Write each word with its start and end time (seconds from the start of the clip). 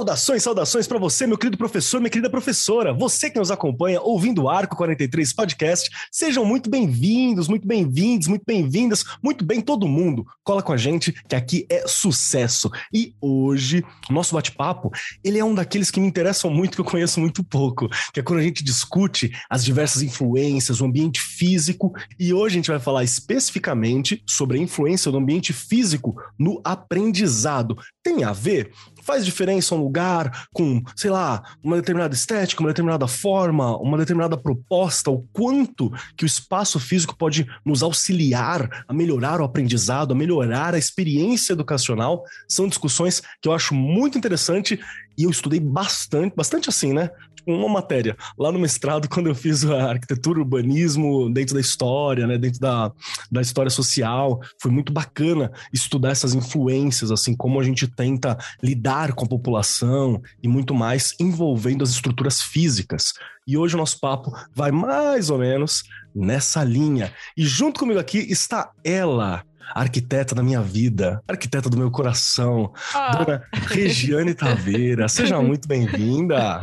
Saudações, 0.00 0.42
saudações 0.42 0.86
para 0.86 0.98
você, 0.98 1.26
meu 1.26 1.36
querido 1.36 1.58
professor, 1.58 2.00
minha 2.00 2.08
querida 2.08 2.30
professora. 2.30 2.94
Você 2.94 3.28
que 3.28 3.38
nos 3.38 3.50
acompanha 3.50 4.00
ouvindo 4.00 4.44
o 4.44 4.48
Arco 4.48 4.74
43 4.74 5.30
Podcast, 5.34 5.90
sejam 6.10 6.42
muito 6.42 6.70
bem-vindos, 6.70 7.48
muito 7.48 7.68
bem-vindos, 7.68 8.26
muito 8.26 8.42
bem-vindas, 8.46 9.04
muito 9.22 9.44
bem 9.44 9.60
todo 9.60 9.86
mundo. 9.86 10.26
Cola 10.42 10.62
com 10.62 10.72
a 10.72 10.76
gente 10.78 11.12
que 11.28 11.36
aqui 11.36 11.66
é 11.68 11.86
sucesso. 11.86 12.70
E 12.90 13.14
hoje, 13.20 13.84
o 14.08 14.14
nosso 14.14 14.34
bate-papo, 14.34 14.90
ele 15.22 15.38
é 15.38 15.44
um 15.44 15.54
daqueles 15.54 15.90
que 15.90 16.00
me 16.00 16.06
interessam 16.06 16.50
muito, 16.50 16.76
que 16.76 16.80
eu 16.80 16.84
conheço 16.86 17.20
muito 17.20 17.44
pouco, 17.44 17.86
que 18.14 18.20
é 18.20 18.22
quando 18.22 18.38
a 18.38 18.42
gente 18.42 18.64
discute 18.64 19.30
as 19.50 19.62
diversas 19.62 20.00
influências, 20.00 20.80
o 20.80 20.86
ambiente 20.86 21.20
físico, 21.20 21.92
e 22.18 22.32
hoje 22.32 22.54
a 22.54 22.58
gente 22.58 22.70
vai 22.70 22.80
falar 22.80 23.04
especificamente 23.04 24.22
sobre 24.26 24.58
a 24.58 24.62
influência 24.62 25.12
do 25.12 25.18
ambiente 25.18 25.52
físico 25.52 26.16
no 26.38 26.58
aprendizado. 26.64 27.76
Tem 28.02 28.24
a 28.24 28.32
ver 28.32 28.72
faz 29.10 29.24
diferença 29.24 29.74
um 29.74 29.78
lugar 29.78 30.46
com, 30.52 30.80
sei 30.94 31.10
lá, 31.10 31.42
uma 31.64 31.74
determinada 31.74 32.14
estética, 32.14 32.62
uma 32.62 32.68
determinada 32.68 33.08
forma, 33.08 33.76
uma 33.78 33.98
determinada 33.98 34.36
proposta, 34.36 35.10
o 35.10 35.26
quanto 35.32 35.90
que 36.16 36.24
o 36.24 36.26
espaço 36.26 36.78
físico 36.78 37.16
pode 37.16 37.44
nos 37.64 37.82
auxiliar 37.82 38.84
a 38.86 38.94
melhorar 38.94 39.40
o 39.40 39.44
aprendizado, 39.44 40.12
a 40.12 40.16
melhorar 40.16 40.76
a 40.76 40.78
experiência 40.78 41.54
educacional, 41.54 42.22
são 42.48 42.68
discussões 42.68 43.20
que 43.42 43.48
eu 43.48 43.52
acho 43.52 43.74
muito 43.74 44.16
interessante 44.16 44.78
e 45.18 45.24
eu 45.24 45.30
estudei 45.30 45.58
bastante, 45.58 46.34
bastante 46.36 46.68
assim, 46.68 46.92
né? 46.92 47.10
Uma 47.54 47.68
matéria 47.68 48.16
lá 48.38 48.50
no 48.50 48.58
mestrado, 48.58 49.08
quando 49.10 49.28
eu 49.28 49.34
fiz 49.34 49.64
a 49.64 49.90
arquitetura, 49.90 50.40
urbanismo 50.40 51.30
dentro 51.32 51.54
da 51.54 51.60
história, 51.60 52.26
né, 52.26 52.38
dentro 52.38 52.60
da, 52.60 52.92
da 53.30 53.40
história 53.40 53.70
social, 53.70 54.40
foi 54.60 54.70
muito 54.70 54.92
bacana 54.92 55.50
estudar 55.72 56.10
essas 56.10 56.34
influências, 56.34 57.10
assim, 57.10 57.34
como 57.34 57.60
a 57.60 57.64
gente 57.64 57.86
tenta 57.86 58.36
lidar 58.62 59.12
com 59.12 59.24
a 59.24 59.28
população 59.28 60.20
e 60.42 60.48
muito 60.48 60.74
mais 60.74 61.14
envolvendo 61.20 61.82
as 61.82 61.90
estruturas 61.90 62.40
físicas. 62.40 63.12
E 63.46 63.56
hoje 63.56 63.74
o 63.74 63.78
nosso 63.78 63.98
papo 63.98 64.32
vai 64.54 64.70
mais 64.70 65.30
ou 65.30 65.38
menos 65.38 65.82
nessa 66.14 66.62
linha. 66.62 67.12
E 67.36 67.44
junto 67.44 67.80
comigo 67.80 67.98
aqui 67.98 68.18
está 68.18 68.70
ela, 68.84 69.42
arquiteta 69.74 70.34
da 70.34 70.42
minha 70.42 70.60
vida, 70.60 71.22
arquiteta 71.28 71.68
do 71.68 71.76
meu 71.76 71.90
coração, 71.90 72.72
ah. 72.94 73.16
dona 73.16 73.42
Regiane 73.52 74.34
Taveira. 74.34 75.08
Seja 75.08 75.40
muito 75.42 75.66
bem-vinda. 75.66 76.60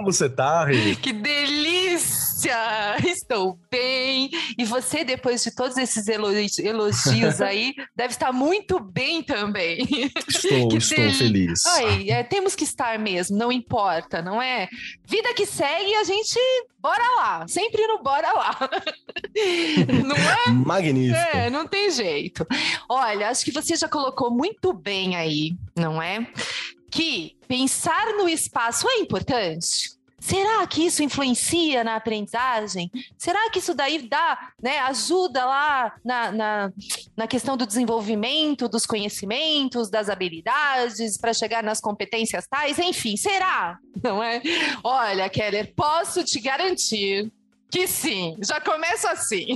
Como 0.00 0.10
você 0.10 0.30
tá, 0.30 0.64
Rê? 0.64 0.96
Que 0.96 1.12
delícia! 1.12 2.96
Estou 3.04 3.58
bem. 3.70 4.30
E 4.56 4.64
você, 4.64 5.04
depois 5.04 5.44
de 5.44 5.54
todos 5.54 5.76
esses 5.76 6.08
elogios 6.08 7.38
aí, 7.42 7.74
deve 7.94 8.14
estar 8.14 8.32
muito 8.32 8.80
bem 8.80 9.22
também. 9.22 9.86
Estou, 10.26 10.74
estou 10.74 10.96
del... 10.96 11.12
feliz. 11.12 11.66
Ai, 11.66 12.08
é, 12.08 12.22
temos 12.22 12.54
que 12.54 12.64
estar 12.64 12.98
mesmo, 12.98 13.36
não 13.36 13.52
importa, 13.52 14.22
não 14.22 14.40
é? 14.40 14.70
Vida 15.04 15.34
que 15.34 15.44
segue, 15.44 15.94
a 15.94 16.04
gente 16.04 16.40
bora 16.78 17.04
lá, 17.16 17.46
sempre 17.46 17.86
no 17.86 18.02
bora 18.02 18.32
lá. 18.32 18.56
não 20.02 20.16
é? 20.16 20.48
Magnífico. 20.48 21.36
É, 21.36 21.50
não 21.50 21.66
tem 21.66 21.90
jeito. 21.90 22.46
Olha, 22.88 23.28
acho 23.28 23.44
que 23.44 23.52
você 23.52 23.76
já 23.76 23.86
colocou 23.86 24.30
muito 24.30 24.72
bem 24.72 25.14
aí, 25.14 25.52
não 25.76 26.00
é? 26.00 26.26
Que 26.90 27.36
pensar 27.46 28.14
no 28.14 28.28
espaço 28.28 28.88
é 28.88 28.98
importante? 28.98 30.00
Será 30.20 30.66
que 30.66 30.84
isso 30.84 31.02
influencia 31.02 31.82
na 31.82 31.96
aprendizagem? 31.96 32.90
Será 33.16 33.48
que 33.48 33.58
isso 33.58 33.72
daí 33.72 34.06
dá, 34.06 34.52
né, 34.62 34.78
ajuda 34.80 35.46
lá 35.46 35.94
na, 36.04 36.30
na, 36.30 36.72
na 37.16 37.26
questão 37.26 37.56
do 37.56 37.66
desenvolvimento 37.66 38.68
dos 38.68 38.84
conhecimentos, 38.84 39.88
das 39.88 40.10
habilidades, 40.10 41.16
para 41.16 41.32
chegar 41.32 41.62
nas 41.62 41.80
competências 41.80 42.46
tais? 42.46 42.78
Enfim, 42.78 43.16
será? 43.16 43.78
Não 44.02 44.22
é? 44.22 44.42
Olha, 44.84 45.28
Keller, 45.30 45.72
posso 45.74 46.22
te 46.22 46.38
garantir 46.38 47.32
que 47.70 47.86
sim, 47.86 48.36
já 48.42 48.60
começo 48.60 49.06
assim. 49.08 49.46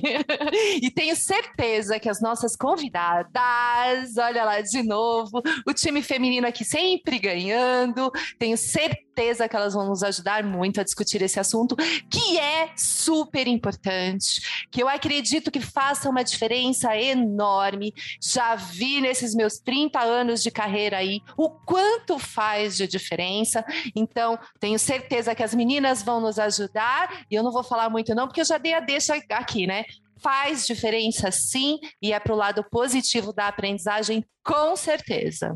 e 0.80 0.90
tenho 0.90 1.16
certeza 1.16 1.98
que 1.98 2.08
as 2.08 2.20
nossas 2.20 2.56
convidadas, 2.56 4.16
olha 4.16 4.44
lá 4.44 4.60
de 4.60 4.82
novo, 4.82 5.42
o 5.66 5.72
time 5.72 6.02
feminino 6.02 6.46
aqui 6.46 6.64
sempre 6.64 7.18
ganhando, 7.18 8.10
tenho 8.38 8.56
certeza 8.56 9.03
certeza 9.14 9.48
que 9.48 9.54
elas 9.54 9.74
vão 9.74 9.86
nos 9.86 10.02
ajudar 10.02 10.42
muito 10.42 10.80
a 10.80 10.84
discutir 10.84 11.22
esse 11.22 11.38
assunto, 11.38 11.76
que 12.10 12.38
é 12.38 12.70
super 12.76 13.46
importante, 13.46 14.66
que 14.70 14.82
eu 14.82 14.88
acredito 14.88 15.52
que 15.52 15.60
faça 15.60 16.10
uma 16.10 16.24
diferença 16.24 16.96
enorme. 16.96 17.94
Já 18.20 18.56
vi 18.56 19.00
nesses 19.00 19.34
meus 19.34 19.58
30 19.58 20.00
anos 20.00 20.42
de 20.42 20.50
carreira 20.50 20.98
aí 20.98 21.20
o 21.36 21.48
quanto 21.48 22.18
faz 22.18 22.76
de 22.76 22.88
diferença. 22.88 23.64
Então, 23.94 24.36
tenho 24.58 24.78
certeza 24.78 25.34
que 25.34 25.42
as 25.42 25.54
meninas 25.54 26.02
vão 26.02 26.20
nos 26.20 26.38
ajudar, 26.38 27.24
e 27.30 27.34
eu 27.36 27.42
não 27.44 27.52
vou 27.52 27.62
falar 27.62 27.88
muito 27.88 28.14
não, 28.14 28.26
porque 28.26 28.40
eu 28.40 28.44
já 28.44 28.58
dei 28.58 28.74
a 28.74 28.80
deixa 28.80 29.14
aqui, 29.30 29.66
né? 29.66 29.84
faz 30.16 30.66
diferença 30.66 31.30
sim 31.30 31.78
e 32.00 32.10
é 32.10 32.18
para 32.18 32.32
o 32.32 32.36
lado 32.36 32.64
positivo 32.70 33.30
da 33.30 33.46
aprendizagem, 33.46 34.24
com 34.42 34.74
certeza. 34.74 35.54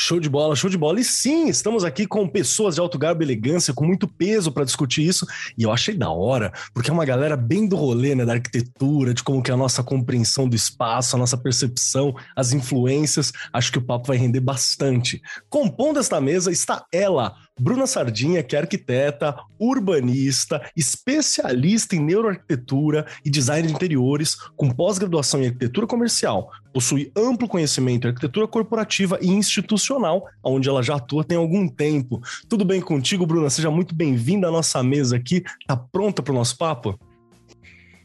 Show 0.00 0.20
de 0.20 0.28
bola, 0.28 0.54
show 0.54 0.70
de 0.70 0.78
bola. 0.78 1.00
E 1.00 1.04
sim, 1.04 1.48
estamos 1.48 1.82
aqui 1.82 2.06
com 2.06 2.28
pessoas 2.28 2.76
de 2.76 2.80
alto 2.80 2.96
garbo 2.96 3.20
e 3.20 3.26
elegância, 3.26 3.74
com 3.74 3.84
muito 3.84 4.06
peso 4.06 4.52
para 4.52 4.64
discutir 4.64 5.04
isso. 5.04 5.26
E 5.58 5.64
eu 5.64 5.72
achei 5.72 5.92
da 5.92 6.08
hora, 6.08 6.52
porque 6.72 6.88
é 6.88 6.92
uma 6.92 7.04
galera 7.04 7.36
bem 7.36 7.66
do 7.66 7.74
rolê, 7.74 8.14
né, 8.14 8.24
da 8.24 8.34
arquitetura, 8.34 9.12
de 9.12 9.24
como 9.24 9.42
que 9.42 9.50
é 9.50 9.54
a 9.54 9.56
nossa 9.56 9.82
compreensão 9.82 10.48
do 10.48 10.54
espaço, 10.54 11.16
a 11.16 11.18
nossa 11.18 11.36
percepção, 11.36 12.14
as 12.36 12.52
influências. 12.52 13.32
Acho 13.52 13.72
que 13.72 13.78
o 13.78 13.84
papo 13.84 14.06
vai 14.06 14.16
render 14.16 14.38
bastante. 14.38 15.20
Compondo 15.50 15.98
esta 15.98 16.20
mesa 16.20 16.52
está 16.52 16.84
ela, 16.92 17.34
Bruna 17.58 17.86
Sardinha, 17.86 18.42
que 18.42 18.54
é 18.54 18.60
arquiteta, 18.60 19.34
urbanista, 19.58 20.62
especialista 20.76 21.96
em 21.96 22.00
neuroarquitetura 22.00 23.06
e 23.24 23.30
design 23.30 23.66
de 23.66 23.74
interiores, 23.74 24.36
com 24.56 24.70
pós-graduação 24.70 25.42
em 25.42 25.46
arquitetura 25.46 25.86
comercial. 25.86 26.50
Possui 26.72 27.10
amplo 27.16 27.48
conhecimento 27.48 28.06
em 28.06 28.10
arquitetura 28.10 28.46
corporativa 28.46 29.18
e 29.20 29.28
institucional, 29.28 30.26
onde 30.42 30.68
ela 30.68 30.82
já 30.82 30.96
atua 30.96 31.24
tem 31.24 31.36
algum 31.36 31.68
tempo. 31.68 32.20
Tudo 32.48 32.64
bem 32.64 32.80
contigo, 32.80 33.26
Bruna? 33.26 33.50
Seja 33.50 33.70
muito 33.70 33.94
bem-vinda 33.94 34.48
à 34.48 34.50
nossa 34.50 34.82
mesa 34.82 35.16
aqui. 35.16 35.42
Tá 35.66 35.76
pronta 35.76 36.22
para 36.22 36.32
o 36.32 36.36
nosso 36.36 36.56
papo? 36.56 36.98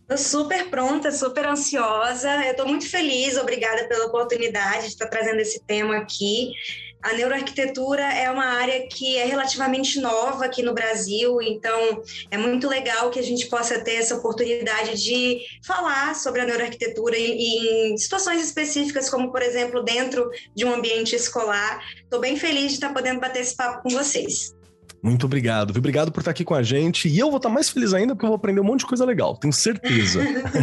Estou 0.01 0.17
super 0.17 0.69
pronta, 0.69 1.11
super 1.11 1.45
ansiosa. 1.47 2.29
Eu 2.45 2.51
estou 2.51 2.67
muito 2.67 2.89
feliz, 2.89 3.37
obrigada 3.37 3.87
pela 3.87 4.05
oportunidade 4.05 4.81
de 4.81 4.87
estar 4.89 5.07
trazendo 5.07 5.39
esse 5.39 5.63
tema 5.63 5.97
aqui. 5.97 6.51
A 7.03 7.11
neuroarquitetura 7.13 8.01
é 8.01 8.31
uma 8.31 8.45
área 8.45 8.87
que 8.87 9.17
é 9.17 9.25
relativamente 9.25 9.99
nova 9.99 10.45
aqui 10.45 10.63
no 10.63 10.73
Brasil, 10.73 11.41
então 11.41 12.01
é 12.31 12.37
muito 12.37 12.67
legal 12.67 13.11
que 13.11 13.19
a 13.19 13.23
gente 13.23 13.47
possa 13.47 13.77
ter 13.83 13.95
essa 13.95 14.15
oportunidade 14.15 15.03
de 15.03 15.41
falar 15.65 16.15
sobre 16.15 16.39
a 16.39 16.45
neuroarquitetura 16.45 17.17
em, 17.17 17.91
em 17.91 17.97
situações 17.97 18.41
específicas, 18.41 19.09
como, 19.09 19.31
por 19.33 19.41
exemplo, 19.41 19.83
dentro 19.83 20.29
de 20.55 20.63
um 20.63 20.73
ambiente 20.73 21.13
escolar. 21.13 21.83
Estou 22.01 22.21
bem 22.21 22.37
feliz 22.37 22.69
de 22.69 22.73
estar 22.75 22.93
podendo 22.93 23.19
bater 23.19 23.41
esse 23.41 23.55
papo 23.55 23.83
com 23.83 23.89
vocês. 23.89 24.55
Muito 25.03 25.25
obrigado. 25.25 25.77
Obrigado 25.77 26.13
por 26.13 26.21
estar 26.21 26.31
aqui 26.31 26.45
com 26.45 26.55
a 26.55 26.63
gente. 26.63 27.09
E 27.09 27.19
eu 27.19 27.27
vou 27.27 27.35
estar 27.35 27.49
mais 27.49 27.69
feliz 27.69 27.93
ainda 27.93 28.15
porque 28.15 28.25
eu 28.25 28.29
vou 28.29 28.37
aprender 28.37 28.61
um 28.61 28.63
monte 28.63 28.79
de 28.79 28.85
coisa 28.85 29.03
legal, 29.03 29.35
tenho 29.35 29.51
certeza. 29.51 30.21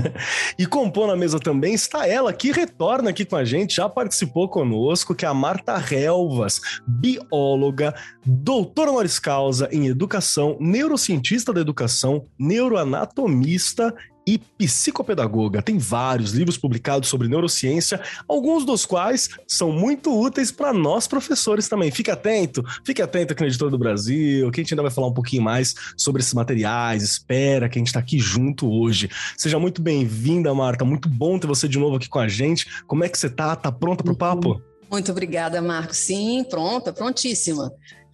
e 0.59 0.65
compor 0.65 1.07
na 1.07 1.15
mesa 1.15 1.39
também 1.39 1.75
está 1.75 2.09
ela, 2.09 2.33
que 2.33 2.51
retorna 2.51 3.11
aqui 3.11 3.27
com 3.27 3.37
a 3.37 3.45
gente, 3.45 3.77
já 3.77 3.87
participou 3.87 4.49
conosco, 4.49 5.15
que 5.15 5.27
é 5.27 5.29
a 5.29 5.35
Marta 5.35 5.77
Relvas, 5.77 6.59
bióloga, 6.87 7.95
doutora 8.25 8.91
honoris 8.91 9.19
causa 9.19 9.69
em 9.71 9.89
educação, 9.89 10.57
neurocientista 10.59 11.53
da 11.53 11.61
educação, 11.61 12.27
neuroanatomista 12.39 13.95
e 14.27 14.39
psicopedagoga. 14.39 15.63
Tem 15.63 15.79
vários 15.79 16.33
livros 16.33 16.57
publicados 16.57 17.09
sobre 17.09 17.29
neurociência, 17.29 18.01
alguns 18.29 18.65
dos 18.65 18.87
quais 18.87 19.29
são 19.47 19.73
muito 19.73 20.17
úteis 20.19 20.51
para 20.51 20.73
nós 20.73 21.07
professores 21.07 21.69
também. 21.69 21.91
Fique 21.91 22.11
atento, 22.11 22.65
fique 22.85 23.03
atento 23.03 23.33
aqui 23.33 23.43
no 23.43 23.49
Editor 23.49 23.71
do 23.71 23.79
Brasil, 23.79 24.51
que 24.51 24.61
a 24.61 24.63
gente 24.63 24.75
ainda 24.75 24.83
vai 24.83 24.91
falar 24.91 25.09
um 25.09 25.15
pouquinho 25.15 25.43
mais 25.43 25.75
sobre 25.97 26.23
esses 26.23 26.35
materiais. 26.35 27.03
Espera 27.03 27.69
que 27.69 27.79
a 27.79 27.81
gente 27.81 27.89
está 27.89 28.01
aqui 28.01 28.19
junto 28.19 28.71
hoje. 28.71 29.11
Seja 29.37 29.59
muito 29.59 29.83
bem-vinda, 29.83 30.53
Marta. 30.55 30.85
Muito 30.85 31.09
bom 31.09 31.39
ter 31.39 31.47
você 31.47 31.69
de 31.69 31.79
novo 31.79 31.97
aqui 31.97 32.09
com 32.09 32.19
a 32.19 32.29
gente. 32.29 32.85
Como 32.87 33.05
é 33.05 33.09
que 33.09 33.19
você 33.19 33.29
tá? 33.29 33.57
Tá 33.57 33.73
pronta 33.73 34.05
para 34.05 34.13
o 34.13 34.17
papo? 34.17 34.61
Muito 34.91 35.13
obrigada, 35.13 35.63
Marco. 35.63 35.95
Sim, 35.95 36.45
pronta, 36.49 36.93
prontíssima. 36.93 37.73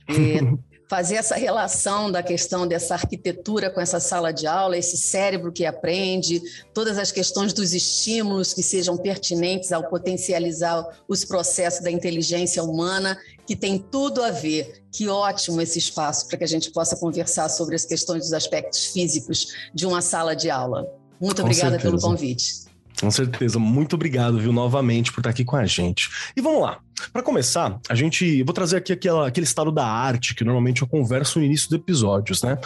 É, 0.08 0.41
fazer 0.88 1.17
essa 1.17 1.35
relação 1.35 2.11
da 2.11 2.23
questão 2.23 2.67
dessa 2.67 2.94
arquitetura 2.94 3.71
com 3.71 3.81
essa 3.81 3.99
sala 3.99 4.33
de 4.33 4.47
aula, 4.47 4.77
esse 4.77 4.97
cérebro 4.97 5.53
que 5.53 5.67
aprende, 5.67 6.41
todas 6.73 6.97
as 6.97 7.11
questões 7.11 7.53
dos 7.53 7.75
estímulos 7.75 8.55
que 8.55 8.62
sejam 8.62 8.97
pertinentes 8.97 9.73
ao 9.73 9.88
potencializar 9.88 10.87
os 11.09 11.25
processos 11.25 11.83
da 11.83 11.91
inteligência 11.91 12.62
humana, 12.62 13.19
que 13.47 13.56
tem 13.56 13.79
tudo 13.79 14.23
a 14.23 14.31
ver. 14.31 14.85
Que 14.93 15.09
ótimo 15.09 15.61
esse 15.61 15.79
espaço 15.79 16.27
para 16.27 16.38
que 16.38 16.44
a 16.44 16.49
gente 16.49 16.71
possa 16.71 16.97
conversar 16.97 17.49
sobre 17.49 17.75
as 17.75 17.85
questões 17.85 18.23
dos 18.25 18.32
aspectos 18.32 18.87
físicos 18.87 19.49
de 19.75 19.87
uma 19.87 20.00
sala 20.00 20.35
de 20.35 20.49
aula. 20.49 20.87
Muito 21.21 21.43
com 21.43 21.49
obrigada 21.49 21.73
certeza. 21.73 21.91
pelo 21.91 22.00
convite. 22.00 22.67
Com 22.99 23.11
certeza. 23.11 23.59
Muito 23.59 23.94
obrigado, 23.94 24.39
viu, 24.39 24.53
novamente 24.53 25.12
por 25.12 25.21
estar 25.21 25.31
aqui 25.31 25.44
com 25.44 25.56
a 25.56 25.67
gente. 25.67 26.09
E 26.35 26.41
vamos 26.41 26.62
lá. 26.62 26.81
Para 27.12 27.22
começar, 27.22 27.78
a 27.88 27.94
gente. 27.94 28.43
Vou 28.43 28.54
trazer 28.54 28.78
aqui 28.78 28.93
aquela, 28.93 29.26
aquele 29.26 29.44
estado 29.44 29.70
da 29.70 29.87
arte 29.87 30.34
que 30.34 30.44
normalmente 30.44 30.82
eu 30.82 30.88
converso 30.88 31.38
no 31.38 31.44
início 31.44 31.69
dos 31.69 31.78
episódios, 31.78 32.43
né? 32.43 32.58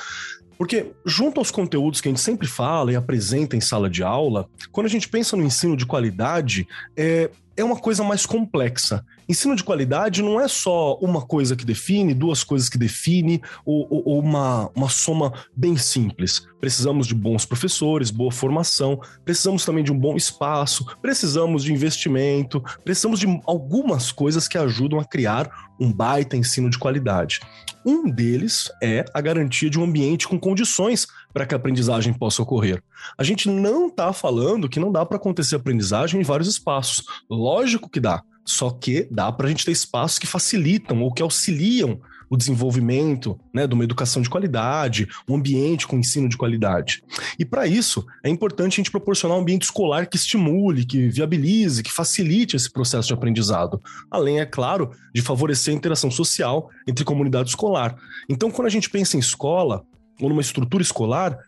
Porque, 0.57 0.93
junto 1.07 1.41
aos 1.41 1.51
conteúdos 1.51 2.03
que 2.03 2.09
a 2.09 2.11
gente 2.11 2.21
sempre 2.21 2.47
fala 2.47 2.93
e 2.93 2.97
apresenta 2.97 3.57
em 3.57 3.63
sala 3.63 3.89
de 3.89 4.03
aula, 4.03 4.47
quando 4.71 4.87
a 4.87 4.91
gente 4.91 5.09
pensa 5.09 5.35
no 5.35 5.43
ensino 5.43 5.75
de 5.75 5.87
qualidade, 5.87 6.69
é, 6.95 7.31
é 7.57 7.65
uma 7.65 7.77
coisa 7.77 8.03
mais 8.03 8.25
complexa. 8.27 9.05
Ensino 9.29 9.55
de 9.55 9.63
qualidade 9.63 10.23
não 10.23 10.41
é 10.41 10.49
só 10.49 10.95
uma 10.97 11.23
coisa 11.23 11.55
que 11.55 11.65
define, 11.65 12.15
duas 12.15 12.43
coisas 12.43 12.69
que 12.69 12.79
define, 12.79 13.41
ou, 13.65 13.87
ou, 13.91 14.03
ou 14.07 14.21
uma, 14.21 14.71
uma 14.75 14.89
soma 14.89 15.33
bem 15.55 15.77
simples. 15.77 16.47
Precisamos 16.61 17.07
de 17.07 17.15
bons 17.15 17.45
professores, 17.45 18.11
boa 18.11 18.33
formação, 18.33 19.01
precisamos 19.25 19.65
também 19.65 19.85
de 19.85 19.93
um 19.93 19.99
bom 19.99 20.17
espaço, 20.17 20.85
precisamos 21.01 21.63
de 21.65 21.73
investimento, 21.73 22.63
precisamos 22.85 23.21
de 23.21 23.27
algumas 23.47 24.11
coisas 24.11 24.49
que 24.49 24.59
ajudam 24.59 24.99
a 24.99 25.05
criar 25.05 25.51
um 25.79 25.93
baita 25.93 26.37
ensino 26.37 26.69
de 26.69 26.79
qualidade. 26.79 27.41
Um 27.85 28.11
deles 28.11 28.71
é 28.83 29.05
a 29.15 29.21
garantia 29.21 29.71
de 29.71 29.79
um 29.79 29.85
ambiente 29.85 30.29
com 30.29 30.39
condições 30.39 31.07
para 31.33 31.47
que 31.47 31.55
a 31.55 31.57
aprendizagem 31.57 32.13
possa 32.13 32.43
ocorrer. 32.43 32.83
A 33.17 33.25
gente 33.25 33.49
não 33.49 33.89
está 33.89 34.13
falando 34.13 34.69
que 34.69 34.81
não 34.81 34.93
dá 34.93 35.05
para 35.05 35.17
acontecer 35.17 35.57
aprendizagem 35.57 36.21
em 36.21 36.25
vários 36.25 36.49
espaços. 36.49 37.05
Lógico 37.29 37.89
que 37.89 38.01
dá. 38.01 38.23
Só 38.45 38.71
que 38.71 39.07
dá 39.11 39.31
para 39.31 39.47
a 39.47 39.49
gente 39.51 39.65
ter 39.65 39.73
espaços 39.73 40.19
que 40.19 40.27
facilitam 40.27 41.03
ou 41.03 41.13
que 41.13 41.23
auxiliam 41.23 42.01
o 42.31 42.37
desenvolvimento 42.37 43.39
né, 43.53 43.67
de 43.67 43.75
uma 43.75 43.83
educação 43.83 44.23
de 44.23 44.31
qualidade, 44.31 45.09
um 45.29 45.35
ambiente 45.35 45.87
com 45.87 45.99
ensino 45.99 46.29
de 46.29 46.37
qualidade. 46.37 47.03
E 47.37 47.45
para 47.45 47.67
isso, 47.67 48.07
é 48.25 48.29
importante 48.29 48.75
a 48.75 48.77
gente 48.77 48.91
proporcionar 48.91 49.37
um 49.37 49.41
ambiente 49.41 49.65
escolar 49.65 50.07
que 50.07 50.17
estimule, 50.17 50.87
que 50.87 51.09
viabilize, 51.09 51.83
que 51.83 51.91
facilite 51.91 52.55
esse 52.55 52.71
processo 52.71 53.09
de 53.09 53.15
aprendizado. 53.15 53.83
Além, 54.09 54.39
é 54.39 54.47
claro, 54.47 54.93
de 55.13 55.21
favorecer 55.21 55.75
a 55.75 55.77
interação 55.77 56.11
social 56.11 56.71
entre 56.87 57.05
comunidade 57.05 57.49
escolar. 57.49 57.97
Então, 58.29 58.51
quando 58.51 58.69
a 58.69 58.71
gente 58.71 58.89
pensa 58.89 59.17
em 59.17 59.21
escola, 59.21 59.85
ou 60.21 60.29
numa 60.29 60.41
estrutura 60.41 60.83
escolar, 60.83 61.39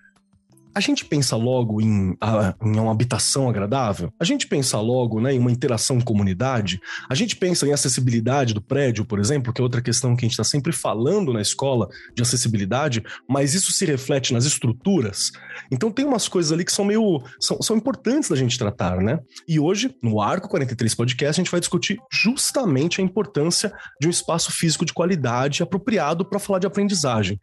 a 0.75 0.81
gente 0.81 1.05
pensa 1.05 1.37
logo 1.37 1.81
em, 1.81 2.17
em 2.65 2.79
uma 2.79 2.93
habitação 2.93 3.49
agradável? 3.49 4.13
A 4.19 4.25
gente 4.25 4.47
pensa 4.47 4.81
logo 4.81 5.21
né, 5.21 5.35
em 5.35 5.39
uma 5.39 5.51
interação 5.51 5.99
com 5.99 6.05
comunidade? 6.05 6.81
A 7.09 7.15
gente 7.15 7.37
pensa 7.37 7.67
em 7.67 7.73
acessibilidade 7.73 8.55
do 8.55 8.63
prédio, 8.63 9.05
por 9.05 9.19
exemplo, 9.19 9.53
que 9.53 9.61
é 9.61 9.65
outra 9.65 9.83
questão 9.83 10.17
que 10.17 10.25
a 10.25 10.27
gente 10.27 10.33
está 10.33 10.45
sempre 10.45 10.73
falando 10.73 11.33
na 11.33 11.41
escola 11.41 11.89
de 12.15 12.23
acessibilidade, 12.23 13.03
mas 13.29 13.55
isso 13.55 13.71
se 13.73 13.85
reflete 13.85 14.33
nas 14.33 14.45
estruturas. 14.45 15.31
Então 15.71 15.91
tem 15.91 16.05
umas 16.05 16.27
coisas 16.27 16.53
ali 16.53 16.65
que 16.65 16.73
são 16.73 16.85
meio. 16.85 17.23
são, 17.41 17.61
são 17.61 17.77
importantes 17.77 18.31
da 18.31 18.37
gente 18.37 18.59
tratar, 18.59 18.99
né? 18.99 19.19
E 19.47 19.61
hoje, 19.61 19.95
no 20.03 20.21
Arco 20.21 20.49
43 20.49 20.95
Podcast, 20.95 21.41
a 21.41 21.45
gente 21.45 21.51
vai 21.51 21.61
discutir 21.61 21.99
justamente 22.11 23.01
a 23.01 23.05
importância 23.05 23.73
de 24.01 24.07
um 24.07 24.11
espaço 24.11 24.51
físico 24.51 24.85
de 24.85 24.93
qualidade 24.93 25.63
apropriado 25.63 26.25
para 26.25 26.39
falar 26.39 26.59
de 26.59 26.67
aprendizagem. 26.67 27.39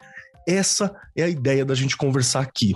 Essa 0.50 0.96
é 1.16 1.22
a 1.22 1.30
ideia 1.30 1.64
da 1.64 1.76
gente 1.76 1.96
conversar 1.96 2.40
aqui. 2.40 2.74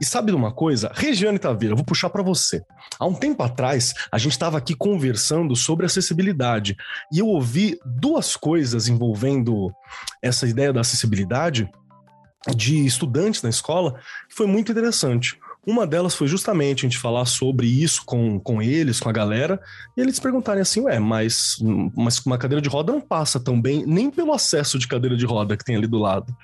E 0.00 0.04
sabe 0.04 0.32
de 0.32 0.36
uma 0.36 0.52
coisa? 0.52 0.90
Regiane 0.92 1.38
Taveira, 1.38 1.72
eu 1.72 1.76
vou 1.76 1.84
puxar 1.84 2.10
para 2.10 2.20
você. 2.20 2.60
Há 2.98 3.06
um 3.06 3.14
tempo 3.14 3.40
atrás, 3.44 3.94
a 4.10 4.18
gente 4.18 4.32
estava 4.32 4.58
aqui 4.58 4.74
conversando 4.74 5.54
sobre 5.54 5.86
acessibilidade 5.86 6.76
e 7.12 7.20
eu 7.20 7.28
ouvi 7.28 7.78
duas 7.84 8.34
coisas 8.34 8.88
envolvendo 8.88 9.72
essa 10.20 10.48
ideia 10.48 10.72
da 10.72 10.80
acessibilidade 10.80 11.70
de 12.56 12.84
estudantes 12.84 13.40
na 13.40 13.50
escola 13.50 14.00
que 14.28 14.34
foi 14.34 14.48
muito 14.48 14.72
interessante. 14.72 15.38
Uma 15.64 15.86
delas 15.86 16.16
foi 16.16 16.26
justamente 16.26 16.80
a 16.84 16.88
gente 16.88 16.98
falar 16.98 17.24
sobre 17.24 17.68
isso 17.68 18.04
com, 18.04 18.40
com 18.40 18.60
eles, 18.60 18.98
com 18.98 19.08
a 19.08 19.12
galera, 19.12 19.60
e 19.96 20.00
eles 20.00 20.18
perguntarem 20.18 20.60
assim: 20.60 20.80
ué, 20.80 20.98
mas, 20.98 21.56
mas 21.96 22.18
uma 22.26 22.36
cadeira 22.36 22.60
de 22.60 22.68
roda 22.68 22.92
não 22.92 23.00
passa 23.00 23.38
tão 23.38 23.60
bem, 23.60 23.86
nem 23.86 24.10
pelo 24.10 24.32
acesso 24.32 24.76
de 24.76 24.88
cadeira 24.88 25.16
de 25.16 25.24
roda 25.24 25.56
que 25.56 25.64
tem 25.64 25.76
ali 25.76 25.86
do 25.86 25.98
lado. 25.98 26.36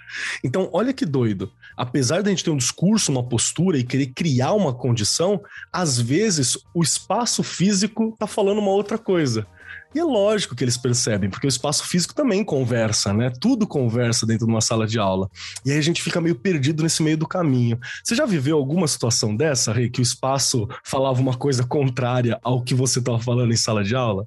Então, 0.45 0.71
olha 0.73 0.93
que 0.93 1.05
doido. 1.05 1.51
Apesar 1.77 2.23
da 2.23 2.31
gente 2.31 2.45
ter 2.45 2.51
um 2.51 2.57
discurso, 2.57 3.11
uma 3.11 3.23
postura 3.25 3.77
e 3.77 3.83
querer 3.83 4.07
criar 4.07 4.53
uma 4.53 4.73
condição, 4.73 5.41
às 5.73 6.01
vezes 6.01 6.57
o 6.73 6.81
espaço 6.81 7.43
físico 7.43 8.15
tá 8.17 8.27
falando 8.27 8.59
uma 8.59 8.71
outra 8.71 8.99
coisa. 8.99 9.47
E 9.95 9.99
é 9.99 10.05
lógico 10.05 10.55
que 10.55 10.63
eles 10.63 10.77
percebem, 10.77 11.31
porque 11.31 11.47
o 11.47 11.49
espaço 11.49 11.85
físico 11.85 12.15
também 12.15 12.45
conversa, 12.45 13.13
né? 13.13 13.33
Tudo 13.41 13.67
conversa 13.67 14.27
dentro 14.27 14.47
de 14.47 14.53
uma 14.53 14.61
sala 14.61 14.87
de 14.87 14.99
aula. 14.99 15.29
E 15.65 15.71
aí 15.71 15.79
a 15.79 15.83
gente 15.83 16.03
fica 16.03 16.21
meio 16.21 16.35
perdido 16.37 16.83
nesse 16.83 17.03
meio 17.03 17.17
do 17.17 17.27
caminho. 17.27 17.79
Você 18.05 18.15
já 18.15 18.27
viveu 18.27 18.57
alguma 18.59 18.87
situação 18.87 19.35
dessa, 19.35 19.73
Rei, 19.73 19.89
que 19.89 20.01
o 20.01 20.03
espaço 20.03 20.69
falava 20.85 21.21
uma 21.21 21.37
coisa 21.37 21.65
contrária 21.65 22.39
ao 22.43 22.63
que 22.63 22.75
você 22.75 22.99
estava 22.99 23.19
falando 23.19 23.53
em 23.53 23.57
sala 23.57 23.83
de 23.83 23.95
aula? 23.95 24.27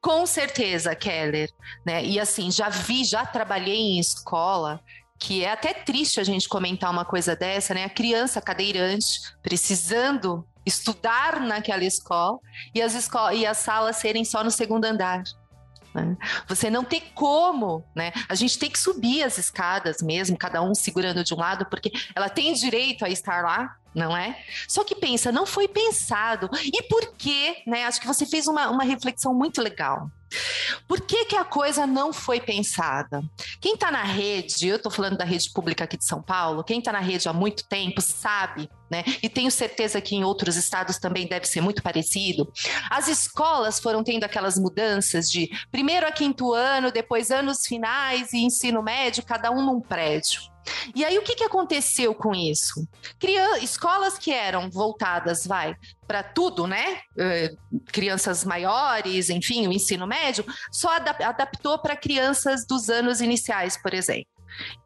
Com 0.00 0.26
certeza, 0.26 0.94
Keller. 0.94 1.48
Né? 1.86 2.04
E 2.04 2.18
assim, 2.18 2.50
já 2.50 2.68
vi, 2.68 3.04
já 3.04 3.24
trabalhei 3.24 3.76
em 3.76 4.00
escola 4.00 4.80
que 5.22 5.44
é 5.44 5.52
até 5.52 5.72
triste 5.72 6.18
a 6.18 6.24
gente 6.24 6.48
comentar 6.48 6.90
uma 6.90 7.04
coisa 7.04 7.36
dessa, 7.36 7.72
né? 7.72 7.84
A 7.84 7.88
criança 7.88 8.40
cadeirante 8.40 9.20
precisando 9.40 10.44
estudar 10.64 11.40
naquela 11.40 11.84
escola 11.84 12.38
e 12.74 12.80
as, 12.80 12.94
escolas, 12.94 13.38
e 13.38 13.46
as 13.46 13.58
salas 13.58 13.96
serem 13.96 14.24
só 14.24 14.42
no 14.42 14.50
segundo 14.50 14.84
andar. 14.84 15.22
Né? 15.94 16.16
Você 16.48 16.70
não 16.70 16.84
tem 16.84 17.02
como, 17.14 17.84
né? 17.94 18.12
A 18.28 18.34
gente 18.34 18.58
tem 18.58 18.70
que 18.70 18.78
subir 18.78 19.22
as 19.22 19.38
escadas 19.38 20.00
mesmo, 20.00 20.38
cada 20.38 20.62
um 20.62 20.74
segurando 20.74 21.22
de 21.22 21.34
um 21.34 21.38
lado, 21.38 21.66
porque 21.66 21.92
ela 22.14 22.28
tem 22.28 22.52
direito 22.54 23.04
a 23.04 23.10
estar 23.10 23.42
lá, 23.42 23.76
não 23.94 24.16
é? 24.16 24.36
Só 24.66 24.84
que 24.84 24.94
pensa, 24.94 25.30
não 25.30 25.46
foi 25.46 25.68
pensado. 25.68 26.48
E 26.64 26.82
por 26.84 27.14
quê? 27.16 27.62
Né? 27.66 27.84
Acho 27.84 28.00
que 28.00 28.06
você 28.06 28.26
fez 28.26 28.46
uma, 28.46 28.70
uma 28.70 28.84
reflexão 28.84 29.34
muito 29.34 29.60
legal. 29.60 30.10
Por 30.88 31.00
que, 31.02 31.26
que 31.26 31.36
a 31.36 31.44
coisa 31.44 31.86
não 31.86 32.12
foi 32.12 32.40
pensada? 32.40 33.22
Quem 33.60 33.74
está 33.74 33.90
na 33.90 34.02
rede, 34.02 34.68
eu 34.68 34.76
estou 34.76 34.90
falando 34.90 35.16
da 35.16 35.24
rede 35.24 35.50
pública 35.52 35.84
aqui 35.84 35.96
de 35.96 36.06
São 36.06 36.22
Paulo, 36.22 36.64
quem 36.64 36.78
está 36.78 36.92
na 36.92 37.00
rede 37.00 37.28
há 37.28 37.32
muito 37.32 37.68
tempo 37.68 38.00
sabe, 38.00 38.68
né? 38.90 39.04
E 39.22 39.28
tenho 39.28 39.50
certeza 39.50 40.00
que 40.00 40.14
em 40.14 40.24
outros 40.24 40.56
estados 40.56 40.98
também 40.98 41.26
deve 41.26 41.46
ser 41.46 41.60
muito 41.60 41.82
parecido. 41.82 42.50
As 42.90 43.08
escolas 43.08 43.78
foram 43.78 44.02
tendo 44.02 44.24
aquelas 44.24 44.58
mudanças 44.58 45.30
de 45.30 45.50
primeiro 45.70 46.06
a 46.06 46.12
quinto 46.12 46.52
ano, 46.52 46.90
depois 46.90 47.30
anos 47.30 47.66
finais 47.66 48.32
e 48.32 48.38
ensino 48.38 48.82
médio, 48.82 49.24
cada 49.24 49.50
um 49.50 49.64
num 49.64 49.80
prédio. 49.80 50.51
E 50.94 51.04
aí 51.04 51.18
o 51.18 51.22
que, 51.22 51.34
que 51.34 51.44
aconteceu 51.44 52.14
com 52.14 52.34
isso? 52.34 52.86
Crian 53.18 53.58
escolas 53.58 54.18
que 54.18 54.32
eram 54.32 54.70
voltadas, 54.70 55.46
vai, 55.46 55.76
para 56.06 56.22
tudo, 56.22 56.66
né? 56.66 57.00
Uh, 57.16 57.80
crianças 57.86 58.44
maiores, 58.44 59.30
enfim, 59.30 59.66
o 59.66 59.72
ensino 59.72 60.06
médio, 60.06 60.44
só 60.70 60.96
adap 60.96 61.22
adaptou 61.22 61.78
para 61.78 61.96
crianças 61.96 62.66
dos 62.66 62.88
anos 62.88 63.20
iniciais, 63.20 63.76
por 63.80 63.94
exemplo. 63.94 64.31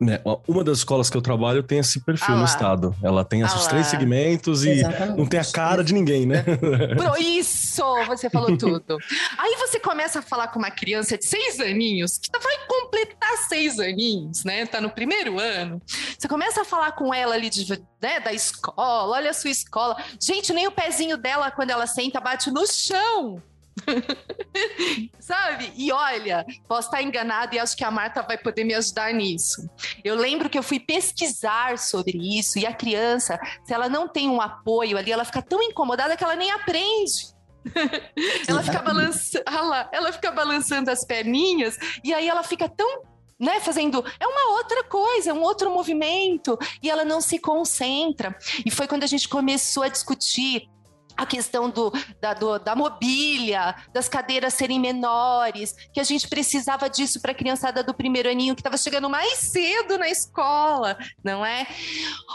Né, 0.00 0.20
uma 0.46 0.62
das 0.62 0.78
escolas 0.78 1.08
que 1.08 1.16
eu 1.16 1.22
trabalho 1.22 1.62
tem 1.62 1.78
esse 1.78 2.00
perfil 2.00 2.34
ah 2.34 2.38
no 2.38 2.44
estado. 2.44 2.94
Ela 3.02 3.24
tem 3.24 3.40
esses 3.40 3.66
ah 3.66 3.68
três 3.68 3.86
segmentos 3.86 4.64
e 4.64 4.70
Exatamente. 4.70 5.18
não 5.18 5.26
tem 5.26 5.40
a 5.40 5.44
cara 5.44 5.82
de 5.82 5.92
ninguém, 5.92 6.26
né? 6.26 6.44
Isso! 7.18 7.82
Você 8.06 8.30
falou 8.30 8.56
tudo. 8.56 8.98
Aí 9.38 9.56
você 9.58 9.78
começa 9.78 10.18
a 10.20 10.22
falar 10.22 10.48
com 10.48 10.58
uma 10.58 10.70
criança 10.70 11.16
de 11.16 11.26
seis 11.26 11.60
aninhos, 11.60 12.18
que 12.18 12.30
vai 12.38 12.56
completar 12.66 13.36
seis 13.48 13.78
aninhos, 13.78 14.44
né? 14.44 14.66
Tá 14.66 14.80
no 14.80 14.90
primeiro 14.90 15.38
ano. 15.38 15.80
Você 16.18 16.28
começa 16.28 16.62
a 16.62 16.64
falar 16.64 16.92
com 16.92 17.12
ela 17.12 17.34
ali 17.34 17.50
de, 17.50 17.66
né, 18.00 18.20
da 18.20 18.32
escola, 18.32 19.16
olha 19.16 19.30
a 19.30 19.34
sua 19.34 19.50
escola. 19.50 19.96
Gente, 20.20 20.52
nem 20.52 20.66
o 20.66 20.72
pezinho 20.72 21.16
dela, 21.16 21.50
quando 21.50 21.70
ela 21.70 21.86
senta, 21.86 22.20
bate 22.20 22.50
no 22.50 22.66
chão. 22.66 23.42
Sabe? 25.18 25.72
E 25.76 25.92
olha, 25.92 26.44
posso 26.68 26.88
estar 26.88 27.02
enganada 27.02 27.54
e 27.54 27.58
acho 27.58 27.76
que 27.76 27.84
a 27.84 27.90
Marta 27.90 28.22
vai 28.22 28.38
poder 28.38 28.64
me 28.64 28.74
ajudar 28.74 29.12
nisso. 29.12 29.68
Eu 30.04 30.14
lembro 30.14 30.48
que 30.48 30.58
eu 30.58 30.62
fui 30.62 30.78
pesquisar 30.80 31.78
sobre 31.78 32.18
isso 32.38 32.58
e 32.58 32.66
a 32.66 32.72
criança, 32.72 33.38
se 33.64 33.72
ela 33.72 33.88
não 33.88 34.08
tem 34.08 34.28
um 34.28 34.40
apoio 34.40 34.96
ali, 34.96 35.12
ela 35.12 35.24
fica 35.24 35.42
tão 35.42 35.62
incomodada 35.62 36.16
que 36.16 36.24
ela 36.24 36.36
nem 36.36 36.50
aprende. 36.50 37.34
ela 38.46 38.62
fica 38.62 38.80
balançando, 38.80 39.44
ela 39.92 40.12
fica 40.12 40.30
balançando 40.30 40.90
as 40.90 41.04
perninhas 41.04 41.76
e 42.04 42.14
aí 42.14 42.28
ela 42.28 42.44
fica 42.44 42.68
tão 42.68 43.02
né, 43.38 43.60
fazendo 43.60 44.02
é 44.18 44.26
uma 44.26 44.56
outra 44.56 44.82
coisa, 44.84 45.30
é 45.30 45.34
um 45.34 45.42
outro 45.42 45.70
movimento 45.70 46.58
e 46.82 46.90
ela 46.90 47.04
não 47.04 47.20
se 47.20 47.38
concentra. 47.38 48.36
E 48.64 48.70
foi 48.70 48.86
quando 48.86 49.04
a 49.04 49.06
gente 49.06 49.28
começou 49.28 49.82
a 49.82 49.88
discutir 49.88 50.68
a 51.16 51.24
questão 51.24 51.70
do, 51.70 51.92
da, 52.20 52.34
do, 52.34 52.58
da 52.58 52.74
mobília, 52.74 53.74
das 53.92 54.08
cadeiras 54.08 54.54
serem 54.54 54.78
menores, 54.78 55.74
que 55.92 56.00
a 56.00 56.04
gente 56.04 56.28
precisava 56.28 56.88
disso 56.90 57.20
para 57.20 57.32
a 57.32 57.34
criançada 57.34 57.82
do 57.82 57.94
primeiro 57.94 58.28
aninho 58.28 58.54
que 58.54 58.60
estava 58.60 58.76
chegando 58.76 59.08
mais 59.08 59.38
cedo 59.38 59.98
na 59.98 60.08
escola, 60.08 60.96
não 61.24 61.44
é? 61.44 61.66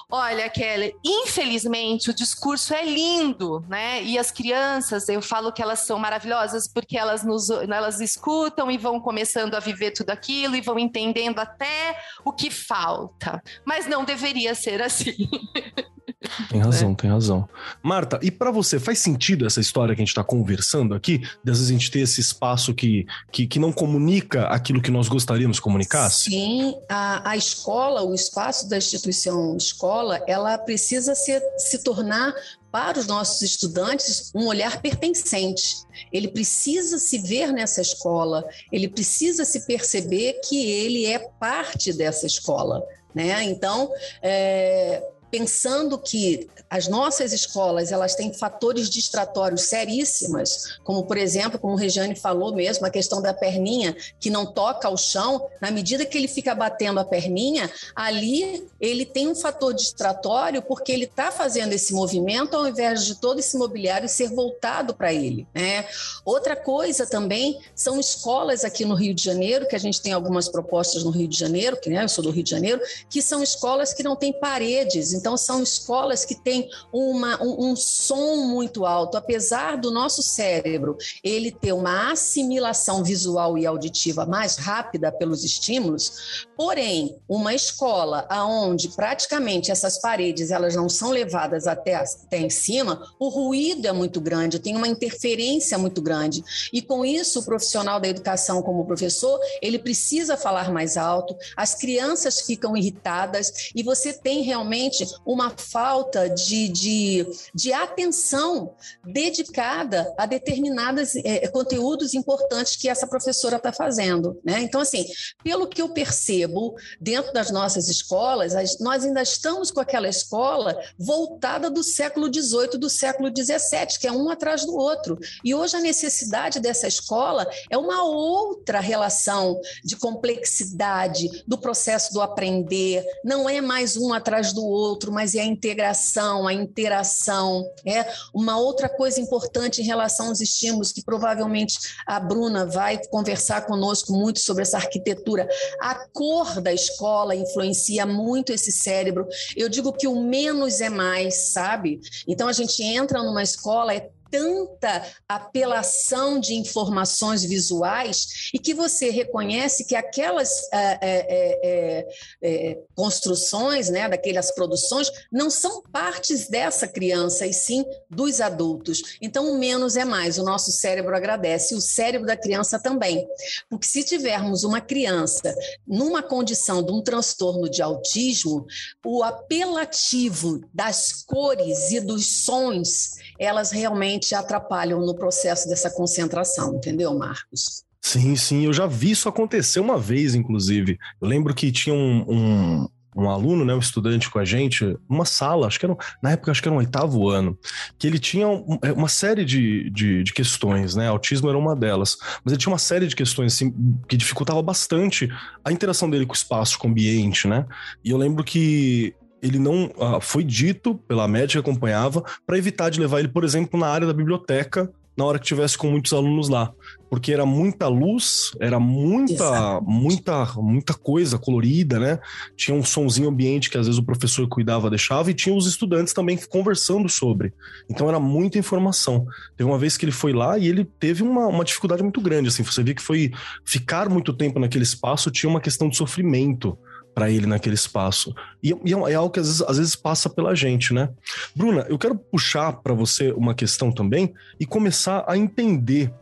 Olha, 0.09 0.49
Kelly, 0.49 0.95
infelizmente 1.03 2.09
o 2.09 2.13
discurso 2.13 2.73
é 2.73 2.83
lindo, 2.83 3.63
né? 3.67 4.01
E 4.03 4.17
as 4.17 4.31
crianças, 4.31 5.07
eu 5.09 5.21
falo 5.21 5.51
que 5.51 5.61
elas 5.61 5.79
são 5.79 5.99
maravilhosas 5.99 6.67
porque 6.67 6.97
elas 6.97 7.23
nos 7.23 7.49
elas 7.49 7.99
escutam 7.99 8.71
e 8.71 8.77
vão 8.77 8.99
começando 8.99 9.55
a 9.55 9.59
viver 9.59 9.91
tudo 9.91 10.09
aquilo 10.09 10.55
e 10.55 10.61
vão 10.61 10.79
entendendo 10.79 11.39
até 11.39 11.97
o 12.23 12.31
que 12.31 12.49
falta. 12.49 13.41
Mas 13.65 13.87
não 13.87 14.03
deveria 14.03 14.55
ser 14.55 14.81
assim. 14.81 15.29
Tem 16.49 16.59
razão, 16.61 16.91
é. 16.91 16.95
tem 16.95 17.09
razão. 17.09 17.49
Marta, 17.81 18.19
e 18.21 18.29
para 18.29 18.51
você, 18.51 18.79
faz 18.79 18.99
sentido 18.99 19.45
essa 19.45 19.59
história 19.59 19.95
que 19.95 20.01
a 20.01 20.03
gente 20.03 20.09
está 20.09 20.23
conversando 20.23 20.93
aqui? 20.93 21.19
De 21.43 21.51
às 21.51 21.57
vezes 21.57 21.69
a 21.69 21.73
gente 21.73 21.91
ter 21.91 21.99
esse 21.99 22.21
espaço 22.21 22.73
que, 22.73 23.05
que, 23.31 23.47
que 23.47 23.59
não 23.59 23.71
comunica 23.71 24.45
aquilo 24.47 24.81
que 24.81 24.91
nós 24.91 25.07
gostaríamos 25.07 25.57
que 25.57 25.63
comunicasse? 25.63 26.29
Sim, 26.29 26.75
a, 26.87 27.31
a 27.31 27.37
escola, 27.37 28.03
o 28.03 28.13
espaço 28.13 28.69
da 28.69 28.77
instituição 28.77 29.57
escola, 29.57 30.21
ela 30.27 30.57
precisa 30.57 31.15
ser, 31.15 31.41
se 31.57 31.83
tornar 31.83 32.33
para 32.71 32.99
os 32.99 33.07
nossos 33.07 33.41
estudantes 33.41 34.31
um 34.33 34.47
olhar 34.47 34.81
pertencente. 34.81 35.83
Ele 36.11 36.29
precisa 36.29 36.97
se 36.97 37.17
ver 37.17 37.51
nessa 37.51 37.81
escola, 37.81 38.45
ele 38.71 38.87
precisa 38.87 39.43
se 39.43 39.65
perceber 39.65 40.39
que 40.47 40.65
ele 40.69 41.05
é 41.05 41.19
parte 41.19 41.91
dessa 41.91 42.25
escola. 42.25 42.81
Né? 43.13 43.43
Então, 43.43 43.91
é, 44.21 45.03
pensando 45.31 45.97
que 45.97 46.49
as 46.69 46.87
nossas 46.87 47.31
escolas 47.31 47.91
elas 47.91 48.15
têm 48.15 48.33
fatores 48.33 48.89
distratórios 48.89 49.63
seríssimas, 49.63 50.79
como 50.83 51.03
por 51.05 51.17
exemplo, 51.17 51.57
como 51.57 51.73
o 51.73 51.77
Regiane 51.77 52.15
falou 52.15 52.53
mesmo, 52.53 52.85
a 52.85 52.89
questão 52.89 53.21
da 53.21 53.33
perninha 53.33 53.95
que 54.19 54.29
não 54.29 54.45
toca 54.45 54.87
ao 54.87 54.97
chão, 54.97 55.47
na 55.61 55.71
medida 55.71 56.05
que 56.05 56.17
ele 56.17 56.27
fica 56.27 56.53
batendo 56.53 56.99
a 56.99 57.05
perninha, 57.05 57.71
ali 57.95 58.67
ele 58.79 59.05
tem 59.05 59.27
um 59.27 59.35
fator 59.35 59.73
distratório 59.73 60.61
porque 60.61 60.91
ele 60.91 61.05
está 61.05 61.31
fazendo 61.31 61.73
esse 61.73 61.93
movimento 61.93 62.55
ao 62.55 62.67
invés 62.67 63.05
de 63.05 63.15
todo 63.15 63.39
esse 63.39 63.57
mobiliário 63.57 64.09
ser 64.09 64.29
voltado 64.29 64.93
para 64.93 65.13
ele. 65.13 65.47
Né? 65.53 65.85
Outra 66.25 66.55
coisa 66.55 67.05
também 67.05 67.59
são 67.73 67.99
escolas 67.99 68.65
aqui 68.65 68.83
no 68.83 68.95
Rio 68.95 69.13
de 69.13 69.23
Janeiro, 69.23 69.67
que 69.67 69.75
a 69.75 69.79
gente 69.79 70.01
tem 70.01 70.11
algumas 70.11 70.49
propostas 70.49 71.03
no 71.03 71.11
Rio 71.11 71.27
de 71.27 71.37
Janeiro, 71.37 71.79
que 71.79 71.89
né, 71.89 72.03
eu 72.03 72.09
sou 72.09 72.23
do 72.23 72.31
Rio 72.31 72.43
de 72.43 72.51
Janeiro, 72.51 72.81
que 73.09 73.21
são 73.21 73.41
escolas 73.41 73.93
que 73.93 74.03
não 74.03 74.15
têm 74.15 74.33
paredes, 74.33 75.13
então, 75.21 75.37
são 75.37 75.61
escolas 75.61 76.25
que 76.25 76.33
têm 76.33 76.67
uma, 76.91 77.41
um, 77.43 77.71
um 77.71 77.75
som 77.75 78.37
muito 78.37 78.87
alto. 78.87 79.15
Apesar 79.15 79.77
do 79.77 79.91
nosso 79.91 80.23
cérebro 80.23 80.97
ele 81.23 81.51
ter 81.51 81.73
uma 81.73 82.11
assimilação 82.11 83.03
visual 83.03 83.55
e 83.55 83.67
auditiva 83.67 84.25
mais 84.25 84.55
rápida 84.55 85.11
pelos 85.11 85.43
estímulos, 85.43 86.47
porém, 86.57 87.15
uma 87.29 87.53
escola 87.53 88.25
aonde 88.29 88.89
praticamente 88.89 89.71
essas 89.71 89.99
paredes 89.99 90.49
elas 90.49 90.75
não 90.75 90.89
são 90.89 91.11
levadas 91.11 91.67
até, 91.67 91.95
até 91.95 92.39
em 92.39 92.49
cima, 92.49 93.07
o 93.19 93.29
ruído 93.29 93.87
é 93.87 93.91
muito 93.91 94.19
grande, 94.19 94.57
tem 94.57 94.75
uma 94.75 94.87
interferência 94.87 95.77
muito 95.77 96.01
grande. 96.01 96.43
E 96.73 96.81
com 96.81 97.05
isso, 97.05 97.41
o 97.41 97.45
profissional 97.45 97.99
da 97.99 98.07
educação, 98.07 98.63
como 98.63 98.85
professor, 98.85 99.39
ele 99.61 99.77
precisa 99.77 100.35
falar 100.35 100.71
mais 100.71 100.97
alto, 100.97 101.35
as 101.55 101.75
crianças 101.75 102.41
ficam 102.41 102.75
irritadas 102.75 103.71
e 103.75 103.83
você 103.83 104.13
tem 104.13 104.41
realmente 104.41 105.05
uma 105.25 105.49
falta 105.49 106.29
de, 106.29 106.67
de, 106.69 107.27
de 107.53 107.73
atenção 107.73 108.73
dedicada 109.05 110.13
a 110.17 110.25
determinados 110.25 111.15
é, 111.15 111.47
conteúdos 111.47 112.13
importantes 112.13 112.75
que 112.75 112.89
essa 112.89 113.07
professora 113.07 113.57
está 113.57 113.71
fazendo. 113.71 114.39
Né? 114.43 114.61
Então, 114.61 114.81
assim, 114.81 115.05
pelo 115.43 115.67
que 115.67 115.81
eu 115.81 115.89
percebo, 115.89 116.75
dentro 116.99 117.33
das 117.33 117.51
nossas 117.51 117.89
escolas, 117.89 118.53
nós 118.79 119.03
ainda 119.03 119.21
estamos 119.21 119.71
com 119.71 119.79
aquela 119.79 120.07
escola 120.07 120.77
voltada 120.97 121.69
do 121.69 121.83
século 121.83 122.27
XVIII, 122.33 122.77
do 122.79 122.89
século 122.89 123.29
XVII, 123.29 123.99
que 123.99 124.07
é 124.07 124.11
um 124.11 124.29
atrás 124.29 124.65
do 124.65 124.75
outro. 124.75 125.17
E 125.43 125.53
hoje 125.53 125.77
a 125.77 125.79
necessidade 125.79 126.59
dessa 126.59 126.87
escola 126.87 127.47
é 127.69 127.77
uma 127.77 128.03
outra 128.03 128.79
relação 128.79 129.59
de 129.83 129.95
complexidade 129.95 131.43
do 131.47 131.57
processo 131.57 132.13
do 132.13 132.21
aprender, 132.21 133.03
não 133.23 133.49
é 133.49 133.61
mais 133.61 133.97
um 133.97 134.13
atrás 134.13 134.53
do 134.53 134.65
outro, 134.65 135.00
mas 135.09 135.33
é 135.35 135.39
a 135.39 135.45
integração, 135.45 136.45
a 136.45 136.53
interação. 136.53 137.65
É 137.85 138.05
uma 138.33 138.59
outra 138.59 138.89
coisa 138.89 139.21
importante 139.21 139.81
em 139.81 139.85
relação 139.85 140.27
aos 140.27 140.41
estímulos 140.41 140.91
que 140.91 141.01
provavelmente 141.01 141.77
a 142.05 142.19
Bruna 142.19 142.65
vai 142.65 143.01
conversar 143.05 143.65
conosco 143.65 144.11
muito 144.11 144.39
sobre 144.39 144.63
essa 144.63 144.75
arquitetura. 144.75 145.47
A 145.79 145.95
cor 146.09 146.59
da 146.59 146.73
escola 146.73 147.33
influencia 147.33 148.05
muito 148.05 148.51
esse 148.51 148.71
cérebro. 148.71 149.25
Eu 149.55 149.69
digo 149.69 149.93
que 149.93 150.07
o 150.07 150.21
menos 150.21 150.81
é 150.81 150.89
mais, 150.89 151.51
sabe? 151.53 152.01
Então 152.27 152.49
a 152.49 152.53
gente 152.53 152.83
entra 152.83 153.23
numa 153.23 153.43
escola 153.43 153.93
é 153.93 154.09
tanta 154.31 155.05
apelação 155.27 156.39
de 156.39 156.55
informações 156.55 157.43
visuais 157.43 158.49
e 158.53 158.57
que 158.57 158.73
você 158.73 159.09
reconhece 159.09 159.85
que 159.85 159.95
aquelas 159.95 160.49
é, 160.71 160.97
é, 161.01 162.07
é, 162.41 162.79
construções, 162.95 163.89
né, 163.89 164.07
daquelas 164.07 164.51
produções, 164.51 165.11
não 165.31 165.49
são 165.49 165.83
partes 165.91 166.47
dessa 166.47 166.87
criança, 166.87 167.45
e 167.45 167.53
sim 167.53 167.83
dos 168.09 168.39
adultos. 168.39 169.17
Então, 169.21 169.51
o 169.51 169.57
menos 169.57 169.95
é 169.95 170.05
mais. 170.05 170.37
O 170.37 170.43
nosso 170.43 170.71
cérebro 170.71 171.15
agradece, 171.15 171.75
o 171.75 171.81
cérebro 171.81 172.25
da 172.25 172.37
criança 172.37 172.79
também. 172.79 173.27
Porque 173.69 173.87
se 173.87 174.03
tivermos 174.03 174.63
uma 174.63 174.79
criança 174.79 175.53
numa 175.85 176.23
condição 176.23 176.81
de 176.81 176.91
um 176.91 177.01
transtorno 177.01 177.69
de 177.69 177.81
autismo, 177.81 178.65
o 179.05 179.23
apelativo 179.23 180.61
das 180.73 181.23
cores 181.23 181.91
e 181.91 181.99
dos 181.99 182.43
sons, 182.45 183.11
elas 183.37 183.71
realmente 183.71 184.20
realmente 184.21 184.35
atrapalham 184.35 185.01
no 185.01 185.15
processo 185.15 185.67
dessa 185.67 185.89
concentração, 185.89 186.75
entendeu, 186.75 187.17
Marcos? 187.17 187.83
Sim, 188.01 188.35
sim, 188.35 188.65
eu 188.65 188.73
já 188.73 188.85
vi 188.85 189.11
isso 189.11 189.27
acontecer 189.27 189.79
uma 189.79 189.97
vez, 189.97 190.35
inclusive. 190.35 190.97
Eu 191.19 191.27
lembro 191.27 191.53
que 191.53 191.71
tinha 191.71 191.93
um, 191.93 192.25
um, 192.27 192.89
um 193.15 193.29
aluno, 193.29 193.63
né, 193.63 193.75
um 193.75 193.79
estudante 193.79 194.29
com 194.29 194.39
a 194.39 194.45
gente, 194.45 194.97
uma 195.07 195.23
sala, 195.23 195.67
acho 195.67 195.79
que 195.79 195.85
era, 195.85 195.95
na 196.21 196.31
época 196.31 196.51
acho 196.51 196.61
que 196.61 196.67
era 196.67 196.73
um 196.73 196.79
oitavo 196.79 197.29
ano, 197.29 197.57
que 197.99 198.07
ele 198.07 198.17
tinha 198.17 198.47
um, 198.47 198.79
é, 198.81 198.91
uma 198.91 199.07
série 199.07 199.45
de, 199.45 199.89
de, 199.91 200.23
de, 200.23 200.33
questões, 200.33 200.95
né, 200.95 201.07
autismo 201.07 201.47
era 201.47 201.57
uma 201.57 201.75
delas, 201.75 202.17
mas 202.43 202.53
ele 202.53 202.57
tinha 202.57 202.71
uma 202.71 202.79
série 202.79 203.05
de 203.05 203.15
questões 203.15 203.53
assim, 203.53 203.71
que 204.07 204.17
dificultava 204.17 204.61
bastante 204.63 205.29
a 205.63 205.71
interação 205.71 206.09
dele 206.09 206.25
com 206.25 206.33
o 206.33 206.35
espaço, 206.35 206.79
com 206.79 206.87
o 206.87 206.91
ambiente, 206.91 207.47
né, 207.47 207.67
e 208.03 208.09
eu 208.09 208.17
lembro 208.17 208.43
que 208.43 209.13
ele 209.41 209.59
não 209.59 209.91
ah, 209.99 210.19
foi 210.21 210.43
dito 210.43 210.95
pela 211.07 211.27
médica 211.27 211.61
que 211.61 211.69
acompanhava 211.69 212.23
para 212.45 212.57
evitar 212.57 212.89
de 212.89 212.99
levar 212.99 213.19
ele, 213.19 213.27
por 213.27 213.43
exemplo, 213.43 213.79
na 213.79 213.87
área 213.87 214.07
da 214.07 214.13
biblioteca 214.13 214.91
na 215.15 215.25
hora 215.25 215.37
que 215.37 215.45
tivesse 215.45 215.77
com 215.77 215.87
muitos 215.87 216.13
alunos 216.13 216.47
lá, 216.47 216.71
porque 217.09 217.33
era 217.33 217.45
muita 217.45 217.87
luz, 217.87 218.51
era 218.59 218.79
muita, 218.79 219.33
Exato. 219.33 219.85
muita, 219.85 220.45
muita 220.55 220.93
coisa 220.93 221.37
colorida, 221.37 221.99
né? 221.99 222.19
Tinha 222.55 222.75
um 222.75 222.83
sonzinho 222.83 223.29
ambiente 223.29 223.69
que 223.69 223.77
às 223.77 223.87
vezes 223.87 223.99
o 223.99 224.03
professor 224.03 224.47
cuidava, 224.47 224.89
deixava 224.89 225.29
e 225.29 225.33
tinha 225.33 225.53
os 225.53 225.67
estudantes 225.67 226.13
também 226.13 226.39
conversando 226.49 227.09
sobre. 227.09 227.53
Então 227.89 228.07
era 228.07 228.19
muita 228.19 228.57
informação. 228.57 229.25
Teve 229.57 229.69
uma 229.69 229.77
vez 229.77 229.97
que 229.97 230.05
ele 230.05 230.13
foi 230.13 230.31
lá 230.31 230.57
e 230.57 230.67
ele 230.67 230.85
teve 230.85 231.23
uma, 231.23 231.47
uma 231.47 231.65
dificuldade 231.65 232.01
muito 232.01 232.21
grande, 232.21 232.47
assim, 232.47 232.63
você 232.63 232.81
vê 232.81 232.93
que 232.93 233.01
foi 233.01 233.31
ficar 233.65 234.09
muito 234.09 234.33
tempo 234.33 234.59
naquele 234.59 234.83
espaço 234.83 235.29
tinha 235.29 235.49
uma 235.49 235.61
questão 235.61 235.89
de 235.89 235.97
sofrimento 235.97 236.77
para 237.13 237.29
ele 237.29 237.45
naquele 237.45 237.75
espaço. 237.75 238.33
E, 238.63 238.69
e, 238.85 238.93
é 238.93 239.15
algo 239.15 239.31
que 239.31 239.39
às 239.39 239.47
vezes, 239.47 239.61
às 239.61 239.77
vezes 239.77 239.95
passa 239.95 240.29
pela 240.29 240.55
gente, 240.55 240.93
né? 240.93 241.09
Bruna, 241.55 241.85
eu 241.89 241.97
quero 241.97 242.15
puxar 242.15 242.73
para 242.73 242.93
você 242.93 243.31
uma 243.31 243.53
questão 243.53 243.91
também 243.91 244.33
e 244.59 244.65
começar 244.65 245.23
a 245.27 245.37
entender. 245.37 246.13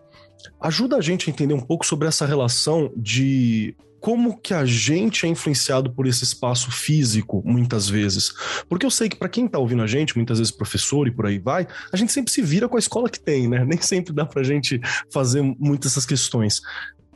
Ajuda 0.60 0.98
a 0.98 1.01
gente 1.01 1.29
a 1.29 1.34
entender 1.34 1.53
um 1.53 1.62
pouco 1.62 1.86
sobre 1.86 2.08
essa 2.08 2.25
relação 2.25 2.91
de 2.96 3.75
como 4.00 4.39
que 4.39 4.53
a 4.53 4.65
gente 4.65 5.25
é 5.25 5.29
influenciado 5.29 5.91
por 5.91 6.08
esse 6.08 6.24
espaço 6.24 6.72
físico, 6.72 7.43
muitas 7.46 7.89
vezes. 7.89 8.34
Porque 8.67 8.86
eu 8.86 8.91
sei 8.91 9.10
que 9.10 9.17
para 9.17 9.29
quem 9.29 9.46
está 9.46 9.60
ouvindo 9.60 9.84
a 9.84 9.88
gente, 9.88 10.15
muitas 10.15 10.39
vezes 10.39 10.51
professor 10.51 11.08
e 11.08 11.12
por 11.12 11.25
aí 11.25 11.38
vai, 11.38 11.67
a 11.91 11.98
gente 11.98 12.12
sempre 12.12 12.31
se 12.31 12.41
vira 12.41 12.67
com 12.69 12.77
a 12.77 12.79
escola 12.79 13.10
que 13.10 13.19
tem, 13.19 13.48
né? 13.48 13.63
Nem 13.67 13.81
sempre 13.81 14.13
dá 14.13 14.25
para 14.25 14.41
a 14.41 14.46
gente 14.46 14.79
fazer 15.12 15.41
muitas 15.41 15.91
essas 15.91 16.05
questões 16.05 16.62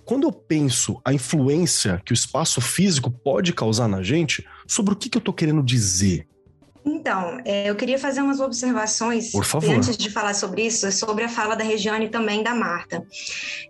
quando 0.05 0.23
eu 0.23 0.31
penso 0.31 0.99
a 1.03 1.13
influência 1.13 2.01
que 2.05 2.11
o 2.11 2.15
espaço 2.15 2.59
físico 2.61 3.09
pode 3.09 3.53
causar 3.53 3.87
na 3.87 4.01
gente, 4.03 4.45
sobre 4.67 4.93
o 4.93 4.97
que, 4.97 5.09
que 5.09 5.17
eu 5.17 5.19
estou 5.19 5.33
querendo 5.33 5.63
dizer? 5.63 6.27
Então, 6.85 7.39
é, 7.45 7.69
eu 7.69 7.75
queria 7.75 7.97
fazer 7.97 8.21
umas 8.21 8.39
observações 8.39 9.31
Por 9.31 9.45
favor. 9.45 9.73
antes 9.73 9.95
de 9.95 10.09
falar 10.09 10.33
sobre 10.33 10.65
isso, 10.65 10.91
sobre 10.91 11.23
a 11.23 11.29
fala 11.29 11.55
da 11.55 11.63
Regiane 11.63 12.05
e 12.05 12.09
também 12.09 12.43
da 12.43 12.53
Marta. 12.53 13.03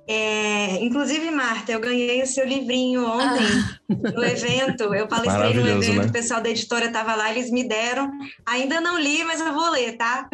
É, 0.07 0.83
inclusive, 0.83 1.29
Marta, 1.29 1.71
eu 1.71 1.79
ganhei 1.79 2.21
o 2.23 2.27
seu 2.27 2.45
livrinho 2.45 3.05
ontem 3.05 3.45
ah. 3.45 4.11
no 4.11 4.23
evento. 4.23 4.93
Eu 4.95 5.07
palestrei 5.07 5.53
no 5.53 5.67
evento, 5.67 6.01
né? 6.01 6.05
o 6.05 6.11
pessoal 6.11 6.41
da 6.41 6.49
editora 6.49 6.85
estava 6.85 7.15
lá, 7.15 7.29
eles 7.31 7.51
me 7.51 7.67
deram. 7.67 8.11
Ainda 8.45 8.81
não 8.81 8.99
li, 8.99 9.23
mas 9.23 9.39
eu 9.39 9.53
vou 9.53 9.69
ler, 9.69 9.95
tá? 9.95 10.27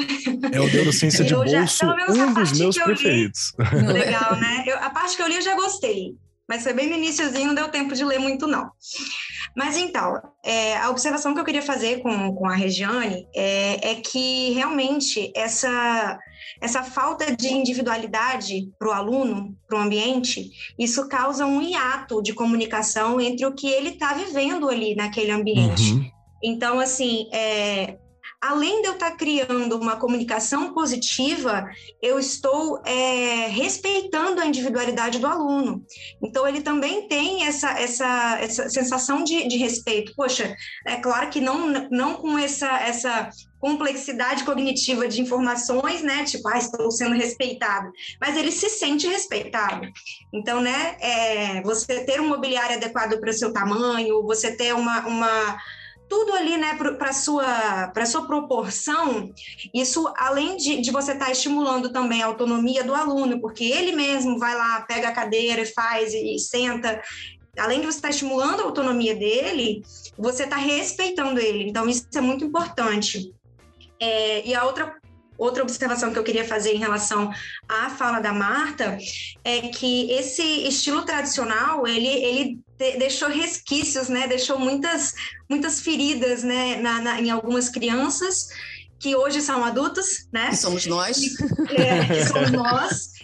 É 0.52 0.60
o 0.60 0.68
Neurociência 0.72 1.26
de 1.26 1.36
Bolso, 1.36 1.50
já, 1.50 1.96
um 2.10 2.34
dos 2.34 2.58
meus 2.58 2.78
preferidos. 2.78 3.54
Li, 3.74 3.94
legal, 3.94 4.36
né? 4.38 4.64
Eu, 4.66 4.78
a 4.78 4.90
parte 4.90 5.18
que 5.18 5.22
eu 5.22 5.28
li 5.28 5.36
eu 5.36 5.42
já 5.42 5.56
gostei, 5.56 6.16
mas 6.50 6.64
foi 6.64 6.74
bem 6.74 6.90
no 6.90 6.96
iníciozinho, 6.96 7.50
não 7.50 7.54
deu 7.54 7.70
tempo 7.70 7.94
de 7.94 8.04
ler 8.04 8.18
muito, 8.18 8.48
não. 8.48 8.72
Mas 9.56 9.78
então, 9.78 10.20
é, 10.44 10.76
a 10.78 10.90
observação 10.90 11.36
que 11.36 11.40
eu 11.40 11.46
queria 11.46 11.62
fazer 11.62 12.02
com, 12.02 12.34
com 12.34 12.48
a 12.48 12.56
Regiane 12.56 13.28
é, 13.36 13.92
é 13.92 13.96
que 13.96 14.50
realmente 14.54 15.32
essa, 15.36 16.18
essa 16.60 16.82
falta 16.82 17.36
de 17.36 17.54
individualidade 17.54 18.68
para 18.80 18.90
o 18.90 18.92
aluno, 18.92 19.56
para 19.68 19.78
o 19.78 19.82
ambiente, 19.84 20.50
isso 20.78 21.08
causa 21.08 21.46
um 21.46 21.62
hiato 21.62 22.20
de 22.20 22.34
comunicação 22.34 23.22
entre 23.22 23.46
o 23.46 23.54
que 23.54 23.68
ele 23.68 23.90
está 23.90 24.16
vivendo 24.16 24.68
ali 24.70 24.96
naquele 24.96 25.30
ambiente. 25.30 25.94
Uhum. 25.94 26.12
Então, 26.44 26.80
assim, 26.80 27.30
é, 27.32 27.99
além 28.42 28.82
de 28.82 28.88
eu 28.88 28.94
estar 28.94 29.12
criando 29.12 29.78
uma 29.78 29.98
comunicação 29.98 30.74
positiva, 30.74 31.68
eu 32.02 32.18
estou 32.18 32.82
é, 32.86 33.48
respeitando 33.48 34.40
a 34.40 34.46
individualidade 34.46 35.20
do 35.20 35.28
aluno. 35.28 35.84
Então, 36.24 36.48
ele 36.48 36.62
também 36.62 37.08
tem 37.08 37.46
essa, 37.46 37.72
essa, 37.72 38.40
essa 38.40 38.70
sensação 38.70 39.24
de, 39.24 39.48
de 39.48 39.58
respeito. 39.58 40.14
Poxa, 40.16 40.56
é 40.88 40.96
claro 40.98 41.30
que 41.30 41.42
não, 41.42 41.68
não 41.90 42.16
com 42.16 42.38
essa, 42.38 42.80
essa 42.80 43.30
complexidade 43.60 44.46
cognitiva 44.46 45.08
de 45.08 45.22
informações, 45.22 46.02
né? 46.02 46.24
Tipo, 46.24 46.48
ah, 46.48 46.58
estou 46.58 46.90
sendo 46.92 47.16
respeitado. 47.16 47.92
Mas 48.22 48.38
ele 48.38 48.52
se 48.52 48.70
sente 48.70 49.06
respeitado. 49.06 49.86
Então, 50.34 50.62
né? 50.62 50.96
É, 51.02 51.62
você 51.62 52.06
ter 52.06 52.22
um 52.22 52.30
mobiliário 52.30 52.78
adequado 52.78 53.20
para 53.20 53.30
o 53.30 53.34
seu 53.34 53.52
tamanho, 53.52 54.24
você 54.24 54.56
ter 54.56 54.74
uma, 54.74 55.06
uma 55.06 55.58
tudo 56.10 56.34
ali, 56.34 56.58
né, 56.58 56.76
para 56.76 57.14
sua 57.14 57.88
para 57.94 58.06
sua 58.06 58.26
proporção, 58.26 59.32
isso 59.74 60.12
além 60.18 60.58
de, 60.58 60.82
de 60.82 60.92
você 60.92 61.14
estar 61.14 61.26
tá 61.26 61.32
estimulando 61.32 61.94
também 61.94 62.24
a 62.24 62.26
autonomia 62.26 62.84
do 62.84 62.96
aluno, 62.96 63.40
porque 63.40 63.64
ele 63.64 63.92
mesmo 63.92 64.40
vai 64.40 64.56
lá, 64.56 64.82
pega 64.82 65.10
a 65.10 65.14
cadeira 65.14 65.62
e 65.62 65.68
faz 65.68 66.14
e, 66.14 66.36
e 66.36 66.40
senta. 66.40 67.02
Além 67.58 67.82
de 67.82 67.86
você 67.86 67.98
estar 67.98 68.08
tá 68.08 68.14
estimulando 68.14 68.62
a 68.62 68.64
autonomia 68.64 69.16
dele, 69.16 69.84
você 70.18 70.44
está 70.44 70.56
respeitando 70.56 71.40
ele. 71.40 71.70
Então, 71.70 71.88
isso 71.88 72.08
é 72.16 72.22
muito 72.22 72.44
importante. 72.44 73.34
É, 74.00 74.48
e 74.48 74.56
a 74.56 74.64
outra 74.64 74.96
outra 75.40 75.64
observação 75.64 76.12
que 76.12 76.20
eu 76.20 76.24
queria 76.24 76.46
fazer 76.46 76.74
em 76.74 76.78
relação 76.78 77.32
à 77.68 77.90
fala 77.90 78.20
da 78.20 78.34
Marta 78.34 78.98
é 79.44 79.62
que 79.70 80.12
esse 80.12 80.44
estilo 80.68 81.04
tradicional 81.04 81.88
ele, 81.88 82.08
ele 82.08 82.60
deixou 82.78 83.30
resquícios, 83.30 84.10
né? 84.10 84.28
Deixou 84.28 84.60
muitas 84.60 85.16
muitas 85.50 85.82
feridas, 85.82 86.44
né? 86.44 86.76
Na, 86.76 87.02
na, 87.02 87.22
em 87.22 87.32
algumas 87.32 87.70
crianças 87.70 88.50
que 89.00 89.16
hoje 89.16 89.42
são 89.42 89.64
adultos, 89.64 90.28
né? 90.32 90.50
Que 90.50 90.58
somos 90.58 90.86
nós. 90.86 91.18
É, 91.70 92.06
que 92.06 92.26
somos 92.26 92.52
nós 92.52 93.14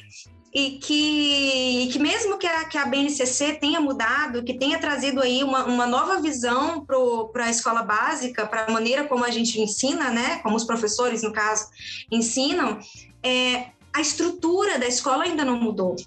e 0.55 0.79
que, 0.79 1.89
que 1.91 1.99
mesmo 1.99 2.37
que 2.37 2.47
a, 2.47 2.63
que 2.63 2.77
a 2.77 2.85
BNCC 2.85 3.55
tenha 3.59 3.81
mudado, 3.81 4.41
que 4.41 4.53
tenha 4.53 4.79
trazido 4.79 5.21
aí 5.21 5.43
uma, 5.43 5.65
uma 5.65 5.85
nova 5.85 6.21
visão 6.21 6.85
para 7.33 7.47
a 7.47 7.49
escola 7.49 7.83
básica, 7.83 8.47
para 8.47 8.63
a 8.63 8.71
maneira 8.71 9.03
como 9.03 9.25
a 9.25 9.29
gente 9.29 9.59
ensina, 9.59 10.11
né, 10.11 10.37
como 10.37 10.55
os 10.55 10.63
professores, 10.63 11.23
no 11.23 11.33
caso, 11.33 11.67
ensinam, 12.09 12.79
é, 13.21 13.71
a 13.91 13.99
estrutura 13.99 14.79
da 14.79 14.87
escola 14.87 15.25
ainda 15.25 15.43
não 15.43 15.59
mudou. 15.59 15.97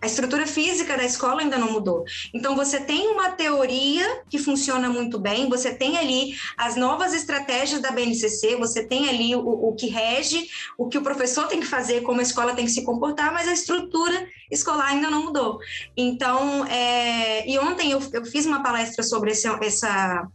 A 0.00 0.06
estrutura 0.06 0.46
física 0.46 0.96
da 0.96 1.04
escola 1.04 1.40
ainda 1.40 1.58
não 1.58 1.72
mudou. 1.72 2.04
Então, 2.32 2.54
você 2.54 2.80
tem 2.80 3.08
uma 3.08 3.30
teoria 3.30 4.22
que 4.30 4.38
funciona 4.38 4.88
muito 4.88 5.18
bem, 5.18 5.48
você 5.48 5.74
tem 5.74 5.98
ali 5.98 6.36
as 6.56 6.76
novas 6.76 7.12
estratégias 7.12 7.80
da 7.80 7.90
BNCC, 7.90 8.56
você 8.56 8.86
tem 8.86 9.08
ali 9.08 9.34
o, 9.34 9.40
o 9.40 9.74
que 9.74 9.88
rege, 9.88 10.48
o 10.76 10.88
que 10.88 10.98
o 10.98 11.02
professor 11.02 11.48
tem 11.48 11.60
que 11.60 11.66
fazer, 11.66 12.02
como 12.02 12.20
a 12.20 12.22
escola 12.22 12.54
tem 12.54 12.64
que 12.64 12.70
se 12.70 12.84
comportar, 12.84 13.32
mas 13.32 13.48
a 13.48 13.52
estrutura 13.52 14.28
escolar 14.50 14.86
ainda 14.86 15.10
não 15.10 15.24
mudou. 15.24 15.58
Então, 15.96 16.64
é, 16.66 17.48
e 17.48 17.58
ontem 17.58 17.90
eu, 17.90 18.00
eu 18.12 18.24
fiz 18.24 18.46
uma 18.46 18.62
palestra 18.62 19.02
sobre 19.02 19.32
esse, 19.32 19.48
essa 19.48 20.28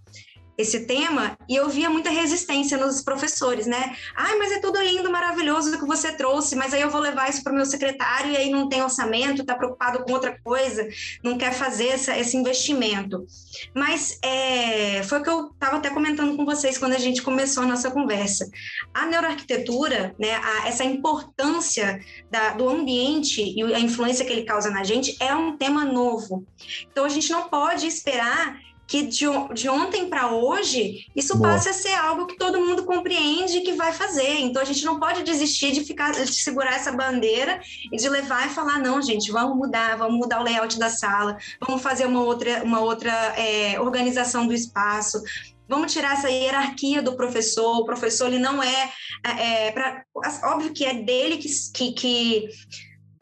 esse 0.58 0.82
tema 0.86 1.38
e 1.50 1.56
eu 1.56 1.70
via 1.70 1.90
muita 1.90 2.10
resistência 2.10 2.78
nos 2.78 3.02
professores, 3.02 3.66
né? 3.66 3.96
Ai, 4.16 4.38
mas 4.38 4.52
é 4.52 4.60
tudo 4.60 4.82
lindo, 4.82 5.12
maravilhoso 5.12 5.78
que 5.78 5.86
você 5.86 6.12
trouxe, 6.12 6.56
mas 6.56 6.74
aí 6.74 6.82
eu 6.82 6.90
vou 6.90 7.02
levar 7.02 7.30
isso 7.30 7.44
para 7.44 7.52
o 7.52 7.56
meu 7.56 7.66
secretário 7.66 8.32
e 8.32 8.38
aí 8.38 8.50
não 8.50 8.70
tem 8.70 8.82
orçamento, 8.82 9.42
está 9.42 9.56
preocupado 9.56 10.04
com 10.04 10.14
outra 10.14 10.40
coisa, 10.44 10.88
não 11.24 11.38
quer 11.38 11.54
fazer 11.54 11.88
essa, 11.88 12.18
esse 12.18 12.38
investimento. 12.38 13.26
Mas 13.74 14.20
é, 14.24 15.02
foi 15.04 15.20
o 15.20 15.24
que 15.24 15.30
eu 15.30 15.48
estava 15.48 15.78
até 15.78 15.90
comentando 15.90 16.36
com 16.36 16.46
vocês 16.46 16.78
quando 16.78 16.94
a 16.94 17.00
gente 17.00 17.22
começou 17.22 17.64
a 17.64 17.68
nossa 17.68 17.90
conversa. 17.90 18.50
A 18.94 19.06
neuroarquitetura, 19.06 20.16
né, 20.20 20.36
a, 20.36 20.68
essa 20.68 20.84
importância 20.84 22.00
da, 22.30 22.52
do 22.52 22.70
ambiente 22.70 23.42
e 23.42 23.62
a 23.74 23.80
influência 23.80 24.26
que 24.26 24.32
ele 24.32 24.44
causa 24.44 24.70
na 24.70 24.84
gente 24.84 25.16
é 25.20 25.34
um 25.36 25.58
tema 25.58 25.84
novo. 25.84 26.46
Então 26.92 27.06
a 27.06 27.10
gente 27.10 27.32
não 27.32 27.50
pode 27.50 27.88
esperar 27.88 28.60
que 28.88 29.04
de, 29.04 29.26
de 29.54 29.70
ontem 29.70 30.10
para 30.10 30.32
hoje 30.32 31.08
isso 31.16 31.38
Boa. 31.38 31.52
passe 31.52 31.70
a 31.70 31.74
ser 31.74 31.94
algo 31.94 32.26
que 32.26 32.38
todo 32.38 32.60
mundo 32.60 32.84
compreende 32.84 33.62
que 33.62 33.74
vai 33.74 33.94
fazer. 33.94 34.40
Então 34.40 34.62
a 34.62 34.66
gente 34.66 34.86
não 34.86 35.00
pode 35.00 35.24
desistir 35.24 35.72
de 35.72 35.84
ficar 35.84 36.12
de 36.12 36.34
segurar 36.34 36.76
essa 36.76 36.92
bandeira 36.92 37.62
e 37.92 37.98
de 37.98 38.10
levar 38.10 38.48
e 38.48 38.54
falar 38.54 38.80
não, 38.80 39.02
gente, 39.02 39.32
vamos 39.32 39.58
mudar, 39.58 39.98
vamos 39.98 40.18
mudar 40.18 40.42
o 40.42 40.44
layout 40.44 40.78
da 40.78 40.90
sala, 40.90 41.38
vamos 41.66 41.82
fazer 41.82 42.06
uma 42.06 42.24
outra 42.24 42.64
uma 42.64 42.82
outra 42.82 43.12
é, 43.38 43.80
organização 43.80 44.46
do 44.48 44.54
espaço. 44.54 45.22
Vamos 45.68 45.94
tirar 45.94 46.14
essa 46.14 46.30
hierarquia 46.30 47.02
do 47.02 47.16
professor. 47.16 47.78
O 47.78 47.86
professor 47.86 48.28
ele 48.28 48.38
não 48.38 48.62
é, 48.62 48.92
é, 49.26 49.68
é 49.68 49.72
pra, 49.72 50.04
óbvio 50.44 50.74
que 50.74 50.86
é 50.86 50.94
dele 50.94 51.38
que, 51.38 51.50
que, 51.74 51.94
que 51.94 52.50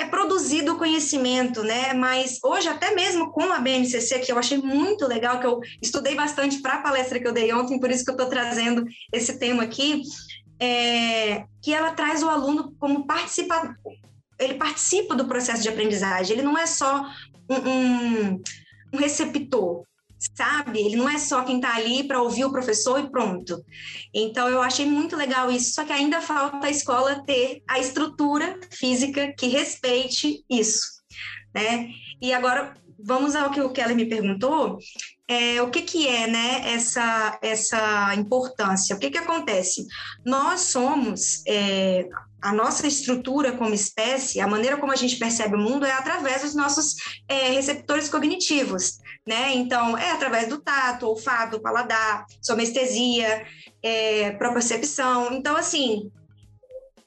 é 0.01 0.05
produzido 0.05 0.73
o 0.73 0.77
conhecimento, 0.77 1.63
né? 1.63 1.93
Mas 1.93 2.39
hoje, 2.43 2.67
até 2.67 2.93
mesmo 2.93 3.31
com 3.31 3.51
a 3.51 3.59
BNCC, 3.59 4.19
que 4.19 4.31
eu 4.31 4.37
achei 4.37 4.57
muito 4.57 5.07
legal, 5.07 5.39
que 5.39 5.45
eu 5.45 5.59
estudei 5.81 6.15
bastante 6.15 6.59
para 6.59 6.75
a 6.75 6.81
palestra 6.81 7.19
que 7.19 7.27
eu 7.27 7.31
dei 7.31 7.53
ontem, 7.53 7.79
por 7.79 7.91
isso 7.91 8.03
que 8.03 8.09
eu 8.09 8.15
estou 8.15 8.27
trazendo 8.27 8.83
esse 9.13 9.37
tema 9.37 9.63
aqui, 9.63 10.01
é, 10.59 11.45
que 11.61 11.73
ela 11.73 11.91
traz 11.91 12.23
o 12.23 12.29
aluno 12.29 12.75
como 12.79 13.05
participar, 13.05 13.75
ele 14.39 14.55
participa 14.55 15.15
do 15.15 15.27
processo 15.27 15.61
de 15.61 15.69
aprendizagem, 15.69 16.33
ele 16.33 16.45
não 16.45 16.57
é 16.57 16.65
só 16.65 17.05
um, 17.47 17.69
um, 17.69 18.41
um 18.93 18.97
receptor, 18.97 19.83
sabe? 20.35 20.79
Ele 20.79 20.95
não 20.95 21.09
é 21.09 21.17
só 21.17 21.43
quem 21.43 21.57
está 21.57 21.75
ali 21.75 22.03
para 22.03 22.21
ouvir 22.21 22.45
o 22.45 22.51
professor 22.51 22.99
e 22.99 23.09
pronto. 23.09 23.63
Então, 24.13 24.47
eu 24.47 24.61
achei 24.61 24.85
muito 24.85 25.15
legal 25.15 25.51
isso, 25.51 25.73
só 25.73 25.83
que 25.83 25.93
ainda 25.93 26.21
falta 26.21 26.67
a 26.67 26.69
escola 26.69 27.23
ter 27.25 27.63
a 27.67 27.79
estrutura 27.79 28.59
física 28.71 29.33
que 29.37 29.47
respeite 29.47 30.43
isso, 30.49 31.01
né? 31.53 31.89
E 32.21 32.33
agora, 32.33 32.73
vamos 32.99 33.35
ao 33.35 33.51
que 33.51 33.61
o 33.61 33.71
Keller 33.71 33.95
me 33.95 34.05
perguntou, 34.05 34.77
é, 35.27 35.61
o 35.61 35.69
que, 35.69 35.81
que 35.81 36.07
é 36.07 36.27
né, 36.27 36.73
essa, 36.73 37.39
essa 37.41 38.13
importância? 38.15 38.95
O 38.95 38.99
que, 38.99 39.09
que 39.09 39.17
acontece? 39.17 39.85
Nós 40.25 40.61
somos, 40.61 41.43
é, 41.47 42.07
a 42.41 42.51
nossa 42.51 42.87
estrutura 42.87 43.51
como 43.51 43.73
espécie, 43.73 44.41
a 44.41 44.47
maneira 44.47 44.77
como 44.77 44.91
a 44.91 44.95
gente 44.95 45.17
percebe 45.17 45.55
o 45.55 45.59
mundo 45.59 45.85
é 45.85 45.91
através 45.91 46.41
dos 46.41 46.55
nossos 46.55 46.95
é, 47.27 47.49
receptores 47.49 48.09
cognitivos, 48.09 48.97
né? 49.25 49.53
Então, 49.53 49.97
é 49.97 50.11
através 50.11 50.47
do 50.47 50.59
tato, 50.59 51.07
olfato, 51.07 51.61
paladar, 51.61 52.25
somestesia, 52.41 53.45
é, 53.83 54.31
propriocepção. 54.31 55.33
Então, 55.33 55.55
assim, 55.55 56.11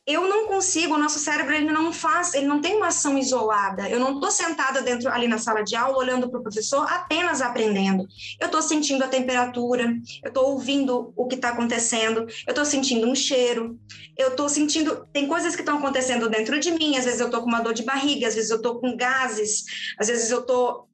eu 0.06 0.28
não 0.28 0.46
consigo, 0.46 0.94
o 0.94 0.98
nosso 0.98 1.18
cérebro 1.18 1.54
ele 1.54 1.72
não 1.72 1.90
faz, 1.90 2.34
ele 2.34 2.46
não 2.46 2.60
tem 2.60 2.76
uma 2.76 2.88
ação 2.88 3.16
isolada. 3.16 3.88
Eu 3.88 3.98
não 3.98 4.14
estou 4.14 4.30
sentada 4.30 4.82
dentro 4.82 5.10
ali 5.10 5.26
na 5.26 5.38
sala 5.38 5.62
de 5.62 5.74
aula 5.74 5.96
olhando 5.96 6.28
para 6.28 6.40
o 6.40 6.42
professor 6.42 6.86
apenas 6.90 7.40
aprendendo. 7.40 8.06
Eu 8.38 8.46
estou 8.46 8.60
sentindo 8.60 9.02
a 9.02 9.08
temperatura, 9.08 9.94
eu 10.22 10.28
estou 10.28 10.50
ouvindo 10.50 11.12
o 11.16 11.26
que 11.26 11.36
está 11.36 11.50
acontecendo, 11.50 12.20
eu 12.46 12.50
estou 12.50 12.66
sentindo 12.66 13.08
um 13.08 13.14
cheiro, 13.14 13.78
eu 14.16 14.28
estou 14.28 14.46
sentindo 14.46 15.06
tem 15.10 15.26
coisas 15.26 15.54
que 15.54 15.62
estão 15.62 15.78
acontecendo 15.78 16.28
dentro 16.28 16.60
de 16.60 16.70
mim. 16.72 16.98
Às 16.98 17.06
vezes 17.06 17.20
eu 17.20 17.26
estou 17.26 17.40
com 17.40 17.48
uma 17.48 17.60
dor 17.60 17.72
de 17.72 17.82
barriga, 17.82 18.28
às 18.28 18.34
vezes 18.34 18.50
eu 18.50 18.58
estou 18.58 18.78
com 18.78 18.94
gases, 18.96 19.64
às 19.98 20.08
vezes 20.08 20.30
eu 20.30 20.40
estou 20.40 20.86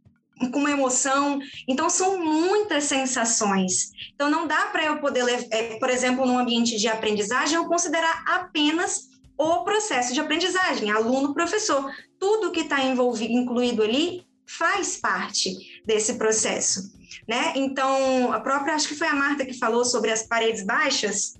com 0.53 0.59
uma 0.59 0.71
emoção. 0.71 1.39
Então, 1.69 1.91
são 1.91 2.19
muitas 2.19 2.85
sensações. 2.85 3.91
Então, 4.15 4.31
não 4.31 4.47
dá 4.47 4.67
para 4.67 4.85
eu 4.85 4.99
poder, 4.99 5.49
é, 5.51 5.79
por 5.79 5.91
exemplo, 5.91 6.27
num 6.27 6.39
ambiente 6.39 6.77
de 6.77 6.89
aprendizagem, 6.89 7.57
eu 7.57 7.67
considerar 7.67 8.25
apenas 8.27 9.09
o 9.37 9.65
processo 9.65 10.13
de 10.13 10.21
aprendizagem, 10.21 10.91
aluno, 10.91 11.35
professor. 11.35 11.91
Tudo 12.19 12.53
que 12.53 12.61
está 12.61 12.83
envolvido, 12.83 13.33
incluído 13.33 13.83
ali, 13.83 14.25
faz 14.47 14.97
parte 14.97 15.57
desse 15.87 16.15
processo. 16.15 16.93
Né? 17.29 17.53
Então, 17.57 18.33
a 18.33 18.41
própria, 18.41 18.75
acho 18.75 18.89
que 18.89 18.95
foi 18.95 19.07
a 19.07 19.15
Marta 19.15 19.45
que 19.45 19.59
falou 19.59 19.85
sobre 19.85 20.11
as 20.11 20.27
paredes 20.27 20.65
baixas, 20.65 21.35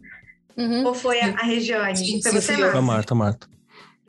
Uhum. 0.57 0.87
Ou 0.87 0.95
foi 0.95 1.21
a, 1.21 1.31
a 1.35 1.43
Regiane? 1.43 1.97
Sim, 1.97 2.23
foi 2.23 2.33
você, 2.33 2.57
Marta? 2.57 2.79
A 2.79 2.83
Marta, 2.83 3.15
Marta. 3.15 3.49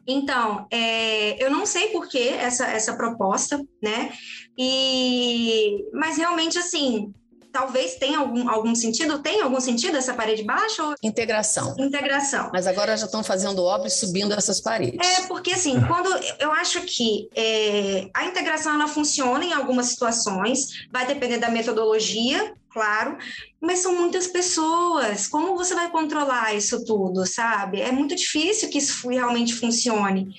Então, 0.05 0.67
é, 0.71 1.41
eu 1.43 1.49
não 1.49 1.65
sei 1.65 1.89
por 1.89 2.09
que 2.09 2.29
essa, 2.29 2.65
essa 2.65 2.95
proposta, 2.97 3.63
né? 3.81 4.11
E, 4.57 5.85
mas 5.93 6.17
realmente, 6.17 6.57
assim, 6.57 7.13
talvez 7.51 7.95
tenha 7.95 8.19
algum, 8.19 8.49
algum 8.49 8.73
sentido, 8.73 9.19
tem 9.19 9.41
algum 9.41 9.59
sentido 9.59 9.97
essa 9.97 10.13
parede 10.13 10.43
baixa? 10.43 10.83
Ou... 10.83 10.95
Integração. 11.03 11.75
Integração. 11.77 12.49
Mas 12.53 12.65
agora 12.65 12.95
já 12.97 13.05
estão 13.05 13.23
fazendo 13.23 13.63
obras 13.63 13.99
subindo 13.99 14.33
essas 14.33 14.61
paredes. 14.61 14.99
É, 15.05 15.27
porque 15.27 15.51
assim, 15.51 15.79
quando 15.81 16.09
eu 16.39 16.51
acho 16.51 16.81
que 16.81 17.29
é, 17.35 18.09
a 18.13 18.25
integração 18.25 18.73
ela 18.73 18.87
funciona 18.87 19.43
em 19.43 19.53
algumas 19.53 19.87
situações, 19.87 20.85
vai 20.91 21.05
depender 21.05 21.37
da 21.37 21.49
metodologia, 21.49 22.53
claro, 22.69 23.17
mas 23.59 23.79
são 23.79 23.95
muitas 23.95 24.27
pessoas. 24.27 25.27
Como 25.27 25.55
você 25.55 25.75
vai 25.75 25.89
controlar 25.89 26.55
isso 26.55 26.83
tudo, 26.85 27.25
sabe? 27.25 27.81
É 27.81 27.91
muito 27.91 28.15
difícil 28.15 28.69
que 28.69 28.77
isso 28.77 29.07
realmente 29.07 29.53
funcione. 29.53 30.33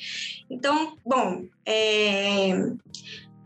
Então, 0.50 0.96
bom, 1.04 1.44
é... 1.64 2.72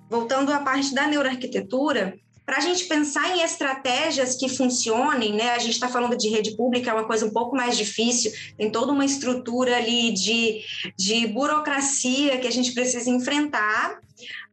voltando 0.08 0.52
à 0.52 0.60
parte 0.60 0.94
da 0.94 1.06
neuroarquitetura, 1.06 2.18
para 2.46 2.58
a 2.58 2.60
gente 2.60 2.84
pensar 2.84 3.36
em 3.36 3.42
estratégias 3.42 4.36
que 4.36 4.48
funcionem, 4.48 5.34
né? 5.34 5.50
A 5.50 5.58
gente 5.58 5.72
está 5.72 5.88
falando 5.88 6.16
de 6.16 6.28
rede 6.28 6.56
pública, 6.56 6.90
é 6.90 6.94
uma 6.94 7.04
coisa 7.04 7.26
um 7.26 7.32
pouco 7.32 7.56
mais 7.56 7.76
difícil, 7.76 8.30
tem 8.56 8.70
toda 8.70 8.92
uma 8.92 9.04
estrutura 9.04 9.76
ali 9.76 10.12
de, 10.12 10.62
de 10.96 11.26
burocracia 11.26 12.38
que 12.38 12.46
a 12.46 12.52
gente 12.52 12.72
precisa 12.72 13.10
enfrentar, 13.10 13.98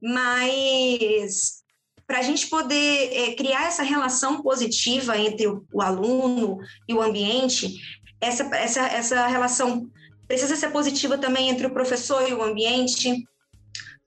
mas 0.02 1.62
para 2.08 2.18
a 2.18 2.24
gente 2.24 2.48
poder 2.48 3.12
é, 3.14 3.36
criar 3.36 3.68
essa 3.68 3.84
relação 3.84 4.42
positiva 4.42 5.16
entre 5.18 5.48
o, 5.48 5.64
o, 5.72 5.82
aluno 5.82 6.58
e 6.88 6.96
o 6.96 7.02
ambiente, 7.02 7.76
essa, 8.20 8.44
essa, 8.56 8.88
essa 8.88 9.28
relação 9.28 9.88
precisa 10.28 10.56
ser 10.56 10.72
positiva 10.72 11.18
também 11.18 11.50
entre 11.50 11.68
o 11.68 11.74
professor 11.74 12.28
e 12.28 12.34
o 12.34 12.42
ambiente, 12.42 13.24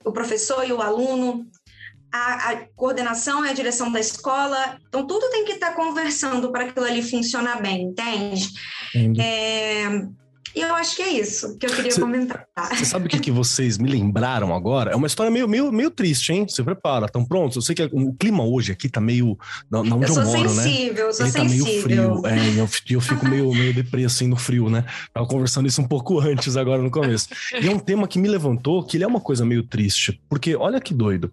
o 0.06 0.12
professor 0.12 0.66
e 0.66 0.72
o 0.72 0.80
aluno, 0.80 1.46
a, 2.12 2.50
a, 2.50 2.56
coordenação 2.76 3.44
e 3.44 3.50
a 3.50 3.52
direção 3.52 3.90
da 3.90 3.98
escola. 3.98 4.78
Então, 4.88 5.06
tudo 5.06 5.28
tem 5.30 5.44
que 5.44 5.52
estar 5.52 5.74
conversando 5.74 6.50
para 6.52 6.64
aquilo 6.64 6.86
ali 6.86 7.02
funcionar 7.02 7.60
bem, 7.60 7.82
entende? 7.82 8.48
É, 9.20 9.84
e 10.54 10.60
eu 10.60 10.74
acho 10.74 10.96
que 10.96 11.02
é 11.02 11.10
isso 11.12 11.56
que 11.58 11.66
eu 11.66 11.70
queria 11.70 11.90
cê, 11.90 12.00
comentar. 12.00 12.46
Você 12.72 12.84
sabe 12.84 13.06
o 13.06 13.08
que, 13.08 13.18
que 13.18 13.30
vocês 13.30 13.78
me 13.78 13.90
lembraram 13.90 14.54
agora? 14.54 14.92
É 14.92 14.96
uma 14.96 15.06
história 15.06 15.30
meio, 15.30 15.48
meio, 15.48 15.72
meio 15.72 15.90
triste, 15.90 16.32
hein? 16.32 16.46
Se 16.48 16.62
prepara, 16.62 17.06
estão 17.06 17.24
prontos? 17.24 17.56
Eu 17.56 17.62
sei 17.62 17.74
que 17.74 17.82
o 17.92 18.12
clima 18.14 18.44
hoje 18.44 18.72
aqui 18.72 18.88
tá 18.88 19.00
meio. 19.00 19.38
Na, 19.70 19.80
onde 19.80 20.10
eu, 20.10 20.14
eu 20.14 20.24
moro, 20.24 20.54
né? 20.54 20.62
sensível, 20.62 20.94
né? 20.94 21.10
Eu 21.10 21.12
sou 21.12 21.26
Ele 21.26 21.32
sensível. 21.32 21.64
tá 21.64 21.70
meio 21.70 21.82
frio. 21.82 22.26
É, 22.26 22.60
eu, 22.60 22.68
eu 22.90 23.00
fico 23.00 23.26
meio, 23.28 23.52
meio 23.54 23.74
deprê 23.74 24.04
assim 24.04 24.26
no 24.26 24.36
frio, 24.36 24.68
né? 24.68 24.84
Tava 25.12 25.26
conversando 25.26 25.66
isso 25.66 25.80
um 25.80 25.88
pouco 25.88 26.18
antes, 26.20 26.56
agora 26.56 26.82
no 26.82 26.90
começo. 26.90 27.28
E 27.60 27.66
é 27.66 27.70
um 27.70 27.78
tema 27.78 28.06
que 28.08 28.18
me 28.18 28.28
levantou, 28.28 28.84
que 28.84 28.96
ele 28.96 29.04
é 29.04 29.06
uma 29.06 29.20
coisa 29.20 29.44
meio 29.44 29.62
triste. 29.62 30.20
Porque 30.28 30.56
olha 30.56 30.80
que 30.80 30.94
doido. 30.94 31.32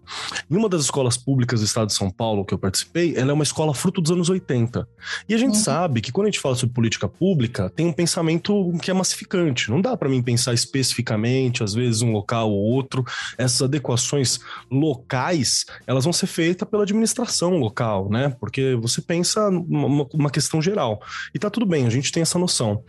Em 0.50 0.56
uma 0.56 0.68
das 0.68 0.82
escolas 0.82 1.16
públicas 1.16 1.60
do 1.60 1.66
estado 1.66 1.88
de 1.88 1.94
São 1.94 2.10
Paulo 2.10 2.44
que 2.44 2.54
eu 2.54 2.58
participei, 2.58 3.14
ela 3.16 3.30
é 3.30 3.34
uma 3.34 3.44
escola 3.44 3.74
fruto 3.74 4.00
dos 4.00 4.10
anos 4.10 4.28
80. 4.28 4.86
E 5.28 5.34
a 5.34 5.38
gente 5.38 5.54
uhum. 5.56 5.62
sabe 5.62 6.00
que 6.00 6.12
quando 6.12 6.26
a 6.26 6.30
gente 6.30 6.40
fala 6.40 6.54
sobre 6.54 6.74
política 6.74 7.08
pública, 7.08 7.70
tem 7.70 7.86
um 7.86 7.92
pensamento 7.92 8.72
que 8.82 8.90
é 8.90 8.94
massificante. 9.04 9.70
Não 9.70 9.80
dá 9.80 9.96
para 9.96 10.08
mim 10.08 10.22
pensar 10.22 10.54
especificamente, 10.54 11.62
às 11.62 11.74
vezes 11.74 12.00
um 12.00 12.10
local 12.10 12.50
ou 12.50 12.58
outro. 12.58 13.04
Essas 13.36 13.62
adequações 13.62 14.40
locais, 14.70 15.66
elas 15.86 16.04
vão 16.04 16.12
ser 16.12 16.26
feitas 16.26 16.66
pela 16.68 16.82
administração 16.82 17.58
local, 17.58 18.10
né? 18.10 18.34
Porque 18.40 18.74
você 18.74 19.02
pensa 19.02 19.50
numa 19.50 20.06
uma 20.12 20.30
questão 20.30 20.60
geral. 20.60 21.00
E 21.34 21.38
tá 21.38 21.50
tudo 21.50 21.66
bem, 21.66 21.86
a 21.86 21.90
gente 21.90 22.10
tem 22.10 22.22
essa 22.22 22.38
noção. 22.38 22.82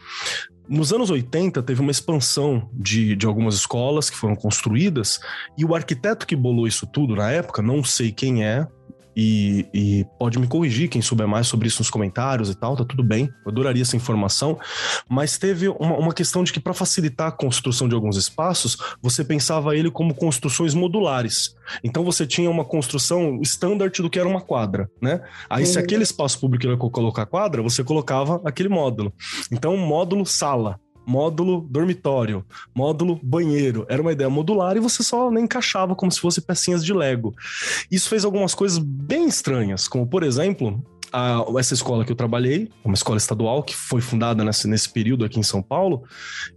Nos 0.68 0.92
anos 0.92 1.12
80, 1.12 1.62
teve 1.62 1.80
uma 1.80 1.92
expansão 1.92 2.68
de, 2.74 3.16
de 3.16 3.28
algumas 3.28 3.54
escolas 3.54 4.10
que 4.10 4.18
foram 4.18 4.36
construídas, 4.36 5.20
e 5.56 5.64
o 5.64 5.76
arquiteto 5.76 6.26
que 6.26 6.36
bolou 6.36 6.68
isso 6.68 6.88
tudo 6.88 7.16
na 7.16 7.30
época, 7.30 7.62
não 7.62 7.84
sei 7.84 8.12
quem 8.12 8.44
é, 8.44 8.68
e, 9.16 9.66
e, 9.74 10.06
pode 10.20 10.38
me 10.38 10.48
corrigir 10.48 10.90
quem 10.90 11.02
souber 11.02 11.28
mais 11.28 11.48
sobre 11.48 11.68
isso 11.68 11.80
nos 11.80 11.90
comentários 11.90 12.50
e 12.50 12.56
tal, 12.56 12.76
tá 12.76 12.84
tudo 12.84 13.04
bem, 13.04 13.30
eu 13.46 13.52
adoraria 13.52 13.82
essa 13.82 13.96
informação. 13.96 14.60
Mas 15.10 15.38
teve 15.38 15.70
uma, 15.70 15.98
uma 15.98 16.14
questão 16.14 16.44
de 16.44 16.52
que, 16.52 16.60
para 16.60 16.74
facilitar 16.74 17.28
a 17.28 17.32
construção 17.32 17.88
de 17.88 17.96
alguns 17.96 18.18
espaços, 18.18 18.78
você 19.02 19.24
pensava 19.24 19.76
ele 19.76 19.90
como 19.90 20.14
construções 20.14 20.74
modulares. 20.74 21.56
Então 21.84 22.04
você 22.04 22.28
tinha 22.28 22.50
uma 22.50 22.66
construção 22.66 23.40
standard 23.42 24.02
do 24.02 24.10
que 24.10 24.20
era 24.20 24.28
uma 24.28 24.42
quadra, 24.42 24.90
né? 25.02 25.22
Aí, 25.50 25.64
uhum. 25.64 25.70
se 25.70 25.80
aquele 25.80 26.04
espaço 26.04 26.40
público 26.40 26.66
ia 26.66 26.78
colocar 26.78 27.26
quadra, 27.26 27.62
você 27.62 27.84
colocava 27.84 28.42
aquele 28.46 28.70
módulo. 28.70 29.14
Então, 29.52 29.76
módulo 29.78 30.26
sala, 30.26 30.80
módulo 31.06 31.62
dormitório, 31.70 32.46
módulo 32.74 33.20
banheiro. 33.22 33.86
Era 33.90 34.02
uma 34.02 34.12
ideia 34.12 34.30
modular 34.30 34.76
e 34.76 34.80
você 34.80 35.04
só 35.04 35.30
nem 35.32 35.44
encaixava 35.44 35.96
como 35.96 36.12
se 36.12 36.20
fosse 36.20 36.42
pecinhas 36.42 36.84
de 36.84 36.94
Lego. 36.94 37.34
Isso 37.92 38.10
fez 38.10 38.26
algumas 38.26 38.54
coisas 38.54 38.78
bem 38.78 39.28
estranhas, 39.28 39.88
como 39.88 40.08
por 40.08 40.24
exemplo, 40.24 40.84
a, 41.16 41.46
essa 41.58 41.74
escola 41.74 42.04
que 42.04 42.12
eu 42.12 42.16
trabalhei, 42.16 42.70
uma 42.84 42.94
escola 42.94 43.18
estadual 43.18 43.64
que 43.64 43.74
foi 43.74 44.02
fundada 44.02 44.44
nesse, 44.44 44.68
nesse 44.68 44.90
período 44.90 45.24
aqui 45.24 45.40
em 45.40 45.44
São 45.44 45.62
Paulo, 45.62 46.04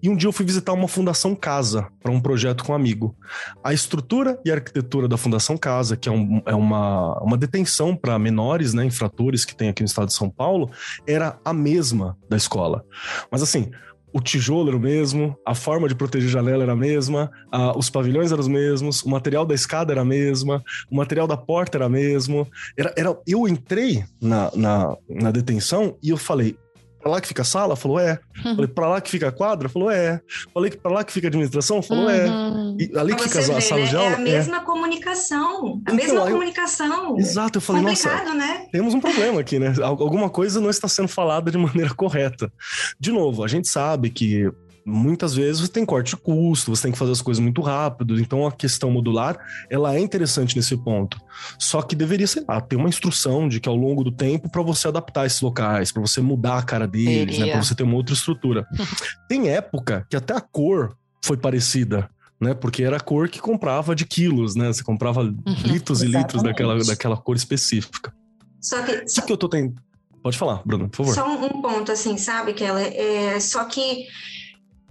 e 0.03 0.09
um 0.09 0.17
dia 0.17 0.29
eu 0.29 0.33
fui 0.33 0.45
visitar 0.45 0.73
uma 0.73 0.89
Fundação 0.89 1.35
Casa 1.35 1.89
para 2.03 2.11
um 2.11 2.21
projeto 2.21 2.65
com 2.65 2.73
um 2.73 2.75
amigo. 2.75 3.15
A 3.63 3.73
estrutura 3.73 4.41
e 4.45 4.51
a 4.51 4.55
arquitetura 4.55 5.07
da 5.07 5.17
Fundação 5.17 5.57
Casa, 5.57 5.97
que 5.97 6.09
é, 6.09 6.13
um, 6.13 6.43
é 6.45 6.55
uma, 6.55 7.17
uma 7.23 7.37
detenção 7.37 7.95
para 7.95 8.19
menores, 8.19 8.75
né, 8.75 8.85
infratores 8.85 9.45
que 9.45 9.55
tem 9.55 9.69
aqui 9.69 9.83
no 9.83 9.87
estado 9.87 10.09
de 10.09 10.15
São 10.15 10.29
Paulo, 10.29 10.71
era 11.07 11.39
a 11.45 11.53
mesma 11.53 12.17
da 12.29 12.37
escola. 12.37 12.85
Mas 13.31 13.43
assim, 13.43 13.71
o 14.19 14.21
tijolo 14.21 14.69
era 14.69 14.77
o 14.77 14.81
mesmo, 14.81 15.39
a 15.47 15.55
forma 15.55 15.89
de 15.89 15.95
proteger 15.95 16.29
a 16.29 16.33
janela 16.33 16.65
era 16.65 16.73
a 16.73 16.77
mesma, 16.77 17.31
a, 17.53 17.77
os 17.79 17.89
pavilhões 17.89 18.33
eram 18.33 18.41
os 18.41 18.49
mesmos, 18.49 19.03
o 19.03 19.09
material 19.09 19.47
da 19.47 19.55
escada 19.55 19.93
era 19.93 20.03
a 20.03 20.05
mesma, 20.05 20.63
o 20.91 20.97
material 20.97 21.27
da 21.27 21.37
porta 21.37 21.79
era 21.79 21.87
o 21.87 21.91
mesmo. 21.91 22.47
Era, 22.77 22.93
era, 22.97 23.17
eu 23.27 23.47
entrei 23.47 24.05
na, 24.21 24.51
na, 24.55 24.97
na 25.09 25.31
detenção 25.31 25.97
e 26.03 26.11
eu 26.11 26.17
falei, 26.17 26.57
pra 27.01 27.11
lá 27.13 27.21
que 27.21 27.29
fica 27.29 27.43
a 27.43 27.45
sala? 27.45 27.77
Falou, 27.77 27.99
é. 27.99 28.19
Uhum. 28.45 28.55
Falei, 28.57 28.69
pra 28.69 28.89
lá 28.89 29.01
que 29.01 29.11
fica 29.11 29.29
a 29.29 29.33
quadra? 29.33 29.69
Falou, 29.69 29.91
é. 29.91 30.21
Falei, 30.53 30.71
pra 30.71 30.91
lá 30.91 31.05
que 31.05 31.13
fica 31.13 31.27
a 31.27 31.29
administração? 31.29 31.83
Falou, 31.83 32.11
é. 32.11 32.27
uhum. 32.27 32.77
é. 32.79 32.85
E 32.85 32.99
ali 32.99 33.15
que 33.15 33.23
fica 33.25 33.39
a 33.39 33.61
sala 33.61 33.83
né? 33.83 33.89
de 33.89 33.97
aula? 33.97 34.11
É 34.11 34.15
a 34.15 34.19
mesma 34.19 34.57
é. 34.57 34.61
comunicação. 34.61 35.83
A 35.87 35.93
então, 35.93 35.97
mesma 35.97 36.21
eu, 36.21 36.33
comunicação. 36.33 37.19
Exato, 37.19 37.59
eu 37.59 37.63
falei, 37.63 37.83
Complicado, 37.83 38.25
nossa, 38.25 38.35
né? 38.35 38.67
temos 38.71 38.95
um 38.95 39.01
problema 39.01 39.41
aqui, 39.41 39.59
né? 39.59 39.75
Alguma 39.83 40.31
coisa 40.31 40.61
não 40.61 40.71
está 40.71 40.89
sendo 40.89 41.09
falada 41.09 41.51
de 41.51 41.59
maneira 41.59 41.95
correta. 41.95 42.53
De 42.99 43.13
novo, 43.13 43.45
a 43.45 43.49
gente 43.49 43.69
sabe 43.69 44.11
que 44.11 44.51
muitas 44.89 45.35
vezes 45.35 45.61
você 45.61 45.69
tem 45.69 45.85
corte 45.85 46.17
de 46.17 46.17
custo, 46.17 46.75
você 46.75 46.85
tem 46.85 46.93
que 46.93 46.99
fazer 46.99 47.13
as 47.13 47.21
coisas 47.21 47.43
muito 47.43 47.61
rápido, 47.61 48.19
então 48.19 48.47
a 48.47 48.53
questão 48.53 48.91
modular, 48.91 49.39
ela 49.71 49.95
é 49.95 50.01
interessante 50.01 50.57
nesse 50.57 50.77
ponto. 50.77 51.21
Só 51.59 51.83
que 51.83 51.95
deveria, 51.95 52.27
sei 52.27 52.43
lá, 52.49 52.61
ter 52.61 52.77
uma 52.77 52.89
instrução 52.89 53.49
de 53.49 53.61
que 53.61 53.69
ao 53.69 53.77
longo 53.77 54.03
do 54.03 54.11
tempo 54.11 54.49
para 54.49 54.63
você 54.63 54.89
adaptar 54.89 55.27
esses 55.27 55.41
locais, 55.41 55.93
para 55.93 56.01
você 56.01 56.21
mudar 56.21 56.59
a 56.59 56.63
cara 56.63 56.87
deles, 56.87 57.39
né, 57.39 57.51
para 57.51 57.63
você 57.63 57.75
ter 57.75 57.83
uma 57.83 57.95
outra 57.95 58.15
estrutura. 58.15 58.67
tem 59.29 59.49
época 59.49 60.07
que 60.09 60.17
até 60.17 60.35
a 60.35 60.41
cor 60.41 60.97
foi 61.23 61.37
parecida, 61.37 62.09
né? 62.41 62.55
Porque 62.55 62.83
era 62.83 62.97
a 62.97 63.01
cor 63.01 63.29
que 63.29 63.41
comprava 63.41 63.95
de 63.95 64.07
quilos, 64.07 64.55
né? 64.55 64.69
Você 64.69 64.83
comprava 64.83 65.21
uhum, 65.23 65.37
litros 65.65 66.03
e 66.03 66.07
litros 66.07 66.43
daquela, 66.43 66.83
daquela 66.83 67.17
cor 67.17 67.37
específica. 67.37 68.15
Só 68.61 68.83
que, 68.83 69.09
só... 69.09 69.23
que 69.23 69.33
eu 69.33 69.37
tô 69.37 69.49
tendo. 69.49 69.75
Pode 70.23 70.39
falar, 70.39 70.63
Bruno, 70.65 70.89
por 70.89 70.97
favor. 70.97 71.15
Só 71.15 71.29
um 71.29 71.63
ponto, 71.63 71.93
assim, 71.93 72.17
sabe, 72.17 72.55
ela 72.61 72.81
é 72.81 73.39
só 73.39 73.65
que 73.65 74.07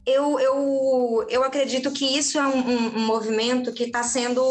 eu, 0.08 0.40
eu, 0.40 1.28
eu 1.30 1.44
acredito 1.44 1.92
que 1.92 2.06
isso 2.18 2.40
é 2.40 2.48
um, 2.48 2.60
um, 2.60 2.98
um 2.98 3.06
movimento 3.06 3.74
que 3.74 3.84
está 3.84 4.02
sendo. 4.02 4.42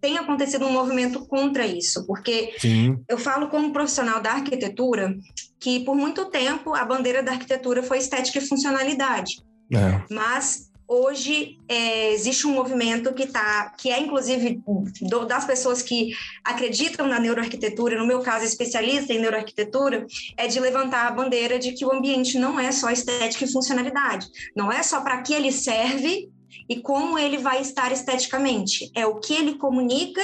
Tem 0.00 0.16
acontecido 0.16 0.64
um 0.64 0.72
movimento 0.72 1.26
contra 1.26 1.66
isso, 1.66 2.06
porque 2.06 2.54
Sim. 2.58 2.98
eu 3.08 3.18
falo 3.18 3.48
como 3.48 3.72
profissional 3.72 4.22
da 4.22 4.32
arquitetura 4.32 5.14
que 5.60 5.80
por 5.80 5.94
muito 5.94 6.26
tempo 6.26 6.72
a 6.72 6.84
bandeira 6.84 7.22
da 7.22 7.32
arquitetura 7.32 7.82
foi 7.82 7.98
estética 7.98 8.38
e 8.38 8.46
funcionalidade. 8.46 9.42
É. 9.72 10.00
Mas 10.08 10.67
hoje 10.88 11.58
é, 11.68 12.12
existe 12.12 12.46
um 12.46 12.52
movimento 12.52 13.12
que 13.12 13.26
tá, 13.26 13.74
que 13.76 13.90
é 13.90 14.00
inclusive 14.00 14.62
do, 15.02 15.26
das 15.26 15.44
pessoas 15.44 15.82
que 15.82 16.12
acreditam 16.42 17.06
na 17.06 17.20
neuroarquitetura, 17.20 17.98
no 17.98 18.06
meu 18.06 18.20
caso 18.20 18.46
especialista 18.46 19.12
em 19.12 19.20
neuroarquitetura, 19.20 20.06
é 20.36 20.46
de 20.46 20.58
levantar 20.58 21.06
a 21.06 21.10
bandeira 21.10 21.58
de 21.58 21.72
que 21.72 21.84
o 21.84 21.92
ambiente 21.92 22.38
não 22.38 22.58
é 22.58 22.72
só 22.72 22.90
estética 22.90 23.44
e 23.44 23.52
funcionalidade, 23.52 24.26
não 24.56 24.72
é 24.72 24.82
só 24.82 25.02
para 25.02 25.20
que 25.20 25.34
ele 25.34 25.52
serve 25.52 26.30
e 26.66 26.80
como 26.80 27.18
ele 27.18 27.36
vai 27.36 27.60
estar 27.60 27.92
esteticamente, 27.92 28.90
é 28.94 29.06
o 29.06 29.16
que 29.16 29.34
ele 29.34 29.56
comunica 29.56 30.22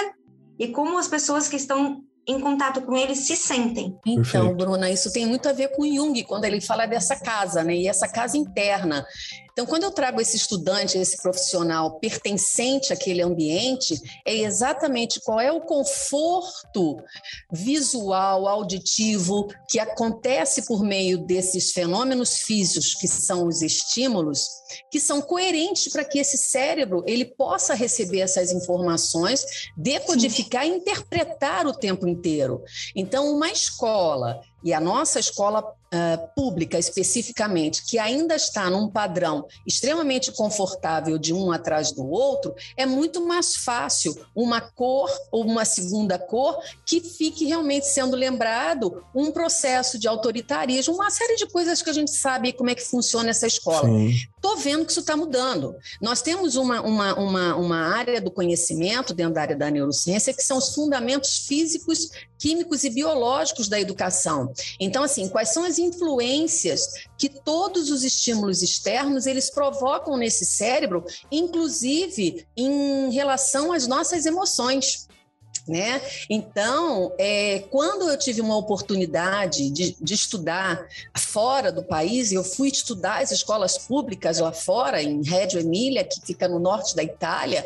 e 0.59 0.69
como 0.69 0.99
as 0.99 1.09
pessoas 1.09 1.47
que 1.47 1.57
estão 1.57 2.03
em 2.27 2.41
contato 2.41 2.81
com 2.83 2.97
ele 2.97 3.15
se 3.15 3.37
sentem. 3.37 3.97
Então, 4.07 4.23
Perfeito. 4.23 4.55
Bruna, 4.55 4.91
isso 4.91 5.13
tem 5.13 5.27
muito 5.27 5.49
a 5.49 5.53
ver 5.53 5.69
com 5.69 5.85
Jung, 5.87 6.23
quando 6.25 6.45
ele 6.45 6.61
fala 6.61 6.87
dessa 6.87 7.17
casa, 7.17 7.63
né? 7.63 7.77
E 7.77 7.89
essa 7.89 8.09
casa 8.09 8.37
interna. 8.39 9.07
Então, 9.55 9.67
quando 9.67 9.85
eu 9.85 9.93
trago 9.93 10.21
esse 10.21 10.37
estudante, 10.37 10.99
esse 10.99 11.17
profissional 11.23 12.01
pertencente 12.01 12.93
àquele 12.93 13.23
ambiente, 13.23 13.95
é 14.27 14.35
exatamente 14.35 15.21
qual 15.21 15.41
é 15.41 15.53
o 15.53 15.61
conforto 15.61 16.97
visual, 17.53 18.49
auditivo 18.49 19.47
que 19.71 19.79
acontece 19.79 20.67
por 20.67 20.83
meio 20.83 21.19
desses 21.19 21.71
fenômenos 21.71 22.39
físicos, 22.39 22.95
que 22.95 23.07
são 23.07 23.47
os 23.47 23.63
estímulos, 23.63 24.45
que 24.91 24.99
são 24.99 25.23
coerentes 25.23 25.93
para 25.93 26.05
que 26.05 26.19
esse 26.19 26.37
cérebro 26.37 27.05
ele 27.07 27.25
possa 27.25 27.75
receber 27.75 28.21
essas 28.23 28.51
informações, 28.51 29.45
decodificar 29.77 30.67
e 30.67 30.71
interpretar 30.71 31.65
o 31.65 31.73
tempo 31.73 32.09
inteiro. 32.09 32.61
Então, 32.97 33.31
uma 33.31 33.49
escola 33.53 34.41
e 34.65 34.73
a 34.73 34.81
nossa 34.81 35.21
escola 35.21 35.63
uh, 35.95 36.29
pública 36.35 36.79
especificamente, 36.79 37.85
que 37.85 37.99
ainda 37.99 38.35
está 38.35 38.69
num 38.69 38.89
padrão 38.89 39.47
extremamente 39.67 40.33
confortável 40.33 41.17
de 41.17 41.33
um 41.33 41.53
atrás 41.53 41.93
do 41.93 42.05
outro, 42.09 42.55
é 42.77 42.85
muito 42.85 43.25
mais 43.25 43.55
fácil 43.55 44.15
uma 44.35 44.61
cor 44.61 45.11
ou 45.31 45.45
uma 45.45 45.65
segunda 45.65 46.19
cor 46.19 46.59
que 46.85 47.01
fique 47.01 47.45
realmente 47.45 47.87
sendo 47.87 48.17
lembrado 48.17 49.05
um 49.15 49.31
processo 49.31 49.99
de 49.99 50.09
autoritarismo, 50.09 50.95
uma 50.95 51.11
série 51.11 51.37
de 51.37 51.47
coisas 51.47 51.81
que 51.81 51.91
a 51.91 51.95
gente 51.95 52.11
sabe 52.11 52.53
como 52.53 52.71
é 52.71 52.75
que 52.75 52.83
funciona 52.83 53.31
essa 53.31 53.47
escola. 53.47 53.89
Estou 54.45 54.57
vendo 54.57 54.85
que 54.85 54.91
isso 54.91 55.01
está 55.01 55.17
mudando. 55.17 55.75
Nós 56.01 56.21
temos 56.21 56.57
uma, 56.57 56.81
uma, 56.81 57.15
uma, 57.15 57.57
uma 57.57 57.77
área 57.97 58.21
do 58.21 58.31
conhecimento 58.31 59.15
dentro 59.15 59.35
da 59.35 59.41
área 59.41 59.57
da 59.57 59.71
neurociência 59.71 60.35
que 60.35 60.43
são 60.43 60.59
os 60.59 60.75
fundamentos 60.75 61.39
físicos 61.47 62.11
químicos 62.45 62.85
e 62.85 62.91
biológicos 62.91 63.69
da 63.69 63.81
educação. 63.81 64.53
Então, 64.79 65.03
assim, 65.03 65.31
quais 65.31 65.49
são 65.49 65.65
as 65.65 65.79
influências 65.79 67.07
que 67.17 67.31
todos 67.31 67.91
os 67.91 68.05
estímulos 68.05 68.61
externos 68.63 69.25
eles 69.25 69.49
provocam 69.49 70.19
nesse 70.19 70.45
cérebro, 70.45 71.03
inclusive 71.33 72.47
em 72.55 73.11
relação 73.11 73.73
às 73.73 73.87
nossas 73.87 74.27
emoções? 74.27 75.09
Né? 75.67 76.01
Então, 76.29 77.13
é, 77.19 77.61
quando 77.71 78.09
eu 78.09 78.19
tive 78.19 78.41
uma 78.41 78.57
oportunidade 78.57 79.71
de, 79.71 79.97
de, 79.99 80.15
estudar 80.15 80.87
fora 81.17 81.73
do 81.73 81.83
país, 81.83 82.33
eu 82.33 82.45
fui 82.45 82.69
estudar 82.69 83.23
as 83.23 83.33
escolas 83.33 83.79
públicas 83.79 84.39
lá 84.39 84.53
fora, 84.53 85.03
em 85.03 85.23
Reggio 85.23 85.61
Emília, 85.61 86.05
que 86.05 86.21
fica 86.21 86.47
no 86.47 86.59
norte 86.59 86.95
da 86.95 87.03
Itália, 87.03 87.65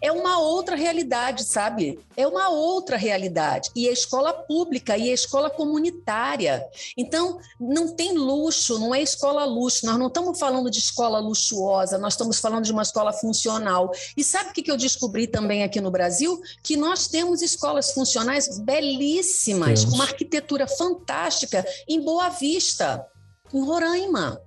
é 0.00 0.12
uma 0.12 0.38
outra 0.38 0.76
realidade, 0.76 1.44
sabe? 1.44 1.98
É 2.16 2.26
uma 2.26 2.50
outra 2.50 2.96
realidade. 2.96 3.70
E 3.74 3.88
a 3.88 3.92
escola 3.92 4.32
pública 4.32 4.96
e 4.96 5.10
a 5.10 5.14
escola 5.14 5.50
comunitária. 5.50 6.64
Então, 6.96 7.40
não 7.58 7.94
tem 7.94 8.16
luxo, 8.16 8.78
não 8.78 8.94
é 8.94 9.02
escola 9.02 9.44
luxo. 9.44 9.86
Nós 9.86 9.98
não 9.98 10.06
estamos 10.06 10.38
falando 10.38 10.70
de 10.70 10.78
escola 10.78 11.18
luxuosa, 11.18 11.98
nós 11.98 12.14
estamos 12.14 12.38
falando 12.38 12.64
de 12.64 12.72
uma 12.72 12.82
escola 12.82 13.12
funcional. 13.12 13.90
E 14.16 14.22
sabe 14.22 14.50
o 14.50 14.52
que 14.52 14.70
eu 14.70 14.76
descobri 14.76 15.26
também 15.26 15.64
aqui 15.64 15.80
no 15.80 15.90
Brasil? 15.90 16.40
Que 16.62 16.76
nós 16.76 17.08
temos 17.08 17.39
temos 17.40 17.42
escolas 17.42 17.92
funcionais 17.92 18.58
belíssimas, 18.58 19.84
com 19.84 19.94
uma 19.94 20.04
arquitetura 20.04 20.66
fantástica 20.66 21.64
em 21.88 22.00
Boa 22.00 22.28
Vista, 22.28 23.04
em 23.52 23.64
Roraima. 23.64 24.40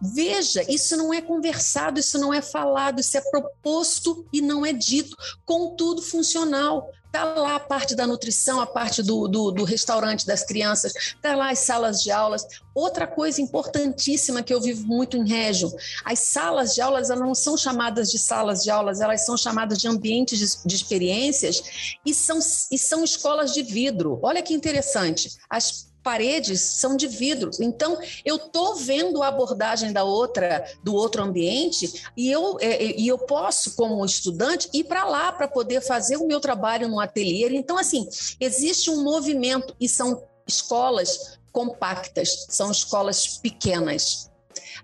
Veja, 0.00 0.64
isso 0.68 0.96
não 0.96 1.14
é 1.14 1.22
conversado, 1.22 2.00
isso 2.00 2.18
não 2.18 2.34
é 2.34 2.42
falado, 2.42 3.00
isso 3.00 3.16
é 3.16 3.20
proposto 3.20 4.26
e 4.32 4.40
não 4.40 4.66
é 4.66 4.72
dito, 4.72 5.16
contudo 5.44 6.02
funcional. 6.02 6.90
Está 7.12 7.24
lá 7.24 7.56
a 7.56 7.60
parte 7.60 7.94
da 7.94 8.06
nutrição, 8.06 8.58
a 8.58 8.64
parte 8.64 9.02
do, 9.02 9.28
do, 9.28 9.50
do 9.50 9.64
restaurante 9.64 10.26
das 10.26 10.42
crianças, 10.42 10.94
está 10.96 11.36
lá 11.36 11.50
as 11.50 11.58
salas 11.58 12.02
de 12.02 12.10
aulas. 12.10 12.46
Outra 12.74 13.06
coisa 13.06 13.42
importantíssima 13.42 14.42
que 14.42 14.52
eu 14.52 14.58
vivo 14.58 14.86
muito 14.86 15.18
em 15.18 15.28
Régio, 15.28 15.70
as 16.06 16.20
salas 16.20 16.74
de 16.74 16.80
aulas 16.80 17.10
elas 17.10 17.20
não 17.20 17.34
são 17.34 17.54
chamadas 17.54 18.10
de 18.10 18.18
salas 18.18 18.62
de 18.62 18.70
aulas, 18.70 19.02
elas 19.02 19.26
são 19.26 19.36
chamadas 19.36 19.76
de 19.76 19.88
ambientes 19.88 20.38
de, 20.38 20.66
de 20.66 20.74
experiências 20.74 21.62
e 22.02 22.14
são, 22.14 22.38
e 22.70 22.78
são 22.78 23.04
escolas 23.04 23.52
de 23.52 23.62
vidro. 23.62 24.18
Olha 24.22 24.40
que 24.40 24.54
interessante. 24.54 25.36
As 25.50 25.91
paredes 26.02 26.60
são 26.60 26.96
de 26.96 27.06
vidro. 27.06 27.50
Então, 27.60 27.98
eu 28.24 28.36
estou 28.36 28.74
vendo 28.76 29.22
a 29.22 29.28
abordagem 29.28 29.92
da 29.92 30.04
outra, 30.04 30.64
do 30.82 30.94
outro 30.94 31.22
ambiente, 31.22 32.04
e 32.16 32.30
eu, 32.30 32.58
é, 32.60 32.84
é, 32.84 33.00
e 33.00 33.06
eu 33.08 33.18
posso, 33.18 33.74
como 33.74 34.04
estudante, 34.04 34.68
ir 34.72 34.84
para 34.84 35.04
lá 35.04 35.32
para 35.32 35.48
poder 35.48 35.80
fazer 35.80 36.16
o 36.16 36.26
meu 36.26 36.40
trabalho 36.40 36.88
no 36.88 37.00
ateliê. 37.00 37.48
Então, 37.50 37.78
assim, 37.78 38.08
existe 38.40 38.90
um 38.90 39.02
movimento, 39.02 39.74
e 39.80 39.88
são 39.88 40.22
escolas 40.46 41.38
compactas, 41.52 42.46
são 42.48 42.70
escolas 42.70 43.38
pequenas. 43.38 44.30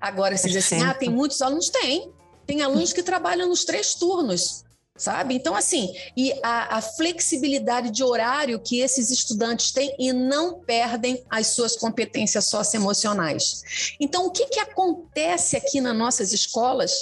Agora, 0.00 0.36
se 0.36 0.48
diz 0.48 0.64
assim, 0.64 0.82
ah, 0.82 0.94
tem 0.94 1.10
muitos 1.10 1.42
alunos? 1.42 1.68
Tem. 1.68 2.12
Tem 2.46 2.62
alunos 2.62 2.92
que 2.92 3.02
trabalham 3.02 3.48
nos 3.48 3.64
três 3.64 3.94
turnos 3.94 4.64
sabe? 4.98 5.34
Então, 5.34 5.54
assim, 5.54 5.94
e 6.16 6.32
a, 6.42 6.78
a, 6.78 6.82
flexibilidade 6.82 7.90
de 7.90 8.02
horário 8.02 8.58
que 8.58 8.80
esses 8.80 9.10
estudantes 9.10 9.70
têm 9.70 9.94
e 9.98 10.12
não 10.12 10.60
perdem 10.60 11.24
as 11.30 11.46
suas 11.48 11.76
competências 11.76 12.46
socioemocionais. 12.46 13.94
Então, 14.00 14.26
o 14.26 14.30
que, 14.30 14.46
que 14.46 14.58
acontece 14.58 15.56
aqui 15.56 15.80
nas 15.80 15.96
nossas 15.96 16.32
escolas 16.32 16.92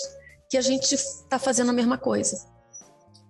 que 0.48 0.59
a 0.59 0.61
gente 0.61 0.94
está 0.94 1.38
fazendo 1.38 1.70
a 1.70 1.72
mesma 1.72 1.96
coisa? 1.96 2.46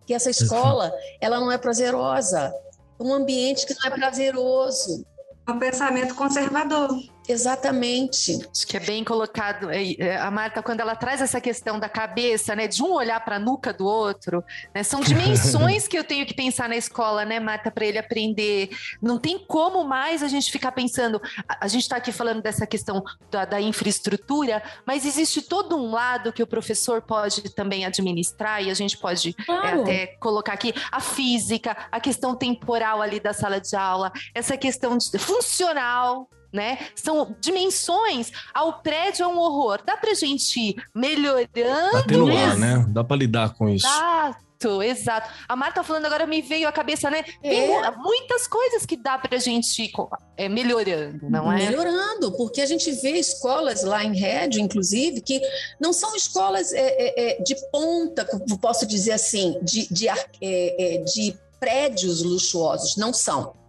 Que 0.04 0.12
essa 0.12 0.30
escola, 0.30 0.92
ela 1.20 1.40
não 1.40 1.50
é 1.50 1.56
prazerosa, 1.56 2.52
um 2.98 3.14
ambiente 3.14 3.66
que 3.66 3.74
não 3.74 3.86
é 3.86 3.90
prazeroso. 3.90 5.06
É 5.46 5.52
um 5.52 5.58
pensamento 5.58 6.14
conservador. 6.14 6.90
Exatamente. 7.28 8.38
Acho 8.50 8.66
que 8.66 8.76
é 8.76 8.80
bem 8.80 9.02
colocado. 9.04 9.70
É, 9.70 9.94
é, 9.94 10.16
a 10.16 10.30
Marta, 10.30 10.62
quando 10.62 10.80
ela 10.80 10.94
traz 10.94 11.20
essa 11.20 11.40
questão 11.40 11.78
da 11.78 11.88
cabeça, 11.88 12.54
né, 12.54 12.66
de 12.66 12.82
um 12.82 12.92
olhar 12.92 13.22
para 13.24 13.36
a 13.36 13.38
nuca 13.38 13.72
do 13.72 13.86
outro, 13.86 14.44
né, 14.74 14.82
são 14.82 15.00
dimensões 15.00 15.86
que 15.88 15.98
eu 15.98 16.04
tenho 16.04 16.24
que 16.26 16.34
pensar 16.34 16.68
na 16.68 16.76
escola, 16.76 17.24
né, 17.24 17.40
Marta, 17.40 17.70
para 17.70 17.84
ele 17.84 17.98
aprender. 17.98 18.70
Não 19.00 19.18
tem 19.18 19.38
como 19.38 19.84
mais 19.84 20.22
a 20.22 20.28
gente 20.28 20.50
ficar 20.50 20.72
pensando. 20.72 21.20
A, 21.60 21.68
gente 21.68 21.82
está 21.82 21.96
aqui 21.96 22.12
falando 22.12 22.42
dessa 22.42 22.66
questão 22.66 23.02
da, 23.30 23.44
da, 23.44 23.60
infraestrutura, 23.60 24.62
mas 24.84 25.04
existe 25.04 25.42
todo 25.42 25.76
um 25.76 25.90
lado 25.90 26.32
que 26.32 26.42
o 26.42 26.46
professor 26.46 27.02
pode 27.02 27.42
também 27.54 27.84
administrar 27.84 28.62
e 28.62 28.70
a 28.70 28.74
gente 28.74 28.96
pode 28.96 29.34
é, 29.38 29.42
claro. 29.44 29.66
é, 29.66 29.82
até 29.82 30.06
colocar 30.18 30.52
aqui 30.52 30.72
a 30.90 31.00
física, 31.00 31.76
a 31.90 32.00
questão 32.00 32.36
temporal 32.36 33.02
ali 33.02 33.18
da 33.18 33.32
sala 33.32 33.60
de 33.60 33.74
aula, 33.74 34.12
essa 34.34 34.56
questão 34.56 34.96
de, 34.96 35.18
funcional 35.18 36.28
né? 36.56 36.78
São 36.94 37.36
dimensões. 37.40 38.32
Ao 38.52 38.80
prédio 38.80 39.24
é 39.24 39.28
um 39.28 39.38
horror. 39.38 39.80
Dá 39.84 39.96
pra 39.96 40.14
gente 40.14 40.58
ir 40.58 40.76
melhorando. 40.94 41.48
Tá 41.52 42.02
tendo 42.08 42.36
ar, 42.36 42.56
né? 42.56 42.84
Dá 42.88 43.04
pra 43.04 43.16
lidar 43.16 43.54
com 43.54 43.68
isso. 43.68 43.86
Exato, 43.86 44.82
exato. 44.82 45.30
A 45.46 45.54
Marta 45.54 45.84
falando 45.84 46.06
agora 46.06 46.26
me 46.26 46.40
veio 46.40 46.66
à 46.66 46.72
cabeça, 46.72 47.10
né? 47.10 47.22
Tem 47.42 47.74
é. 47.74 47.90
muitas 47.90 48.46
coisas 48.46 48.86
que 48.86 48.96
dá 48.96 49.18
pra 49.18 49.38
gente 49.38 49.82
ir 49.82 49.92
é, 50.36 50.48
melhorando, 50.48 51.28
não 51.28 51.52
é? 51.52 51.66
Melhorando, 51.66 52.32
porque 52.32 52.62
a 52.62 52.66
gente 52.66 52.90
vê 52.90 53.10
escolas 53.10 53.84
lá 53.84 54.02
em 54.02 54.16
Rédio, 54.16 54.60
inclusive, 54.60 55.20
que 55.20 55.40
não 55.78 55.92
são 55.92 56.16
escolas 56.16 56.72
é, 56.72 56.80
é, 56.80 57.38
é 57.38 57.42
de 57.42 57.54
ponta, 57.70 58.26
posso 58.60 58.86
dizer 58.86 59.12
assim, 59.12 59.58
de, 59.62 59.86
de, 59.92 60.08
é, 60.08 61.04
de 61.04 61.36
prédios 61.60 62.22
luxuosos, 62.22 62.96
não 62.96 63.12
são 63.12 63.65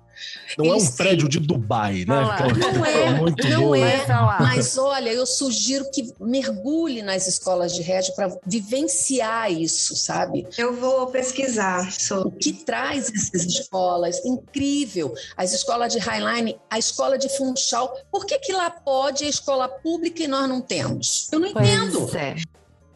não 0.57 0.65
é 0.65 0.75
um 0.75 0.91
prédio 0.91 1.27
de 1.29 1.39
Dubai, 1.39 2.05
né? 2.05 2.05
Não 2.07 2.85
é, 2.85 3.09
muito 3.19 3.47
não 3.47 3.75
é. 3.75 4.05
Mas 4.39 4.77
olha, 4.77 5.09
eu 5.11 5.25
sugiro 5.25 5.89
que 5.91 6.13
mergulhe 6.19 7.01
nas 7.01 7.27
escolas 7.27 7.73
de 7.73 7.81
Régio 7.81 8.13
para 8.15 8.35
vivenciar 8.45 9.51
isso, 9.51 9.95
sabe? 9.95 10.47
Eu 10.57 10.73
vou 10.75 11.07
pesquisar 11.07 11.91
sobre. 11.91 12.27
O 12.27 12.31
que 12.31 12.53
traz 12.53 13.11
essas 13.13 13.45
escolas? 13.45 14.23
Incrível. 14.25 15.13
As 15.35 15.53
escolas 15.53 15.93
de 15.93 15.99
Highline, 15.99 16.57
a 16.69 16.79
escola 16.79 17.17
de 17.17 17.29
Funchal. 17.29 17.95
Por 18.11 18.25
que, 18.25 18.37
que 18.39 18.53
lá 18.53 18.69
pode 18.69 19.25
a 19.25 19.29
escola 19.29 19.67
pública 19.67 20.23
e 20.23 20.27
nós 20.27 20.47
não 20.49 20.61
temos? 20.61 21.29
Eu 21.31 21.39
não 21.39 21.53
pois 21.53 21.67
entendo. 21.67 22.17
É. 22.17 22.35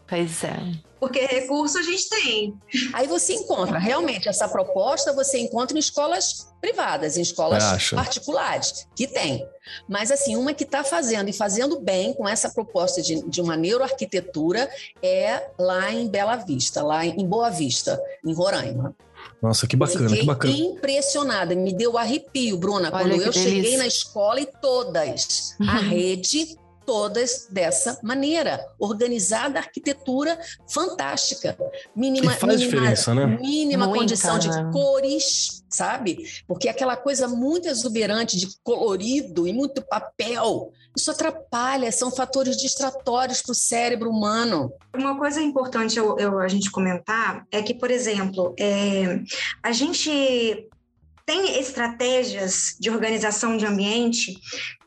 Pois 0.07 0.43
é. 0.43 0.90
Porque 1.01 1.25
recurso 1.25 1.79
a 1.79 1.81
gente 1.81 2.07
tem. 2.09 2.53
Aí 2.93 3.07
você 3.07 3.33
encontra, 3.33 3.79
realmente, 3.79 4.29
essa 4.29 4.47
proposta 4.47 5.11
você 5.11 5.39
encontra 5.39 5.75
em 5.75 5.79
escolas 5.79 6.53
privadas, 6.61 7.17
em 7.17 7.21
escolas 7.21 7.89
particulares, 7.89 8.87
que 8.95 9.07
tem. 9.07 9.43
Mas, 9.89 10.11
assim, 10.11 10.35
uma 10.35 10.53
que 10.53 10.63
está 10.63 10.83
fazendo 10.83 11.27
e 11.27 11.33
fazendo 11.33 11.79
bem 11.79 12.13
com 12.13 12.29
essa 12.29 12.49
proposta 12.49 13.01
de, 13.01 13.27
de 13.27 13.41
uma 13.41 13.57
neuroarquitetura 13.57 14.69
é 15.01 15.49
lá 15.57 15.91
em 15.91 16.07
Bela 16.07 16.35
Vista, 16.35 16.83
lá 16.83 17.03
em 17.03 17.25
Boa 17.25 17.49
Vista, 17.49 17.99
em 18.23 18.31
Roraima. 18.31 18.95
Nossa, 19.41 19.65
que 19.65 19.75
bacana, 19.75 20.07
Fiquei 20.07 20.19
que 20.21 20.27
bacana. 20.27 20.53
impressionada, 20.53 21.55
me 21.55 21.73
deu 21.73 21.97
arrepio, 21.97 22.57
Bruna, 22.57 22.91
Olha 22.91 22.91
quando 22.91 23.11
eu 23.13 23.31
delícia. 23.31 23.41
cheguei 23.41 23.77
na 23.77 23.87
escola 23.87 24.39
e 24.39 24.45
todas, 24.45 25.55
uhum. 25.59 25.67
a 25.67 25.77
rede 25.77 26.60
todas 26.91 27.47
dessa 27.49 27.97
maneira, 28.03 28.67
organizada, 28.77 29.57
arquitetura 29.57 30.37
fantástica, 30.67 31.57
mínima, 31.95 32.33
faz 32.33 32.59
mínima, 32.59 32.69
diferença, 32.69 33.15
né? 33.15 33.25
mínima 33.25 33.87
condição 33.87 34.37
de 34.37 34.49
cores, 34.73 35.63
sabe? 35.69 36.25
Porque 36.45 36.67
aquela 36.67 36.97
coisa 36.97 37.29
muito 37.29 37.69
exuberante 37.69 38.37
de 38.37 38.49
colorido 38.61 39.47
e 39.47 39.53
muito 39.53 39.81
papel, 39.81 40.73
isso 40.93 41.09
atrapalha, 41.09 41.89
são 41.93 42.11
fatores 42.11 42.57
distratórios 42.57 43.41
para 43.41 43.53
o 43.53 43.55
cérebro 43.55 44.09
humano. 44.09 44.73
Uma 44.93 45.17
coisa 45.17 45.41
importante 45.41 45.97
eu, 45.97 46.19
eu, 46.19 46.39
a 46.39 46.49
gente 46.49 46.69
comentar 46.69 47.45
é 47.49 47.61
que, 47.61 47.73
por 47.73 47.89
exemplo, 47.89 48.53
é, 48.59 49.21
a 49.63 49.71
gente 49.71 50.69
tem 51.31 51.57
estratégias 51.57 52.75
de 52.77 52.89
organização 52.89 53.55
de 53.55 53.65
ambiente 53.65 54.37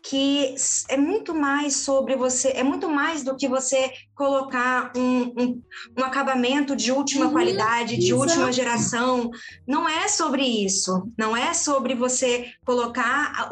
que 0.07 0.55
é 0.91 0.99
muito 0.99 1.35
mais 1.35 1.77
sobre 1.77 2.15
você, 2.15 2.49
é 2.49 2.63
muito 2.63 2.91
mais 2.91 3.23
do 3.23 3.35
que 3.35 3.49
você 3.49 3.91
colocar 4.15 4.93
um, 4.95 5.33
um, 5.35 5.63
um 5.99 6.05
acabamento 6.05 6.77
de 6.77 6.93
última 6.93 7.25
uhum, 7.25 7.33
qualidade, 7.33 7.97
de 7.97 8.09
exato. 8.09 8.21
última 8.21 8.53
geração. 8.53 9.31
Não 9.67 9.89
é 9.89 10.07
sobre 10.07 10.43
isso. 10.43 11.11
Não 11.17 11.35
é 11.35 11.55
sobre 11.55 11.95
você 11.95 12.53
colocar 12.67 13.33
a, 13.35 13.49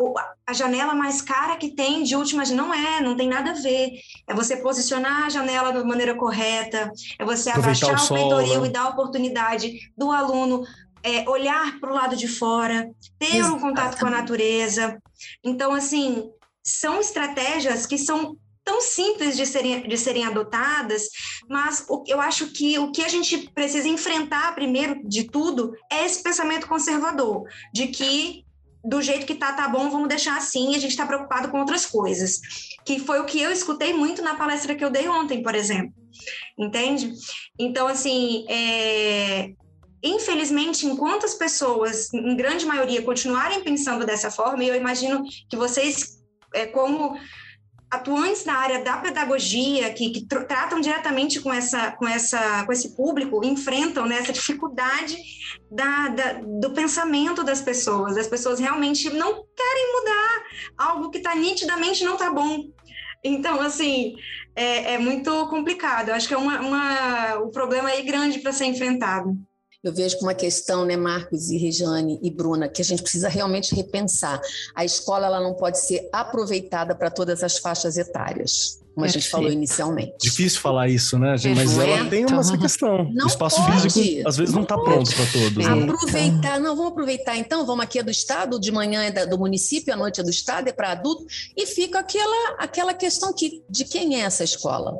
a, 0.47 0.53
janela 0.53 0.95
mais 0.95 1.23
cara 1.23 1.57
que 1.57 1.71
tem 1.71 2.03
de 2.03 2.15
última. 2.15 2.45
Não 2.45 2.73
é, 2.75 3.01
não 3.01 3.17
tem 3.17 3.29
nada 3.29 3.53
a 3.53 3.55
ver. 3.55 3.93
É 4.29 4.35
você 4.35 4.59
posicionar 4.59 5.25
a 5.25 5.31
janela 5.31 5.73
da 5.73 5.83
maneira 5.83 6.15
correta, 6.15 6.93
é 7.19 7.25
você 7.25 7.49
Aproveitar 7.49 7.87
abaixar 7.89 8.13
o, 8.13 8.15
o 8.15 8.19
peitoril 8.19 8.61
né? 8.61 8.69
e 8.69 8.71
dar 8.71 8.83
a 8.83 8.91
oportunidade 8.91 9.91
do 9.97 10.13
aluno 10.13 10.65
é, 11.03 11.29
olhar 11.29 11.79
para 11.81 11.91
o 11.91 11.95
lado 11.95 12.17
de 12.17 12.29
fora, 12.29 12.91
ter 13.19 13.37
Exatamente. 13.37 13.57
um 13.57 13.61
contato 13.61 13.99
com 13.99 14.07
a 14.07 14.11
natureza. 14.11 15.01
Então, 15.45 15.73
assim, 15.73 16.31
são 16.62 17.01
estratégias 17.01 17.87
que 17.87 17.99
são 17.99 18.37
tão 18.65 18.81
simples 18.81 19.37
de 19.37 19.45
serem, 19.45 19.88
de 19.88 19.99
serem 19.99 20.25
adotadas, 20.25 21.09
mas 21.49 21.85
eu 22.07 22.21
acho 22.21 22.53
que 22.53 22.79
o 22.79 22.93
que 22.93 23.05
a 23.05 23.09
gente 23.09 23.51
precisa 23.51 23.88
enfrentar, 23.88 24.55
primeiro 24.55 25.01
de 25.07 25.25
tudo, 25.25 25.73
é 25.91 26.05
esse 26.07 26.23
pensamento 26.23 26.69
conservador, 26.69 27.43
de 27.73 27.88
que 27.88 28.45
do 28.85 29.01
jeito 29.01 29.27
que 29.27 29.35
tá, 29.35 29.53
tá 29.53 29.69
bom, 29.69 29.91
vamos 29.91 30.09
deixar 30.09 30.37
assim, 30.37 30.73
e 30.73 30.77
a 30.77 30.79
gente 30.79 30.91
está 30.91 31.07
preocupado 31.07 31.49
com 31.51 31.61
outras 31.61 31.87
coisas. 31.87 32.41
Que 32.85 32.99
foi 32.99 33.21
o 33.21 33.25
que 33.25 33.41
eu 33.41 33.53
escutei 33.53 33.93
muito 33.93 34.23
na 34.23 34.35
palestra 34.35 34.75
que 34.75 34.85
eu 34.85 34.91
dei 34.91 35.09
ontem, 35.09 35.41
por 35.41 35.55
exemplo. 35.55 35.95
Entende? 36.59 37.12
Então, 37.59 37.87
assim, 37.87 38.45
é, 38.49 39.53
Infelizmente, 40.03 40.85
enquanto 40.85 41.25
as 41.25 41.35
pessoas, 41.35 42.12
em 42.12 42.37
grande 42.37 42.67
maioria, 42.67 43.03
continuarem 43.03 43.62
pensando 43.62 44.05
dessa 44.05 44.31
forma, 44.31 44.65
e 44.65 44.69
eu 44.69 44.75
imagino 44.75 45.23
que 45.49 45.57
vocês, 45.57 46.21
é, 46.53 46.67
como 46.67 47.17
atuantes 47.88 48.45
na 48.45 48.55
área 48.55 48.83
da 48.83 48.97
pedagogia, 48.97 49.93
que, 49.93 50.11
que 50.11 50.27
tr 50.27 50.45
tratam 50.45 50.81
diretamente 50.81 51.41
com, 51.41 51.53
essa, 51.53 51.93
com, 51.93 52.09
essa, 52.09 52.65
com 52.65 52.73
esse 52.73 52.97
público, 52.97 53.45
enfrentam 53.45 54.07
né, 54.07 54.19
essa 54.19 54.33
dificuldade 54.33 55.17
da, 55.71 56.09
da, 56.09 56.33
do 56.41 56.71
pensamento 56.71 57.45
das 57.45 57.61
pessoas. 57.61 58.17
As 58.17 58.27
pessoas 58.27 58.59
realmente 58.59 59.09
não 59.11 59.45
querem 59.55 59.93
mudar 59.93 60.43
algo 60.79 61.11
que 61.11 61.19
está 61.19 61.35
nitidamente 61.35 62.03
não 62.03 62.15
está 62.15 62.31
bom. 62.31 62.65
Então, 63.23 63.61
assim, 63.61 64.17
é, 64.57 64.95
é, 64.95 64.99
muito 64.99 65.47
complicado. 65.49 66.09
Eu 66.09 66.15
acho 66.15 66.27
que 66.27 66.35
é 66.35 66.38
uma, 66.38 66.61
uma, 66.61 67.38
um 67.41 67.51
problema 67.51 67.91
aí 67.91 68.03
grande 68.03 68.41
para 68.41 68.53
ser 68.53 68.65
enfrentado 68.65 69.38
eu 69.83 69.92
vejo 69.92 70.16
como 70.16 70.29
uma 70.29 70.35
questão, 70.35 70.85
né, 70.85 70.97
Marcos 70.97 71.51
e 71.51 71.59
Regiane 71.59 72.18
e 72.23 72.31
Bruna, 72.31 72.68
que 72.68 72.83
a 72.83 72.85
gente 72.85 73.03
precisa 73.03 73.29
realmente 73.29 73.75
repensar. 73.75 74.40
A 74.75 74.85
escola 74.85 75.27
ela 75.27 75.40
não 75.40 75.55
pode 75.55 75.79
ser 75.81 76.09
aproveitada 76.12 76.95
para 76.95 77.11
todas 77.11 77.42
as 77.42 77.59
faixas 77.59 77.97
etárias 77.97 78.83
como 78.95 79.07
a 79.07 79.09
gente 79.09 79.29
falou 79.29 79.51
inicialmente. 79.51 80.12
Difícil 80.21 80.61
falar 80.61 80.88
isso, 80.88 81.18
né, 81.18 81.37
gente? 81.37 81.57
Mas 81.57 81.79
ela 81.79 82.05
tem 82.07 82.27
uma 82.27 82.40
essa 82.40 82.59
questão. 82.59 83.11
Não 83.12 83.25
o 83.25 83.29
espaço 83.29 83.57
pode. 83.64 83.90
físico, 83.90 84.29
às 84.29 84.37
vezes, 84.37 84.55
não 84.55 84.62
está 84.62 84.77
pronto 84.77 85.14
para 85.14 85.27
todos. 85.27 85.66
Né? 85.66 85.83
Aproveitar, 85.83 86.61
não, 86.61 86.77
vamos 86.77 86.92
aproveitar 86.92 87.37
então, 87.37 87.64
vamos 87.64 87.85
aqui 87.85 87.99
é 87.99 88.03
do 88.03 88.11
Estado, 88.11 88.61
de 88.61 88.71
manhã 88.71 89.03
é 89.03 89.27
do 89.27 89.38
município, 89.38 89.92
à 89.95 89.97
noite 89.97 90.21
é 90.21 90.25
do 90.25 90.31
Estado, 90.31 90.68
é 90.68 90.73
para 90.73 90.92
adulto, 90.92 91.25
e 91.57 91.66
fica 91.66 92.01
aquela, 92.01 92.57
aquela 92.59 92.95
questão 92.95 93.33
que, 93.33 93.62
de 93.68 93.85
quem 93.85 94.21
é 94.21 94.25
essa 94.25 94.45
escola? 94.45 94.95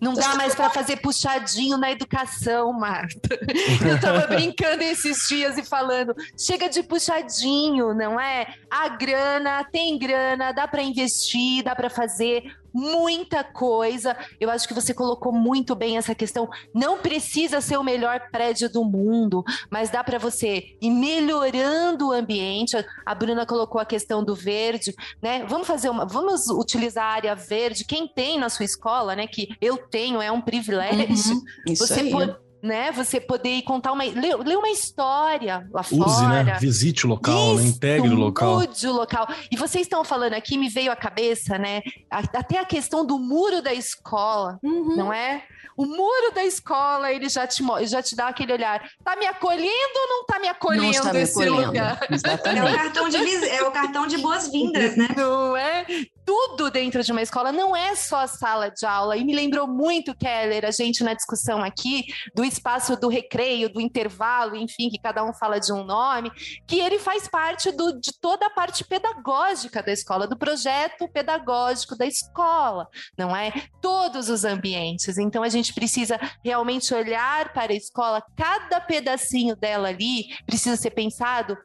Não 0.00 0.14
dá 0.14 0.34
mais 0.34 0.54
para 0.54 0.70
fazer 0.70 0.96
puxadinho 0.96 1.76
na 1.76 1.90
educação, 1.90 2.72
Marta. 2.72 3.38
Eu 3.86 3.96
estava 3.96 4.26
brincando 4.26 4.82
esses 4.82 5.28
dias 5.28 5.58
e 5.58 5.64
falando, 5.64 6.14
chega 6.38 6.68
de 6.68 6.82
puxadinho, 6.82 7.92
não 7.92 8.18
é? 8.18 8.54
A 8.70 8.88
grana, 8.88 9.62
tem 9.64 9.98
grana, 9.98 10.52
dá 10.52 10.66
para 10.66 10.82
investir, 10.82 11.62
dá 11.62 11.76
para 11.76 11.90
fazer 11.90 12.44
muita 12.72 13.42
coisa. 13.44 14.16
Eu 14.38 14.50
acho 14.50 14.66
que 14.66 14.74
você 14.74 14.94
colocou 14.94 15.32
muito 15.32 15.74
bem 15.74 15.98
essa 15.98 16.14
questão. 16.14 16.48
Não 16.74 16.98
precisa 16.98 17.60
ser 17.60 17.76
o 17.76 17.84
melhor 17.84 18.30
prédio 18.30 18.70
do 18.70 18.84
mundo, 18.84 19.44
mas 19.68 19.90
dá 19.90 20.02
para 20.02 20.18
você 20.18 20.76
ir 20.80 20.90
melhorando 20.90 22.08
o 22.08 22.12
ambiente. 22.12 22.76
A 23.04 23.14
Bruna 23.14 23.46
colocou 23.46 23.80
a 23.80 23.84
questão 23.84 24.24
do 24.24 24.34
verde, 24.34 24.94
né? 25.20 25.44
Vamos 25.48 25.66
fazer 25.66 25.90
uma, 25.90 26.04
vamos 26.04 26.48
utilizar 26.48 27.04
a 27.04 27.14
área 27.14 27.34
verde. 27.34 27.84
Quem 27.84 28.06
tem 28.06 28.38
na 28.38 28.48
sua 28.48 28.64
escola, 28.64 29.14
né? 29.14 29.26
Que 29.26 29.48
eu 29.60 29.76
tenho, 29.90 30.22
é 30.22 30.30
um 30.30 30.40
privilégio. 30.40 31.34
Uhum, 31.34 31.74
você 31.74 32.04
pode 32.04 32.36
né? 32.62 32.92
Você 32.92 33.20
poder 33.20 33.56
ir 33.56 33.62
contar 33.62 33.92
uma. 33.92 34.04
Ler, 34.04 34.36
ler 34.36 34.56
uma 34.56 34.68
história 34.68 35.66
lá 35.72 35.80
Use, 35.80 35.96
né? 35.96 36.02
fora. 36.02 36.44
né? 36.44 36.58
Visite 36.60 37.06
o 37.06 37.08
local, 37.08 37.56
né? 37.56 37.64
Integre 37.64 38.10
o 38.10 38.14
local. 38.14 38.60
Mude 38.60 38.86
o 38.86 38.92
local. 38.92 39.26
E 39.50 39.56
vocês 39.56 39.82
estão 39.82 40.04
falando 40.04 40.34
aqui, 40.34 40.58
me 40.58 40.68
veio 40.68 40.92
à 40.92 40.96
cabeça, 40.96 41.58
né? 41.58 41.80
Até 42.10 42.58
a 42.58 42.64
questão 42.64 43.04
do 43.04 43.18
muro 43.18 43.62
da 43.62 43.72
escola, 43.72 44.58
uhum. 44.62 44.96
não 44.96 45.12
é? 45.12 45.42
O 45.76 45.86
muro 45.86 46.34
da 46.34 46.44
escola, 46.44 47.10
ele 47.10 47.28
já 47.30 47.46
te, 47.46 47.62
já 47.86 48.02
te 48.02 48.14
dá 48.14 48.28
aquele 48.28 48.52
olhar. 48.52 48.82
Tá 49.02 49.16
me 49.16 49.26
acolhendo 49.26 49.94
ou 49.96 50.08
não 50.08 50.26
tá 50.26 50.38
me 50.38 50.48
acolhendo 50.48 50.84
não 50.84 50.90
está 50.90 51.12
me 51.12 51.20
esse 51.20 51.42
acolhendo. 51.42 51.66
lugar? 51.68 52.06
Exatamente. 52.10 52.66
É 52.66 52.70
o 52.70 52.76
cartão 52.76 53.08
de, 53.08 53.48
é 53.48 53.62
o 53.62 53.70
cartão 53.70 54.06
de 54.06 54.18
boas-vindas, 54.18 54.96
né? 54.96 55.08
Não 55.16 55.56
é? 55.56 55.86
Tudo 56.30 56.70
dentro 56.70 57.02
de 57.02 57.10
uma 57.10 57.22
escola, 57.22 57.50
não 57.50 57.74
é 57.74 57.96
só 57.96 58.20
a 58.20 58.26
sala 58.28 58.70
de 58.70 58.86
aula. 58.86 59.16
E 59.16 59.24
me 59.24 59.34
lembrou 59.34 59.66
muito, 59.66 60.14
Keller, 60.14 60.64
a 60.64 60.70
gente 60.70 61.02
na 61.02 61.12
discussão 61.12 61.60
aqui, 61.60 62.04
do 62.36 62.44
espaço 62.44 62.94
do 62.96 63.08
recreio, 63.08 63.68
do 63.68 63.80
intervalo, 63.80 64.54
enfim, 64.54 64.88
que 64.88 65.00
cada 65.00 65.24
um 65.24 65.34
fala 65.34 65.58
de 65.58 65.72
um 65.72 65.82
nome, 65.82 66.30
que 66.68 66.78
ele 66.78 67.00
faz 67.00 67.26
parte 67.26 67.72
do, 67.72 68.00
de 68.00 68.12
toda 68.20 68.46
a 68.46 68.50
parte 68.50 68.84
pedagógica 68.84 69.82
da 69.82 69.90
escola, 69.90 70.28
do 70.28 70.38
projeto 70.38 71.08
pedagógico 71.12 71.96
da 71.96 72.06
escola, 72.06 72.86
não 73.18 73.34
é? 73.34 73.52
Todos 73.82 74.28
os 74.28 74.44
ambientes. 74.44 75.18
Então 75.18 75.42
a 75.42 75.48
gente 75.48 75.74
precisa 75.74 76.16
realmente 76.44 76.94
olhar 76.94 77.52
para 77.52 77.72
a 77.72 77.76
escola, 77.76 78.22
cada 78.36 78.80
pedacinho 78.80 79.56
dela 79.56 79.88
ali 79.88 80.26
precisa 80.46 80.76
ser 80.76 80.90
pensado 80.90 81.58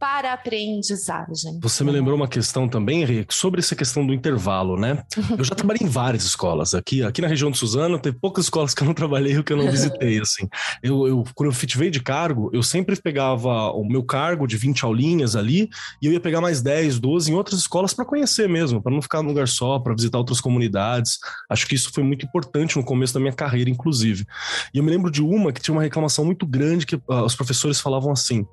para 0.00 0.30
a 0.30 0.32
aprendizagem. 0.32 1.60
Você 1.60 1.84
me 1.84 1.90
lembrou 1.90 2.16
uma 2.16 2.26
questão 2.26 2.66
também, 2.66 3.02
Henrique, 3.02 3.34
sobre 3.34 3.60
essa 3.60 3.76
questão 3.76 4.06
do 4.06 4.14
intervalo, 4.14 4.76
né? 4.76 5.04
Eu 5.36 5.44
já 5.44 5.54
trabalhei 5.54 5.86
em 5.86 5.90
várias 5.90 6.24
escolas 6.24 6.72
aqui, 6.72 7.02
aqui 7.02 7.20
na 7.20 7.28
região 7.28 7.50
de 7.50 7.58
Suzano, 7.58 7.98
teve 7.98 8.16
poucas 8.18 8.46
escolas 8.46 8.72
que 8.72 8.82
eu 8.82 8.86
não 8.86 8.94
trabalhei 8.94 9.36
ou 9.36 9.44
que 9.44 9.52
eu 9.52 9.56
não 9.56 9.70
visitei, 9.70 10.18
assim. 10.22 10.48
Eu, 10.82 11.06
eu 11.06 11.24
quando 11.34 11.50
eu 11.50 11.52
fitivei 11.52 11.90
de 11.90 12.00
cargo, 12.00 12.48
eu 12.52 12.62
sempre 12.62 12.96
pegava 12.96 13.70
o 13.72 13.84
meu 13.84 14.02
cargo 14.02 14.46
de 14.46 14.56
20 14.56 14.84
aulinhas 14.84 15.36
ali 15.36 15.68
e 16.00 16.06
eu 16.06 16.12
ia 16.12 16.20
pegar 16.20 16.40
mais 16.40 16.62
10, 16.62 16.98
12 16.98 17.30
em 17.30 17.34
outras 17.34 17.60
escolas 17.60 17.92
para 17.92 18.04
conhecer 18.04 18.48
mesmo, 18.48 18.82
para 18.82 18.92
não 18.92 19.02
ficar 19.02 19.22
num 19.22 19.28
lugar 19.28 19.48
só, 19.48 19.78
para 19.78 19.94
visitar 19.94 20.16
outras 20.16 20.40
comunidades. 20.40 21.18
Acho 21.50 21.66
que 21.66 21.74
isso 21.74 21.90
foi 21.92 22.02
muito 22.02 22.24
importante 22.24 22.76
no 22.76 22.84
começo 22.84 23.12
da 23.12 23.20
minha 23.20 23.32
carreira, 23.32 23.68
inclusive. 23.68 24.24
E 24.72 24.78
eu 24.78 24.84
me 24.84 24.90
lembro 24.90 25.10
de 25.10 25.22
uma 25.22 25.52
que 25.52 25.60
tinha 25.60 25.74
uma 25.74 25.82
reclamação 25.82 26.24
muito 26.24 26.46
grande 26.46 26.86
que 26.86 26.96
uh, 26.96 27.24
os 27.24 27.34
professores 27.34 27.80
falavam 27.80 28.12
assim: 28.12 28.46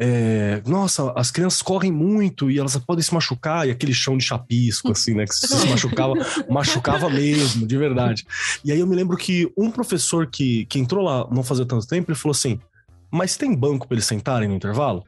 é, 0.00 0.62
nossa, 0.66 0.83
as 1.14 1.30
crianças 1.30 1.62
correm 1.62 1.90
muito 1.90 2.50
e 2.50 2.58
elas 2.58 2.76
podem 2.76 3.02
se 3.02 3.12
machucar, 3.12 3.66
e 3.66 3.70
aquele 3.70 3.94
chão 3.94 4.16
de 4.16 4.24
chapisco, 4.24 4.92
assim, 4.92 5.14
né? 5.14 5.24
Que 5.24 5.34
se, 5.34 5.46
se 5.46 5.66
machucava, 5.68 6.14
machucava 6.48 7.10
mesmo, 7.10 7.66
de 7.66 7.76
verdade. 7.76 8.26
E 8.64 8.72
aí 8.72 8.80
eu 8.80 8.86
me 8.86 8.96
lembro 8.96 9.16
que 9.16 9.50
um 9.56 9.70
professor 9.70 10.26
que, 10.26 10.66
que 10.66 10.78
entrou 10.78 11.04
lá 11.04 11.26
não 11.30 11.42
fazia 11.42 11.66
tanto 11.66 11.86
tempo, 11.86 12.10
ele 12.10 12.18
falou 12.18 12.32
assim: 12.32 12.58
Mas 13.10 13.36
tem 13.36 13.54
banco 13.54 13.86
para 13.86 13.96
eles 13.96 14.06
sentarem 14.06 14.48
no 14.48 14.54
intervalo? 14.54 15.04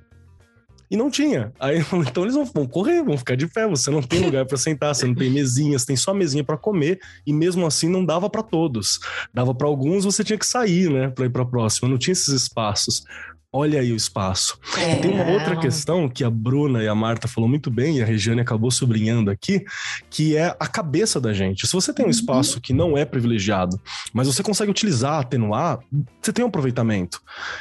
E 0.91 0.97
não 0.97 1.11
tinha. 1.11 1.53
Aí, 1.59 1.85
então 2.07 2.23
eles 2.23 2.35
vão, 2.35 2.67
correr, 2.67 3.03
vão 3.03 3.19
ficar 3.19 3.37
de 3.37 3.47
pé. 3.47 3.67
Você 3.67 3.91
não 3.91 4.03
tem 4.03 4.21
lugar 4.21 4.47
para 4.47 4.57
sentar, 4.57 4.95
você 4.95 5.07
não 5.07 5.15
tem 5.15 5.31
mesinhas, 5.31 5.85
tem 5.85 5.97
só 5.97 6.15
mesinha 6.15 6.45
para 6.45 6.57
comer. 6.57 7.01
E 7.27 7.33
mesmo 7.33 7.67
assim 7.67 7.89
não 7.89 8.05
dava 8.05 8.31
para 8.31 8.43
todos. 8.43 9.01
Dava 9.35 9.55
para 9.55 9.67
alguns, 9.67 10.05
você 10.05 10.23
tinha 10.23 10.39
que 10.39 10.47
sair, 10.47 10.91
né, 10.91 11.09
para 11.09 11.27
ir 11.27 11.31
para 11.31 11.45
próxima. 11.45 11.89
Não 11.89 11.99
tinha 11.99 12.13
esses 12.13 12.29
espaços 12.29 13.05
olha 13.53 13.81
aí 13.81 13.93
o 13.93 13.97
espaço. 13.97 14.59
É. 14.79 14.93
E 14.93 14.97
tem 14.97 15.11
uma 15.11 15.31
outra 15.31 15.57
questão 15.57 16.09
que 16.09 16.25
a 16.25 16.31
Bruna 16.31 16.83
e 16.83 16.89
a 16.89 16.95
Marta 16.95 17.29
falou 17.29 17.49
muito 17.49 17.71
bem, 17.71 17.99
e 17.99 18.03
a 18.03 18.07
Regiane 18.07 18.41
acabou 18.41 18.71
sublinhando 18.71 19.31
aqui, 19.31 19.65
que 20.11 20.37
é 20.37 20.55
a 20.59 20.67
cabeça 20.67 21.21
da 21.21 21.33
gente. 21.33 21.67
Se 21.67 21.73
você 21.73 21.93
tem 21.93 22.05
um 22.05 22.09
uhum. 22.09 22.11
espaço 22.11 22.61
que 22.61 22.73
não 22.73 22.97
é 22.97 23.05
privilegiado, 23.05 23.81
mas 24.13 24.27
você 24.27 24.43
consegue 24.43 24.71
utilizar, 24.71 25.21
atenuar, 25.21 25.79
você 26.21 26.33
tem 26.33 26.45
um 26.45 26.49
aproveitamento. 26.49 27.21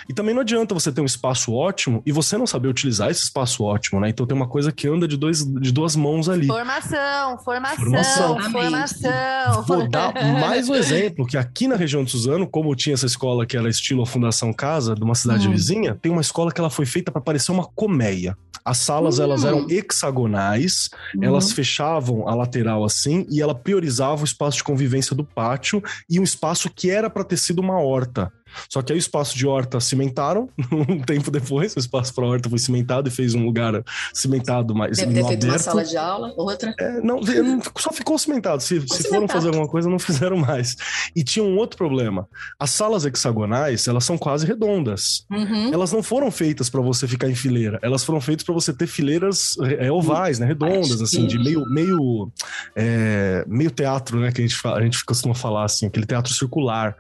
E 0.10 0.14
também 0.14 0.34
não 0.34 0.42
adianta 0.42 0.74
você 0.74 0.92
ter 0.92 1.02
um 1.02 1.06
espaço 1.06 1.54
ótimo 1.54 2.02
e 2.06 2.12
você 2.12 2.38
não 2.38 2.48
saber 2.48 2.68
utilizar 2.68 3.10
esse 3.10 3.24
espaço 3.24 3.64
ótimo, 3.64 4.00
né? 4.00 4.10
Então 4.10 4.26
tem 4.26 4.36
uma 4.36 4.48
coisa 4.48 4.72
que 4.72 4.88
anda 4.88 5.08
de, 5.08 5.18
dois, 5.18 5.44
de 5.46 5.72
duas 5.72 5.96
mãos 5.96 6.28
ali. 6.30 6.48
Formação, 6.48 7.38
formação, 7.40 7.78
formação. 7.78 8.52
formação. 8.52 9.64
Vou 9.64 9.88
dar 9.90 10.14
mais 10.40 10.70
um 10.70 10.76
exemplo, 10.76 11.26
que 11.26 11.38
aqui 11.38 11.68
na 11.68 11.76
região 11.76 12.04
de 12.04 12.12
Suzano, 12.12 12.48
como 12.48 12.76
tinha 12.76 12.94
essa 12.94 13.06
escola 13.06 13.46
que 13.46 13.58
era 13.58 13.70
estilo 13.70 14.04
a 14.04 14.06
Fundação 14.06 14.54
Casa, 14.54 14.96
de 14.96 15.04
uma 15.04 15.16
cidade 15.16 15.48
uhum. 15.48 15.54
vizinha, 15.54 15.85
tem 15.94 16.12
uma 16.12 16.22
escola 16.22 16.52
que 16.52 16.60
ela 16.60 16.70
foi 16.70 16.86
feita 16.86 17.12
para 17.12 17.22
parecer 17.22 17.52
uma 17.52 17.66
colmeia. 17.66 18.38
As 18.64 18.80
salas, 18.80 19.20
elas 19.20 19.44
Hum. 19.44 19.48
eram 19.48 19.68
hexagonais, 19.70 20.90
elas 21.22 21.52
fechavam 21.52 22.28
a 22.28 22.34
lateral 22.34 22.84
assim 22.84 23.26
e 23.30 23.40
ela 23.42 23.54
priorizava 23.54 24.22
o 24.22 24.26
espaço 24.26 24.58
de 24.58 24.64
convivência 24.64 25.16
do 25.16 25.24
pátio 25.24 25.84
e 26.10 26.20
um 26.20 26.24
espaço 26.24 26.70
que 26.74 26.90
era 26.90 27.10
para 27.10 27.24
ter 27.24 27.38
sido 27.38 27.60
uma 27.60 27.80
horta. 27.80 28.32
Só 28.70 28.82
que 28.82 28.92
aí 28.92 28.98
o 28.98 29.00
espaço 29.00 29.38
de 29.38 29.46
horta 29.48 29.80
cimentaram, 29.80 30.50
um 30.72 31.00
tempo 31.00 31.32
depois, 31.32 31.76
o 31.76 31.80
espaço 31.80 32.14
para 32.14 32.26
horta 32.26 32.50
foi 32.50 32.60
cimentado 32.60 33.08
e 33.08 33.12
fez 33.12 33.34
um 33.34 33.46
lugar 33.46 33.84
cimentado 34.14 34.74
mais 34.76 34.98
Deve 34.98 35.14
ter 35.14 35.28
feito 35.28 35.46
uma 35.46 35.60
sala 35.60 35.84
de 35.84 35.98
aula, 35.98 36.34
outra. 36.38 36.74
É, 36.80 37.02
não, 37.02 37.20
não, 37.20 37.62
só 37.78 37.92
ficou 37.92 38.18
cimentado. 38.18 38.62
Se, 38.62 38.80
se 38.82 38.88
foram 38.88 39.02
cimentado. 39.02 39.34
fazer 39.34 39.48
alguma 39.50 39.68
coisa, 39.68 39.90
não 39.90 40.00
fizeram 40.00 40.38
mais. 40.38 40.76
E 41.16 41.24
tinha 41.24 41.44
um 41.44 41.58
outro 41.58 41.78
problema. 41.78 42.28
As 42.60 42.72
salas 42.72 43.06
hexagonais, 43.06 43.88
elas 43.88 44.04
são 44.04 44.18
quase 44.18 44.46
redondas. 44.46 45.26
Uhum. 45.30 45.74
Elas 45.74 45.92
não 45.92 46.02
foram 46.02 46.32
feitas 46.32 46.70
para 46.70 46.82
você 46.82 47.08
ficar 47.08 47.30
em 47.30 47.36
fileira. 47.36 47.80
Elas 47.82 48.04
foram 48.04 48.22
feitas 48.22 48.46
para 48.46 48.54
você 48.54 48.74
ter 48.74 48.88
fileiras 48.88 49.56
é, 49.80 49.92
ovais, 49.92 50.40
né, 50.40 50.46
redondas, 50.46 51.02
assim, 51.02 51.26
de 51.28 51.38
meio 51.38 51.66
meio 51.70 52.32
é, 52.76 53.44
meio 53.48 53.72
teatro, 53.72 54.20
né, 54.20 54.32
que 54.32 54.42
a 54.42 54.48
gente 54.48 54.56
a 54.66 54.82
gente 54.82 55.04
costuma 55.06 55.36
falar 55.36 55.66
assim, 55.66 55.88
aquele 55.88 56.06
teatro 56.06 56.34
circular. 56.34 56.96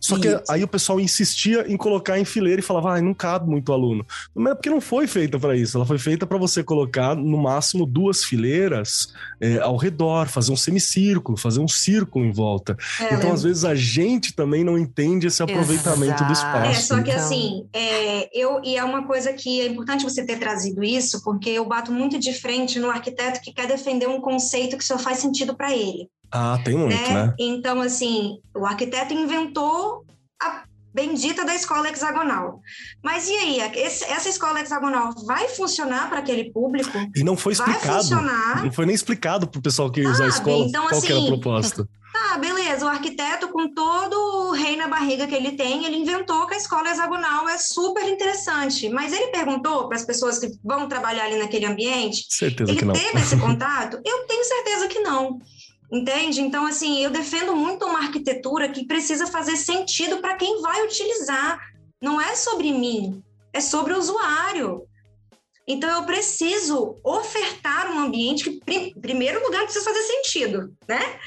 Só 0.00 0.18
que 0.18 0.28
aí 0.48 0.64
o 0.64 0.68
pessoal 0.68 0.91
insistia 1.00 1.64
em 1.68 1.76
colocar 1.76 2.18
em 2.18 2.24
fileira 2.24 2.60
e 2.60 2.64
falava, 2.64 2.96
ah, 2.96 3.00
não 3.00 3.14
cabe 3.14 3.48
muito 3.48 3.72
aluno. 3.72 4.06
Mas 4.34 4.52
é 4.52 4.54
porque 4.54 4.70
não 4.70 4.80
foi 4.80 5.06
feita 5.06 5.38
para 5.38 5.56
isso. 5.56 5.76
Ela 5.76 5.86
foi 5.86 5.98
feita 5.98 6.26
para 6.26 6.38
você 6.38 6.62
colocar 6.62 7.14
no 7.14 7.38
máximo 7.38 7.86
duas 7.86 8.24
fileiras 8.24 9.12
é, 9.40 9.58
ao 9.58 9.76
redor, 9.76 10.28
fazer 10.28 10.52
um 10.52 10.56
semicírculo, 10.56 11.36
fazer 11.36 11.60
um 11.60 11.68
círculo 11.68 12.24
em 12.24 12.32
volta. 12.32 12.76
É, 13.00 13.14
então, 13.14 13.28
né? 13.28 13.34
às 13.34 13.42
vezes, 13.42 13.64
a 13.64 13.74
gente 13.74 14.34
também 14.34 14.64
não 14.64 14.78
entende 14.78 15.26
esse 15.26 15.42
aproveitamento 15.42 16.24
do 16.24 16.32
Exato. 16.32 16.56
É, 16.58 16.70
espaço. 16.72 16.86
só 16.88 17.02
que 17.02 17.10
Então- 17.10 17.24
assim, 17.24 17.66
é, 17.72 18.38
eu, 18.38 18.60
e 18.64 18.76
é 18.76 18.84
uma 18.84 19.06
coisa 19.06 19.32
que 19.32 19.60
é 19.60 19.66
importante 19.66 20.04
você 20.04 20.24
ter 20.24 20.38
trazido 20.38 20.82
isso, 20.82 21.22
porque 21.22 21.50
eu 21.50 21.64
bato 21.64 21.92
muito 21.92 22.18
de 22.18 22.32
frente 22.32 22.78
no 22.78 22.90
arquiteto 22.90 23.40
que 23.40 23.52
quer 23.52 23.66
defender 23.66 24.08
um 24.08 24.20
conceito 24.20 24.76
que 24.76 24.84
só 24.84 24.98
faz 24.98 25.18
sentido 25.18 25.54
para 25.54 25.72
ele. 25.72 26.08
Ah, 26.30 26.58
tem 26.64 26.76
muito, 26.76 26.94
né? 26.94 27.26
né? 27.26 27.34
Então, 27.38 27.82
assim, 27.82 28.38
o 28.56 28.64
arquiteto 28.64 29.12
inventou 29.12 30.04
a 30.40 30.64
bendita 30.94 31.44
da 31.44 31.54
escola 31.54 31.88
hexagonal. 31.88 32.60
Mas 33.02 33.28
e 33.28 33.32
aí, 33.36 33.60
esse- 33.76 34.04
essa 34.04 34.28
escola 34.28 34.60
hexagonal 34.60 35.12
vai 35.26 35.48
funcionar 35.48 36.08
para 36.08 36.18
aquele 36.18 36.50
público? 36.52 36.96
E 37.16 37.22
não 37.24 37.36
foi 37.36 37.54
Vai 37.54 37.68
explicado. 37.70 38.02
funcionar? 38.02 38.64
Não 38.64 38.72
foi 38.72 38.86
nem 38.86 38.94
explicado 38.94 39.46
pro 39.48 39.62
pessoal 39.62 39.90
que 39.90 40.00
ia 40.00 40.10
usar 40.10 40.26
a 40.26 40.30
Sabe? 40.30 40.38
escola 40.50 40.66
Então, 40.66 40.88
qual 40.88 41.00
que 41.00 41.06
era 41.06 41.16
a 41.16 41.18
assim, 41.18 41.28
proposta. 41.28 41.88
Tá, 42.12 42.36
beleza. 42.38 42.84
O 42.84 42.88
arquiteto, 42.88 43.48
com 43.48 43.72
todo 43.72 44.14
o 44.14 44.52
rei 44.52 44.76
na 44.76 44.86
barriga 44.86 45.26
que 45.26 45.34
ele 45.34 45.52
tem, 45.52 45.84
ele 45.86 45.96
inventou 45.96 46.46
que 46.46 46.54
a 46.54 46.58
escola 46.58 46.90
hexagonal 46.90 47.48
é 47.48 47.56
super 47.56 48.06
interessante. 48.06 48.88
Mas 48.90 49.12
ele 49.14 49.28
perguntou 49.28 49.88
para 49.88 49.96
as 49.96 50.04
pessoas 50.04 50.38
que 50.38 50.48
vão 50.62 50.86
trabalhar 50.88 51.24
ali 51.24 51.38
naquele 51.38 51.64
ambiente 51.64 52.26
Certeza 52.28 52.70
ele 52.70 52.78
que 52.78 52.84
não. 52.84 52.92
teve 52.92 53.18
esse 53.18 53.36
contato? 53.38 53.98
Eu 54.04 54.26
tenho 54.26 54.44
certeza 54.44 54.88
que 54.88 54.98
não. 55.00 55.40
Entende? 55.92 56.40
Então, 56.40 56.64
assim, 56.64 57.04
eu 57.04 57.10
defendo 57.10 57.54
muito 57.54 57.84
uma 57.84 57.98
arquitetura 57.98 58.70
que 58.70 58.86
precisa 58.86 59.26
fazer 59.26 59.56
sentido 59.56 60.18
para 60.18 60.36
quem 60.36 60.62
vai 60.62 60.82
utilizar. 60.86 61.60
Não 62.00 62.18
é 62.18 62.34
sobre 62.34 62.72
mim, 62.72 63.22
é 63.52 63.60
sobre 63.60 63.92
o 63.92 63.98
usuário. 63.98 64.86
Então, 65.68 65.90
eu 65.90 66.04
preciso 66.04 66.96
ofertar 67.04 67.92
um 67.92 68.00
ambiente 68.00 68.50
que, 68.50 68.60
em 68.72 69.00
primeiro 69.00 69.44
lugar, 69.44 69.64
precisa 69.64 69.84
fazer 69.84 70.02
sentido, 70.02 70.74
né? 70.88 71.20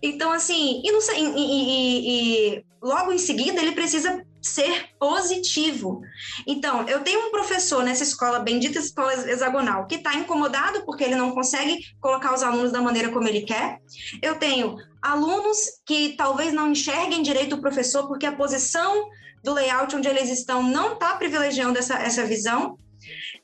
Então, 0.00 0.30
assim, 0.30 0.80
e, 0.84 0.92
não 0.92 1.00
e- 1.14 1.36
e- 1.36 2.56
e 2.56 2.64
logo 2.80 3.12
em 3.12 3.18
seguida, 3.18 3.60
ele 3.60 3.72
precisa 3.72 4.24
ser 4.42 4.88
positivo. 4.98 6.02
Então, 6.46 6.86
eu 6.88 7.00
tenho 7.00 7.28
um 7.28 7.30
professor 7.30 7.84
nessa 7.84 8.02
escola, 8.02 8.40
bendita 8.40 8.78
escola 8.78 9.12
hexagonal, 9.14 9.86
que 9.86 9.94
está 9.94 10.14
incomodado 10.14 10.84
porque 10.84 11.04
ele 11.04 11.14
não 11.14 11.30
consegue 11.30 11.78
colocar 12.00 12.34
os 12.34 12.42
alunos 12.42 12.72
da 12.72 12.82
maneira 12.82 13.10
como 13.10 13.28
ele 13.28 13.42
quer. 13.42 13.78
Eu 14.20 14.34
tenho 14.34 14.76
alunos 15.00 15.58
que 15.86 16.14
talvez 16.16 16.52
não 16.52 16.72
enxerguem 16.72 17.22
direito 17.22 17.54
o 17.54 17.60
professor 17.60 18.08
porque 18.08 18.26
a 18.26 18.32
posição 18.32 19.08
do 19.44 19.52
layout 19.52 19.94
onde 19.94 20.08
eles 20.08 20.28
estão 20.28 20.62
não 20.62 20.94
está 20.94 21.14
privilegiando 21.16 21.78
essa, 21.78 21.94
essa 21.94 22.24
visão. 22.24 22.76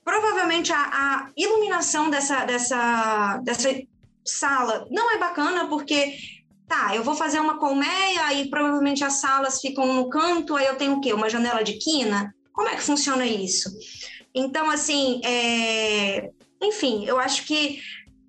Provavelmente 0.04 0.72
a, 0.72 0.78
a 0.78 1.30
iluminação 1.36 2.10
dessa, 2.10 2.44
dessa, 2.44 3.40
dessa 3.44 3.68
sala 4.24 4.86
não 4.90 5.12
é 5.12 5.18
bacana 5.18 5.68
porque 5.68 6.16
Tá, 6.68 6.94
eu 6.94 7.02
vou 7.02 7.14
fazer 7.14 7.40
uma 7.40 7.58
colmeia, 7.58 8.26
aí 8.26 8.50
provavelmente 8.50 9.02
as 9.02 9.14
salas 9.14 9.58
ficam 9.58 9.94
no 9.94 10.10
canto, 10.10 10.54
aí 10.54 10.66
eu 10.66 10.76
tenho 10.76 10.96
o 10.96 11.00
quê? 11.00 11.14
Uma 11.14 11.30
janela 11.30 11.64
de 11.64 11.78
quina? 11.78 12.34
Como 12.52 12.68
é 12.68 12.76
que 12.76 12.82
funciona 12.82 13.26
isso? 13.26 13.70
Então, 14.34 14.70
assim, 14.70 15.20
é... 15.24 16.30
enfim, 16.60 17.06
eu 17.06 17.18
acho 17.18 17.46
que 17.46 17.80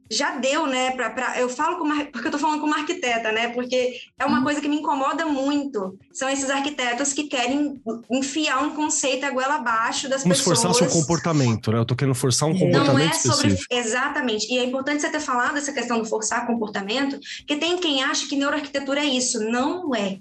já 0.10 0.38
deu, 0.38 0.66
né? 0.66 0.92
Pra, 0.92 1.10
pra... 1.10 1.40
Eu 1.40 1.48
falo 1.50 1.78
como... 1.78 2.06
porque 2.08 2.28
eu 2.28 2.32
tô 2.32 2.40
falando 2.40 2.60
como 2.60 2.74
arquiteta, 2.74 3.32
né? 3.32 3.50
Porque 3.50 4.00
é 4.18 4.26
uma 4.26 4.44
coisa 4.44 4.60
que 4.60 4.68
me 4.68 4.78
incomoda 4.78 5.26
muito. 5.26 5.98
São 6.12 6.28
esses 6.30 6.50
arquitetos 6.50 7.14
que 7.14 7.26
querem 7.26 7.82
enfiar 8.10 8.64
um 8.64 8.72
conceito 8.72 9.26
a 9.26 9.30
goela 9.32 9.56
abaixo 9.56 10.10
das 10.10 10.24
Como 10.24 10.34
se 10.34 10.42
pessoas. 10.42 10.62
forçasse 10.62 10.84
um 10.84 11.02
comportamento, 11.02 11.72
né? 11.72 11.80
Eu 11.80 11.86
tô 11.86 11.96
querendo 11.96 12.16
forçar 12.16 12.50
um 12.50 12.54
comportamento 12.58 12.94
Não 12.94 13.00
é 13.00 13.14
sobre. 13.14 13.48
específico. 13.50 13.74
Exatamente. 13.74 14.52
E 14.52 14.58
é 14.58 14.64
importante 14.64 15.02
você 15.02 15.10
ter 15.10 15.20
falado 15.20 15.58
essa 15.58 15.72
questão 15.72 16.00
do 16.00 16.06
forçar 16.06 16.48
comportamento, 16.48 17.20
porque 17.40 17.56
tem 17.58 17.78
quem 17.78 18.04
acha 18.04 18.28
que 18.28 18.36
neuroarquitetura 18.36 19.02
é 19.02 19.06
isso. 19.06 19.40
Não 19.40 19.94
é. 19.96 20.20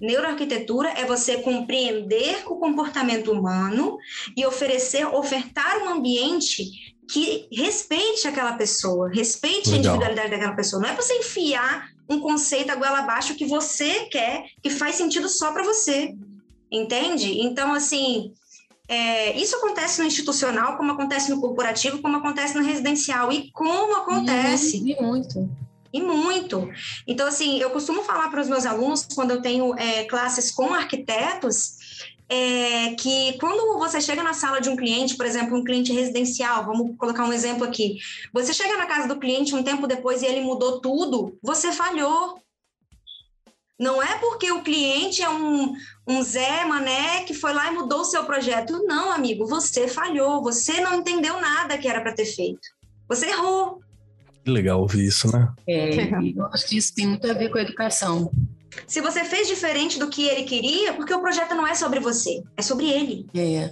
Neuroarquitetura 0.00 0.90
é 0.90 1.04
você 1.04 1.38
compreender 1.38 2.42
o 2.46 2.56
comportamento 2.56 3.30
humano 3.30 3.96
e 4.36 4.44
oferecer, 4.44 5.06
ofertar 5.06 5.78
um 5.78 5.90
ambiente 5.90 6.96
que 7.10 7.48
respeite 7.50 8.28
aquela 8.28 8.52
pessoa, 8.52 9.08
respeite 9.08 9.70
a 9.70 9.72
Legal. 9.72 9.94
individualidade 9.94 10.30
daquela 10.30 10.54
pessoa. 10.54 10.82
Não 10.82 10.88
é 10.90 10.94
você 10.94 11.14
enfiar 11.14 11.88
um 12.08 12.20
conceito 12.20 12.70
a 12.70 12.76
goela 12.76 13.00
abaixo 13.00 13.34
que 13.34 13.46
você 13.46 14.06
quer, 14.06 14.44
que 14.62 14.70
faz 14.70 14.96
sentido 14.96 15.28
só 15.28 15.52
para 15.52 15.62
você. 15.62 16.14
Entende? 16.70 17.40
Então, 17.40 17.72
assim, 17.72 18.32
é, 18.86 19.36
isso 19.38 19.56
acontece 19.56 20.00
no 20.00 20.06
institucional, 20.06 20.76
como 20.76 20.92
acontece 20.92 21.30
no 21.30 21.40
corporativo, 21.40 22.00
como 22.00 22.16
acontece 22.16 22.54
no 22.54 22.64
residencial. 22.64 23.32
E 23.32 23.50
como 23.52 23.96
acontece? 23.96 24.78
Uhum, 24.78 24.88
e 24.88 25.02
muito. 25.02 25.50
E 25.92 26.02
muito. 26.02 26.70
Então, 27.06 27.26
assim, 27.26 27.58
eu 27.58 27.70
costumo 27.70 28.02
falar 28.02 28.28
para 28.30 28.40
os 28.40 28.48
meus 28.48 28.66
alunos, 28.66 29.06
quando 29.14 29.30
eu 29.30 29.40
tenho 29.40 29.74
é, 29.78 30.04
classes 30.04 30.50
com 30.50 30.74
arquitetos, 30.74 31.77
é, 32.28 32.94
que 32.94 33.38
quando 33.38 33.78
você 33.78 34.00
chega 34.00 34.22
na 34.22 34.34
sala 34.34 34.60
de 34.60 34.68
um 34.68 34.76
cliente, 34.76 35.16
por 35.16 35.24
exemplo, 35.24 35.56
um 35.56 35.64
cliente 35.64 35.92
residencial, 35.92 36.66
vamos 36.66 36.96
colocar 36.98 37.24
um 37.24 37.32
exemplo 37.32 37.64
aqui, 37.64 37.98
você 38.32 38.52
chega 38.52 38.76
na 38.76 38.86
casa 38.86 39.08
do 39.08 39.18
cliente 39.18 39.54
um 39.54 39.62
tempo 39.62 39.86
depois 39.86 40.22
e 40.22 40.26
ele 40.26 40.42
mudou 40.42 40.80
tudo, 40.80 41.38
você 41.42 41.72
falhou. 41.72 42.38
Não 43.80 44.02
é 44.02 44.18
porque 44.18 44.50
o 44.50 44.60
cliente 44.60 45.22
é 45.22 45.30
um, 45.30 45.72
um 46.06 46.20
Zé 46.20 46.64
Mané 46.64 47.22
que 47.22 47.32
foi 47.32 47.52
lá 47.52 47.70
e 47.70 47.74
mudou 47.74 48.00
o 48.00 48.04
seu 48.04 48.24
projeto. 48.24 48.84
Não, 48.84 49.12
amigo, 49.12 49.46
você 49.46 49.86
falhou, 49.86 50.42
você 50.42 50.80
não 50.80 50.94
entendeu 50.94 51.40
nada 51.40 51.78
que 51.78 51.86
era 51.86 52.00
para 52.00 52.12
ter 52.12 52.24
feito. 52.24 52.60
Você 53.08 53.26
errou. 53.26 53.80
Que 54.44 54.50
legal 54.50 54.80
ouvir 54.80 55.04
isso, 55.04 55.30
né? 55.30 55.48
É, 55.64 55.90
eu 56.36 56.46
acho 56.46 56.66
que 56.66 56.76
isso 56.76 56.92
tem 56.92 57.06
muito 57.06 57.30
a 57.30 57.34
ver 57.34 57.50
com 57.50 57.58
a 57.58 57.62
educação. 57.62 58.32
Se 58.86 59.00
você 59.00 59.24
fez 59.24 59.48
diferente 59.48 59.98
do 59.98 60.08
que 60.08 60.26
ele 60.26 60.44
queria, 60.44 60.92
porque 60.92 61.12
o 61.12 61.20
projeto 61.20 61.54
não 61.54 61.66
é 61.66 61.74
sobre 61.74 62.00
você, 62.00 62.42
é 62.56 62.62
sobre 62.62 62.90
ele. 62.90 63.26
É. 63.34 63.70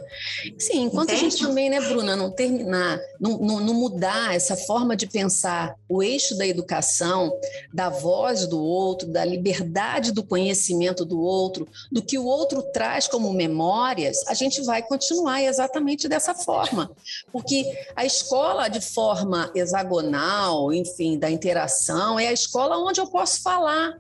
Sim, 0.59 0.85
enquanto 0.85 1.11
a 1.11 1.15
gente 1.15 1.35
Entende? 1.35 1.47
também, 1.47 1.71
né, 1.71 1.81
Bruna, 1.81 2.17
não 2.17 2.31
terminar, 2.31 2.99
não, 3.21 3.39
não, 3.39 3.61
não 3.61 3.75
mudar 3.75 4.35
essa 4.35 4.57
forma 4.57 4.97
de 4.97 5.07
pensar 5.07 5.75
o 5.89 6.03
eixo 6.03 6.37
da 6.37 6.47
educação, 6.47 7.33
da 7.73 7.89
voz 7.89 8.47
do 8.47 8.61
outro, 8.61 9.09
da 9.09 9.25
liberdade 9.25 10.13
do 10.13 10.25
conhecimento 10.25 11.05
do 11.05 11.21
outro, 11.21 11.69
do 11.91 12.03
que 12.03 12.19
o 12.19 12.25
outro 12.25 12.63
traz 12.63 13.07
como 13.07 13.33
memórias, 13.33 14.27
a 14.27 14.35
gente 14.35 14.63
vai 14.63 14.83
continuar 14.83 15.43
exatamente 15.43 16.09
dessa 16.09 16.35
forma. 16.35 16.91
Porque 17.33 17.65
a 17.95 18.05
escola, 18.05 18.69
de 18.69 18.81
forma 18.81 19.51
hexagonal, 19.55 20.73
enfim, 20.73 21.19
da 21.19 21.31
interação, 21.31 22.19
é 22.19 22.29
a 22.29 22.33
escola 22.33 22.79
onde 22.79 23.01
eu 23.01 23.07
posso 23.07 23.43
falar. 23.43 23.99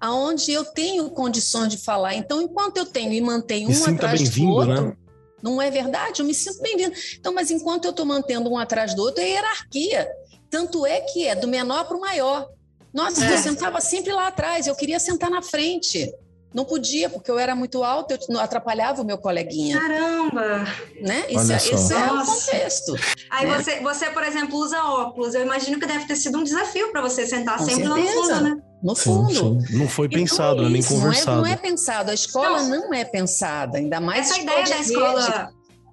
Aonde 0.00 0.52
eu 0.52 0.64
tenho 0.64 1.10
condições 1.10 1.68
de 1.68 1.78
falar. 1.78 2.14
Então, 2.14 2.40
enquanto 2.40 2.76
eu 2.76 2.86
tenho 2.86 3.12
e 3.12 3.20
mantenho 3.20 3.68
um 3.68 3.84
atrás 3.94 4.20
do 4.20 4.24
bem-vindo, 4.24 4.52
outro, 4.52 4.82
né? 4.90 4.96
não 5.42 5.60
é 5.60 5.70
verdade? 5.70 6.20
Eu 6.20 6.26
me 6.26 6.34
sinto 6.34 6.60
bem-vindo. 6.62 6.92
Então, 7.18 7.32
mas 7.34 7.50
enquanto 7.50 7.84
eu 7.86 7.90
estou 7.90 8.06
mantendo 8.06 8.48
um 8.50 8.56
atrás 8.56 8.94
do 8.94 9.02
outro, 9.02 9.22
é 9.22 9.28
hierarquia. 9.30 10.08
Tanto 10.50 10.86
é 10.86 11.00
que 11.00 11.26
é 11.26 11.34
do 11.34 11.48
menor 11.48 11.84
para 11.86 11.96
o 11.96 12.00
maior. 12.00 12.48
Nossa, 12.92 13.24
É. 13.24 13.34
eu 13.34 13.38
sentava 13.38 13.80
sempre 13.80 14.12
lá 14.12 14.28
atrás, 14.28 14.66
eu 14.66 14.74
queria 14.74 14.98
sentar 15.00 15.30
na 15.30 15.42
frente. 15.42 16.10
Não 16.54 16.64
podia, 16.64 17.10
porque 17.10 17.30
eu 17.30 17.38
era 17.38 17.54
muito 17.54 17.84
alta, 17.84 18.14
eu 18.14 18.18
não- 18.30 18.40
atrapalhava 18.40 19.02
o 19.02 19.04
meu 19.04 19.18
coleguinha, 19.18 19.78
Caramba! 19.78 20.64
né? 21.02 21.26
Isso, 21.28 21.52
é- 21.52 21.56
esse 21.56 21.92
é 21.92 22.12
o 22.12 22.24
contexto. 22.24 22.94
Aí 23.28 23.46
né? 23.46 23.58
você, 23.62 23.80
você, 23.80 24.10
por 24.10 24.22
exemplo, 24.22 24.56
usa 24.58 24.82
óculos. 24.82 25.34
Eu 25.34 25.42
imagino 25.42 25.78
que 25.78 25.86
deve 25.86 26.06
ter 26.06 26.16
sido 26.16 26.38
um 26.38 26.42
desafio 26.42 26.90
para 26.90 27.02
você 27.02 27.26
sentar 27.26 27.58
Com 27.58 27.64
sempre 27.66 27.84
lá 27.86 27.96
no 27.98 28.02
certeza. 28.06 28.34
fundo, 28.36 28.40
né? 28.44 28.62
No 28.82 28.94
Sim, 28.94 29.02
fundo. 29.04 29.66
sim. 29.66 29.76
Não 29.76 29.88
foi 29.88 30.06
Então, 30.06 30.18
pensado, 30.20 30.62
né? 30.62 30.68
nem 30.68 30.80
isso, 30.80 30.92
não 30.92 31.00
é- 31.00 31.02
conversado. 31.04 31.36
Não 31.38 31.46
é, 31.46 31.56
pensado. 31.56 32.10
A 32.10 32.14
escola 32.14 32.62
Não. 32.62 32.68
não, 32.88 32.94
é 32.94 33.04
pensada, 33.04 33.78
ainda 33.78 34.00
mais 34.00 34.30
Essa 34.30 34.40
ideia 34.40 34.62
de 34.64 34.70
da 34.70 34.76
rede. 34.76 34.88
escola, 34.90 35.50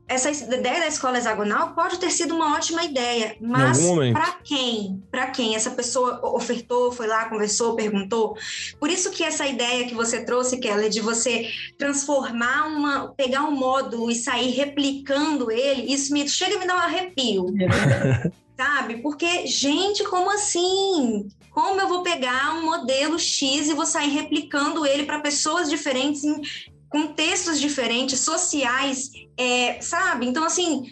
essa 0.07 0.29
ideia 0.29 0.79
da 0.81 0.88
escola 0.88 1.17
hexagonal 1.17 1.73
pode 1.73 1.97
ter 1.97 2.11
sido 2.11 2.36
uma 2.36 2.53
ótima 2.55 2.83
ideia, 2.83 3.36
mas 3.41 3.79
para 4.13 4.33
quem? 4.43 5.01
Para 5.09 5.25
quem? 5.31 5.55
Essa 5.55 5.71
pessoa 5.71 6.19
ofertou, 6.23 6.91
foi 6.91 7.07
lá, 7.07 7.27
conversou, 7.27 7.75
perguntou. 7.75 8.38
Por 8.79 8.91
isso 8.91 9.09
que 9.09 9.23
essa 9.23 9.47
ideia 9.47 9.88
que 9.88 9.95
você 9.95 10.23
trouxe, 10.23 10.57
Keller, 10.59 10.89
de 10.91 11.01
você 11.01 11.49
transformar 11.79 12.67
uma, 12.67 13.07
pegar 13.17 13.45
um 13.45 13.51
módulo 13.51 14.11
e 14.11 14.15
sair 14.15 14.51
replicando 14.51 15.49
ele, 15.49 15.91
isso 15.91 16.13
me 16.13 16.27
chega 16.29 16.55
a 16.57 16.59
me 16.59 16.67
dar 16.67 16.75
um 16.75 16.79
arrepio. 16.81 17.47
É 17.59 18.29
sabe? 18.55 18.97
Porque, 19.01 19.47
gente, 19.47 20.03
como 20.05 20.29
assim? 20.31 21.27
Como 21.56 21.80
eu 21.80 21.88
vou 21.88 22.03
pegar 22.03 22.53
um 22.53 22.66
modelo 22.66 23.18
X 23.18 23.70
e 23.70 23.74
vou 23.74 23.86
sair 23.86 24.10
replicando 24.10 24.86
ele 24.86 25.06
para 25.06 25.22
pessoas 25.22 25.70
diferentes 25.70 26.22
em 26.26 26.41
contextos 26.89 27.62
diferentes, 27.62 28.20
sociais, 28.20 29.10
é, 29.38 29.80
sabe? 29.80 30.28
Então, 30.28 30.43
assim, 30.43 30.91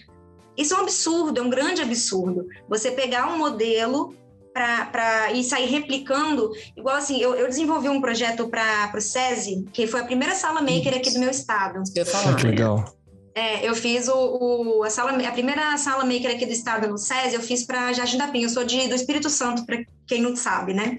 isso 0.58 0.74
é 0.74 0.78
um 0.78 0.82
absurdo, 0.84 1.38
é 1.38 1.44
um 1.44 1.50
grande 1.50 1.82
absurdo. 1.82 2.48
Você 2.70 2.92
pegar 2.92 3.28
um 3.28 3.38
modelo 3.38 4.16
para 4.54 5.34
e 5.34 5.44
sair 5.44 5.66
replicando, 5.66 6.50
igual 6.78 6.96
assim, 6.96 7.20
eu, 7.20 7.36
eu 7.36 7.50
desenvolvi 7.50 7.90
um 7.90 8.00
projeto 8.00 8.48
para 8.48 8.90
o 8.96 9.02
SESI, 9.02 9.66
que 9.74 9.86
foi 9.86 10.00
a 10.00 10.06
primeira 10.06 10.34
sala 10.34 10.62
maker 10.62 10.96
aqui 10.96 11.12
do 11.12 11.20
meu 11.20 11.30
estado. 11.30 11.84
Eu 11.94 12.06
falar. 12.06 12.38
Que 12.38 12.48
legal. 12.48 13.03
É, 13.36 13.68
eu 13.68 13.74
fiz 13.74 14.08
o, 14.08 14.14
o, 14.14 14.84
a, 14.84 14.90
sala, 14.92 15.12
a 15.12 15.32
primeira 15.32 15.76
sala 15.78 16.06
maker 16.06 16.36
aqui 16.36 16.46
do 16.46 16.52
estado 16.52 16.88
no 16.88 16.98
SESI, 17.00 17.36
eu 17.36 17.42
fiz 17.42 17.66
para 17.66 17.92
Jardim 17.92 18.18
da 18.18 18.28
Penha. 18.28 18.46
Eu 18.46 18.50
sou 18.50 18.64
de, 18.64 18.88
do 18.88 18.94
Espírito 18.94 19.30
Santo, 19.30 19.66
para 19.66 19.84
quem 20.08 20.22
não 20.22 20.36
sabe, 20.36 20.74
né? 20.74 20.98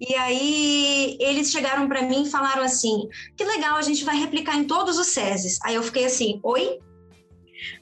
E 0.00 0.14
aí 0.14 1.18
eles 1.20 1.50
chegaram 1.50 1.86
para 1.86 2.02
mim 2.02 2.22
e 2.22 2.30
falaram 2.30 2.62
assim: 2.62 3.06
que 3.36 3.44
legal, 3.44 3.76
a 3.76 3.82
gente 3.82 4.04
vai 4.04 4.16
replicar 4.16 4.56
em 4.56 4.64
todos 4.64 4.98
os 4.98 5.08
SESIs. 5.08 5.58
Aí 5.62 5.74
eu 5.74 5.82
fiquei 5.82 6.06
assim: 6.06 6.40
oi? 6.42 6.78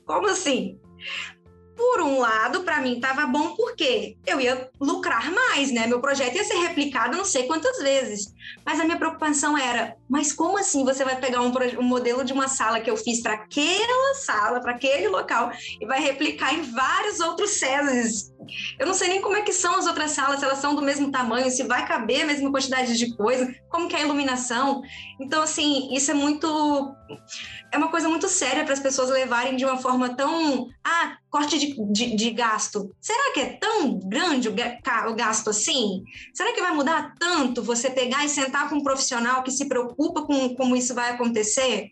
Como 0.05 0.27
assim? 0.27 0.79
Por 1.77 2.01
um 2.01 2.19
lado, 2.19 2.65
para 2.65 2.81
mim 2.81 2.95
estava 2.95 3.25
bom 3.27 3.55
porque 3.55 4.17
eu 4.27 4.41
ia 4.41 4.69
lucrar 4.81 5.31
mais, 5.31 5.71
né? 5.71 5.87
Meu 5.87 6.01
projeto 6.01 6.35
ia 6.35 6.43
ser 6.43 6.57
replicado 6.57 7.17
não 7.17 7.25
sei 7.25 7.47
quantas 7.47 7.79
vezes. 7.79 8.35
Mas 8.65 8.81
a 8.81 8.85
minha 8.85 8.99
preocupação 8.99 9.57
era: 9.57 9.97
mas 10.09 10.33
como 10.33 10.59
assim 10.59 10.85
você 10.85 11.05
vai 11.05 11.17
pegar 11.17 11.41
um, 11.41 11.53
um 11.79 11.83
modelo 11.83 12.25
de 12.25 12.33
uma 12.33 12.49
sala 12.49 12.81
que 12.81 12.91
eu 12.91 12.97
fiz 12.97 13.23
para 13.23 13.35
aquela 13.35 14.15
sala, 14.15 14.61
para 14.61 14.73
aquele 14.73 15.09
local, 15.09 15.53
e 15.81 15.87
vai 15.87 16.01
replicar 16.01 16.55
em 16.55 16.63
vários 16.63 17.21
outros 17.21 17.51
SESIs? 17.51 18.33
Eu 18.79 18.87
não 18.87 18.95
sei 18.95 19.09
nem 19.09 19.21
como 19.21 19.37
é 19.37 19.43
que 19.43 19.53
são 19.53 19.77
as 19.77 19.87
outras 19.87 20.13
salas, 20.13 20.39
se 20.39 20.45
elas 20.45 20.59
são 20.59 20.75
do 20.75 20.83
mesmo 20.83 21.11
tamanho, 21.11 21.51
se 21.51 21.65
vai 21.65 21.87
caber 21.87 22.23
a 22.23 22.27
mesma 22.27 22.51
quantidade 22.51 22.97
de 22.97 23.15
coisa, 23.15 23.53
como 23.69 23.89
que 23.89 23.95
é 23.95 23.99
a 23.99 24.03
iluminação. 24.03 24.81
Então, 25.21 25.43
assim, 25.43 25.95
isso 25.95 26.11
é 26.11 26.15
muito 26.15 26.97
é 27.71 27.77
uma 27.77 27.89
coisa 27.89 28.09
muito 28.09 28.29
séria 28.29 28.65
para 28.65 28.73
as 28.73 28.81
pessoas 28.81 29.11
levarem 29.11 29.57
de 29.57 29.65
uma 29.65 29.77
forma 29.77 30.15
tão. 30.15 30.69
Ah, 30.85 31.17
corte 31.31 31.59
de, 31.59 31.93
de, 31.93 32.17
de, 32.17 32.31
gasto. 32.31 32.95
Será 33.01 33.33
que 33.35 33.41
é 33.41 33.47
tão 33.59 33.99
grande 33.99 34.49
o, 34.49 34.55
gasto 35.15 35.51
assim? 35.51 36.03
Será 36.33 36.53
que 36.55 36.63
vai 36.63 36.73
mudar 36.73 37.15
tanto 37.19 37.63
você 37.63 37.91
pegar 37.91 38.25
e 38.25 38.29
sentar 38.39 38.69
com 38.69 38.77
um 38.77 38.83
profissional 38.83 39.43
que 39.43 39.51
se 39.51 39.69
preocupa 39.69 40.23
com 40.23 40.55
como 40.55 40.77
isso 40.77 40.95
vai 40.95 41.11
acontecer? 41.11 41.91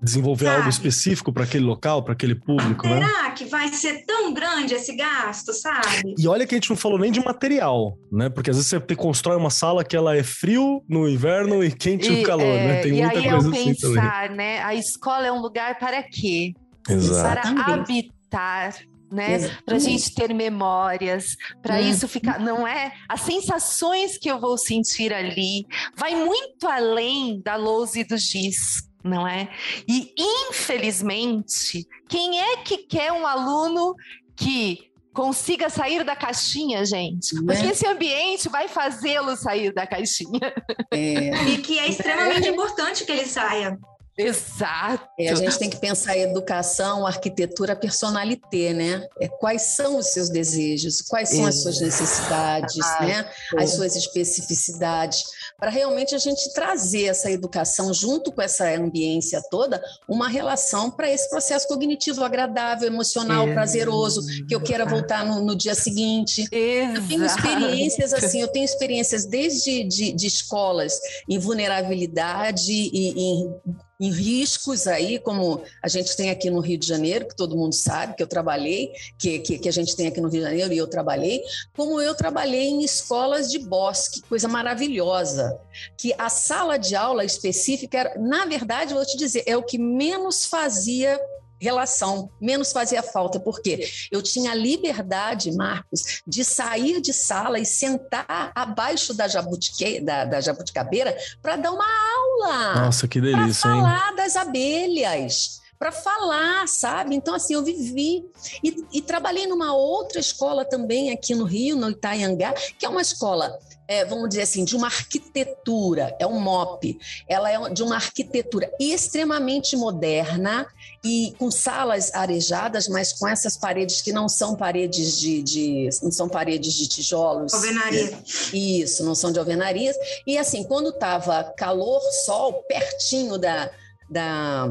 desenvolver 0.00 0.44
sabe? 0.44 0.56
algo 0.58 0.68
específico 0.68 1.32
para 1.32 1.44
aquele 1.44 1.64
local, 1.64 2.02
para 2.02 2.12
aquele 2.12 2.34
público, 2.34 2.86
Será 2.86 3.00
né? 3.00 3.06
Será 3.06 3.30
que 3.32 3.44
vai 3.46 3.68
ser 3.68 4.04
tão 4.06 4.32
grande 4.32 4.74
esse 4.74 4.94
gasto, 4.94 5.52
sabe? 5.52 6.14
E 6.16 6.28
olha 6.28 6.46
que 6.46 6.54
a 6.54 6.56
gente 6.56 6.70
não 6.70 6.76
falou 6.76 6.98
nem 6.98 7.10
de 7.10 7.20
material, 7.20 7.98
né? 8.10 8.28
Porque 8.28 8.50
às 8.50 8.56
vezes 8.56 8.70
você 8.70 8.94
constrói 8.94 9.36
uma 9.36 9.50
sala 9.50 9.84
que 9.84 9.96
ela 9.96 10.16
é 10.16 10.22
frio 10.22 10.82
no 10.88 11.08
inverno 11.08 11.64
e 11.64 11.72
quente 11.72 12.12
e, 12.12 12.18
no 12.18 12.22
calor, 12.22 12.44
né? 12.44 12.64
é, 12.64 12.68
né? 12.68 12.82
Tem 12.82 12.92
e 12.92 13.02
muita 13.02 13.18
aí 13.18 13.28
coisa 13.28 13.50
assim 13.50 13.74
pensar, 13.74 14.22
também. 14.22 14.36
né? 14.36 14.62
A 14.62 14.74
escola 14.74 15.26
é 15.26 15.32
um 15.32 15.40
lugar 15.40 15.78
para 15.78 16.02
quê? 16.02 16.52
Exato. 16.88 17.54
Para 17.54 17.74
habitar 17.74 18.74
né? 19.10 19.48
Para 19.64 19.76
a 19.76 19.78
gente 19.78 20.14
ter 20.14 20.32
memórias, 20.34 21.36
para 21.62 21.76
hum. 21.76 21.90
isso 21.90 22.06
ficar, 22.08 22.38
não 22.38 22.66
é? 22.66 22.92
As 23.08 23.20
sensações 23.22 24.18
que 24.18 24.30
eu 24.30 24.38
vou 24.38 24.56
sentir 24.58 25.12
ali 25.12 25.66
vai 25.96 26.14
muito 26.14 26.66
além 26.66 27.40
da 27.40 27.56
lousa 27.56 28.00
e 28.00 28.04
do 28.04 28.16
giz 28.16 28.88
não 29.04 29.26
é? 29.26 29.48
E, 29.88 30.12
infelizmente, 30.18 31.86
quem 32.08 32.40
é 32.40 32.56
que 32.58 32.78
quer 32.78 33.12
um 33.12 33.26
aluno 33.26 33.94
que 34.36 34.88
consiga 35.12 35.68
sair 35.68 36.04
da 36.04 36.14
caixinha, 36.14 36.84
gente? 36.84 37.34
Né? 37.34 37.42
Porque 37.46 37.72
esse 37.72 37.86
ambiente 37.86 38.48
vai 38.48 38.68
fazê-lo 38.68 39.36
sair 39.36 39.72
da 39.72 39.86
caixinha. 39.86 40.52
É. 40.92 41.44
E 41.48 41.58
que 41.58 41.78
é 41.78 41.88
extremamente 41.88 42.48
é. 42.48 42.50
importante 42.50 43.04
que 43.04 43.12
ele 43.12 43.26
saia. 43.26 43.78
Exato. 44.18 45.08
É, 45.16 45.30
a 45.30 45.34
gente 45.36 45.56
tem 45.58 45.70
que 45.70 45.76
pensar 45.76 46.16
em 46.16 46.22
educação, 46.22 47.06
arquitetura, 47.06 47.76
personalité, 47.76 48.74
né? 48.74 49.06
É, 49.20 49.28
quais 49.28 49.76
são 49.76 49.96
os 49.96 50.08
seus 50.08 50.28
desejos, 50.28 51.00
quais 51.02 51.28
são 51.28 51.46
as 51.46 51.62
suas 51.62 51.80
necessidades, 51.80 52.76
né? 53.00 53.30
As 53.56 53.70
suas 53.70 53.94
especificidades, 53.94 55.22
para 55.56 55.70
realmente 55.70 56.16
a 56.16 56.18
gente 56.18 56.52
trazer 56.52 57.04
essa 57.04 57.30
educação 57.30 57.94
junto 57.94 58.32
com 58.32 58.42
essa 58.42 58.68
ambiência 58.74 59.40
toda, 59.48 59.80
uma 60.08 60.28
relação 60.28 60.90
para 60.90 61.08
esse 61.08 61.30
processo 61.30 61.68
cognitivo 61.68 62.24
agradável, 62.24 62.88
emocional, 62.88 63.44
Exato. 63.44 63.54
prazeroso, 63.54 64.26
que 64.48 64.54
eu 64.54 64.60
queira 64.60 64.84
voltar 64.84 65.24
no, 65.24 65.44
no 65.44 65.54
dia 65.54 65.76
seguinte. 65.76 66.48
Exato. 66.50 66.96
Eu 66.96 67.06
tenho 67.06 67.24
experiências 67.24 68.12
assim, 68.12 68.40
eu 68.40 68.48
tenho 68.48 68.64
experiências 68.64 69.24
desde 69.26 69.84
de, 69.84 70.12
de 70.12 70.26
escolas 70.26 70.98
em 71.28 71.38
vulnerabilidade 71.38 72.72
e 72.72 73.10
em 73.16 73.78
em 74.00 74.10
riscos 74.12 74.86
aí, 74.86 75.18
como 75.18 75.62
a 75.82 75.88
gente 75.88 76.16
tem 76.16 76.30
aqui 76.30 76.48
no 76.50 76.60
Rio 76.60 76.78
de 76.78 76.86
Janeiro, 76.86 77.26
que 77.26 77.34
todo 77.34 77.56
mundo 77.56 77.74
sabe 77.74 78.14
que 78.14 78.22
eu 78.22 78.28
trabalhei, 78.28 78.92
que, 79.18 79.40
que, 79.40 79.58
que, 79.58 79.68
a 79.68 79.72
gente 79.72 79.96
tem 79.96 80.06
aqui 80.06 80.20
no 80.20 80.28
Rio 80.28 80.40
de 80.40 80.46
Janeiro 80.46 80.72
e 80.72 80.78
eu 80.78 80.86
trabalhei, 80.86 81.42
como 81.74 82.00
eu 82.00 82.14
trabalhei 82.14 82.68
em 82.68 82.84
escolas 82.84 83.50
de 83.50 83.58
bosque, 83.58 84.22
coisa 84.22 84.46
maravilhosa, 84.46 85.58
que 85.96 86.14
a 86.16 86.28
sala 86.28 86.78
de 86.78 86.94
aula 86.94 87.24
específica, 87.24 87.98
era, 87.98 88.18
na 88.18 88.44
verdade, 88.44 88.94
vou 88.94 89.04
te 89.04 89.16
dizer, 89.16 89.42
é 89.46 89.56
o 89.56 89.62
que 89.64 89.78
menos 89.78 90.44
fazia 90.46 91.18
relação, 91.60 92.30
menos 92.40 92.72
fazia 92.72 93.02
falta, 93.02 93.40
porque 93.40 93.88
eu 94.10 94.22
tinha 94.22 94.54
liberdade, 94.54 95.52
Marcos, 95.52 96.22
de 96.26 96.44
sair 96.44 97.00
de 97.00 97.12
sala 97.12 97.58
e 97.58 97.66
sentar 97.66 98.52
abaixo 98.54 99.12
da, 99.14 99.28
jabutique, 99.28 100.00
da, 100.00 100.24
da 100.24 100.40
jabuticabeira 100.40 101.16
para 101.42 101.56
dar 101.56 101.72
uma 101.72 101.84
aula. 101.84 102.74
Nossa, 102.82 103.08
que 103.08 103.20
delícia, 103.20 103.62
Para 103.62 103.80
falar 103.80 104.14
das 104.14 104.36
abelhas 104.36 105.58
para 105.78 105.92
falar, 105.92 106.66
sabe? 106.66 107.14
Então, 107.14 107.34
assim, 107.34 107.54
eu 107.54 107.62
vivi. 107.62 108.24
E, 108.62 108.84
e, 108.92 109.02
trabalhei 109.02 109.46
numa 109.46 109.74
outra 109.74 110.18
escola 110.18 110.64
também 110.64 111.10
aqui 111.12 111.34
no 111.34 111.44
Rio, 111.44 111.76
no 111.76 111.90
Itaiangá, 111.90 112.52
que 112.78 112.84
é 112.84 112.88
uma 112.88 113.02
escola 113.02 113.58
é, 113.88 114.04
vamos 114.04 114.28
dizer 114.28 114.42
assim, 114.42 114.64
de 114.64 114.76
uma 114.76 114.86
arquitetura, 114.86 116.14
é 116.20 116.26
um 116.26 116.38
MOP, 116.38 116.98
ela 117.26 117.50
é 117.50 117.70
de 117.70 117.82
uma 117.82 117.94
arquitetura 117.94 118.70
extremamente 118.78 119.74
moderna 119.78 120.66
e 121.02 121.34
com 121.38 121.50
salas 121.50 122.14
arejadas, 122.14 122.86
mas 122.86 123.14
com 123.14 123.26
essas 123.26 123.56
paredes 123.56 124.02
que 124.02 124.12
não 124.12 124.28
são 124.28 124.54
paredes 124.54 125.18
de, 125.18 125.42
de 125.42 125.88
não 126.02 126.12
são 126.12 126.28
paredes 126.28 126.74
de 126.74 126.86
tijolos. 126.86 127.54
Alvenaria. 127.54 128.18
Isso, 128.52 129.02
não 129.02 129.14
são 129.14 129.32
de 129.32 129.38
alvenarias. 129.38 129.96
E 130.26 130.36
assim, 130.36 130.62
quando 130.64 130.90
estava 130.90 131.42
calor, 131.56 132.02
sol, 132.26 132.64
pertinho 132.64 133.38
da, 133.38 133.70
da, 134.10 134.68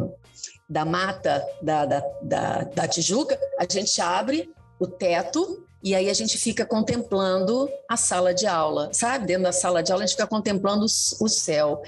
da 0.70 0.84
mata 0.84 1.45
da, 1.61 1.86
da, 1.86 2.03
da, 2.22 2.63
da 2.63 2.88
Tijuca, 2.88 3.39
a 3.57 3.65
gente 3.70 4.01
abre 4.01 4.49
o 4.80 4.86
teto 4.86 5.65
e 5.82 5.95
aí 5.95 6.09
a 6.09 6.13
gente 6.13 6.38
fica 6.38 6.65
contemplando 6.65 7.70
a 7.88 7.95
sala 7.95 8.34
de 8.34 8.45
aula, 8.45 8.89
sabe? 8.91 9.28
Dentro 9.28 9.43
da 9.43 9.51
sala 9.51 9.82
de 9.82 9.91
aula 9.91 10.03
a 10.03 10.07
gente 10.07 10.15
fica 10.15 10.28
contemplando 10.28 10.86
o 10.86 11.30
céu. 11.30 11.82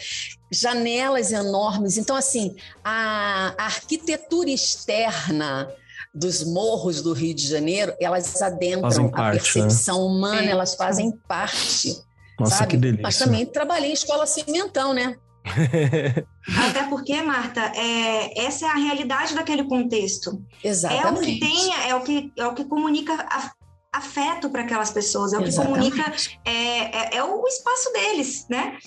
Janelas 0.52 1.32
enormes. 1.32 1.98
Então, 1.98 2.16
assim, 2.16 2.56
a 2.84 3.54
arquitetura 3.58 4.50
externa 4.50 5.70
dos 6.14 6.44
morros 6.44 7.02
do 7.02 7.14
Rio 7.14 7.34
de 7.34 7.48
Janeiro, 7.48 7.94
elas 8.00 8.42
adentram 8.42 9.10
parte, 9.10 9.22
a 9.22 9.24
né? 9.24 9.32
percepção 9.32 10.00
né? 10.00 10.06
humana, 10.06 10.48
é. 10.48 10.52
elas 10.52 10.76
fazem 10.76 11.12
parte. 11.28 12.02
Nossa, 12.40 12.58
sabe? 12.58 12.72
que 12.72 12.78
delícia. 12.78 13.04
Mas 13.04 13.18
também 13.18 13.46
trabalhei 13.46 13.92
em 13.92 13.94
escola 13.94 14.26
cimentão, 14.26 14.94
né? 14.94 15.18
Até 16.70 16.84
porque, 16.90 17.22
Marta, 17.22 17.62
é, 17.76 18.46
essa 18.46 18.66
é 18.66 18.70
a 18.70 18.76
realidade 18.76 19.36
daquele 19.36 19.64
contexto. 19.64 20.42
Exatamente. 20.64 21.06
É 21.06 21.12
o 21.12 21.20
que 21.20 21.40
tem, 21.40 21.90
é 21.90 21.96
o 21.96 22.02
que, 22.02 22.34
é 22.38 22.48
o 22.48 22.54
que 22.54 22.66
comunica 22.66 23.14
a, 23.14 23.52
afeto 23.92 24.50
para 24.50 24.62
aquelas 24.62 24.92
pessoas, 24.92 25.34
é 25.34 25.38
o 25.38 25.42
que 25.42 25.50
Exatamente. 25.50 25.92
comunica, 25.92 26.14
é, 26.46 27.16
é, 27.16 27.18
é, 27.18 27.24
o 27.24 27.46
espaço 27.48 27.92
deles, 27.92 28.46
né? 28.50 28.78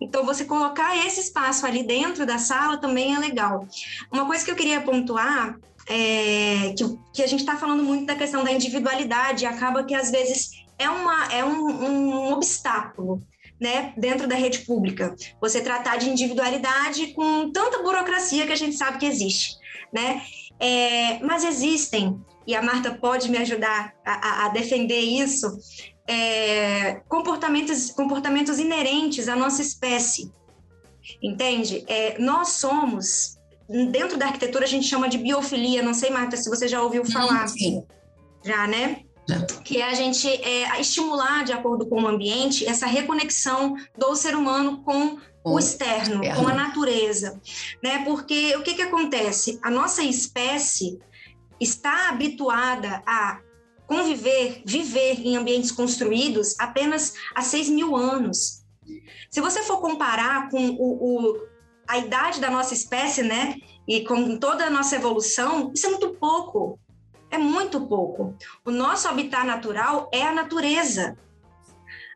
Então, 0.00 0.24
você 0.24 0.44
colocar 0.44 0.96
esse 1.06 1.20
espaço 1.20 1.64
ali 1.64 1.84
dentro 1.84 2.26
da 2.26 2.38
sala 2.38 2.76
também 2.78 3.14
é 3.14 3.18
legal. 3.18 3.66
Uma 4.10 4.26
coisa 4.26 4.44
que 4.44 4.50
eu 4.50 4.56
queria 4.56 4.80
pontuar 4.80 5.56
é 5.88 6.74
que, 6.76 6.98
que 7.12 7.22
a 7.22 7.26
gente 7.26 7.40
está 7.40 7.56
falando 7.56 7.82
muito 7.82 8.06
da 8.06 8.16
questão 8.16 8.42
da 8.42 8.50
individualidade, 8.50 9.46
acaba 9.46 9.84
que 9.84 9.94
às 9.94 10.10
vezes 10.10 10.50
é, 10.78 10.88
uma, 10.88 11.32
é 11.32 11.44
um, 11.44 11.68
um 11.68 12.32
obstáculo 12.32 13.22
né, 13.62 13.94
dentro 13.96 14.26
da 14.26 14.34
rede 14.34 14.58
pública. 14.60 15.14
Você 15.40 15.60
tratar 15.60 15.96
de 15.96 16.10
individualidade 16.10 17.14
com 17.14 17.52
tanta 17.52 17.80
burocracia 17.80 18.44
que 18.44 18.52
a 18.52 18.56
gente 18.56 18.74
sabe 18.74 18.98
que 18.98 19.06
existe, 19.06 19.56
né? 19.92 20.20
É, 20.58 21.20
mas 21.20 21.44
existem, 21.44 22.20
e 22.44 22.56
a 22.56 22.62
Marta 22.62 22.92
pode 22.92 23.30
me 23.30 23.38
ajudar 23.38 23.94
a, 24.04 24.46
a 24.46 24.48
defender 24.48 24.98
isso, 24.98 25.46
é, 26.08 27.00
comportamentos, 27.08 27.90
comportamentos 27.90 28.58
inerentes 28.58 29.28
à 29.28 29.36
nossa 29.36 29.62
espécie. 29.62 30.32
Entende? 31.22 31.84
É, 31.86 32.18
nós 32.18 32.48
somos, 32.50 33.38
dentro 33.90 34.18
da 34.18 34.26
arquitetura 34.26 34.64
a 34.64 34.68
gente 34.68 34.88
chama 34.88 35.08
de 35.08 35.18
biofilia, 35.18 35.82
não 35.82 35.94
sei, 35.94 36.10
Marta, 36.10 36.36
se 36.36 36.50
você 36.50 36.66
já 36.66 36.82
ouviu 36.82 37.04
falar. 37.04 37.46
Sim. 37.46 37.84
Já, 38.44 38.66
né? 38.66 39.02
Que 39.64 39.80
é 39.80 39.88
a 39.88 39.94
gente 39.94 40.28
é, 40.28 40.80
estimular, 40.80 41.44
de 41.44 41.52
acordo 41.52 41.86
com 41.86 42.02
o 42.02 42.08
ambiente, 42.08 42.66
essa 42.66 42.86
reconexão 42.86 43.76
do 43.96 44.14
ser 44.16 44.34
humano 44.34 44.82
com 44.82 45.18
o 45.44 45.58
externo, 45.58 46.20
com 46.36 46.48
a 46.48 46.54
natureza, 46.54 47.40
né? 47.82 48.04
Porque 48.04 48.56
o 48.56 48.62
que 48.62 48.74
que 48.74 48.82
acontece? 48.82 49.58
A 49.62 49.70
nossa 49.70 50.02
espécie 50.02 50.98
está 51.60 52.08
habituada 52.08 53.02
a 53.06 53.40
conviver, 53.86 54.62
viver 54.64 55.20
em 55.20 55.36
ambientes 55.36 55.72
construídos 55.72 56.58
apenas 56.58 57.14
há 57.34 57.42
6 57.42 57.68
mil 57.70 57.96
anos. 57.96 58.62
Se 59.30 59.40
você 59.40 59.62
for 59.62 59.80
comparar 59.80 60.48
com 60.48 60.70
o, 60.70 61.30
o, 61.30 61.40
a 61.88 61.98
idade 61.98 62.40
da 62.40 62.50
nossa 62.50 62.74
espécie, 62.74 63.22
né, 63.22 63.56
e 63.86 64.04
com 64.04 64.38
toda 64.38 64.64
a 64.64 64.70
nossa 64.70 64.96
evolução, 64.96 65.72
isso 65.74 65.86
é 65.86 65.90
muito 65.90 66.10
pouco. 66.14 66.78
É 67.32 67.38
muito 67.38 67.80
pouco. 67.86 68.36
O 68.62 68.70
nosso 68.70 69.08
habitat 69.08 69.46
natural 69.46 70.10
é 70.12 70.22
a 70.22 70.34
natureza. 70.34 71.16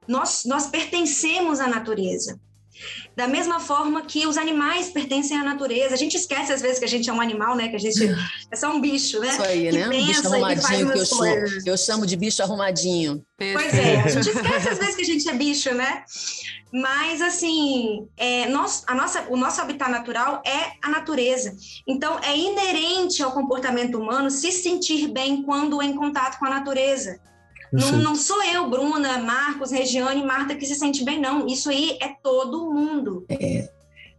Nós, 0.07 0.45
nós 0.45 0.67
pertencemos 0.67 1.59
à 1.59 1.67
natureza. 1.67 2.39
Da 3.17 3.27
mesma 3.27 3.61
forma 3.61 4.03
que 4.03 4.27
os 4.27 4.37
animais 4.37 4.89
pertencem 4.89 5.37
à 5.37 5.43
natureza. 5.43 5.95
A 5.95 5.99
gente 5.99 6.17
esquece 6.17 6.53
às 6.53 6.61
vezes 6.61 6.79
que 6.79 6.85
a 6.85 6.89
gente 6.89 7.09
é 7.09 7.13
um 7.13 7.21
animal, 7.21 7.57
né? 7.57 7.69
Que 7.69 7.77
a 7.77 7.81
gente 7.81 7.99
é 8.51 8.57
só 8.57 8.71
um 8.71 8.81
bicho, 8.81 9.19
né? 9.21 9.29
Isso 9.29 9.43
aí, 9.43 9.71
que 9.71 9.79
né? 9.79 9.89
Pensa, 9.89 10.07
bicho 10.07 10.27
arrumadinho 10.27 10.93
que 10.93 10.99
eu 10.99 11.07
chamo, 11.07 11.47
eu 11.67 11.77
chamo 11.77 12.07
de 12.07 12.17
bicho 12.17 12.43
arrumadinho. 12.43 13.25
Pois 13.39 13.75
é, 13.75 14.01
a 14.01 14.09
gente 14.09 14.29
esquece 14.31 14.69
às 14.69 14.79
vezes 14.79 14.97
que 14.97 15.03
a 15.03 15.07
gente 15.07 15.29
é 15.29 15.35
bicho, 15.35 15.73
né? 15.75 16.05
Mas 16.73 17.23
assim, 17.23 18.07
é, 18.17 18.49
nós, 18.49 18.85
a 18.87 18.95
nossa, 18.95 19.27
o 19.31 19.37
nosso 19.37 19.61
habitat 19.61 19.91
natural 19.91 20.43
é 20.45 20.73
a 20.83 20.91
natureza. 20.91 21.57
Então, 21.87 22.19
é 22.23 22.37
inerente 22.37 23.23
ao 23.23 23.33
comportamento 23.33 23.99
humano 23.99 24.31
se 24.31 24.53
sentir 24.53 25.09
bem 25.09 25.43
quando 25.43 25.81
em 25.81 25.95
contato 25.95 26.39
com 26.39 26.45
a 26.45 26.51
natureza. 26.51 27.19
Não, 27.77 27.99
não, 27.99 28.15
sou 28.17 28.43
eu, 28.45 28.69
Bruna, 28.69 29.19
Marcos, 29.19 29.71
Regiane, 29.71 30.23
Marta, 30.23 30.55
que 30.55 30.67
se 30.67 30.75
sente 30.75 31.05
bem, 31.05 31.21
não. 31.21 31.47
Isso 31.47 31.69
aí 31.69 31.99
é 32.01 32.15
todo 32.23 32.73
mundo. 32.73 33.25
É. 33.29 33.69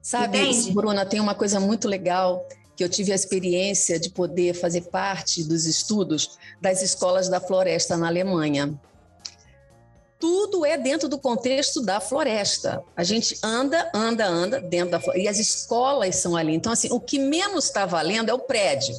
Sabe, 0.01 0.37
Entende? 0.37 0.71
Bruna, 0.71 1.05
tem 1.05 1.19
uma 1.19 1.35
coisa 1.35 1.59
muito 1.59 1.87
legal 1.87 2.47
que 2.75 2.83
eu 2.83 2.89
tive 2.89 3.11
a 3.11 3.15
experiência 3.15 3.99
de 3.99 4.09
poder 4.09 4.53
fazer 4.53 4.81
parte 4.81 5.43
dos 5.43 5.65
estudos 5.65 6.37
das 6.61 6.81
escolas 6.81 7.27
da 7.27 7.41
floresta 7.41 7.97
na 7.97 8.07
Alemanha. 8.07 8.79
Tudo 10.19 10.65
é 10.65 10.77
dentro 10.77 11.09
do 11.09 11.17
contexto 11.17 11.81
da 11.81 11.99
floresta. 11.99 12.83
A 12.95 13.03
gente 13.03 13.37
anda, 13.43 13.91
anda, 13.93 14.27
anda 14.27 14.61
dentro 14.61 14.91
da 14.91 14.99
floresta. 14.99 15.25
E 15.25 15.27
as 15.27 15.39
escolas 15.39 16.15
são 16.17 16.35
ali. 16.35 16.53
Então, 16.53 16.71
assim, 16.71 16.89
o 16.91 16.99
que 16.99 17.19
menos 17.19 17.65
está 17.65 17.85
valendo 17.85 18.29
é 18.29 18.33
o 18.33 18.39
prédio 18.39 18.95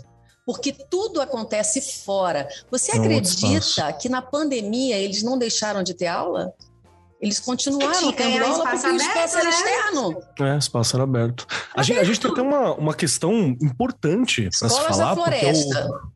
porque 0.48 0.72
tudo 0.72 1.20
acontece 1.20 1.78
fora. 1.82 2.48
Você 2.70 2.96
não 2.96 3.04
acredita 3.04 3.92
que 3.92 4.08
na 4.08 4.22
pandemia 4.22 4.96
eles 4.96 5.22
não 5.22 5.36
deixaram 5.36 5.82
de 5.82 5.92
ter 5.92 6.06
aula? 6.06 6.54
Eles 7.20 7.40
continuaram 7.40 8.12
tendo 8.12 8.36
é, 8.36 8.46
aula 8.46 8.64
porque 8.70 8.86
o 8.86 8.94
espaço 8.94 9.38
era 9.38 9.44
né? 9.44 9.50
externo. 9.50 10.22
É, 10.40 10.56
espaço 10.56 10.96
era 10.96 11.02
aberto. 11.02 11.46
A 11.74 11.82
gente, 11.82 11.98
a 11.98 12.04
gente, 12.04 12.20
tem 12.20 12.30
até 12.30 12.42
uma, 12.42 12.74
uma 12.74 12.94
questão 12.94 13.56
importante 13.60 14.48
para 14.56 14.68
se 14.68 14.80
falar, 14.82 15.16
porque 15.16 15.46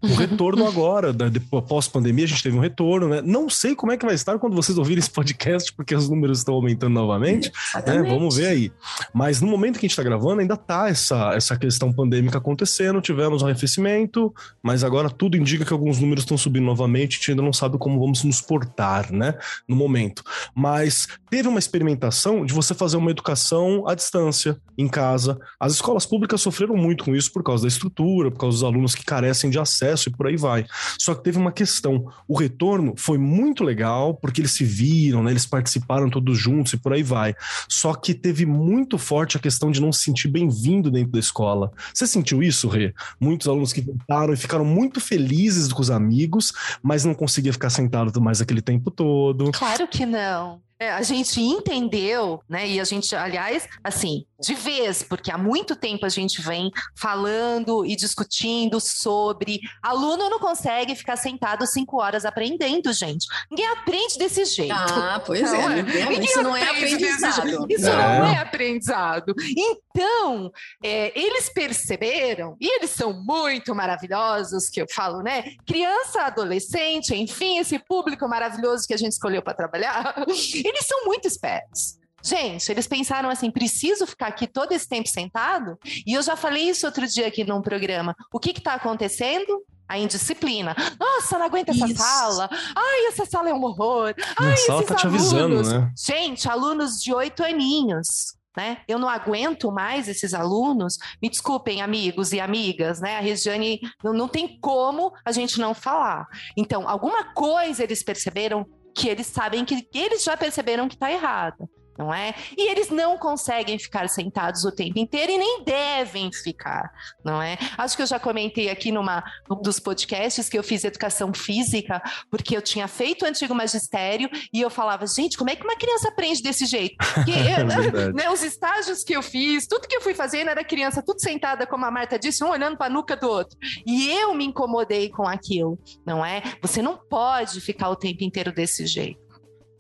o, 0.01 0.13
o, 0.13 0.15
retorno 0.15 0.65
agora, 0.65 1.13
da, 1.13 1.27
pós-pandemia, 1.67 2.25
a 2.25 2.29
gente 2.29 2.43
teve 2.43 2.57
um 2.57 2.61
retorno, 2.61 3.09
né? 3.09 3.21
Não 3.21 3.51
sei 3.51 3.75
como 3.75 3.91
é 3.91 3.97
que 3.97 4.07
vai 4.07 4.15
estar 4.15 4.39
quando 4.39 4.55
vocês 4.55 4.79
ouvirem 4.79 5.01
esse 5.01 5.11
podcast, 5.11 5.73
porque 5.73 5.93
os 5.93 6.09
números 6.09 6.39
estão 6.39 6.55
aumentando 6.55 6.95
novamente. 6.95 7.51
Né? 7.85 8.03
Vamos 8.05 8.37
ver 8.37 8.47
aí. 8.47 8.73
Mas 9.13 9.41
no 9.41 9.49
momento 9.49 9.81
que 9.81 9.87
a 9.87 9.89
gente 9.89 9.99
está 9.99 10.05
gravando, 10.05 10.41
ainda 10.41 10.55
está 10.55 10.89
essa, 10.89 11.33
essa 11.35 11.57
questão 11.57 11.93
pandêmica 11.93 12.39
acontecendo, 12.39 13.01
tivemos 13.01 13.43
um 13.43 13.47
arrefecimento, 13.47 14.33
mas 14.63 14.85
agora 14.85 15.11
tudo 15.11 15.37
indica 15.37 15.65
que 15.65 15.73
alguns 15.73 15.99
números 15.99 16.23
estão 16.23 16.39
subindo 16.39 16.65
novamente, 16.65 17.17
a 17.17 17.19
gente 17.19 17.31
ainda 17.33 17.43
não 17.43 17.53
sabe 17.53 17.77
como 17.77 17.99
vamos 17.99 18.23
nos 18.23 18.41
portar, 18.41 19.13
né? 19.13 19.35
No 19.67 19.75
momento. 19.75 20.23
Mas 20.55 20.92
mas 20.93 21.09
teve 21.31 21.49
uma 21.49 21.59
experimentação 21.59 22.45
de 22.45 22.53
você 22.53 22.75
fazer 22.75 22.99
uma 22.99 23.11
educação 23.11 23.89
à 23.89 23.95
distância, 23.95 24.61
em 24.77 24.87
casa. 24.87 25.39
As 25.59 25.73
escolas 25.73 26.05
públicas 26.05 26.43
sofreram 26.43 26.77
muito 26.77 27.05
com 27.05 27.17
isso 27.17 27.33
por 27.33 27.43
causa 27.43 27.63
da 27.63 27.69
estrutura, 27.69 28.31
por 28.31 28.39
causa 28.39 28.59
dos 28.59 28.65
alunos 28.65 28.95
que 28.95 29.05
carecem 29.05 29.49
de 29.49 29.59
acesso 29.59 30.11
e 30.11 30.13
por 30.13 30.27
aí 30.27 30.37
vai. 30.37 30.67
Só 30.99 31.15
que 31.15 31.25
teve 31.25 31.39
uma 31.39 31.51
questão: 31.51 32.05
o 32.29 32.37
retorno 32.37 32.93
foi 32.99 33.17
muito 33.17 33.65
legal, 33.65 34.15
porque 34.15 34.43
eles 34.43 34.53
se 34.53 34.65
viram, 34.65 35.23
né, 35.23 35.31
eles 35.31 35.47
participaram 35.47 36.11
todos 36.11 36.37
juntos 36.39 36.75
e 36.75 36.77
por 36.77 36.93
aí 36.93 37.03
vai. 37.03 37.35
Só 37.69 37.95
que 37.95 38.13
teve 38.13 38.45
muito 38.45 38.99
forte 38.99 39.39
a 39.39 39.41
questão 39.41 39.71
de 39.71 39.81
não 39.81 39.93
se 39.93 40.03
sentir 40.03 40.29
bem-vindo 40.29 40.91
dentro 40.91 41.13
da 41.13 41.19
escola. 41.19 41.73
Você 41.95 42.07
sentiu 42.07 42.43
isso, 42.43 42.69
Rê? 42.69 42.93
Muitos 43.19 43.49
alunos 43.49 43.73
que 43.73 43.81
voltaram 43.81 44.35
e 44.35 44.37
ficaram 44.37 44.65
muito 44.65 45.01
felizes 45.01 45.73
com 45.73 45.81
os 45.81 45.91
amigos, 45.91 46.53
mas 46.83 47.05
não 47.05 47.15
conseguia 47.15 47.53
ficar 47.53 47.71
sentado 47.71 48.21
mais 48.21 48.43
aquele 48.43 48.61
tempo 48.61 48.91
todo. 48.91 49.51
Claro 49.53 49.89
que 49.89 50.05
não. 50.05 50.61
É, 50.83 50.91
a 50.91 51.03
gente 51.03 51.41
entendeu, 51.41 52.43
né? 52.49 52.67
E 52.67 52.81
a 52.81 52.85
gente, 52.85 53.15
aliás, 53.15 53.69
assim, 53.85 54.27
de 54.41 54.53
vez, 54.53 55.05
porque 55.05 55.31
há 55.31 55.39
muito 55.39 55.77
tempo 55.77 56.05
a 56.05 56.09
gente 56.09 56.43
vem 56.43 56.73
falando 56.97 57.87
e 57.87 57.95
discutindo 57.95 58.81
sobre 58.81 59.61
aluno 59.81 60.29
não 60.29 60.41
consegue 60.41 60.97
ficar 60.97 61.15
sentado 61.15 61.65
cinco 61.69 62.03
horas 62.03 62.25
aprendendo, 62.25 62.93
gente. 62.93 63.27
Ninguém 63.49 63.67
aprende 63.69 64.19
desse 64.19 64.45
jeito. 64.45 64.75
Ah, 64.75 65.23
pois 65.25 65.41
não 65.43 65.71
é. 65.71 65.81
é. 65.81 66.13
Isso 66.21 66.43
não 66.43 66.57
é 66.57 66.65
aprendizado. 66.65 67.67
Isso 67.71 67.89
é. 67.89 68.19
não 68.19 68.27
é 68.27 68.39
aprendizado. 68.39 69.35
Então, 69.57 70.51
é, 70.83 71.17
eles 71.17 71.49
perceberam, 71.49 72.57
e 72.61 72.67
eles 72.77 72.91
são 72.91 73.13
muito 73.13 73.73
maravilhosos, 73.73 74.69
que 74.69 74.83
eu 74.83 74.87
falo, 74.93 75.23
né? 75.23 75.55
Criança, 75.65 76.23
adolescente, 76.23 77.15
enfim, 77.15 77.59
esse 77.59 77.79
público 77.79 78.29
maravilhoso 78.29 78.89
que 78.89 78.95
a 78.95 78.97
gente 78.97 79.13
escolheu 79.13 79.43
para 79.43 79.55
trabalhar 79.55 80.25
eles 80.73 80.87
são 80.87 81.05
muito 81.05 81.27
espertos. 81.27 81.99
Gente, 82.23 82.71
eles 82.71 82.87
pensaram 82.87 83.29
assim: 83.29 83.51
preciso 83.51 84.07
ficar 84.07 84.29
aqui 84.29 84.47
todo 84.47 84.73
esse 84.73 84.89
tempo 84.89 85.09
sentado? 85.09 85.77
E 86.07 86.15
eu 86.15 86.23
já 86.23 86.37
falei 86.37 86.69
isso 86.69 86.87
outro 86.87 87.07
dia 87.07 87.27
aqui 87.27 87.45
num 87.45 87.61
programa. 87.61 88.15
O 88.33 88.39
que 88.39 88.51
está 88.51 88.75
acontecendo? 88.75 89.65
A 89.89 89.99
indisciplina. 89.99 90.75
Nossa, 90.99 91.37
não 91.37 91.45
aguento 91.45 91.71
essa 91.71 91.87
sala. 91.89 92.49
Ai, 92.75 93.07
essa 93.09 93.27
sala 93.27 93.51
é 93.51 93.53
um 93.53 93.63
horror. 93.63 94.15
Ai, 94.39 94.55
esses 94.55 94.67
tá 94.87 94.95
te 94.95 95.07
alunos. 95.07 95.33
avisando, 95.33 95.63
né? 95.63 95.93
Gente, 95.99 96.49
alunos 96.49 97.03
de 97.03 97.13
oito 97.13 97.45
aninhos. 97.45 98.35
Né? 98.57 98.79
Eu 98.87 98.99
não 98.99 99.09
aguento 99.09 99.71
mais 99.73 100.09
esses 100.09 100.33
alunos. 100.33 100.97
Me 101.21 101.29
desculpem, 101.29 101.83
amigos 101.83 102.33
e 102.33 102.41
amigas, 102.41 103.01
né? 103.01 103.17
A 103.17 103.21
Regiane 103.21 103.81
não, 104.03 104.13
não 104.13 104.29
tem 104.29 104.59
como 104.61 105.13
a 105.25 105.33
gente 105.33 105.59
não 105.59 105.75
falar. 105.75 106.27
Então, 106.57 106.89
alguma 106.89 107.33
coisa 107.35 107.83
eles 107.83 108.03
perceberam 108.03 108.67
que 108.95 109.09
eles 109.09 109.27
sabem 109.27 109.65
que, 109.65 109.89
eles 109.93 110.23
já 110.23 110.37
perceberam 110.37 110.89
que 110.89 110.95
está 110.95 111.11
errado 111.11 111.69
não 112.03 112.13
é? 112.13 112.35
E 112.57 112.71
eles 112.71 112.91
não 112.91 113.17
conseguem 113.17 113.79
ficar 113.79 114.09
sentados 114.09 114.65
o 114.65 114.73
tempo 114.73 114.99
inteiro 114.99 115.31
e 115.31 115.39
nem 115.39 115.63
devem 115.63 116.33
ficar, 116.33 116.91
não 117.25 117.41
é? 117.41 117.57
Acho 117.79 117.97
que 117.97 118.03
eu 118.03 118.07
já 118.07 118.19
comentei 118.19 118.69
aqui 118.69 118.91
numa 118.91 119.23
num 119.49 119.63
dos 119.63 119.79
podcasts 119.79 120.49
que 120.49 120.59
eu 120.59 120.65
fiz 120.65 120.83
educação 120.83 121.33
física, 121.33 122.03
porque 122.29 122.57
eu 122.57 122.63
tinha 122.63 122.89
feito 122.89 123.25
o 123.25 123.29
antigo 123.29 123.55
magistério 123.55 124.29
e 124.53 124.61
eu 124.61 124.69
falava, 124.69 125.07
gente, 125.07 125.39
como 125.39 125.51
é 125.51 125.57
que 125.57 125.63
uma 125.63 125.77
criança 125.77 126.09
aprende 126.09 126.43
desse 126.43 126.67
jeito? 126.67 126.97
Porque 127.15 127.31
eu, 127.31 128.07
é 128.07 128.13
né, 128.13 128.31
os 128.31 128.43
estágios 128.43 129.05
que 129.05 129.15
eu 129.15 129.23
fiz, 129.23 129.67
tudo 129.69 129.87
que 129.87 129.95
eu 129.95 130.01
fui 130.01 130.15
fazendo 130.15 130.49
era 130.49 130.65
criança 130.65 131.03
tudo 131.03 131.21
sentada, 131.21 131.67
como 131.67 131.85
a 131.85 131.91
Marta 131.91 132.19
disse, 132.19 132.43
um 132.43 132.51
olhando 132.51 132.77
para 132.77 132.87
a 132.87 132.91
nuca 132.91 133.17
do 133.17 133.29
outro. 133.29 133.57
E 133.87 134.11
eu 134.11 134.35
me 134.35 134.45
incomodei 134.45 135.09
com 135.09 135.27
aquilo, 135.27 135.79
não 136.05 136.25
é? 136.25 136.43
Você 136.61 136.83
não 136.83 136.97
pode 136.97 137.61
ficar 137.61 137.91
o 137.91 137.97
tempo 137.97 138.25
inteiro 138.25 138.53
desse 138.53 138.87
jeito. 138.87 139.22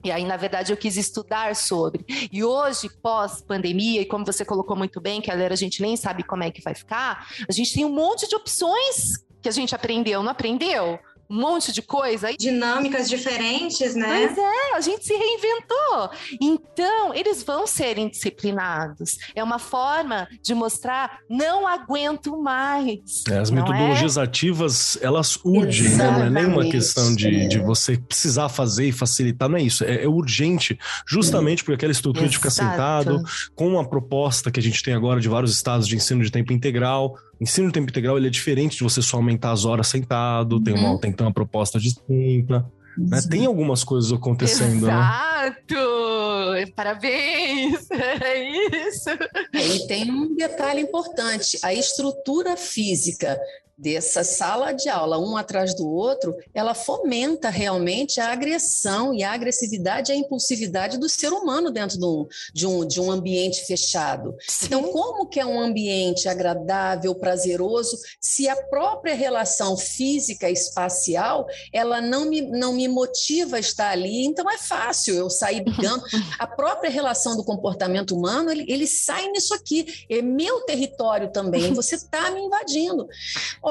E 0.04 0.10
aí, 0.10 0.24
na 0.24 0.36
verdade, 0.36 0.72
eu 0.72 0.76
quis 0.76 0.96
estudar 0.96 1.54
sobre. 1.54 2.04
E 2.30 2.42
hoje, 2.42 2.88
pós-pandemia, 3.02 4.00
e 4.00 4.04
como 4.04 4.24
você 4.24 4.44
colocou 4.44 4.76
muito 4.76 5.00
bem, 5.00 5.20
que 5.20 5.30
a 5.30 5.56
gente 5.56 5.80
nem 5.80 5.96
sabe 5.96 6.22
como 6.22 6.42
é 6.42 6.50
que 6.50 6.62
vai 6.62 6.74
ficar, 6.74 7.26
a 7.48 7.52
gente 7.52 7.72
tem 7.74 7.84
um 7.84 7.92
monte 7.92 8.28
de 8.28 8.34
opções 8.34 9.24
que 9.40 9.48
a 9.48 9.52
gente 9.52 9.74
aprendeu, 9.74 10.22
não 10.22 10.30
aprendeu? 10.30 10.98
Um 11.32 11.40
monte 11.40 11.72
de 11.72 11.80
coisa. 11.80 12.28
Dinâmicas 12.36 13.08
diferentes, 13.08 13.94
né? 13.94 14.26
Pois 14.26 14.38
é, 14.38 14.76
a 14.76 14.80
gente 14.82 15.02
se 15.02 15.14
reinventou. 15.14 16.10
Então, 16.38 17.14
eles 17.14 17.42
vão 17.42 17.66
ser 17.66 17.96
indisciplinados. 17.96 19.16
É 19.34 19.42
uma 19.42 19.58
forma 19.58 20.28
de 20.42 20.54
mostrar, 20.54 21.20
não 21.30 21.66
aguento 21.66 22.36
mais. 22.40 23.24
É, 23.30 23.38
as 23.38 23.50
metodologias 23.50 24.18
é? 24.18 24.22
ativas, 24.22 24.98
elas 25.00 25.38
urgem, 25.42 25.96
né? 25.96 26.10
Não 26.10 26.24
é 26.24 26.30
nenhuma 26.30 26.68
questão 26.68 27.14
de, 27.14 27.48
de 27.48 27.58
você 27.58 27.96
precisar 27.96 28.50
fazer 28.50 28.84
e 28.84 28.92
facilitar, 28.92 29.48
não 29.48 29.56
é 29.56 29.62
isso. 29.62 29.84
É, 29.84 30.04
é 30.04 30.08
urgente, 30.08 30.78
justamente 31.06 31.64
porque 31.64 31.76
aquela 31.76 31.92
estrutura 31.92 32.26
Exato. 32.26 32.30
de 32.30 32.36
ficar 32.36 32.50
sentado, 32.50 33.22
com 33.54 33.68
uma 33.68 33.88
proposta 33.88 34.50
que 34.50 34.60
a 34.60 34.62
gente 34.62 34.82
tem 34.82 34.92
agora 34.92 35.18
de 35.18 35.30
vários 35.30 35.54
estados 35.54 35.88
de 35.88 35.96
ensino 35.96 36.22
de 36.22 36.30
tempo 36.30 36.52
integral, 36.52 37.16
ensino 37.42 37.66
de 37.66 37.72
tempo 37.72 37.90
integral 37.90 38.16
ele 38.16 38.28
é 38.28 38.30
diferente 38.30 38.76
de 38.76 38.84
você 38.84 39.02
só 39.02 39.16
aumentar 39.16 39.50
as 39.50 39.64
horas 39.64 39.88
sentado, 39.88 40.56
uhum. 40.56 40.62
tem, 40.62 40.74
uma, 40.74 41.00
tem 41.00 41.10
que 41.10 41.16
ter 41.16 41.24
uma 41.24 41.32
proposta 41.32 41.78
distinta. 41.78 42.64
Né? 42.96 43.20
Tem 43.28 43.46
algumas 43.46 43.82
coisas 43.82 44.12
acontecendo. 44.12 44.86
Né? 44.86 44.92
Exato! 44.92 46.52
Né? 46.52 46.66
Parabéns! 46.74 47.88
É 47.90 48.88
isso! 48.88 49.10
E 49.52 49.86
tem 49.86 50.10
um 50.10 50.34
detalhe 50.36 50.80
importante: 50.80 51.58
a 51.62 51.74
estrutura 51.74 52.56
física 52.56 53.38
dessa 53.76 54.22
sala 54.22 54.72
de 54.72 54.88
aula, 54.88 55.18
um 55.18 55.36
atrás 55.36 55.74
do 55.74 55.88
outro, 55.88 56.36
ela 56.54 56.74
fomenta 56.74 57.48
realmente 57.48 58.20
a 58.20 58.30
agressão 58.30 59.14
e 59.14 59.22
a 59.22 59.32
agressividade 59.32 60.10
e 60.10 60.14
a 60.14 60.16
impulsividade 60.16 60.98
do 60.98 61.08
ser 61.08 61.32
humano 61.32 61.70
dentro 61.70 61.98
do, 61.98 62.28
de, 62.54 62.66
um, 62.66 62.86
de 62.86 63.00
um 63.00 63.10
ambiente 63.10 63.64
fechado. 63.66 64.36
Sim. 64.46 64.66
Então, 64.66 64.92
como 64.92 65.26
que 65.26 65.40
é 65.40 65.46
um 65.46 65.60
ambiente 65.60 66.28
agradável, 66.28 67.14
prazeroso, 67.14 67.96
se 68.20 68.48
a 68.48 68.56
própria 68.56 69.14
relação 69.14 69.76
física 69.76 70.50
espacial, 70.50 71.46
ela 71.72 72.00
não 72.00 72.26
me, 72.26 72.40
não 72.40 72.74
me 72.74 72.86
motiva 72.88 73.56
a 73.56 73.60
estar 73.60 73.90
ali, 73.90 74.24
então 74.24 74.48
é 74.50 74.58
fácil 74.58 75.14
eu 75.14 75.30
sair 75.30 75.62
brigando. 75.64 76.04
a 76.38 76.46
própria 76.46 76.90
relação 76.90 77.36
do 77.36 77.44
comportamento 77.44 78.16
humano, 78.16 78.50
ele, 78.50 78.64
ele 78.68 78.86
sai 78.86 79.28
nisso 79.28 79.54
aqui, 79.54 79.86
é 80.08 80.20
meu 80.22 80.60
território 80.62 81.32
também, 81.32 81.72
você 81.72 81.96
está 81.96 82.30
me 82.30 82.40
invadindo. 82.40 83.08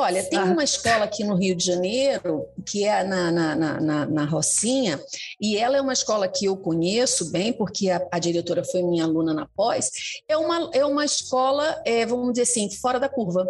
Olha, 0.02 0.24
tem 0.24 0.40
uma 0.40 0.64
escola 0.64 1.06
aqui 1.06 1.24
no 1.24 1.36
Rio 1.36 1.56
de 1.56 1.64
Janeiro, 1.64 2.48
que 2.66 2.86
é 2.86 3.04
na, 3.04 3.32
na, 3.32 3.56
na, 3.56 4.06
na 4.06 4.26
Rocinha, 4.26 5.00
e 5.40 5.56
ela 5.56 5.78
é 5.78 5.82
uma 5.82 5.94
escola 5.94 6.28
que 6.28 6.46
eu 6.46 6.58
conheço 6.58 7.32
bem, 7.32 7.54
porque 7.54 7.90
a, 7.90 8.02
a 8.12 8.18
diretora 8.18 8.64
foi 8.64 8.82
minha 8.82 9.04
aluna 9.04 9.34
na 9.34 9.46
pós. 9.46 9.92
É 10.28 10.36
uma, 10.36 10.70
é 10.74 10.84
uma 10.84 11.06
escola, 11.06 11.80
é, 11.86 12.06
vamos 12.06 12.32
dizer 12.32 12.44
assim, 12.44 12.70
fora 12.72 13.00
da 13.00 13.08
curva 13.08 13.46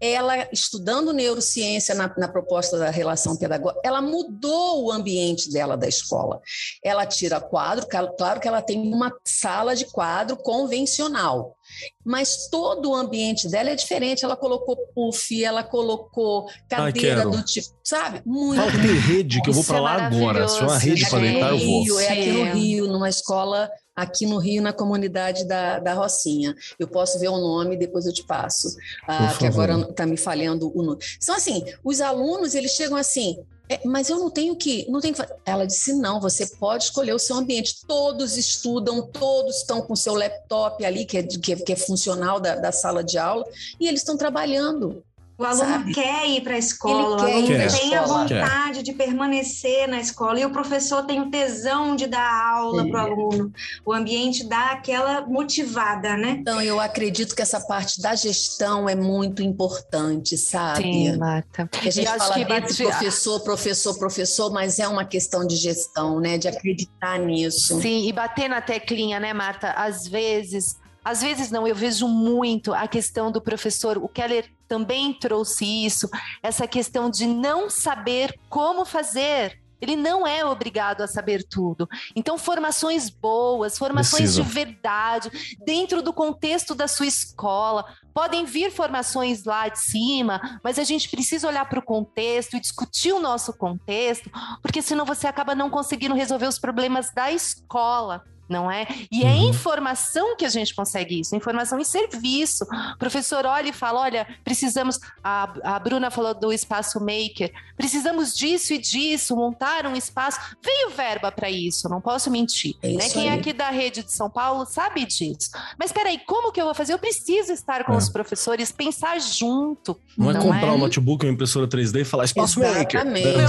ela 0.00 0.48
estudando 0.52 1.12
neurociência 1.12 1.94
na, 1.94 2.12
na, 2.16 2.28
proposta 2.28 2.78
da 2.78 2.90
relação 2.90 3.36
pedagógica, 3.36 3.80
ela 3.84 4.00
mudou 4.00 4.84
o 4.84 4.92
ambiente 4.92 5.50
dela 5.50 5.76
da 5.76 5.88
escola. 5.88 6.40
Ela 6.82 7.06
tira 7.06 7.40
quadro, 7.40 7.86
claro 7.86 8.40
que 8.40 8.48
ela 8.48 8.62
tem 8.62 8.80
uma 8.80 9.12
sala 9.24 9.74
de 9.74 9.86
quadro 9.86 10.36
convencional, 10.36 11.56
mas 12.04 12.48
todo 12.48 12.90
o 12.90 12.94
ambiente 12.94 13.48
dela 13.48 13.70
é 13.70 13.74
diferente. 13.74 14.24
Ela 14.24 14.36
colocou 14.36 14.76
puff, 14.94 15.44
ela 15.44 15.62
colocou 15.62 16.46
cadeira 16.68 17.24
Ai, 17.24 17.30
do 17.30 17.42
tipo, 17.42 17.68
sabe? 17.82 18.22
Muito. 18.24 18.60
Fala 18.60 18.72
tem 18.72 18.98
rede, 18.98 19.42
que 19.42 19.50
eu 19.50 19.54
vou 19.54 19.64
para 19.64 19.80
lá 19.80 20.06
agora. 20.06 20.48
Se 20.48 20.60
uma 20.60 20.78
rede 20.78 21.08
para 21.08 21.18
deitar, 21.20 21.50
eu 21.50 21.58
vou. 21.58 22.00
É 22.00 22.08
aqui 22.08 22.32
no 22.32 22.52
Rio, 22.52 22.86
numa 22.86 23.08
escola 23.08 23.70
aqui 23.96 24.26
no 24.26 24.36
Rio, 24.36 24.62
na 24.62 24.72
comunidade 24.72 25.46
da, 25.46 25.78
da 25.78 25.94
Rocinha. 25.94 26.54
Eu 26.78 26.86
posso 26.86 27.18
ver 27.18 27.28
o 27.28 27.38
nome, 27.38 27.76
depois 27.76 28.04
eu 28.04 28.12
te 28.12 28.22
passo, 28.22 28.76
ah, 29.08 29.34
que 29.38 29.46
agora 29.46 29.80
está 29.80 30.04
me 30.04 30.18
falhando 30.18 30.70
o 30.78 30.82
nome. 30.82 30.98
Então, 31.16 31.34
assim, 31.34 31.64
os 31.82 32.02
alunos, 32.02 32.54
eles 32.54 32.72
chegam 32.72 32.96
assim, 32.96 33.38
é, 33.68 33.80
mas 33.84 34.08
eu 34.08 34.18
não 34.18 34.30
tenho 34.30 34.54
que, 34.54 34.88
não 34.88 35.00
tenho 35.00 35.14
que 35.14 35.22
Ela 35.44 35.66
disse 35.66 35.92
não, 35.94 36.20
você 36.20 36.46
pode 36.46 36.84
escolher 36.84 37.14
o 37.14 37.18
seu 37.18 37.36
ambiente. 37.36 37.84
Todos 37.86 38.36
estudam, 38.36 39.02
todos 39.02 39.56
estão 39.56 39.82
com 39.82 39.96
seu 39.96 40.14
laptop 40.14 40.84
ali 40.84 41.04
que 41.04 41.18
é, 41.18 41.22
que 41.22 41.52
é, 41.52 41.56
que 41.56 41.72
é 41.72 41.76
funcional 41.76 42.38
da, 42.38 42.54
da 42.54 42.70
sala 42.70 43.02
de 43.02 43.18
aula 43.18 43.44
e 43.80 43.88
eles 43.88 44.00
estão 44.00 44.16
trabalhando. 44.16 45.02
O 45.38 45.44
aluno 45.44 45.64
sabe? 45.64 45.92
quer 45.92 46.26
ir 46.28 46.40
para 46.40 46.54
a 46.54 46.58
escola, 46.58 47.16
o 47.16 47.20
aluno 47.20 47.46
quer. 47.46 47.70
tem 47.70 47.94
a 47.94 48.02
vontade 48.06 48.76
quer. 48.76 48.82
de 48.82 48.92
permanecer 48.94 49.86
na 49.86 50.00
escola 50.00 50.40
e 50.40 50.46
o 50.46 50.50
professor 50.50 51.04
tem 51.04 51.20
o 51.20 51.30
tesão 51.30 51.94
de 51.94 52.06
dar 52.06 52.54
aula 52.54 52.88
para 52.88 53.02
o 53.02 53.12
aluno. 53.12 53.52
O 53.84 53.92
ambiente 53.92 54.48
dá 54.48 54.70
aquela 54.70 55.26
motivada, 55.26 56.16
né? 56.16 56.38
Então, 56.40 56.62
eu 56.62 56.80
acredito 56.80 57.36
que 57.36 57.42
essa 57.42 57.60
parte 57.60 58.00
da 58.00 58.14
gestão 58.14 58.88
é 58.88 58.94
muito 58.94 59.42
importante, 59.42 60.38
sabe? 60.38 60.82
Sim, 60.82 61.16
Marta. 61.18 61.68
a 61.70 61.90
gente 61.90 62.06
fala 62.06 62.34
que 62.34 62.44
bate... 62.46 62.82
professor, 62.82 63.40
professor, 63.40 63.98
professor, 63.98 64.50
mas 64.50 64.78
é 64.78 64.88
uma 64.88 65.04
questão 65.04 65.46
de 65.46 65.56
gestão, 65.56 66.18
né? 66.18 66.38
De 66.38 66.48
acreditar 66.48 67.18
nisso. 67.18 67.78
Sim, 67.82 68.08
e 68.08 68.12
bater 68.12 68.48
na 68.48 68.62
teclinha, 68.62 69.20
né, 69.20 69.34
Marta? 69.34 69.72
Às 69.72 70.08
vezes 70.08 70.76
às 71.06 71.22
vezes 71.22 71.52
não, 71.52 71.68
eu 71.68 71.74
vejo 71.76 72.08
muito 72.08 72.74
a 72.74 72.88
questão 72.88 73.30
do 73.30 73.40
professor, 73.40 73.96
o 73.96 74.08
Keller 74.08 74.50
também 74.66 75.12
trouxe 75.12 75.64
isso, 75.64 76.10
essa 76.42 76.66
questão 76.66 77.08
de 77.08 77.28
não 77.28 77.70
saber 77.70 78.36
como 78.50 78.84
fazer. 78.84 79.62
Ele 79.80 79.94
não 79.94 80.26
é 80.26 80.44
obrigado 80.44 81.02
a 81.02 81.06
saber 81.06 81.44
tudo. 81.44 81.88
Então, 82.16 82.36
formações 82.36 83.08
boas, 83.08 83.78
formações 83.78 84.34
Precisa. 84.34 84.42
de 84.42 84.48
verdade, 84.48 85.58
dentro 85.64 86.02
do 86.02 86.12
contexto 86.12 86.74
da 86.74 86.88
sua 86.88 87.06
escola. 87.06 87.84
Podem 88.12 88.44
vir 88.44 88.72
formações 88.72 89.44
lá 89.44 89.68
de 89.68 89.78
cima, 89.78 90.58
mas 90.64 90.76
a 90.76 90.82
gente 90.82 91.08
precisa 91.08 91.46
olhar 91.46 91.68
para 91.68 91.78
o 91.78 91.84
contexto 91.84 92.56
e 92.56 92.60
discutir 92.60 93.12
o 93.12 93.20
nosso 93.20 93.52
contexto, 93.52 94.28
porque 94.60 94.82
senão 94.82 95.04
você 95.04 95.28
acaba 95.28 95.54
não 95.54 95.70
conseguindo 95.70 96.16
resolver 96.16 96.48
os 96.48 96.58
problemas 96.58 97.12
da 97.14 97.30
escola 97.30 98.24
não 98.48 98.70
é? 98.70 98.86
E 99.10 99.24
é 99.24 99.30
uhum. 99.30 99.48
informação 99.48 100.36
que 100.36 100.44
a 100.44 100.48
gente 100.48 100.74
consegue 100.74 101.20
isso, 101.20 101.34
informação 101.34 101.78
em 101.78 101.84
serviço. 101.84 102.64
O 102.94 102.98
professor 102.98 103.44
olha 103.44 103.68
e 103.68 103.72
fala: 103.72 104.00
olha, 104.00 104.26
precisamos. 104.44 104.98
A, 105.22 105.76
a 105.76 105.78
Bruna 105.78 106.10
falou 106.10 106.34
do 106.34 106.52
espaço 106.52 107.00
maker, 107.00 107.52
precisamos 107.76 108.34
disso 108.34 108.72
e 108.72 108.78
disso, 108.78 109.36
montar 109.36 109.86
um 109.86 109.96
espaço. 109.96 110.38
Veio 110.64 110.90
verba 110.90 111.32
para 111.32 111.50
isso, 111.50 111.88
não 111.88 112.00
posso 112.00 112.30
mentir. 112.30 112.74
É 112.82 112.92
né? 112.92 113.08
Quem 113.08 113.28
é 113.28 113.32
aqui 113.32 113.52
da 113.52 113.70
rede 113.70 114.02
de 114.02 114.12
São 114.12 114.30
Paulo 114.30 114.64
sabe 114.66 115.04
disso. 115.04 115.50
Mas 115.78 115.92
peraí, 115.92 116.18
como 116.26 116.52
que 116.52 116.60
eu 116.60 116.64
vou 116.64 116.74
fazer? 116.74 116.92
Eu 116.92 116.98
preciso 116.98 117.52
estar 117.52 117.84
com 117.84 117.94
é. 117.94 117.96
os 117.96 118.08
professores, 118.08 118.70
pensar 118.72 119.20
junto. 119.20 119.98
Não, 120.16 120.30
é 120.30 120.34
não 120.34 120.40
é 120.40 120.44
comprar 120.44 120.68
é? 120.68 120.72
um 120.72 120.78
notebook, 120.78 121.24
uma 121.24 121.32
impressora 121.32 121.66
3D 121.66 122.00
e 122.00 122.04
falar 122.04 122.24
espaço 122.24 122.62
Exatamente. 122.62 122.94
maker. 122.94 123.46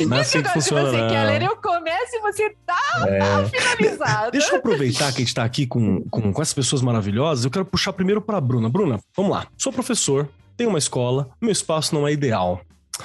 Não, 0.00 0.08
não 0.08 0.16
é 0.16 0.20
assim 0.20 0.42
que 0.42 0.48
funciona. 0.50 0.90
Você 0.90 1.08
quer 1.08 1.24
ler, 1.24 1.42
eu 1.42 1.56
começo 1.56 2.16
e 2.16 2.20
você 2.20 2.50
tá 2.66 2.99
é... 3.06 4.30
Deixa 4.30 4.52
eu 4.52 4.58
aproveitar 4.58 5.12
que 5.12 5.16
a 5.16 5.20
gente 5.20 5.28
está 5.28 5.44
aqui 5.44 5.66
com, 5.66 6.02
com, 6.10 6.32
com 6.32 6.42
essas 6.42 6.54
pessoas 6.54 6.82
maravilhosas. 6.82 7.44
Eu 7.44 7.50
quero 7.50 7.64
puxar 7.64 7.92
primeiro 7.92 8.20
para 8.20 8.38
a 8.38 8.40
Bruna. 8.40 8.68
Bruna, 8.68 9.00
vamos 9.16 9.32
lá. 9.32 9.46
Sou 9.56 9.72
professor, 9.72 10.28
tenho 10.56 10.70
uma 10.70 10.78
escola, 10.78 11.30
meu 11.40 11.52
espaço 11.52 11.94
não 11.94 12.06
é 12.06 12.12
ideal. 12.12 12.60
O 12.98 13.02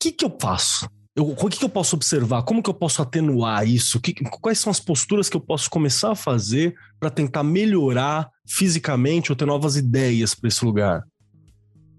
que, 0.00 0.12
que 0.12 0.24
eu 0.24 0.36
faço? 0.40 0.88
Eu, 1.14 1.30
o 1.30 1.48
que, 1.48 1.58
que 1.58 1.64
eu 1.64 1.68
posso 1.68 1.96
observar? 1.96 2.44
Como 2.44 2.62
que 2.62 2.70
eu 2.70 2.74
posso 2.74 3.02
atenuar 3.02 3.66
isso? 3.66 4.00
Que, 4.00 4.14
quais 4.40 4.60
são 4.60 4.70
as 4.70 4.78
posturas 4.78 5.28
que 5.28 5.36
eu 5.36 5.40
posso 5.40 5.68
começar 5.68 6.12
a 6.12 6.16
fazer 6.16 6.74
para 7.00 7.10
tentar 7.10 7.42
melhorar 7.42 8.30
fisicamente 8.46 9.32
ou 9.32 9.36
ter 9.36 9.44
novas 9.44 9.76
ideias 9.76 10.34
para 10.34 10.48
esse 10.48 10.64
lugar? 10.64 11.02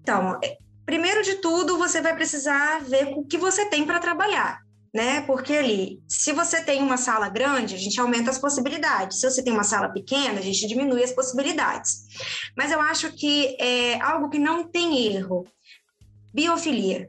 Então, 0.00 0.38
é, 0.42 0.56
primeiro 0.86 1.22
de 1.22 1.34
tudo, 1.34 1.76
você 1.76 2.00
vai 2.00 2.14
precisar 2.14 2.82
ver 2.84 3.12
o 3.14 3.22
que 3.24 3.36
você 3.36 3.66
tem 3.66 3.84
para 3.84 4.00
trabalhar 4.00 4.60
né? 4.92 5.20
Porque 5.22 5.52
ali, 5.52 6.02
se 6.08 6.32
você 6.32 6.62
tem 6.62 6.82
uma 6.82 6.96
sala 6.96 7.28
grande, 7.28 7.74
a 7.74 7.78
gente 7.78 8.00
aumenta 8.00 8.30
as 8.30 8.38
possibilidades. 8.38 9.20
Se 9.20 9.30
você 9.30 9.42
tem 9.42 9.52
uma 9.52 9.64
sala 9.64 9.88
pequena, 9.88 10.40
a 10.40 10.42
gente 10.42 10.66
diminui 10.66 11.02
as 11.02 11.12
possibilidades. 11.12 12.06
Mas 12.56 12.72
eu 12.72 12.80
acho 12.80 13.12
que 13.12 13.56
é 13.60 14.00
algo 14.00 14.28
que 14.28 14.38
não 14.38 14.64
tem 14.64 15.06
erro. 15.06 15.46
Biofilia. 16.34 17.08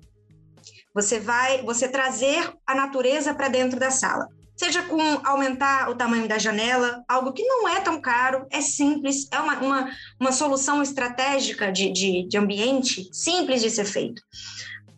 Você 0.93 1.19
vai, 1.19 1.63
você 1.63 1.87
trazer 1.87 2.53
a 2.65 2.75
natureza 2.75 3.33
para 3.33 3.47
dentro 3.47 3.79
da 3.79 3.89
sala. 3.89 4.27
Seja 4.55 4.83
com 4.83 5.01
aumentar 5.23 5.89
o 5.89 5.95
tamanho 5.95 6.27
da 6.27 6.37
janela, 6.37 7.03
algo 7.07 7.33
que 7.33 7.43
não 7.43 7.67
é 7.67 7.79
tão 7.79 7.99
caro, 7.99 8.45
é 8.51 8.61
simples, 8.61 9.27
é 9.31 9.39
uma, 9.39 9.57
uma, 9.59 9.91
uma 10.19 10.31
solução 10.31 10.83
estratégica 10.83 11.71
de, 11.71 11.91
de, 11.91 12.27
de 12.27 12.37
ambiente 12.37 13.09
simples 13.11 13.61
de 13.61 13.71
ser 13.71 13.85
feito 13.85 14.21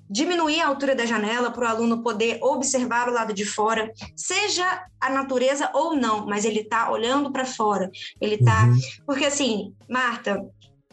diminuir 0.10 0.62
a 0.62 0.68
altura 0.68 0.96
da 0.96 1.06
janela 1.06 1.52
para 1.52 1.66
o 1.66 1.68
aluno 1.68 2.04
poder 2.04 2.40
observar 2.42 3.10
o 3.10 3.14
lado 3.14 3.34
de 3.34 3.46
fora, 3.46 3.92
seja 4.16 4.86
a 5.00 5.10
natureza 5.10 5.70
ou 5.74 5.96
não, 5.96 6.26
mas 6.26 6.46
ele 6.46 6.62
está 6.62 6.92
olhando 6.92 7.32
para 7.32 7.46
fora. 7.46 7.90
Ele 8.22 8.36
está. 8.36 8.66
Uhum. 8.66 8.78
Porque, 9.06 9.26
assim, 9.26 9.74
Marta, 9.90 10.40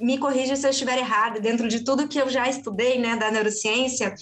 me 0.01 0.17
corrija 0.17 0.57
se 0.57 0.67
eu 0.67 0.71
estiver 0.71 0.99
errada, 0.99 1.39
dentro 1.39 1.69
de 1.69 1.85
tudo 1.85 2.09
que 2.09 2.19
eu 2.19 2.29
já 2.31 2.49
estudei 2.49 2.99
né, 2.99 3.17
da 3.17 3.31
neurociência, 3.31 4.15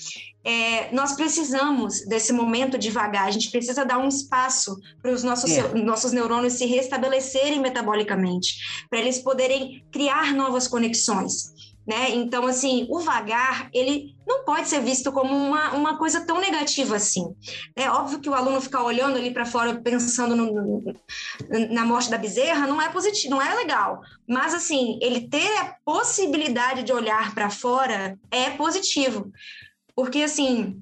é, 0.45 0.93
nós 0.93 1.13
precisamos 1.13 2.05
desse 2.07 2.33
momento 2.33 2.79
devagar, 2.79 3.27
a 3.27 3.31
gente 3.31 3.51
precisa 3.51 3.85
dar 3.85 3.99
um 3.99 4.09
espaço 4.09 4.77
para 5.01 5.13
os 5.13 5.23
nossos, 5.23 5.51
é. 5.51 5.75
nossos 5.75 6.11
neurônios 6.11 6.55
se 6.55 6.67
restabelecerem 6.67 7.61
metabolicamente, 7.61 8.57
para 8.91 8.99
eles 8.99 9.19
poderem 9.19 9.85
criar 9.93 10.35
novas 10.35 10.67
conexões. 10.67 11.53
Né? 11.89 12.11
Então, 12.11 12.47
assim, 12.47 12.87
o 12.91 13.01
vagar, 13.01 13.71
ele 13.73 14.15
não 14.27 14.45
pode 14.45 14.69
ser 14.69 14.83
visto 14.83 15.11
como 15.11 15.35
uma, 15.35 15.73
uma 15.73 15.97
coisa 15.97 16.21
tão 16.21 16.39
negativa 16.39 16.97
assim. 16.97 17.25
É 17.75 17.89
óbvio 17.89 18.21
que 18.21 18.29
o 18.29 18.35
aluno 18.35 18.61
ficar 18.61 18.83
olhando 18.83 19.17
ali 19.17 19.33
para 19.33 19.47
fora, 19.47 19.81
pensando 19.81 20.37
no, 20.37 20.85
na 21.71 21.87
morte 21.87 22.11
da 22.11 22.19
bezerra, 22.19 22.67
não 22.67 22.83
é 22.83 22.91
positivo, 22.91 23.31
não 23.31 23.41
é 23.41 23.55
legal. 23.55 24.03
Mas, 24.29 24.53
assim, 24.53 24.99
ele 25.01 25.31
ter 25.31 25.57
a 25.61 25.77
possibilidade 25.83 26.83
de 26.83 26.93
olhar 26.93 27.35
para 27.35 27.49
fora 27.49 28.19
é 28.31 28.51
positivo. 28.51 29.33
Porque, 29.97 30.23
assim, 30.23 30.79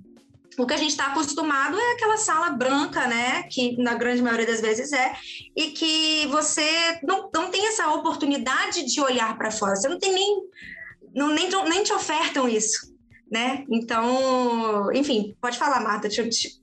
o 0.59 0.67
que 0.67 0.75
a 0.75 0.77
gente 0.77 0.91
está 0.91 1.07
acostumado 1.07 1.79
é 1.79 1.93
aquela 1.93 2.17
sala 2.17 2.51
branca, 2.51 3.07
né? 3.07 3.45
Que 3.45 3.77
na 3.81 3.95
grande 3.95 4.23
maioria 4.23 4.47
das 4.47 4.61
vezes 4.61 4.93
é, 4.93 5.15
e 5.55 5.71
que 5.71 6.27
você 6.29 6.99
não, 7.03 7.31
não 7.33 7.51
tem 7.51 7.69
essa 7.69 7.89
oportunidade 7.93 8.85
de 8.85 9.01
olhar 9.01 9.37
para 9.37 9.53
fora. 9.53 9.77
Você 9.77 9.89
não 9.89 9.99
tem 9.99 10.13
nem, 10.13 10.41
não, 11.17 11.35
nem, 11.35 11.49
nem 11.69 11.83
te 11.83 11.95
ofertam 11.95 12.47
isso, 12.47 12.95
né? 13.33 13.65
Então, 13.71 14.93
enfim, 14.93 15.35
pode 15.41 15.57
falar, 15.57 15.81
Marta. 15.81 16.09
Deixa 16.09 16.21
eu 16.21 16.29
te... 16.29 16.63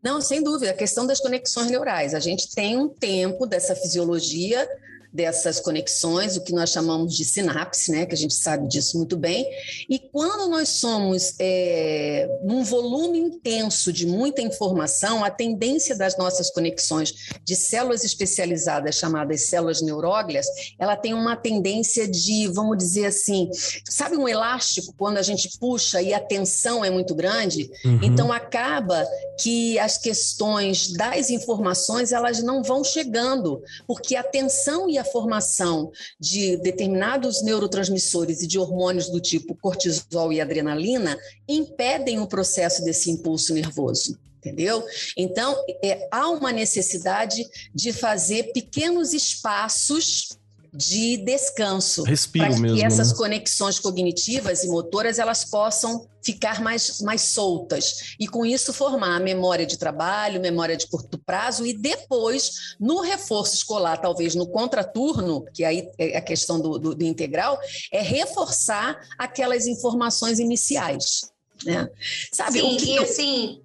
Não, 0.00 0.20
sem 0.20 0.40
dúvida, 0.40 0.70
a 0.70 0.74
questão 0.74 1.04
das 1.04 1.18
conexões 1.18 1.68
neurais. 1.68 2.14
A 2.14 2.20
gente 2.20 2.54
tem 2.54 2.78
um 2.78 2.88
tempo 2.88 3.44
dessa 3.44 3.74
fisiologia 3.74 4.68
dessas 5.12 5.58
conexões, 5.58 6.36
o 6.36 6.42
que 6.42 6.52
nós 6.52 6.70
chamamos 6.70 7.16
de 7.16 7.24
sinapse, 7.24 7.90
né, 7.90 8.04
que 8.04 8.14
a 8.14 8.18
gente 8.18 8.34
sabe 8.34 8.68
disso 8.68 8.98
muito 8.98 9.16
bem. 9.16 9.48
E 9.88 9.98
quando 9.98 10.48
nós 10.50 10.68
somos 10.68 11.34
é, 11.38 12.28
num 12.44 12.62
volume 12.62 13.18
intenso 13.18 13.92
de 13.92 14.06
muita 14.06 14.42
informação, 14.42 15.24
a 15.24 15.30
tendência 15.30 15.96
das 15.96 16.16
nossas 16.16 16.50
conexões 16.50 17.14
de 17.44 17.56
células 17.56 18.04
especializadas, 18.04 18.96
chamadas 18.96 19.48
células 19.48 19.80
neuróglias, 19.80 20.46
ela 20.78 20.96
tem 20.96 21.14
uma 21.14 21.36
tendência 21.36 22.06
de, 22.06 22.46
vamos 22.48 22.76
dizer 22.76 23.06
assim, 23.06 23.50
sabe 23.88 24.16
um 24.16 24.28
elástico 24.28 24.94
quando 24.96 25.16
a 25.16 25.22
gente 25.22 25.58
puxa 25.58 26.02
e 26.02 26.12
a 26.12 26.20
tensão 26.20 26.84
é 26.84 26.90
muito 26.90 27.14
grande? 27.14 27.70
Uhum. 27.84 28.00
Então 28.02 28.32
acaba 28.32 29.06
que 29.40 29.78
as 29.78 29.96
questões 29.96 30.92
das 30.92 31.30
informações 31.30 32.12
elas 32.12 32.42
não 32.42 32.62
vão 32.62 32.84
chegando, 32.84 33.62
porque 33.86 34.14
a 34.14 34.22
tensão 34.22 34.88
e 34.88 34.97
a 34.98 35.04
formação 35.04 35.90
de 36.20 36.56
determinados 36.58 37.42
neurotransmissores 37.42 38.42
e 38.42 38.46
de 38.46 38.58
hormônios 38.58 39.08
do 39.08 39.20
tipo 39.20 39.54
cortisol 39.54 40.32
e 40.32 40.40
adrenalina 40.40 41.18
impedem 41.48 42.20
o 42.20 42.26
processo 42.26 42.84
desse 42.84 43.10
impulso 43.10 43.54
nervoso 43.54 44.18
entendeu? 44.38 44.84
Então, 45.16 45.56
é, 45.82 46.08
há 46.10 46.30
uma 46.30 46.52
necessidade 46.52 47.44
de 47.74 47.92
fazer 47.92 48.52
pequenos 48.52 49.12
espaços 49.12 50.37
de 50.72 51.16
descanso. 51.18 52.02
Respiro 52.02 52.46
para 52.46 52.58
mesmo. 52.58 52.76
que 52.76 52.84
essas 52.84 53.10
né? 53.10 53.16
conexões 53.16 53.78
cognitivas 53.78 54.64
e 54.64 54.68
motoras 54.68 55.18
elas 55.18 55.44
possam 55.44 56.06
ficar 56.22 56.60
mais, 56.60 57.00
mais 57.00 57.22
soltas 57.22 58.14
e 58.18 58.26
com 58.26 58.44
isso 58.44 58.72
formar 58.72 59.16
a 59.16 59.20
memória 59.20 59.64
de 59.64 59.78
trabalho, 59.78 60.40
memória 60.40 60.76
de 60.76 60.86
curto 60.86 61.18
prazo 61.18 61.64
e 61.64 61.72
depois 61.72 62.76
no 62.78 63.00
reforço 63.00 63.54
escolar, 63.54 63.98
talvez 63.98 64.34
no 64.34 64.46
contraturno, 64.46 65.44
que 65.54 65.64
aí 65.64 65.88
é 65.98 66.18
a 66.18 66.22
questão 66.22 66.60
do, 66.60 66.78
do, 66.78 66.94
do 66.94 67.04
integral, 67.04 67.58
é 67.92 68.02
reforçar 68.02 68.98
aquelas 69.18 69.66
informações 69.66 70.38
iniciais. 70.38 71.32
Né? 71.64 71.88
Sabe? 72.32 72.60
Sim, 72.60 72.76
que... 72.76 72.90
e 72.92 72.98
assim. 72.98 73.62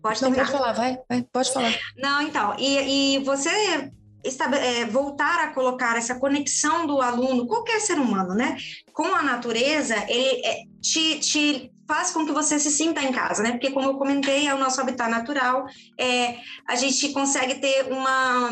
Pode, 0.00 0.20
Não, 0.20 0.32
pode 0.32 0.50
falar, 0.50 0.72
vai, 0.72 0.98
vai, 1.08 1.22
pode 1.32 1.52
falar. 1.52 1.78
Não, 1.96 2.22
então, 2.22 2.56
e, 2.58 3.16
e 3.16 3.18
você 3.20 3.92
é, 4.24 4.84
voltar 4.86 5.40
a 5.40 5.52
colocar 5.52 5.96
essa 5.96 6.18
conexão 6.18 6.86
do 6.86 7.00
aluno, 7.00 7.46
qualquer 7.46 7.80
ser 7.80 7.98
humano, 7.98 8.34
né, 8.34 8.56
com 8.92 9.14
a 9.14 9.22
natureza, 9.22 9.94
ele 10.08 10.44
é, 10.44 10.62
te, 10.80 11.18
te 11.18 11.72
faz 11.86 12.10
com 12.10 12.24
que 12.24 12.32
você 12.32 12.58
se 12.58 12.70
sinta 12.70 13.02
em 13.02 13.12
casa, 13.12 13.42
né? 13.42 13.52
Porque, 13.52 13.70
como 13.70 13.88
eu 13.88 13.98
comentei, 13.98 14.46
é 14.46 14.54
o 14.54 14.58
nosso 14.58 14.80
habitat 14.80 15.10
natural, 15.10 15.66
é, 15.98 16.38
a 16.66 16.74
gente 16.74 17.12
consegue 17.12 17.56
ter 17.56 17.92
uma 17.92 18.50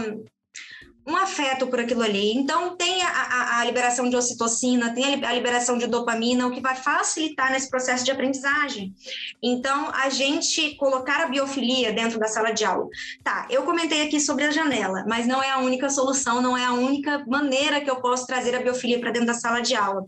um 1.06 1.16
afeto 1.16 1.66
por 1.66 1.80
aquilo 1.80 2.02
ali. 2.02 2.32
Então, 2.32 2.76
tem 2.76 3.02
a, 3.02 3.08
a, 3.08 3.60
a, 3.60 3.64
liberação 3.64 4.08
de 4.08 4.16
ocitocina, 4.16 4.94
tem 4.94 5.24
a 5.24 5.32
liberação 5.32 5.78
de 5.78 5.86
dopamina, 5.86 6.46
o 6.46 6.50
que 6.50 6.60
vai 6.60 6.76
facilitar 6.76 7.50
nesse 7.50 7.70
processo 7.70 8.04
de 8.04 8.10
aprendizagem. 8.10 8.94
Então, 9.42 9.90
a 9.94 10.08
gente 10.10 10.76
colocar 10.76 11.22
a 11.22 11.28
biofilia 11.28 11.92
dentro 11.92 12.18
da 12.18 12.28
sala 12.28 12.52
de 12.52 12.64
aula. 12.64 12.86
Tá, 13.24 13.46
eu 13.50 13.62
comentei 13.62 14.02
aqui 14.02 14.20
sobre 14.20 14.44
a 14.44 14.50
janela, 14.50 15.04
mas 15.08 15.26
não 15.26 15.42
é 15.42 15.50
a 15.50 15.58
única 15.58 15.88
solução, 15.88 16.42
não 16.42 16.56
é 16.56 16.64
a 16.64 16.72
única 16.72 17.24
maneira 17.26 17.80
que 17.80 17.90
eu 17.90 17.96
posso 17.96 18.26
trazer 18.26 18.54
a 18.54 18.60
biofilia 18.60 19.00
para 19.00 19.10
dentro 19.10 19.26
da 19.26 19.34
sala 19.34 19.60
de 19.60 19.74
aula. 19.74 20.04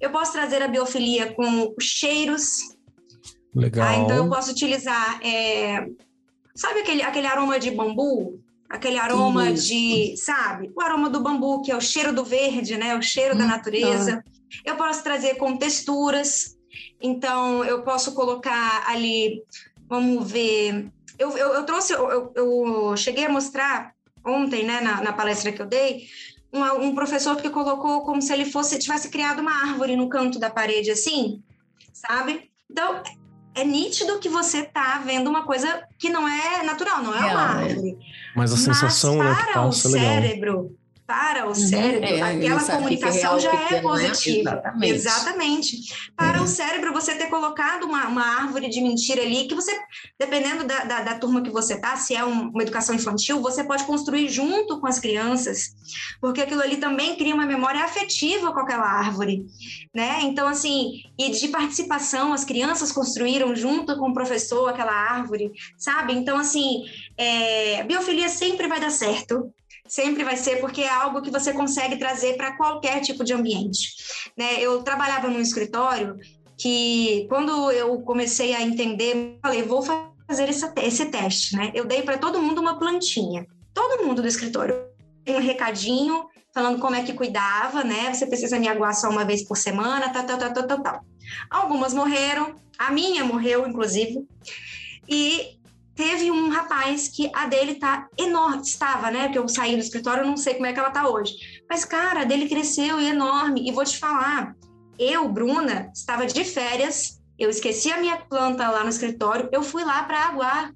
Eu 0.00 0.10
posso 0.10 0.32
trazer 0.32 0.62
a 0.62 0.68
biofilia 0.68 1.32
com 1.32 1.74
cheiros. 1.78 2.76
Legal. 3.54 3.86
Ah, 3.86 3.96
então, 3.96 4.16
eu 4.16 4.28
posso 4.28 4.50
utilizar. 4.50 5.20
É, 5.22 5.86
sabe 6.54 6.80
aquele, 6.80 7.02
aquele 7.02 7.26
aroma 7.26 7.60
de 7.60 7.70
bambu? 7.70 8.40
Aquele 8.72 8.98
aroma 8.98 9.50
Isso. 9.50 9.68
de, 9.68 10.16
sabe? 10.16 10.72
O 10.74 10.80
aroma 10.80 11.10
do 11.10 11.20
bambu, 11.20 11.60
que 11.60 11.70
é 11.70 11.76
o 11.76 11.80
cheiro 11.80 12.10
do 12.10 12.24
verde, 12.24 12.78
né? 12.78 12.96
O 12.96 13.02
cheiro 13.02 13.34
hum, 13.34 13.38
da 13.38 13.44
natureza. 13.44 14.24
Eu 14.64 14.76
posso 14.76 15.04
trazer 15.04 15.34
com 15.34 15.58
texturas. 15.58 16.56
Então, 17.00 17.62
eu 17.64 17.82
posso 17.82 18.14
colocar 18.14 18.84
ali, 18.88 19.42
vamos 19.86 20.30
ver. 20.30 20.90
Eu, 21.18 21.36
eu, 21.36 21.52
eu 21.52 21.64
trouxe, 21.64 21.92
eu, 21.92 22.32
eu, 22.34 22.96
cheguei 22.96 23.26
a 23.26 23.28
mostrar 23.28 23.92
ontem, 24.24 24.64
né, 24.64 24.80
na, 24.80 25.02
na 25.02 25.12
palestra 25.12 25.52
que 25.52 25.60
eu 25.60 25.66
dei, 25.66 26.06
um, 26.50 26.62
um 26.86 26.94
professor 26.94 27.36
que 27.36 27.50
colocou 27.50 28.02
como 28.02 28.22
se 28.22 28.32
ele 28.32 28.46
fosse 28.46 28.78
tivesse 28.78 29.10
criado 29.10 29.40
uma 29.40 29.52
árvore 29.52 29.96
no 29.96 30.08
canto 30.08 30.38
da 30.38 30.48
parede, 30.48 30.90
assim, 30.90 31.42
sabe? 31.92 32.50
Então, 32.70 33.02
é 33.54 33.64
nítido 33.64 34.18
que 34.18 34.28
você 34.28 34.58
está 34.58 34.98
vendo 34.98 35.28
uma 35.28 35.44
coisa 35.44 35.84
que 35.98 36.08
não 36.08 36.26
é 36.26 36.62
natural, 36.62 37.02
não 37.02 37.14
é 37.14 37.18
uma 37.18 37.60
é. 37.60 37.64
árvore. 37.64 37.98
Mas 38.34 38.52
a 38.52 38.56
sensação 38.56 39.16
Mas 39.18 39.28
para 39.28 39.46
né, 39.46 39.46
que 39.46 39.52
passa, 39.54 39.88
o 39.88 39.90
cérebro, 39.90 40.78
para 41.06 41.44
o 41.44 41.48
uhum. 41.48 41.54
cérebro, 41.54 42.08
é, 42.08 42.22
aquela 42.22 42.64
comunicação 42.64 43.38
já 43.38 43.50
é, 43.50 43.74
é 43.74 43.80
positiva. 43.80 44.50
Exatamente. 44.50 44.92
Exatamente. 44.92 45.76
Para 46.16 46.42
o 46.42 46.46
cérebro, 46.46 46.92
você 46.92 47.14
ter 47.14 47.26
colocado 47.26 47.84
uma, 47.84 48.06
uma 48.08 48.22
árvore 48.22 48.68
de 48.68 48.80
mentira 48.80 49.22
ali, 49.22 49.46
que 49.46 49.54
você, 49.54 49.72
dependendo 50.18 50.64
da, 50.64 50.84
da, 50.84 51.00
da 51.02 51.18
turma 51.18 51.42
que 51.42 51.50
você 51.50 51.78
tá, 51.78 51.96
se 51.96 52.14
é 52.14 52.24
um, 52.24 52.50
uma 52.50 52.62
educação 52.62 52.94
infantil, 52.94 53.40
você 53.40 53.64
pode 53.64 53.84
construir 53.84 54.28
junto 54.28 54.80
com 54.80 54.86
as 54.86 54.98
crianças, 54.98 55.74
porque 56.20 56.40
aquilo 56.40 56.62
ali 56.62 56.76
também 56.76 57.16
cria 57.16 57.34
uma 57.34 57.46
memória 57.46 57.84
afetiva 57.84 58.52
com 58.52 58.60
aquela 58.60 58.86
árvore, 58.86 59.44
né? 59.94 60.20
Então, 60.22 60.46
assim, 60.46 61.02
e 61.18 61.30
de 61.30 61.48
participação, 61.48 62.32
as 62.32 62.44
crianças 62.44 62.92
construíram 62.92 63.54
junto 63.54 63.98
com 63.98 64.10
o 64.10 64.14
professor 64.14 64.68
aquela 64.68 64.92
árvore, 64.92 65.52
sabe? 65.76 66.12
Então, 66.14 66.38
assim, 66.38 66.84
é, 67.16 67.82
biofilia 67.84 68.28
sempre 68.28 68.68
vai 68.68 68.80
dar 68.80 68.90
certo, 68.90 69.52
sempre 69.92 70.24
vai 70.24 70.38
ser 70.38 70.58
porque 70.58 70.80
é 70.80 70.88
algo 70.88 71.20
que 71.20 71.30
você 71.30 71.52
consegue 71.52 71.98
trazer 71.98 72.38
para 72.38 72.56
qualquer 72.56 73.00
tipo 73.02 73.22
de 73.22 73.34
ambiente. 73.34 73.94
Né? 74.34 74.58
Eu 74.58 74.82
trabalhava 74.82 75.28
num 75.28 75.38
escritório 75.38 76.18
que, 76.56 77.26
quando 77.28 77.70
eu 77.70 78.00
comecei 78.00 78.54
a 78.54 78.62
entender, 78.62 79.38
falei, 79.42 79.62
vou 79.62 79.82
fazer 79.82 80.48
esse, 80.48 80.66
esse 80.78 81.06
teste. 81.06 81.54
Né? 81.54 81.72
Eu 81.74 81.84
dei 81.84 82.00
para 82.00 82.16
todo 82.16 82.40
mundo 82.40 82.58
uma 82.58 82.78
plantinha, 82.78 83.46
todo 83.74 84.02
mundo 84.02 84.22
do 84.22 84.28
escritório. 84.28 84.74
Um 85.28 85.38
recadinho 85.38 86.24
falando 86.54 86.80
como 86.80 86.96
é 86.96 87.02
que 87.02 87.12
cuidava, 87.12 87.84
né? 87.84 88.12
Você 88.12 88.26
precisa 88.26 88.58
me 88.58 88.68
aguar 88.68 88.94
só 88.94 89.08
uma 89.10 89.24
vez 89.24 89.46
por 89.46 89.56
semana, 89.56 90.10
tal, 90.10 90.24
tal, 90.24 90.38
tal, 90.38 90.66
tal, 90.66 90.82
tal. 90.82 91.04
Algumas 91.50 91.92
morreram, 91.92 92.56
a 92.78 92.90
minha 92.90 93.24
morreu, 93.24 93.68
inclusive. 93.68 94.26
E 95.08 95.58
teve 96.02 96.32
um 96.32 96.48
rapaz 96.48 97.06
que 97.06 97.30
a 97.32 97.46
dele 97.46 97.76
tá 97.76 98.08
enorme, 98.18 98.62
estava, 98.62 99.08
né? 99.08 99.28
Que 99.28 99.38
eu 99.38 99.48
saí 99.48 99.76
do 99.76 99.82
escritório, 99.82 100.24
eu 100.24 100.26
não 100.26 100.36
sei 100.36 100.54
como 100.54 100.66
é 100.66 100.72
que 100.72 100.80
ela 100.80 100.90
tá 100.90 101.08
hoje. 101.08 101.32
Mas, 101.70 101.84
cara, 101.84 102.22
a 102.22 102.24
dele 102.24 102.48
cresceu 102.48 103.00
e 103.00 103.06
enorme. 103.06 103.68
E 103.68 103.70
vou 103.70 103.84
te 103.84 103.96
falar, 103.98 104.56
eu, 104.98 105.28
Bruna, 105.28 105.92
estava 105.94 106.26
de 106.26 106.42
férias, 106.42 107.20
eu 107.38 107.48
esqueci 107.48 107.92
a 107.92 108.00
minha 108.00 108.16
planta 108.16 108.68
lá 108.68 108.82
no 108.82 108.90
escritório, 108.90 109.48
eu 109.52 109.62
fui 109.62 109.84
lá 109.84 110.02
para 110.02 110.26
aguar, 110.26 110.72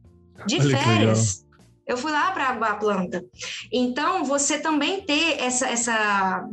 de 0.47 0.61
Olha 0.61 0.79
férias. 0.79 1.45
Eu 1.85 1.97
fui 1.97 2.13
lá 2.13 2.31
para 2.31 2.49
aguar 2.49 2.73
a 2.73 2.77
planta. 2.77 3.25
Então, 3.73 4.25
você 4.25 4.59
também 4.59 5.03
ter 5.03 5.41
essa, 5.41 5.69
essa, 5.69 6.49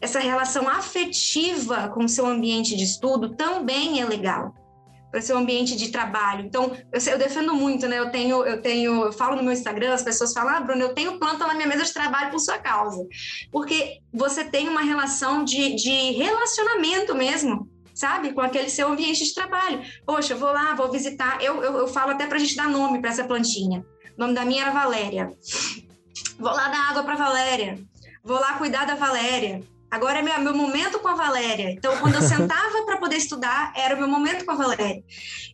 essa 0.00 0.18
relação 0.18 0.68
afetiva 0.68 1.88
com 1.88 2.04
o 2.04 2.08
seu 2.08 2.26
ambiente 2.26 2.74
de 2.76 2.82
estudo 2.82 3.36
também 3.36 4.00
é 4.00 4.04
legal 4.04 4.54
para 5.12 5.20
seu 5.20 5.36
ambiente 5.36 5.76
de 5.76 5.90
trabalho. 5.90 6.46
Então, 6.46 6.74
eu, 6.90 7.12
eu, 7.12 7.18
defendo 7.18 7.54
muito, 7.54 7.86
né? 7.86 7.98
Eu 7.98 8.10
tenho, 8.10 8.44
eu 8.46 8.62
tenho, 8.62 9.04
eu 9.04 9.12
falo 9.12 9.36
no 9.36 9.42
meu 9.42 9.52
Instagram, 9.52 9.92
as 9.92 10.02
pessoas 10.02 10.32
falam, 10.32 10.56
ah, 10.56 10.60
Bruno, 10.60 10.80
eu 10.80 10.94
tenho 10.94 11.18
planta 11.18 11.46
na 11.46 11.52
minha 11.52 11.68
mesa 11.68 11.84
de 11.84 11.92
trabalho 11.92 12.30
por 12.30 12.40
sua 12.40 12.58
causa. 12.58 13.06
Porque 13.52 13.98
você 14.10 14.42
tem 14.42 14.70
uma 14.70 14.80
relação 14.80 15.44
de, 15.44 15.76
de 15.76 16.12
relacionamento 16.12 17.14
mesmo, 17.14 17.68
sabe? 17.94 18.32
Com 18.32 18.40
aquele 18.40 18.70
seu 18.70 18.90
ambiente 18.90 19.22
de 19.22 19.34
trabalho. 19.34 19.82
Poxa, 20.06 20.34
vou 20.34 20.50
lá, 20.50 20.74
vou 20.74 20.90
visitar. 20.90 21.42
Eu, 21.42 21.62
eu, 21.62 21.76
eu 21.76 21.88
falo 21.88 22.12
até 22.12 22.26
para 22.26 22.38
a 22.38 22.40
gente 22.40 22.56
dar 22.56 22.68
nome 22.68 22.98
para 22.98 23.10
essa 23.10 23.24
plantinha. 23.24 23.84
O 24.16 24.20
nome 24.20 24.34
da 24.34 24.46
minha 24.46 24.62
era 24.62 24.72
Valéria. 24.72 25.30
Vou 26.38 26.52
lá 26.52 26.68
dar 26.68 26.88
água 26.88 27.04
para 27.04 27.16
Valéria. 27.16 27.78
Vou 28.24 28.40
lá 28.40 28.54
cuidar 28.54 28.86
da 28.86 28.94
Valéria. 28.94 29.62
Agora 29.92 30.20
é 30.20 30.22
meu, 30.22 30.40
meu 30.40 30.54
momento 30.54 30.98
com 31.00 31.08
a 31.08 31.14
Valéria. 31.14 31.70
Então, 31.70 31.98
quando 31.98 32.14
eu 32.14 32.22
sentava 32.22 32.82
para 32.86 32.96
poder 32.96 33.16
estudar, 33.16 33.74
era 33.76 33.94
o 33.94 33.98
meu 33.98 34.08
momento 34.08 34.42
com 34.46 34.52
a 34.52 34.54
Valéria. 34.54 35.04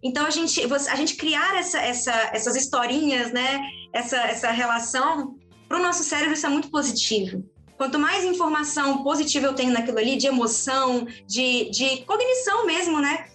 Então, 0.01 0.25
a 0.25 0.31
gente, 0.31 0.63
a 0.63 0.95
gente 0.95 1.17
criar 1.17 1.59
essa, 1.59 1.81
essa, 1.81 2.13
essas 2.33 2.55
historinhas, 2.55 3.33
né? 3.33 3.61
Essa, 3.93 4.17
essa 4.19 4.51
relação, 4.53 5.35
para 5.69 5.81
o 5.81 5.83
nosso 5.83 6.05
cérebro 6.05 6.35
isso 6.35 6.47
é 6.47 6.49
muito 6.49 6.71
positivo. 6.71 7.45
Quanto 7.77 7.99
mais 7.99 8.25
informação 8.25 9.03
positiva 9.03 9.47
eu 9.47 9.55
tenho 9.55 9.73
naquilo 9.73 9.99
ali, 9.99 10.17
de 10.17 10.29
emoção, 10.29 11.05
de, 11.27 11.69
de 11.71 12.05
cognição 12.05 12.65
mesmo, 12.65 13.01
né? 13.01 13.27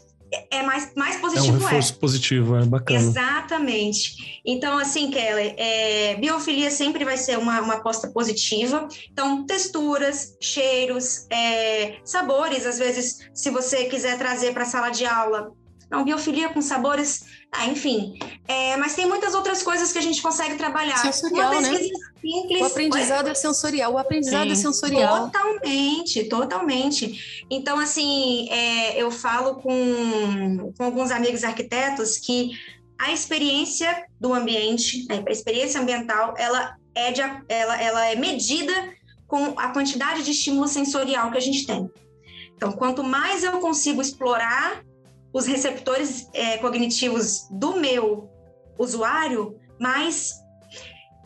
É 0.50 0.64
mais, 0.64 0.94
mais 0.96 1.18
positivo. 1.18 1.48
É 1.48 1.52
um 1.52 1.60
reforço 1.60 1.94
é. 1.94 1.96
positivo, 1.96 2.56
é 2.56 2.66
bacana. 2.66 3.00
Exatamente. 3.00 4.42
Então, 4.46 4.78
assim, 4.78 5.10
Kelly, 5.10 5.54
é, 5.58 6.16
biofilia 6.16 6.72
sempre 6.72 7.06
vai 7.06 7.18
ser 7.18 7.38
uma, 7.38 7.62
uma 7.62 7.76
aposta 7.76 8.10
positiva. 8.10 8.88
Então, 9.12 9.46
texturas, 9.46 10.36
cheiros, 10.42 11.28
é, 11.30 11.98
sabores, 12.04 12.66
às 12.66 12.78
vezes, 12.78 13.20
se 13.34 13.50
você 13.50 13.86
quiser 13.86 14.18
trazer 14.18 14.54
para 14.54 14.64
a 14.64 14.68
sala 14.68 14.90
de 14.90 15.06
aula, 15.06 15.52
não, 15.94 16.04
biofilia 16.04 16.50
com 16.50 16.60
sabores, 16.60 17.24
ah, 17.52 17.68
enfim. 17.68 18.18
É, 18.48 18.76
mas 18.78 18.96
tem 18.96 19.06
muitas 19.06 19.36
outras 19.36 19.62
coisas 19.62 19.94
que 19.94 20.00
a 20.00 20.02
gente 20.02 20.24
consegue 20.24 20.56
trabalhar. 20.56 20.98
Sensorial, 20.98 21.62
né? 21.62 21.70
Simples, 22.20 22.62
o 22.62 22.66
aprendizado 22.66 23.30
é 23.30 23.36
sensorial, 23.36 23.94
o 23.94 23.98
aprendizado 24.00 24.46
Sim. 24.46 24.52
é 24.52 24.56
sensorial. 24.56 25.30
Totalmente, 25.30 26.24
totalmente. 26.24 27.46
Então, 27.48 27.78
assim, 27.78 28.50
é, 28.50 29.00
eu 29.00 29.12
falo 29.12 29.56
com, 29.56 30.74
com 30.76 30.84
alguns 30.84 31.12
amigos 31.12 31.44
arquitetos 31.44 32.18
que 32.18 32.52
a 32.98 33.12
experiência 33.12 34.06
do 34.20 34.34
ambiente, 34.34 35.06
a 35.12 35.32
experiência 35.32 35.80
ambiental, 35.80 36.34
ela 36.40 36.76
é, 36.96 37.12
de, 37.12 37.22
ela, 37.22 37.80
ela 37.80 38.06
é 38.08 38.16
medida 38.16 38.74
com 39.28 39.54
a 39.58 39.70
quantidade 39.70 40.24
de 40.24 40.32
estímulo 40.32 40.68
sensorial 40.68 41.30
que 41.30 41.38
a 41.38 41.42
gente 41.42 41.68
tem. 41.68 41.88
Então, 42.56 42.72
quanto 42.72 43.04
mais 43.04 43.44
eu 43.44 43.60
consigo 43.60 44.02
explorar 44.02 44.84
os 45.34 45.48
receptores 45.48 46.30
é, 46.34 46.58
cognitivos 46.58 47.48
do 47.50 47.76
meu 47.76 48.30
usuário, 48.78 49.58
mais 49.80 50.34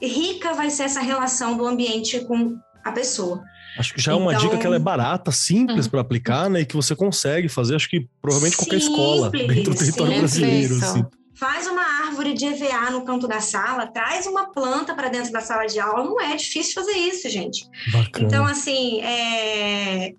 rica 0.01 0.53
vai 0.53 0.69
ser 0.69 0.83
essa 0.83 1.01
relação 1.01 1.57
do 1.57 1.65
ambiente 1.65 2.21
com 2.21 2.57
a 2.83 2.91
pessoa. 2.91 3.43
Acho 3.77 3.93
que 3.93 4.01
já 4.01 4.13
então, 4.13 4.23
é 4.23 4.31
uma 4.31 4.39
dica 4.39 4.57
que 4.57 4.65
ela 4.65 4.75
é 4.75 4.79
então, 4.79 4.85
barata, 4.85 5.31
simples 5.31 5.85
uhum. 5.85 5.91
para 5.91 6.01
aplicar, 6.01 6.49
né? 6.49 6.61
E 6.61 6.65
que 6.65 6.75
você 6.75 6.95
consegue 6.95 7.49
fazer, 7.49 7.75
acho 7.75 7.89
que 7.89 8.07
provavelmente 8.21 8.57
qualquer 8.57 8.77
escola 8.77 9.29
dentro 9.29 9.73
do 9.73 9.77
território 9.77 10.17
brasileiro. 10.17 10.75
Assim. 10.77 11.05
Faz 11.35 11.67
uma 11.67 11.83
árvore 12.07 12.33
de 12.33 12.45
EVA 12.45 12.89
no 12.89 13.03
canto 13.03 13.27
da 13.27 13.39
sala, 13.39 13.85
traz 13.85 14.25
uma 14.25 14.51
planta 14.51 14.95
para 14.95 15.09
dentro 15.09 15.31
da 15.31 15.41
sala 15.41 15.67
de 15.67 15.79
aula. 15.79 16.03
Não 16.03 16.19
é 16.19 16.35
difícil 16.35 16.73
fazer 16.73 16.97
isso, 16.97 17.29
gente. 17.29 17.67
Bacana. 17.91 18.25
Então, 18.25 18.45
assim, 18.45 19.01
é 19.01 20.15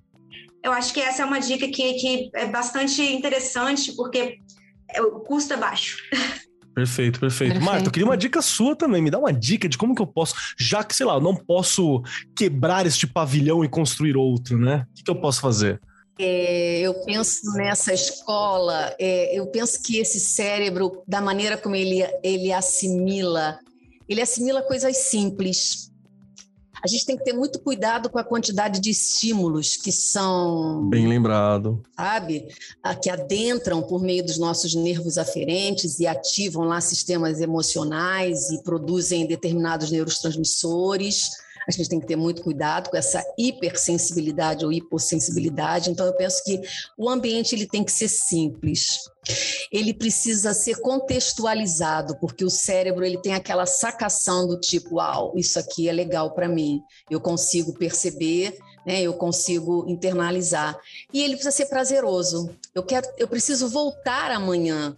eu 0.63 0.73
acho 0.73 0.93
que 0.93 1.01
essa 1.01 1.23
é 1.23 1.25
uma 1.25 1.41
dica 1.41 1.69
que, 1.69 1.95
que 1.95 2.31
é 2.35 2.47
bastante 2.47 3.03
interessante, 3.03 3.93
porque 3.93 4.39
o 4.99 5.21
custo 5.21 5.53
é 5.53 5.57
baixo. 5.57 5.99
Perfeito, 6.75 7.19
perfeito. 7.19 7.55
perfeito. 7.55 7.65
Marta, 7.65 7.89
eu 7.89 7.91
queria 7.91 8.07
uma 8.07 8.17
dica 8.17 8.41
sua 8.41 8.77
também. 8.77 9.03
Me 9.03 9.11
dá 9.11 9.19
uma 9.19 9.33
dica 9.33 9.69
de 9.69 9.77
como 9.77 9.95
que 9.95 10.03
eu 10.03 10.07
posso, 10.07 10.35
já 10.57 10.85
que, 10.85 10.95
sei 10.95 11.07
lá, 11.07 11.15
eu 11.15 11.21
não 11.21 11.35
posso 11.35 12.03
quebrar 12.37 12.87
este 12.87 13.07
pavilhão 13.07 13.65
e 13.65 13.69
construir 13.69 14.17
outro, 14.17 14.57
né? 14.57 14.87
O 14.91 14.95
que, 14.95 15.03
que 15.03 15.11
eu 15.11 15.21
posso 15.21 15.41
fazer? 15.41 15.81
É, 16.21 16.81
eu 16.81 16.95
penso 17.05 17.53
nessa 17.55 17.93
escola, 17.93 18.95
é, 18.99 19.39
eu 19.39 19.47
penso 19.49 19.83
que 19.83 19.99
esse 19.99 20.19
cérebro, 20.19 21.03
da 21.07 21.21
maneira 21.21 21.57
como 21.57 21.77
ele, 21.77 22.05
ele 22.25 22.53
assimila, 22.53 23.59
ele 24.09 24.21
assimila 24.21 24.63
coisas 24.63 24.97
simples 24.97 25.93
a 26.83 26.89
gente 26.89 27.05
tem 27.05 27.17
que 27.17 27.25
ter 27.25 27.33
muito 27.33 27.59
cuidado 27.59 28.09
com 28.09 28.19
a 28.19 28.25
quantidade 28.25 28.81
de 28.81 28.91
estímulos 28.91 29.77
que 29.77 29.93
são. 29.93 30.89
Bem 30.89 31.07
lembrado. 31.07 31.83
Sabe? 31.97 32.49
Que 33.03 33.11
adentram 33.11 33.83
por 33.83 34.03
meio 34.03 34.25
dos 34.25 34.39
nossos 34.39 34.75
nervos 34.75 35.19
aferentes 35.19 35.99
e 36.01 36.07
ativam 36.07 36.65
lá 36.65 36.81
sistemas 36.81 37.41
emocionais 37.41 38.51
e 38.51 38.63
produzem 38.63 39.27
determinados 39.27 39.91
neurotransmissores 39.91 41.31
a 41.69 41.71
gente 41.71 41.89
tem 41.91 42.01
que 42.01 42.07
ter 42.07 42.17
muito 42.17 42.43
cuidado 42.43 42.89
com 42.89 42.97
essa 42.97 43.23
hipersensibilidade 43.37 44.65
ou 44.65 44.73
hipossensibilidade. 44.73 45.91
Então, 45.91 46.07
eu 46.07 46.15
penso 46.15 46.43
que 46.43 46.63
o 46.97 47.11
ambiente 47.11 47.55
ele 47.55 47.67
tem 47.67 47.85
que 47.85 47.93
ser 47.93 48.09
simples. 48.09 49.01
Ele 49.71 49.93
precisa 49.93 50.55
ser 50.55 50.81
contextualizado, 50.81 52.19
porque 52.19 52.43
o 52.43 52.49
cérebro 52.49 53.05
ele 53.05 53.19
tem 53.19 53.35
aquela 53.35 53.67
sacação 53.67 54.49
do 54.49 54.59
tipo, 54.59 54.95
uau, 54.97 55.35
isso 55.37 55.59
aqui 55.59 55.91
é 55.91 55.93
legal 55.93 56.33
para 56.33 56.49
mim. 56.49 56.81
Eu 57.11 57.21
consigo 57.21 57.75
perceber, 57.75 58.57
né? 58.87 59.03
Eu 59.03 59.13
consigo 59.13 59.85
internalizar. 59.87 60.81
E 61.13 61.23
ele 61.23 61.35
precisa 61.35 61.55
ser 61.55 61.67
prazeroso. 61.67 62.49
Eu 62.75 62.83
quero, 62.83 63.07
eu 63.19 63.29
preciso 63.29 63.69
voltar 63.69 64.31
amanhã 64.31 64.97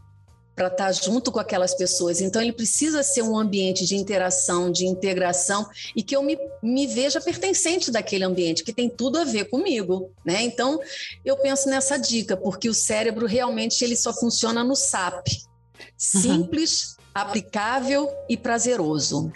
para 0.61 0.67
estar 0.67 0.87
tá 0.87 0.93
junto 0.93 1.33
com 1.33 1.39
aquelas 1.39 1.75
pessoas. 1.75 2.21
Então, 2.21 2.43
ele 2.43 2.53
precisa 2.53 3.03
ser 3.03 3.23
um 3.23 3.39
ambiente 3.39 3.87
de 3.87 3.97
interação, 3.97 4.71
de 4.71 4.85
integração 4.85 5.67
e 5.97 6.03
que 6.03 6.15
eu 6.15 6.23
me, 6.23 6.39
me 6.63 6.87
veja 6.87 7.19
pertencente 7.19 7.91
daquele 7.91 8.25
ambiente, 8.25 8.63
que 8.63 8.73
tem 8.73 8.91
tudo 8.91 9.17
a 9.17 9.25
ver 9.25 9.47
comigo, 9.47 10.13
né? 10.23 10.43
Então, 10.43 10.79
eu 11.25 11.35
penso 11.39 11.71
nessa 11.71 11.97
dica, 11.97 12.37
porque 12.37 12.69
o 12.69 12.75
cérebro 12.75 13.25
realmente 13.25 13.83
ele 13.83 13.97
só 13.97 14.13
funciona 14.13 14.63
no 14.63 14.77
SAP. 14.77 15.29
Uhum. 16.15 17.00
Aplicável 17.15 18.09
e 18.29 18.37
prazeroso. 18.37 19.33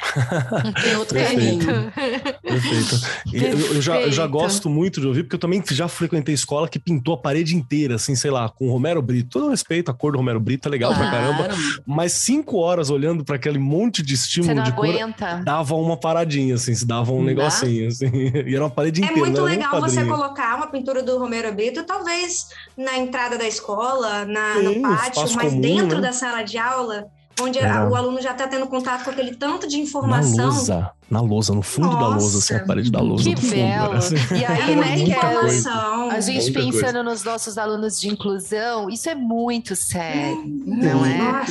Não 0.64 0.72
tem 0.80 0.96
outro 0.96 1.18
Perfeito. 1.18 1.66
caminho. 1.66 1.92
Perfeito. 2.40 3.00
Eu, 3.32 3.74
eu, 3.74 3.82
já, 3.82 4.00
eu 4.00 4.12
já 4.12 4.26
gosto 4.26 4.70
muito 4.70 5.00
de 5.00 5.06
ouvir, 5.06 5.24
porque 5.24 5.34
eu 5.34 5.40
também 5.40 5.62
já 5.70 5.88
frequentei 5.88 6.34
escola 6.34 6.68
que 6.68 6.78
pintou 6.78 7.14
a 7.14 7.18
parede 7.18 7.56
inteira, 7.56 7.96
assim, 7.96 8.14
sei 8.14 8.30
lá, 8.30 8.48
com 8.48 8.70
Romero 8.70 9.02
Brito. 9.02 9.30
Todo 9.30 9.50
respeito, 9.50 9.90
a 9.90 9.94
cor 9.94 10.12
do 10.12 10.18
Romero 10.18 10.38
Brito 10.38 10.68
é 10.68 10.70
legal 10.70 10.94
claro. 10.94 11.10
pra 11.10 11.20
caramba. 11.20 11.48
Mas 11.84 12.12
cinco 12.12 12.58
horas 12.58 12.90
olhando 12.90 13.24
para 13.24 13.36
aquele 13.36 13.58
monte 13.58 14.02
de 14.02 14.14
estímulo 14.14 14.62
de 14.62 14.70
aguenta. 14.70 15.36
cor, 15.36 15.44
dava 15.44 15.74
uma 15.74 15.96
paradinha, 15.96 16.54
assim, 16.54 16.74
se 16.74 16.86
dava 16.86 17.12
um 17.12 17.18
não 17.18 17.24
negocinho, 17.24 17.88
dá? 17.88 17.88
assim. 17.88 18.04
E 18.44 18.54
era 18.54 18.64
uma 18.64 18.70
parede 18.70 19.02
é 19.02 19.06
inteira. 19.06 19.20
É 19.20 19.30
muito 19.30 19.42
legal 19.42 19.80
você 19.80 20.04
colocar 20.04 20.56
uma 20.56 20.66
pintura 20.66 21.02
do 21.02 21.18
Romero 21.18 21.52
Brito, 21.52 21.82
talvez 21.84 22.46
na 22.76 22.98
entrada 22.98 23.36
da 23.38 23.46
escola, 23.46 24.24
na, 24.24 24.54
Sim, 24.54 24.62
no 24.62 24.82
pátio, 24.82 25.22
mas 25.34 25.48
comum, 25.48 25.60
dentro 25.60 25.96
né? 25.96 26.02
da 26.02 26.12
sala 26.12 26.42
de 26.42 26.58
aula 26.58 27.06
onde 27.40 27.58
Era... 27.58 27.88
o 27.88 27.94
aluno 27.94 28.20
já 28.20 28.32
está 28.32 28.46
tendo 28.46 28.66
contato 28.66 29.04
com 29.04 29.10
aquele 29.10 29.34
tanto 29.34 29.66
de 29.66 29.80
informação. 29.80 30.92
Na 31.10 31.20
lousa, 31.20 31.54
no 31.54 31.62
fundo 31.62 31.88
Nossa, 31.88 31.98
da 31.98 32.08
lousa, 32.08 32.38
assim, 32.38 32.54
a 32.54 32.64
parede 32.64 32.90
da 32.90 33.00
lousa. 33.00 33.24
Que 33.24 33.50
belo! 33.50 33.92
Assim. 33.92 34.16
E 34.34 34.44
aí, 34.44 34.76
né, 34.76 35.04
que 35.04 35.12
a 35.12 36.20
gente 36.20 36.50
Muita 36.50 36.60
pensando 36.60 36.80
coisa. 36.80 37.02
nos 37.02 37.24
nossos 37.24 37.58
alunos 37.58 38.00
de 38.00 38.08
inclusão, 38.08 38.88
isso 38.88 39.08
é 39.08 39.14
muito 39.14 39.76
sério, 39.76 40.36
hum, 40.38 40.64
não 40.66 41.04
é? 41.04 41.44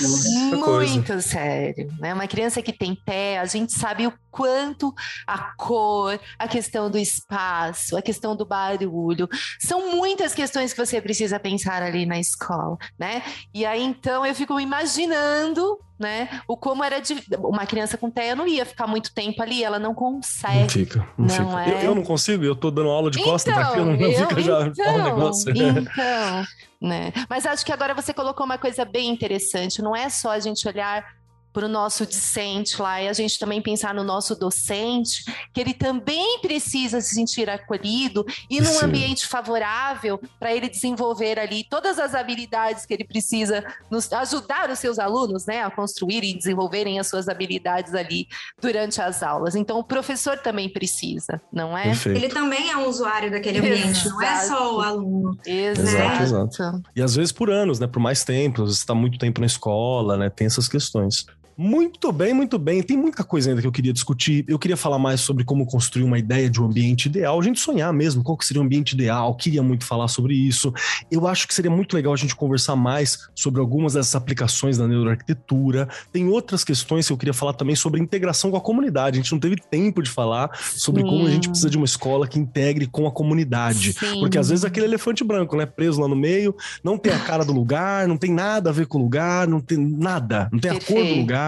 Muito 0.56 1.22
sério. 1.22 1.92
Né? 2.00 2.14
Uma 2.14 2.28
criança 2.28 2.62
que 2.62 2.74
tem 2.74 2.96
pé, 2.96 3.40
a 3.40 3.46
gente 3.46 3.74
sabe 3.74 4.08
o 4.08 4.14
quanto 4.32 4.94
a 5.28 5.38
cor, 5.56 6.20
a 6.40 6.48
questão 6.48 6.90
do 6.90 6.98
espaço, 6.98 7.96
a 7.96 8.02
questão 8.02 8.36
do 8.36 8.46
barulho, 8.46 9.30
são 9.60 9.96
muitas 9.96 10.34
questões 10.34 10.74
que 10.74 10.84
você 10.84 11.00
precisa 11.00 11.40
pensar 11.40 11.84
ali 11.84 12.06
na 12.06 12.20
escola, 12.20 12.78
né? 12.98 13.22
E 13.54 13.66
aí, 13.66 13.84
então, 13.84 14.26
eu 14.26 14.34
fico 14.34 14.60
imaginando 14.60 15.78
né? 16.00 16.42
O 16.48 16.58
como 16.58 16.84
era 16.84 17.00
de 17.00 17.16
uma 17.40 17.66
criança 17.66 17.98
com 17.98 18.10
TEA 18.10 18.36
não 18.36 18.48
ia 18.48 18.66
ficar 18.66 18.88
muito 18.88 19.14
tempo 19.14 19.42
ali, 19.42 19.64
ela 19.64 19.80
não 19.80 19.94
consegue. 19.94 20.62
Não 20.62 20.70
fica, 20.70 21.08
não, 21.18 21.26
não 21.26 21.30
fica. 21.30 21.70
É... 21.70 21.74
Eu, 21.74 21.80
eu, 21.90 21.96
não 21.96 22.04
consigo, 22.04 22.44
eu 22.44 22.56
tô 22.56 22.72
dando 22.72 22.90
aula 22.90 23.12
de 23.12 23.22
costa 23.24 23.50
então, 23.50 23.62
para 23.62 23.72
aquilo, 23.72 23.86
não 23.86 23.96
eu, 23.96 24.28
fica 24.28 24.42
já 24.42 24.68
então, 24.68 24.96
um 24.96 25.04
negócio. 25.04 25.52
Então, 25.52 26.46
né? 26.82 27.14
Mas 27.30 27.46
acho 27.46 27.66
que 27.66 27.72
agora 27.72 27.94
você 27.94 28.14
colocou 28.14 28.46
uma 28.46 28.58
coisa 28.58 28.84
bem 28.84 29.10
interessante, 29.10 29.82
não 29.82 29.96
é 29.96 30.10
só 30.10 30.32
a 30.32 30.40
gente 30.40 30.68
olhar 30.68 31.06
para 31.54 31.68
o 31.68 31.70
nosso 31.70 32.06
discente 32.06 32.82
lá 32.82 33.02
e 33.02 33.08
a 33.08 33.14
gente 33.14 33.38
também 33.38 33.62
pensar 33.62 33.94
no 33.94 34.04
nosso 34.04 34.36
docente, 34.36 35.24
que 35.54 35.62
ele 35.62 35.74
também 35.74 36.40
precisa 36.40 37.00
se 37.00 37.14
sentir 37.14 37.48
acolhido 37.50 38.26
e 38.50 38.60
num 38.60 38.66
Sim. 38.66 38.86
ambiente 38.86 39.28
favorável 39.28 40.20
para 40.40 40.54
ele 40.54 40.68
desenvolver 40.68 41.40
ali 41.40 41.64
todas 41.64 42.00
as 42.00 42.16
habilidades 42.16 42.86
que 42.86 42.94
ele 42.94 43.04
precisa 43.04 43.64
nos 43.90 44.12
ajudar 44.12 44.72
os 44.72 44.80
seus 44.80 44.98
alunos, 44.98 45.46
né, 45.46 45.64
a 45.64 45.70
construir 45.70 46.24
e 46.24 46.36
desenvolverem 46.36 47.00
as 47.00 47.08
suas 47.08 47.30
habilidades 47.30 47.94
ali 47.94 48.28
durante 48.60 49.00
as 49.00 49.22
aulas. 49.22 49.56
Então 49.56 49.78
o 49.78 49.84
professor 49.84 50.38
também 50.40 50.68
precisa, 50.68 51.40
não 51.52 51.78
é? 51.78 51.84
Perfeito. 51.84 52.18
Ele 52.18 52.30
também 52.30 52.72
é 52.72 52.78
um 52.78 52.88
usuário 52.88 53.30
daquele 53.30 53.60
ambiente, 53.60 54.08
exato. 54.08 54.10
não 54.10 54.22
é 54.22 54.40
só 54.42 54.76
o 54.78 54.82
aluno. 54.82 55.38
Exato, 55.46 56.24
exato. 56.24 56.84
E 56.96 57.02
às 57.02 57.16
vezes 57.16 57.32
por 57.32 57.52
anos, 57.52 57.80
né, 57.80 57.86
por 57.86 58.00
mais 58.00 58.24
tempo, 58.24 58.66
você 58.66 58.80
está 58.80 58.96
muito 58.96 59.20
tempo 59.20 59.40
na 59.40 59.46
escola, 59.46 60.18
né, 60.18 60.30
tem 60.30 60.48
essas 60.48 60.68
questões. 60.68 61.26
Muito 61.58 62.12
bem, 62.12 62.34
muito 62.34 62.58
bem. 62.58 62.82
Tem 62.82 62.98
muita 62.98 63.24
coisa 63.24 63.50
ainda 63.50 63.62
que 63.62 63.68
eu 63.68 63.72
queria 63.72 63.94
discutir. 63.94 64.44
Eu 64.48 64.58
queria 64.58 64.76
falar 64.76 64.98
mais 64.98 65.22
sobre 65.22 65.44
como 65.44 65.66
construir 65.66 66.04
uma 66.04 66.18
ideia 66.18 66.50
de 66.50 66.62
um 66.62 66.66
ambiente 66.66 67.06
ideal, 67.06 67.40
a 67.40 67.44
gente 67.44 67.60
sonhar 67.60 67.94
mesmo 67.94 68.24
qual 68.24 68.38
que 68.38 68.46
seria 68.46 68.62
o 68.62 68.66
ambiente 68.66 68.94
ideal. 68.94 69.36
Queria 69.36 69.62
muito 69.62 69.86
falar 69.86 70.08
sobre 70.08 70.34
isso. 70.34 70.74
Eu 71.12 71.28
acho 71.28 71.48
que 71.48 71.54
seria 71.54 71.70
muito 71.70 71.96
legal 71.96 72.14
a 72.14 72.18
gente 72.18 72.36
conversar 72.36 72.76
mais 72.76 73.28
sobre 73.36 73.62
algumas 73.62 73.94
dessas 73.94 74.16
aplicações 74.16 74.78
da 74.78 74.88
neuroarquitetura. 74.88 75.88
Tem 76.12 76.28
outras 76.28 76.64
questões 76.64 77.08
que 77.08 77.14
eu 77.14 77.18
queria 77.18 77.34
falar 77.34 77.54
também 77.54 77.76
sobre 77.76 78.02
integração 78.02 78.50
com 78.50 78.58
a 78.58 78.62
comunidade. 78.62 79.20
A 79.20 79.22
gente 79.22 79.32
não 79.32 79.40
teve 79.40 79.58
tempo 79.58 80.02
de 80.02 80.10
falar 80.10 80.50
sobre 80.58 81.04
Sim. 81.04 81.08
como 81.08 81.28
a 81.28 81.30
gente 81.30 81.50
precisa 81.50 81.70
de 81.70 81.78
uma 81.78 81.86
escola 81.86 82.28
que 82.28 82.40
integre 82.40 82.88
com 82.88 83.06
a 83.06 83.12
comunidade. 83.12 83.94
Sim. 83.94 84.20
Porque 84.20 84.38
às 84.38 84.50
vezes 84.50 84.66
aquele 84.66 84.88
elefante 84.88 85.24
branco, 85.24 85.56
né, 85.56 85.66
preso 85.66 86.02
lá 86.02 86.08
no 86.08 86.16
meio, 86.16 86.56
não 86.84 86.98
tem 86.98 87.14
a 87.14 87.20
cara 87.20 87.46
do 87.46 87.54
lugar, 87.54 88.08
não 88.08 88.18
tem 88.18 88.32
nada 88.32 88.70
a 88.70 88.74
ver 88.74 88.88
com 88.88 88.98
o 88.98 89.02
lugar, 89.02 89.48
não 89.48 89.60
tem 89.60 89.78
nada, 89.78 90.50
não 90.52 90.60
tem 90.60 90.72
a 90.72 90.80
cor 90.80 91.04
do 91.06 91.16
lugar 91.16 91.43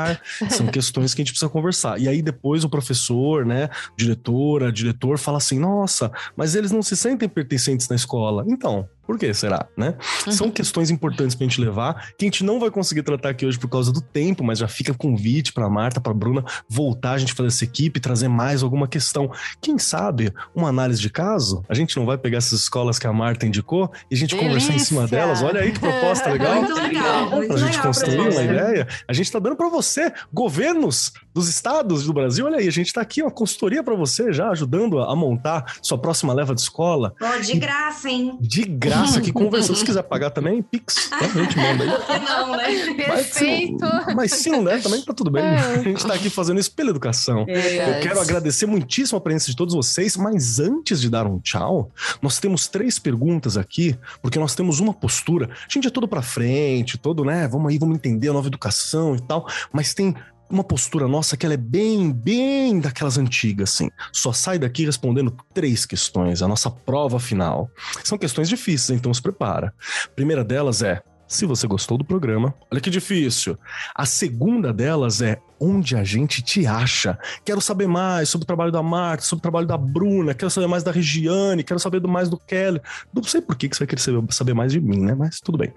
são 0.49 0.67
questões 0.67 1.13
que 1.13 1.21
a 1.21 1.23
gente 1.23 1.31
precisa 1.31 1.49
conversar. 1.49 1.99
E 1.99 2.07
aí 2.07 2.21
depois 2.21 2.63
o 2.63 2.69
professor, 2.69 3.45
né, 3.45 3.69
diretora, 3.97 4.71
diretor 4.71 5.17
fala 5.17 5.37
assim: 5.37 5.59
"Nossa, 5.59 6.11
mas 6.35 6.55
eles 6.55 6.71
não 6.71 6.81
se 6.81 6.95
sentem 6.95 7.27
pertencentes 7.29 7.87
na 7.87 7.95
escola". 7.95 8.43
Então, 8.47 8.87
por 9.05 9.19
que 9.19 9.33
será, 9.33 9.67
né? 9.77 9.95
Uhum. 10.25 10.31
São 10.31 10.51
questões 10.51 10.89
importantes 10.89 11.35
pra 11.35 11.45
gente 11.45 11.61
levar, 11.61 12.13
que 12.17 12.25
a 12.25 12.27
gente 12.27 12.43
não 12.43 12.59
vai 12.59 12.71
conseguir 12.71 13.03
tratar 13.03 13.29
aqui 13.29 13.45
hoje 13.45 13.59
por 13.59 13.69
causa 13.69 13.91
do 13.91 14.01
tempo, 14.01 14.43
mas 14.43 14.59
já 14.59 14.67
fica 14.67 14.93
convite 14.93 15.53
para 15.53 15.69
Marta, 15.69 16.01
para 16.01 16.13
Bruna 16.13 16.43
voltar 16.67 17.11
a 17.11 17.17
gente 17.17 17.33
fazer 17.33 17.47
essa 17.47 17.63
equipe, 17.63 17.99
trazer 17.99 18.27
mais 18.27 18.63
alguma 18.63 18.87
questão. 18.87 19.31
Quem 19.61 19.77
sabe 19.77 20.33
uma 20.55 20.69
análise 20.69 20.99
de 20.99 21.09
caso? 21.09 21.63
A 21.69 21.73
gente 21.73 21.95
não 21.97 22.05
vai 22.05 22.17
pegar 22.17 22.37
essas 22.37 22.61
escolas 22.61 22.97
que 22.97 23.05
a 23.05 23.13
Marta 23.13 23.45
indicou 23.45 23.91
e 24.09 24.15
a 24.15 24.17
gente 24.17 24.31
Delícia. 24.31 24.47
conversar 24.47 24.73
em 24.73 24.79
cima 24.79 25.07
delas. 25.07 25.41
Olha 25.43 25.61
aí 25.61 25.71
que 25.71 25.79
proposta 25.79 26.29
legal. 26.31 26.63
Muito 26.63 26.81
legal. 26.81 27.29
Muito 27.29 27.47
pra 27.47 27.57
gente 27.57 27.79
construir 27.79 28.19
uma 28.19 28.41
ideia. 28.41 28.87
A 29.07 29.13
gente 29.13 29.31
tá 29.31 29.39
dando 29.39 29.55
para 29.55 29.69
você, 29.69 30.11
governos 30.33 31.13
dos 31.33 31.47
estados 31.47 32.05
do 32.05 32.13
Brasil, 32.13 32.45
olha 32.45 32.57
aí, 32.57 32.67
a 32.67 32.71
gente 32.71 32.93
tá 32.93 33.01
aqui, 33.01 33.21
uma 33.21 33.31
consultoria 33.31 33.83
para 33.83 33.93
você 33.93 34.31
já 34.31 34.49
ajudando 34.49 34.99
a 34.99 35.15
montar 35.15 35.75
sua 35.81 35.97
próxima 35.97 36.33
leva 36.33 36.55
de 36.55 36.61
escola. 36.61 37.13
Oh, 37.21 37.41
de 37.41 37.59
graça, 37.59 38.09
hein? 38.09 38.37
De 38.39 38.63
graça 38.63 38.94
graça 38.97 39.19
aqui 39.19 39.31
conversando. 39.31 39.75
Se 39.75 39.85
quiser 39.85 40.03
pagar 40.03 40.29
também, 40.31 40.61
Pix, 40.61 41.09
tá? 41.09 41.17
a 41.19 41.27
gente 41.27 41.57
manda 41.57 41.83
aí. 41.83 41.89
Não, 42.25 42.57
né? 42.57 42.93
Perfeito. 42.93 43.85
Mas, 44.07 44.15
mas 44.15 44.31
se 44.33 44.49
não 44.49 44.63
der, 44.63 44.81
também 44.81 45.01
tá 45.01 45.13
tudo 45.13 45.29
bem. 45.29 45.43
É. 45.43 45.57
A 45.57 45.77
gente 45.81 46.05
tá 46.05 46.13
aqui 46.13 46.29
fazendo 46.29 46.59
isso 46.59 46.71
pela 46.71 46.89
educação. 46.89 47.45
É. 47.47 47.97
Eu 47.97 48.01
quero 48.01 48.19
agradecer 48.19 48.65
muitíssimo 48.65 49.17
a 49.17 49.21
presença 49.21 49.47
de 49.47 49.55
todos 49.55 49.73
vocês, 49.73 50.17
mas 50.17 50.59
antes 50.59 50.99
de 51.01 51.09
dar 51.09 51.25
um 51.27 51.39
tchau, 51.39 51.91
nós 52.21 52.39
temos 52.39 52.67
três 52.67 52.97
perguntas 52.99 53.57
aqui, 53.57 53.97
porque 54.21 54.39
nós 54.39 54.55
temos 54.55 54.79
uma 54.79 54.93
postura. 54.93 55.49
A 55.51 55.71
gente 55.71 55.87
é 55.87 55.91
todo 55.91 56.07
para 56.07 56.21
frente, 56.21 56.97
todo, 56.97 57.23
né? 57.23 57.47
Vamos 57.47 57.71
aí, 57.71 57.77
vamos 57.77 57.95
entender 57.95 58.29
a 58.29 58.33
nova 58.33 58.47
educação 58.47 59.15
e 59.15 59.21
tal, 59.21 59.47
mas 59.71 59.93
tem 59.93 60.15
uma 60.49 60.63
postura 60.63 61.07
nossa 61.07 61.35
que 61.35 61.45
ela 61.45 61.55
é 61.55 61.57
bem, 61.57 62.11
bem 62.11 62.79
daquelas 62.79 63.17
antigas, 63.17 63.73
assim. 63.73 63.89
Só 64.11 64.31
sai 64.31 64.59
daqui 64.59 64.85
respondendo 64.85 65.35
três 65.53 65.85
questões, 65.85 66.41
a 66.41 66.47
nossa 66.47 66.69
prova 66.69 67.19
final. 67.19 67.69
São 68.03 68.17
questões 68.17 68.47
difíceis, 68.47 68.97
então 68.97 69.13
se 69.13 69.21
prepara. 69.21 69.73
A 70.05 70.09
primeira 70.09 70.43
delas 70.43 70.81
é: 70.81 71.01
se 71.27 71.45
você 71.45 71.67
gostou 71.67 71.97
do 71.97 72.05
programa, 72.05 72.53
olha 72.71 72.81
que 72.81 72.89
difícil. 72.89 73.57
A 73.93 74.05
segunda 74.05 74.71
delas 74.71 75.21
é 75.21 75.39
onde 75.59 75.95
a 75.95 76.03
gente 76.03 76.41
te 76.41 76.65
acha. 76.65 77.17
Quero 77.43 77.61
saber 77.61 77.87
mais 77.87 78.29
sobre 78.29 78.43
o 78.43 78.47
trabalho 78.47 78.71
da 78.71 78.83
Marta, 78.83 79.23
sobre 79.23 79.41
o 79.41 79.43
trabalho 79.43 79.67
da 79.67 79.77
Bruna, 79.77 80.33
quero 80.33 80.49
saber 80.49 80.67
mais 80.67 80.83
da 80.83 80.91
Regiane, 80.91 81.63
quero 81.63 81.79
saber 81.79 82.01
mais 82.01 82.29
do 82.29 82.37
Kelly. 82.37 82.81
Não 83.13 83.23
sei 83.23 83.41
por 83.41 83.55
que 83.55 83.67
você 83.67 83.79
vai 83.79 83.87
querer 83.87 84.01
saber 84.29 84.53
mais 84.53 84.71
de 84.71 84.79
mim, 84.79 84.99
né? 84.99 85.15
Mas 85.15 85.39
tudo 85.39 85.57
bem. 85.57 85.73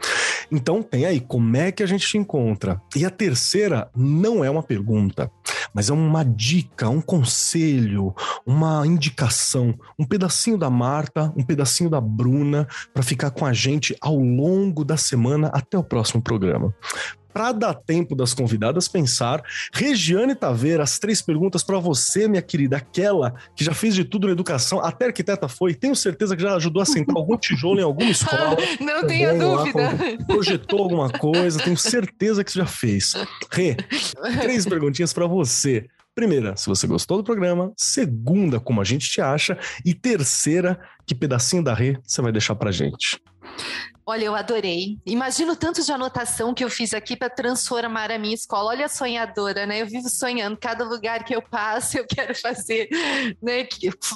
Então 0.50 0.82
tem 0.82 1.06
aí, 1.06 1.20
como 1.20 1.56
é 1.56 1.72
que 1.72 1.82
a 1.82 1.86
gente 1.86 2.06
te 2.06 2.18
encontra? 2.18 2.80
E 2.96 3.04
a 3.04 3.10
terceira 3.10 3.88
não 3.96 4.44
é 4.44 4.50
uma 4.50 4.62
pergunta, 4.62 5.30
mas 5.72 5.90
é 5.90 5.92
uma 5.92 6.24
dica, 6.24 6.88
um 6.88 7.00
conselho, 7.00 8.14
uma 8.46 8.86
indicação, 8.86 9.74
um 9.98 10.04
pedacinho 10.04 10.58
da 10.58 10.70
Marta, 10.70 11.32
um 11.36 11.42
pedacinho 11.42 11.90
da 11.90 12.00
Bruna 12.00 12.66
para 12.92 13.02
ficar 13.02 13.30
com 13.30 13.44
a 13.44 13.52
gente 13.52 13.96
ao 14.00 14.16
longo 14.16 14.84
da 14.84 14.96
semana 14.96 15.48
até 15.52 15.78
o 15.78 15.84
próximo 15.84 16.22
programa 16.22 16.74
para 17.32 17.52
dar 17.52 17.74
tempo 17.74 18.14
das 18.14 18.34
convidadas 18.34 18.88
pensar. 18.88 19.42
Regiane 19.72 20.34
Taveira, 20.34 20.82
as 20.82 20.98
três 20.98 21.22
perguntas 21.22 21.62
para 21.62 21.78
você, 21.78 22.28
minha 22.28 22.42
querida, 22.42 22.76
aquela 22.76 23.34
que 23.54 23.64
já 23.64 23.74
fez 23.74 23.94
de 23.94 24.04
tudo 24.04 24.26
na 24.26 24.32
educação, 24.32 24.80
até 24.80 25.06
arquiteta 25.06 25.48
foi, 25.48 25.74
tenho 25.74 25.94
certeza 25.94 26.36
que 26.36 26.42
já 26.42 26.54
ajudou 26.56 26.82
a 26.82 26.86
sentar 26.86 27.16
algum 27.16 27.36
tijolo 27.36 27.80
em 27.80 27.84
alguma 27.84 28.10
escola. 28.10 28.56
Não 28.80 29.06
tenha 29.06 29.34
dúvida. 29.34 29.82
Lá, 29.82 30.24
projetou 30.26 30.80
alguma 30.80 31.10
coisa, 31.10 31.62
tenho 31.62 31.76
certeza 31.76 32.42
que 32.44 32.54
já 32.54 32.66
fez. 32.66 33.14
Rê, 33.50 33.76
três 34.40 34.64
perguntinhas 34.66 35.12
para 35.12 35.26
você. 35.26 35.86
Primeira, 36.14 36.56
se 36.56 36.66
você 36.66 36.84
gostou 36.84 37.18
do 37.18 37.22
programa. 37.22 37.72
Segunda, 37.76 38.58
como 38.58 38.80
a 38.80 38.84
gente 38.84 39.08
te 39.08 39.20
acha. 39.20 39.56
E 39.84 39.94
terceira, 39.94 40.80
que 41.06 41.14
pedacinho 41.14 41.62
da 41.62 41.72
Rê 41.72 41.96
você 42.02 42.20
vai 42.20 42.32
deixar 42.32 42.56
pra 42.56 42.72
gente? 42.72 43.20
Olha, 44.10 44.24
eu 44.24 44.34
adorei. 44.34 44.98
Imagino 45.04 45.54
tanto 45.54 45.84
de 45.84 45.92
anotação 45.92 46.54
que 46.54 46.64
eu 46.64 46.70
fiz 46.70 46.94
aqui 46.94 47.14
para 47.14 47.28
transformar 47.28 48.10
a 48.10 48.18
minha 48.18 48.34
escola. 48.34 48.70
Olha 48.70 48.86
a 48.86 48.88
sonhadora, 48.88 49.66
né? 49.66 49.82
Eu 49.82 49.86
vivo 49.86 50.08
sonhando. 50.08 50.56
Cada 50.56 50.82
lugar 50.82 51.24
que 51.24 51.36
eu 51.36 51.42
passo, 51.42 51.98
eu 51.98 52.06
quero 52.06 52.34
fazer, 52.34 52.88
né? 53.42 53.68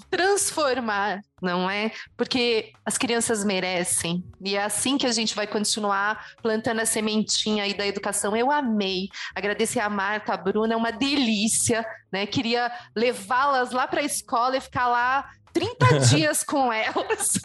Transformar, 0.08 1.20
não 1.42 1.68
é? 1.68 1.92
Porque 2.16 2.72
as 2.86 2.96
crianças 2.96 3.44
merecem. 3.44 4.24
E 4.42 4.56
é 4.56 4.64
assim 4.64 4.96
que 4.96 5.06
a 5.06 5.12
gente 5.12 5.34
vai 5.34 5.46
continuar 5.46 6.26
plantando 6.42 6.80
a 6.80 6.86
sementinha 6.86 7.64
aí 7.64 7.74
da 7.74 7.86
educação. 7.86 8.34
Eu 8.34 8.50
amei. 8.50 9.10
Agradecer 9.34 9.80
a 9.80 9.90
Marta, 9.90 10.32
a 10.32 10.38
Bruna, 10.38 10.72
é 10.72 10.76
uma 10.76 10.90
delícia, 10.90 11.84
né? 12.10 12.24
Queria 12.24 12.72
levá-las 12.96 13.72
lá 13.72 13.86
para 13.86 14.00
a 14.00 14.04
escola 14.04 14.56
e 14.56 14.60
ficar 14.62 14.88
lá 14.88 15.28
30 15.52 15.98
dias 16.10 16.42
com 16.42 16.72
elas 16.72 17.34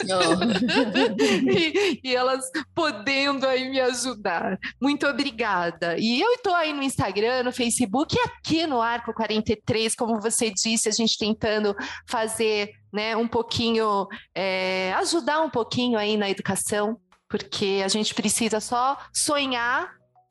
e, 1.50 2.00
e, 2.02 2.16
elas 2.16 2.44
podendo 2.74 3.46
aí 3.46 3.68
me 3.68 3.80
ajudar. 3.80 4.58
Muito 4.80 5.06
obrigada. 5.06 5.96
E 5.98 6.20
eu 6.20 6.32
estou 6.32 6.54
aí 6.54 6.72
no 6.72 6.82
Instagram, 6.82 7.42
no 7.42 7.52
Facebook 7.52 8.16
e 8.16 8.20
aqui 8.20 8.66
no 8.66 8.80
Arco 8.80 9.12
43, 9.12 9.94
como 9.94 10.20
você 10.20 10.50
disse, 10.50 10.88
a 10.88 10.92
gente 10.92 11.18
tentando 11.18 11.74
fazer 12.06 12.70
né, 12.92 13.16
um 13.16 13.28
pouquinho, 13.28 14.06
é, 14.34 14.92
ajudar 14.94 15.42
um 15.42 15.50
pouquinho 15.50 15.98
aí 15.98 16.16
na 16.16 16.30
educação, 16.30 16.98
porque 17.28 17.82
a 17.84 17.88
gente 17.88 18.14
precisa 18.14 18.60
só 18.60 18.96
sonhar 19.12 19.90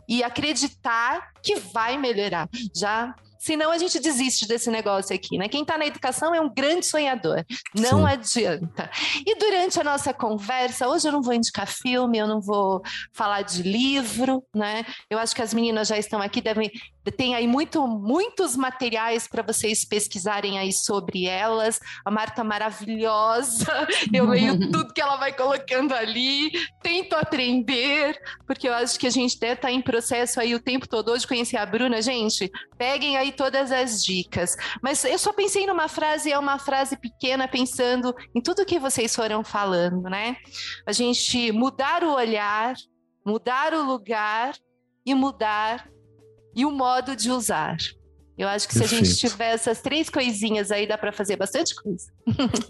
e 0.09 0.23
acreditar 0.23 1.31
que 1.43 1.55
vai 1.55 1.97
melhorar. 1.97 2.49
Já 2.75 3.13
Senão 3.47 3.71
a 3.71 3.77
gente 3.77 3.97
desiste 4.01 4.45
desse 4.45 4.69
negócio 4.69 5.15
aqui, 5.15 5.37
né? 5.37 5.47
Quem 5.47 5.61
está 5.61 5.77
na 5.77 5.85
educação 5.85 6.35
é 6.35 6.41
um 6.41 6.53
grande 6.53 6.85
sonhador. 6.85 7.45
Não 7.73 7.99
Sim. 7.99 8.05
adianta. 8.05 8.91
E 9.25 9.37
durante 9.39 9.79
a 9.79 9.85
nossa 9.85 10.13
conversa, 10.13 10.85
hoje 10.85 11.07
eu 11.07 11.13
não 11.13 11.21
vou 11.21 11.33
indicar 11.33 11.65
filme, 11.65 12.17
eu 12.17 12.27
não 12.27 12.41
vou 12.41 12.81
falar 13.13 13.43
de 13.43 13.63
livro, 13.63 14.43
né? 14.53 14.85
Eu 15.09 15.17
acho 15.17 15.33
que 15.33 15.41
as 15.41 15.53
meninas 15.53 15.87
já 15.87 15.97
estão 15.97 16.21
aqui, 16.21 16.41
devem 16.41 16.69
tem 17.11 17.35
aí 17.35 17.47
muito, 17.47 17.87
muitos 17.87 18.55
materiais 18.55 19.27
para 19.27 19.41
vocês 19.41 19.85
pesquisarem 19.85 20.59
aí 20.59 20.71
sobre 20.73 21.25
elas. 21.25 21.79
A 22.03 22.11
Marta 22.11 22.43
maravilhosa, 22.43 23.87
eu 24.13 24.25
leio 24.25 24.59
tudo 24.71 24.93
que 24.93 25.01
ela 25.01 25.17
vai 25.17 25.33
colocando 25.33 25.93
ali, 25.93 26.51
tento 26.81 27.13
aprender, 27.13 28.19
porque 28.45 28.67
eu 28.67 28.73
acho 28.73 28.99
que 28.99 29.07
a 29.07 29.11
gente 29.11 29.39
deve 29.39 29.53
estar 29.53 29.67
tá 29.69 29.73
em 29.73 29.81
processo 29.81 30.39
aí 30.39 30.55
o 30.55 30.59
tempo 30.59 30.87
todo. 30.87 31.11
Hoje 31.11 31.27
conheci 31.27 31.55
a 31.55 31.65
Bruna, 31.65 32.01
gente, 32.01 32.51
peguem 32.77 33.17
aí 33.17 33.31
todas 33.37 33.71
as 33.71 34.03
dicas. 34.03 34.57
Mas 34.81 35.05
eu 35.05 35.17
só 35.17 35.31
pensei 35.31 35.65
numa 35.65 35.87
frase, 35.87 36.31
é 36.31 36.37
uma 36.37 36.59
frase 36.59 36.97
pequena, 36.97 37.47
pensando 37.47 38.13
em 38.35 38.41
tudo 38.41 38.65
que 38.65 38.79
vocês 38.79 39.15
foram 39.15 39.43
falando, 39.43 40.09
né? 40.09 40.35
A 40.85 40.91
gente 40.91 41.51
mudar 41.53 42.03
o 42.03 42.13
olhar, 42.13 42.73
mudar 43.25 43.73
o 43.73 43.85
lugar 43.85 44.53
e 45.05 45.13
mudar 45.13 45.87
e 46.53 46.65
o 46.65 46.71
modo 46.71 47.15
de 47.15 47.31
usar. 47.31 47.77
Eu 48.37 48.47
acho 48.47 48.67
que 48.67 48.77
perfeito. 48.77 49.03
se 49.03 49.11
a 49.11 49.15
gente 49.15 49.31
tiver 49.31 49.53
essas 49.53 49.81
três 49.81 50.09
coisinhas 50.09 50.71
aí, 50.71 50.87
dá 50.87 50.95
para 50.95 51.11
fazer 51.11 51.35
bastante 51.35 51.73
coisa. 51.73 52.05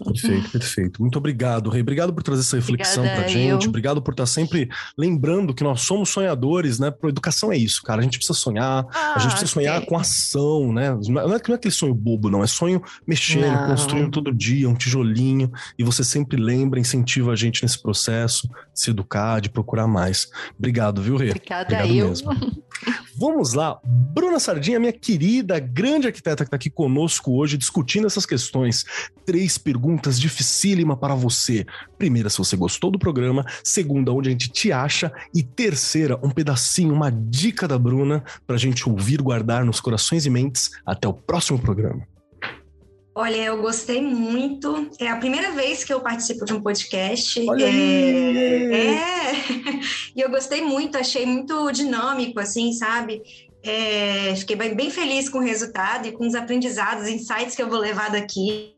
Perfeito, 0.04 0.50
perfeito. 0.50 1.02
Muito 1.02 1.18
obrigado, 1.18 1.68
Rei. 1.68 1.82
Obrigado 1.82 2.14
por 2.14 2.22
trazer 2.22 2.40
essa 2.40 2.56
reflexão 2.56 3.04
para 3.04 3.26
a 3.26 3.28
gente. 3.28 3.64
Eu. 3.64 3.68
Obrigado 3.68 4.00
por 4.00 4.12
estar 4.12 4.24
sempre 4.24 4.70
lembrando 4.96 5.52
que 5.52 5.62
nós 5.62 5.82
somos 5.82 6.08
sonhadores, 6.08 6.78
né? 6.78 6.92
Educação 7.04 7.52
é 7.52 7.56
isso, 7.58 7.82
cara. 7.82 8.00
A 8.00 8.02
gente 8.02 8.16
precisa 8.16 8.38
sonhar, 8.38 8.86
ah, 8.94 9.14
a 9.16 9.18
gente 9.18 9.32
precisa 9.32 9.52
sonhar 9.52 9.84
com 9.84 9.98
ação, 9.98 10.72
né? 10.72 10.98
Não 11.06 11.20
é, 11.20 11.26
não 11.26 11.34
é 11.34 11.56
aquele 11.56 11.74
sonho 11.74 11.94
bobo, 11.94 12.30
não. 12.30 12.42
É 12.42 12.46
sonho 12.46 12.82
mexendo, 13.06 13.52
não. 13.52 13.68
construindo 13.68 14.10
todo 14.10 14.32
dia, 14.32 14.66
um 14.68 14.74
tijolinho. 14.74 15.52
E 15.78 15.84
você 15.84 16.02
sempre 16.02 16.40
lembra, 16.40 16.80
incentiva 16.80 17.32
a 17.32 17.36
gente 17.36 17.62
nesse 17.62 17.80
processo, 17.80 18.48
de 18.48 18.80
se 18.80 18.90
educar, 18.90 19.40
de 19.40 19.50
procurar 19.50 19.86
mais. 19.86 20.30
Obrigado, 20.58 21.02
viu, 21.02 21.16
Rei? 21.16 21.30
Obrigada 21.30 21.74
Obrigado 21.74 21.94
eu. 21.94 22.08
mesmo. 22.08 22.30
Vamos 23.18 23.52
lá, 23.52 23.80
Bruna 23.84 24.38
Sardinha, 24.38 24.78
minha 24.78 24.92
querida, 24.92 25.58
grande 25.58 26.06
arquiteta 26.06 26.44
que 26.44 26.46
está 26.46 26.54
aqui 26.54 26.70
conosco 26.70 27.32
hoje 27.32 27.56
discutindo 27.56 28.06
essas 28.06 28.24
questões. 28.24 28.84
Três 29.26 29.58
perguntas 29.58 30.20
dificílimas 30.20 30.96
para 31.00 31.16
você. 31.16 31.66
Primeira, 31.98 32.30
se 32.30 32.38
você 32.38 32.56
gostou 32.56 32.92
do 32.92 32.98
programa. 32.98 33.44
Segunda, 33.64 34.12
onde 34.12 34.28
a 34.28 34.32
gente 34.32 34.48
te 34.48 34.70
acha. 34.70 35.12
E 35.34 35.42
terceira, 35.42 36.16
um 36.22 36.30
pedacinho, 36.30 36.94
uma 36.94 37.10
dica 37.10 37.66
da 37.66 37.76
Bruna 37.76 38.22
para 38.46 38.54
a 38.54 38.58
gente 38.58 38.88
ouvir, 38.88 39.20
guardar 39.20 39.64
nos 39.64 39.80
corações 39.80 40.24
e 40.24 40.30
mentes. 40.30 40.70
Até 40.86 41.08
o 41.08 41.12
próximo 41.12 41.58
programa. 41.58 42.06
Olha, 43.20 43.46
eu 43.46 43.60
gostei 43.60 44.00
muito. 44.00 44.88
É 45.00 45.08
a 45.08 45.16
primeira 45.16 45.50
vez 45.50 45.82
que 45.82 45.92
eu 45.92 46.00
participo 46.00 46.44
de 46.44 46.52
um 46.52 46.62
podcast. 46.62 47.44
Olha 47.48 47.64
é, 47.64 48.72
é... 48.72 49.32
e 50.14 50.20
eu 50.20 50.30
gostei 50.30 50.62
muito, 50.62 50.96
achei 50.96 51.26
muito 51.26 51.68
dinâmico, 51.72 52.38
assim, 52.38 52.72
sabe? 52.72 53.20
É, 53.60 54.36
fiquei 54.36 54.54
bem, 54.54 54.72
bem, 54.72 54.88
feliz 54.88 55.28
com 55.28 55.38
o 55.38 55.42
resultado 55.42 56.06
e 56.06 56.12
com 56.12 56.28
os 56.28 56.36
aprendizados, 56.36 57.08
insights 57.08 57.56
que 57.56 57.62
eu 57.62 57.68
vou 57.68 57.80
levar 57.80 58.08
daqui. 58.08 58.76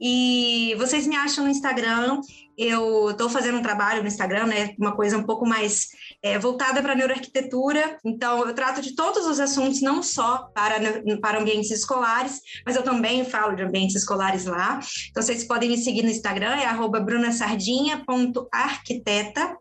E 0.00 0.74
vocês 0.76 1.06
me 1.06 1.14
acham 1.14 1.44
no 1.44 1.50
Instagram. 1.50 2.20
Eu 2.58 3.10
estou 3.10 3.30
fazendo 3.30 3.58
um 3.58 3.62
trabalho 3.62 4.02
no 4.02 4.08
Instagram, 4.08 4.46
né? 4.46 4.74
Uma 4.76 4.96
coisa 4.96 5.16
um 5.16 5.22
pouco 5.22 5.46
mais 5.46 5.86
é, 6.22 6.38
voltada 6.38 6.80
para 6.80 6.92
a 6.92 6.94
neuroarquitetura. 6.94 7.98
Então, 8.04 8.46
eu 8.46 8.54
trato 8.54 8.80
de 8.80 8.94
todos 8.94 9.26
os 9.26 9.40
assuntos, 9.40 9.82
não 9.82 10.02
só 10.02 10.48
para, 10.54 10.76
para 11.20 11.40
ambientes 11.40 11.70
escolares, 11.70 12.40
mas 12.64 12.76
eu 12.76 12.82
também 12.82 13.24
falo 13.24 13.56
de 13.56 13.62
ambientes 13.62 13.96
escolares 13.96 14.44
lá. 14.44 14.78
Então, 15.10 15.22
vocês 15.22 15.44
podem 15.44 15.68
me 15.68 15.76
seguir 15.76 16.02
no 16.02 16.10
Instagram, 16.10 16.54
é 16.54 16.72
brunasardinha.arquiteta. 17.00 19.56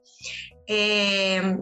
É, 0.69 1.57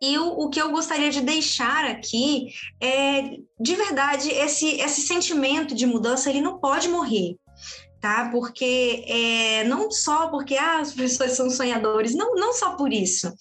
e 0.00 0.16
o, 0.18 0.26
o, 0.26 0.48
que 0.48 0.60
eu 0.60 0.70
gostaria 0.70 1.10
de 1.10 1.20
deixar 1.20 1.84
aqui 1.84 2.52
é, 2.80 3.36
de 3.60 3.74
verdade, 3.74 4.30
esse, 4.30 4.80
esse 4.80 5.00
sentimento 5.02 5.74
de 5.74 5.84
mudança, 5.86 6.30
ele 6.30 6.40
não 6.40 6.60
pode 6.60 6.88
morrer 6.88 7.36
tá? 8.00 8.28
Porque 8.30 9.04
é, 9.06 9.64
não 9.64 9.90
só 9.90 10.28
porque 10.28 10.56
ah, 10.56 10.80
os 10.80 10.92
professores 10.92 11.34
são 11.34 11.50
sonhadores, 11.50 12.14
não, 12.14 12.34
não 12.34 12.52
só 12.52 12.76
por 12.76 12.92
isso, 12.92 13.32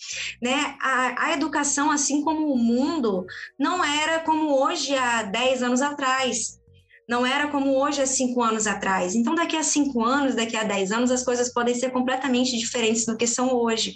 né? 0.41 0.75
A, 0.81 1.27
a 1.27 1.33
educação, 1.33 1.91
assim 1.91 2.21
como 2.23 2.51
o 2.51 2.57
mundo, 2.57 3.25
não 3.57 3.83
era 3.83 4.19
como 4.19 4.53
hoje 4.53 4.95
há 4.95 5.23
10 5.23 5.63
anos 5.63 5.81
atrás 5.81 6.59
não 7.07 7.25
era 7.25 7.47
como 7.47 7.77
hoje 7.77 8.01
há 8.01 8.05
cinco 8.05 8.43
anos 8.43 8.67
atrás. 8.67 9.15
Então, 9.15 9.33
daqui 9.33 9.55
a 9.55 9.63
cinco 9.63 10.03
anos, 10.03 10.35
daqui 10.35 10.57
a 10.57 10.63
dez 10.63 10.91
anos, 10.91 11.09
as 11.09 11.23
coisas 11.23 11.53
podem 11.53 11.73
ser 11.73 11.91
completamente 11.91 12.57
diferentes 12.57 13.05
do 13.05 13.15
que 13.15 13.25
são 13.25 13.53
hoje. 13.55 13.95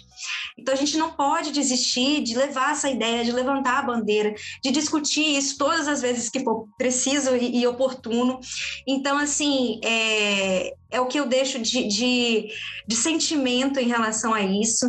Então, 0.58 0.72
a 0.72 0.76
gente 0.76 0.96
não 0.96 1.12
pode 1.12 1.52
desistir 1.52 2.22
de 2.22 2.34
levar 2.34 2.72
essa 2.72 2.88
ideia, 2.88 3.24
de 3.24 3.32
levantar 3.32 3.80
a 3.80 3.82
bandeira, 3.82 4.34
de 4.62 4.70
discutir 4.70 5.36
isso 5.36 5.58
todas 5.58 5.86
as 5.86 6.00
vezes 6.00 6.30
que 6.30 6.40
for 6.42 6.66
preciso 6.78 7.36
e, 7.36 7.60
e 7.60 7.66
oportuno. 7.66 8.40
Então, 8.86 9.18
assim, 9.18 9.78
é, 9.84 10.72
é 10.90 11.00
o 11.00 11.06
que 11.06 11.20
eu 11.20 11.26
deixo 11.26 11.58
de, 11.58 11.86
de, 11.86 12.48
de 12.86 12.96
sentimento 12.96 13.78
em 13.78 13.88
relação 13.88 14.32
a 14.32 14.42
isso. 14.42 14.86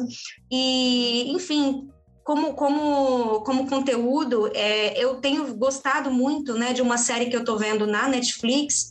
E, 0.50 1.30
enfim, 1.32 1.90
como, 2.24 2.54
como, 2.54 3.42
como 3.42 3.68
conteúdo, 3.68 4.50
é, 4.54 4.98
eu 5.02 5.16
tenho 5.16 5.54
gostado 5.56 6.10
muito 6.10 6.54
né, 6.56 6.74
de 6.74 6.82
uma 6.82 6.98
série 6.98 7.28
que 7.28 7.36
eu 7.36 7.42
estou 7.42 7.58
vendo 7.58 7.86
na 7.86 8.08
Netflix 8.08 8.90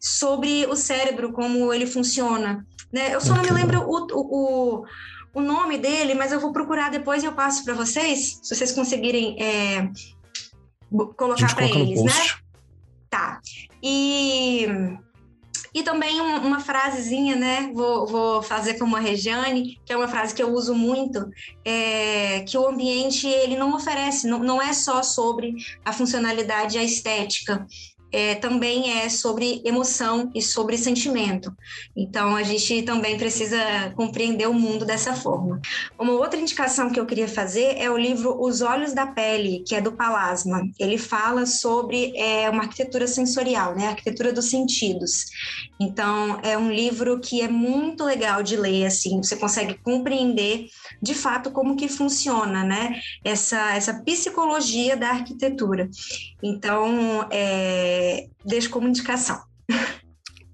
sobre 0.00 0.66
o 0.66 0.74
cérebro, 0.74 1.32
como 1.32 1.72
ele 1.72 1.86
funciona. 1.86 2.66
Né? 2.92 3.14
Eu 3.14 3.20
só 3.20 3.34
não 3.34 3.42
me 3.42 3.50
lembro 3.50 3.82
o, 3.86 4.06
o, 4.12 4.84
o 5.32 5.40
nome 5.40 5.78
dele, 5.78 6.14
mas 6.14 6.32
eu 6.32 6.40
vou 6.40 6.52
procurar 6.52 6.90
depois 6.90 7.22
e 7.22 7.26
eu 7.26 7.32
passo 7.32 7.64
para 7.64 7.74
vocês, 7.74 8.40
se 8.42 8.54
vocês 8.54 8.72
conseguirem 8.72 9.40
é, 9.40 9.88
colocar 11.16 11.54
para 11.54 11.66
eles, 11.66 12.02
né? 12.02 12.12
Tá. 13.08 13.40
E 13.82 14.66
e 15.74 15.82
também 15.82 16.20
um, 16.20 16.36
uma 16.38 16.60
frasezinha, 16.60 17.36
né? 17.36 17.70
Vou, 17.72 18.06
vou, 18.06 18.42
fazer 18.42 18.74
como 18.74 18.96
a 18.96 19.00
Regiane, 19.00 19.78
que 19.84 19.92
é 19.92 19.96
uma 19.96 20.08
frase 20.08 20.34
que 20.34 20.42
eu 20.42 20.52
uso 20.52 20.74
muito, 20.74 21.30
é, 21.64 22.40
que 22.40 22.58
o 22.58 22.66
ambiente 22.66 23.26
ele 23.26 23.56
não 23.56 23.74
oferece, 23.74 24.26
não, 24.26 24.38
não 24.40 24.60
é 24.60 24.72
só 24.72 25.02
sobre 25.02 25.54
a 25.84 25.92
funcionalidade 25.92 26.76
e 26.76 26.80
a 26.80 26.84
estética 26.84 27.66
é, 28.12 28.34
também 28.34 28.98
é 28.98 29.08
sobre 29.08 29.62
emoção 29.64 30.30
e 30.34 30.42
sobre 30.42 30.76
sentimento. 30.76 31.52
Então, 31.96 32.36
a 32.36 32.42
gente 32.42 32.82
também 32.82 33.16
precisa 33.16 33.58
compreender 33.96 34.48
o 34.48 34.54
mundo 34.54 34.84
dessa 34.84 35.14
forma. 35.14 35.60
Uma 35.98 36.12
outra 36.12 36.38
indicação 36.38 36.90
que 36.90 37.00
eu 37.00 37.06
queria 37.06 37.28
fazer 37.28 37.76
é 37.78 37.90
o 37.90 37.96
livro 37.96 38.38
Os 38.40 38.60
Olhos 38.60 38.92
da 38.92 39.06
Pele, 39.06 39.64
que 39.66 39.74
é 39.74 39.80
do 39.80 39.92
Palasma. 39.92 40.62
Ele 40.78 40.98
fala 40.98 41.46
sobre 41.46 42.12
é, 42.16 42.50
uma 42.50 42.64
arquitetura 42.64 43.06
sensorial, 43.06 43.74
né? 43.74 43.86
A 43.86 43.90
arquitetura 43.90 44.32
dos 44.32 44.50
sentidos. 44.50 45.26
Então, 45.80 46.38
é 46.42 46.56
um 46.56 46.70
livro 46.70 47.18
que 47.18 47.40
é 47.40 47.48
muito 47.48 48.04
legal 48.04 48.42
de 48.42 48.56
ler, 48.56 48.86
assim, 48.86 49.22
você 49.22 49.36
consegue 49.36 49.74
compreender 49.82 50.66
de 51.00 51.14
fato 51.14 51.50
como 51.50 51.76
que 51.76 51.88
funciona, 51.88 52.62
né? 52.62 53.00
Essa, 53.24 53.74
essa 53.74 53.94
psicologia 54.02 54.96
da 54.96 55.08
arquitetura. 55.08 55.88
Então, 56.42 57.26
é, 57.30 58.01
deixo 58.44 58.70
como 58.70 58.88
indicação. 58.88 59.42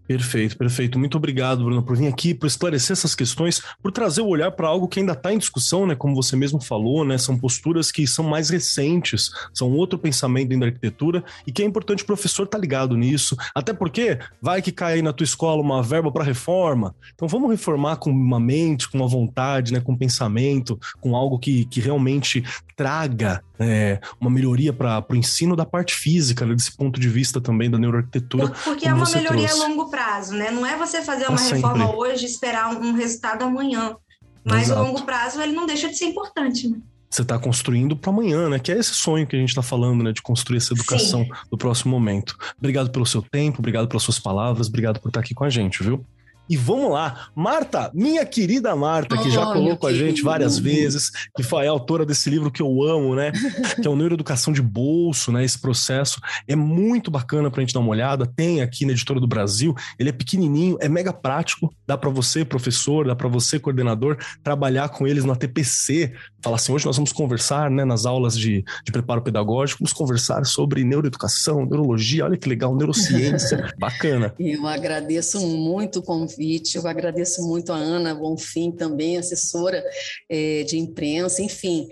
Perfeito, 0.09 0.57
perfeito. 0.57 0.99
Muito 0.99 1.19
obrigado, 1.19 1.63
Bruno, 1.63 1.83
por 1.83 1.95
vir 1.95 2.07
aqui, 2.07 2.33
por 2.33 2.47
esclarecer 2.47 2.95
essas 2.95 3.15
questões, 3.15 3.61
por 3.83 3.93
trazer 3.93 4.23
o 4.23 4.27
olhar 4.27 4.51
para 4.51 4.67
algo 4.67 4.89
que 4.89 5.01
ainda 5.01 5.13
está 5.13 5.35
em 5.35 5.37
discussão, 5.37 5.87
né? 5.87 5.95
Como 5.95 6.15
você 6.15 6.35
mesmo 6.35 6.59
falou, 6.63 7.05
né? 7.05 7.19
São 7.19 7.37
posturas 7.37 7.93
que 7.93 8.07
são 8.07 8.25
mais 8.25 8.49
recentes, 8.49 9.31
são 9.53 9.71
outro 9.71 9.99
pensamento 9.99 10.49
dentro 10.49 10.61
da 10.61 10.67
arquitetura 10.69 11.23
e 11.47 11.53
que 11.53 11.61
é 11.61 11.67
importante 11.67 12.05
o 12.05 12.07
professor 12.07 12.45
estar 12.45 12.57
tá 12.57 12.61
ligado 12.63 12.97
nisso. 12.97 13.37
Até 13.55 13.75
porque 13.75 14.19
vai 14.41 14.63
que 14.63 14.73
cai 14.73 14.95
aí 14.95 15.03
na 15.03 15.13
tua 15.13 15.25
escola 15.25 15.61
uma 15.61 15.83
verba 15.83 16.11
para 16.11 16.25
reforma. 16.25 16.95
Então 17.15 17.29
vamos 17.29 17.51
reformar 17.51 17.97
com 17.97 18.11
uma 18.11 18.41
mente, 18.41 18.89
com 18.89 18.97
uma 18.97 19.09
vontade, 19.09 19.75
né? 19.75 19.81
Com 19.81 19.93
um 19.93 19.99
pensamento, 19.99 20.81
com 21.03 21.15
algo 21.15 21.39
que, 21.39 21.67
que 21.67 21.81
realmente 21.81 22.43
traga 22.79 23.43
é, 23.59 23.99
uma 24.21 24.31
melhoria 24.31 24.73
para 24.73 25.05
o 25.11 25.17
ensino 25.17 25.57
da 25.57 25.67
parte 25.67 25.95
física, 25.95 26.47
né, 26.47 26.55
desse 26.55 26.75
ponto 26.77 27.01
de 27.01 27.09
vista 27.09 27.41
também 27.41 27.69
da 27.69 27.77
neuroarquitetura. 27.77 28.49
Porque 28.65 28.87
é 28.87 28.95
uma 28.95 29.05
melhoria 29.05 29.49
trouxe. 29.49 29.65
a 29.65 29.69
longo 29.69 29.91
prazo, 29.91 29.98
né? 30.31 30.51
Não 30.51 30.65
é 30.65 30.77
você 30.77 31.03
fazer 31.03 31.29
uma 31.29 31.41
reforma 31.41 31.95
hoje 31.95 32.25
e 32.25 32.29
esperar 32.29 32.71
um 32.71 32.93
resultado 32.93 33.45
amanhã. 33.45 33.97
Mas 34.45 34.65
Exato. 34.65 34.81
o 34.81 34.85
longo 34.85 35.03
prazo 35.03 35.41
ele 35.41 35.53
não 35.53 35.67
deixa 35.67 35.89
de 35.89 35.97
ser 35.97 36.07
importante, 36.07 36.69
né? 36.69 36.79
Você 37.11 37.23
está 37.23 37.39
construindo 37.39 37.97
para 37.97 38.11
amanhã, 38.11 38.49
né? 38.49 38.59
Que 38.59 38.71
é 38.71 38.79
esse 38.79 38.93
sonho 38.95 39.27
que 39.27 39.35
a 39.35 39.39
gente 39.39 39.49
está 39.49 39.63
falando, 39.63 40.05
né? 40.05 40.13
De 40.13 40.21
construir 40.21 40.59
essa 40.59 40.75
educação 40.75 41.25
Sim. 41.25 41.31
do 41.51 41.57
próximo 41.57 41.91
momento. 41.91 42.37
Obrigado 42.59 42.91
pelo 42.91 43.07
seu 43.07 43.23
tempo, 43.23 43.59
obrigado 43.59 43.89
pelas 43.89 44.03
suas 44.03 44.19
palavras, 44.19 44.69
obrigado 44.69 45.01
por 45.01 45.09
estar 45.09 45.21
aqui 45.21 45.35
com 45.35 45.45
a 45.45 45.51
gente, 45.51 45.83
viu? 45.83 46.05
E 46.49 46.57
vamos 46.57 46.91
lá. 46.91 47.29
Marta, 47.35 47.91
minha 47.93 48.25
querida 48.25 48.75
Marta, 48.75 49.19
que 49.19 49.29
oh, 49.29 49.31
já 49.31 49.45
colou 49.45 49.77
com 49.77 49.87
a 49.87 49.93
gente 49.93 50.23
várias 50.23 50.59
vezes, 50.59 51.11
que 51.37 51.43
foi 51.43 51.67
a 51.67 51.71
autora 51.71 52.07
desse 52.07 52.31
livro 52.31 52.51
que 52.51 52.63
eu 52.63 52.83
amo, 52.83 53.15
né? 53.15 53.33
que 53.81 53.87
é 53.87 53.91
o 53.91 53.97
Neuroeducação 53.97 54.53
de 54.53 54.63
Bolso, 54.63 55.31
né? 55.31 55.45
Esse 55.45 55.59
processo 55.59 56.21
é 56.47 56.57
muito 56.57 57.11
bacana 57.11 57.51
pra 57.51 57.61
gente 57.61 57.75
dar 57.75 57.81
uma 57.81 57.91
olhada. 57.91 58.27
Tem 58.27 58.63
aqui 58.63 58.87
na 58.87 58.93
Editora 58.93 59.21
do 59.21 59.27
Brasil. 59.27 59.75
Ele 59.99 60.09
é 60.09 60.13
pequenininho, 60.13 60.79
é 60.81 60.89
mega 60.89 61.13
prático. 61.13 61.71
Dá 61.87 61.99
para 61.99 62.09
você, 62.09 62.45
professor, 62.45 63.07
dá 63.07 63.15
para 63.15 63.29
você, 63.29 63.59
coordenador, 63.59 64.17
trabalhar 64.43 64.89
com 64.89 65.07
eles 65.07 65.25
na 65.25 65.37
TPC. 65.37 66.15
Falar 66.43 66.57
assim, 66.57 66.73
hoje 66.73 66.87
nós 66.87 66.97
vamos 66.97 67.13
conversar, 67.13 67.71
né? 67.71 67.85
Nas 67.85 68.07
aulas 68.07 68.39
de, 68.39 68.65
de 68.85 68.93
preparo 68.93 69.21
pedagógico, 69.21 69.81
vamos 69.81 69.93
conversar 69.93 70.47
sobre 70.47 70.83
neuroeducação, 70.83 71.67
neurologia. 71.67 72.25
Olha 72.25 72.39
que 72.39 72.49
legal, 72.49 72.75
neurociência. 72.75 73.69
bacana. 73.79 74.35
Eu 74.39 74.67
agradeço 74.67 75.41
muito 75.47 75.99
o 75.99 76.03
convite 76.03 76.38
convite. 76.39 76.77
Eu 76.77 76.87
agradeço 76.87 77.43
muito 77.43 77.73
a 77.73 77.77
Ana 77.77 78.15
Bonfim, 78.15 78.71
também 78.71 79.19
assessora 79.19 79.85
é, 80.29 80.63
de 80.63 80.79
imprensa, 80.79 81.43
enfim. 81.43 81.89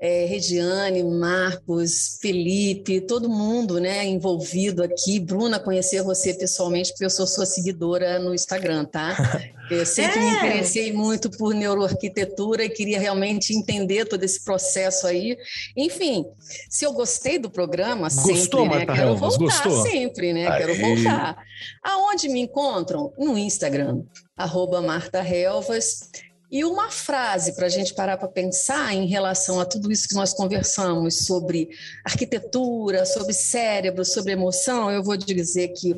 É, 0.00 0.24
Regiane, 0.24 1.04
Marcos, 1.04 2.18
Felipe, 2.22 3.02
todo 3.02 3.28
mundo 3.28 3.78
né, 3.78 4.06
envolvido 4.06 4.82
aqui. 4.82 5.20
Bruna, 5.20 5.58
conhecer 5.58 6.02
você 6.02 6.32
pessoalmente, 6.32 6.90
porque 6.90 7.04
eu 7.04 7.10
sou 7.10 7.26
sua 7.26 7.44
seguidora 7.44 8.18
no 8.18 8.34
Instagram, 8.34 8.86
tá? 8.86 9.14
Eu 9.70 9.86
sempre 9.86 10.18
é. 10.18 10.22
me 10.22 10.36
interessei 10.36 10.92
muito 10.92 11.30
por 11.30 11.54
neuroarquitetura 11.54 12.64
e 12.64 12.68
queria 12.68 12.98
realmente 12.98 13.54
entender 13.54 14.04
todo 14.04 14.24
esse 14.24 14.44
processo 14.44 15.06
aí. 15.06 15.38
Enfim, 15.76 16.24
se 16.68 16.84
eu 16.84 16.92
gostei 16.92 17.38
do 17.38 17.48
programa, 17.48 18.08
Gostou, 18.08 18.34
sempre, 18.34 18.58
né? 18.58 18.68
Marta 18.68 18.94
Quero 18.94 19.16
voltar 19.16 19.38
Gostou? 19.38 19.82
sempre, 19.82 20.32
né? 20.32 20.58
Quero 20.58 20.74
voltar. 20.74 21.36
Aonde 21.84 22.28
me 22.28 22.40
encontram? 22.40 23.12
No 23.16 23.38
Instagram, 23.38 24.02
arroba 24.36 24.82
Marta 24.82 25.20
Helvas. 25.24 26.10
E 26.50 26.64
uma 26.64 26.90
frase 26.90 27.54
para 27.54 27.66
a 27.66 27.68
gente 27.68 27.94
parar 27.94 28.16
para 28.16 28.26
pensar 28.26 28.92
em 28.92 29.06
relação 29.06 29.60
a 29.60 29.64
tudo 29.64 29.92
isso 29.92 30.08
que 30.08 30.16
nós 30.16 30.32
conversamos 30.32 31.24
sobre 31.24 31.68
arquitetura, 32.04 33.06
sobre 33.06 33.32
cérebro, 33.32 34.04
sobre 34.04 34.32
emoção, 34.32 34.90
eu 34.90 35.02
vou 35.02 35.16
dizer 35.16 35.68
que 35.68 35.94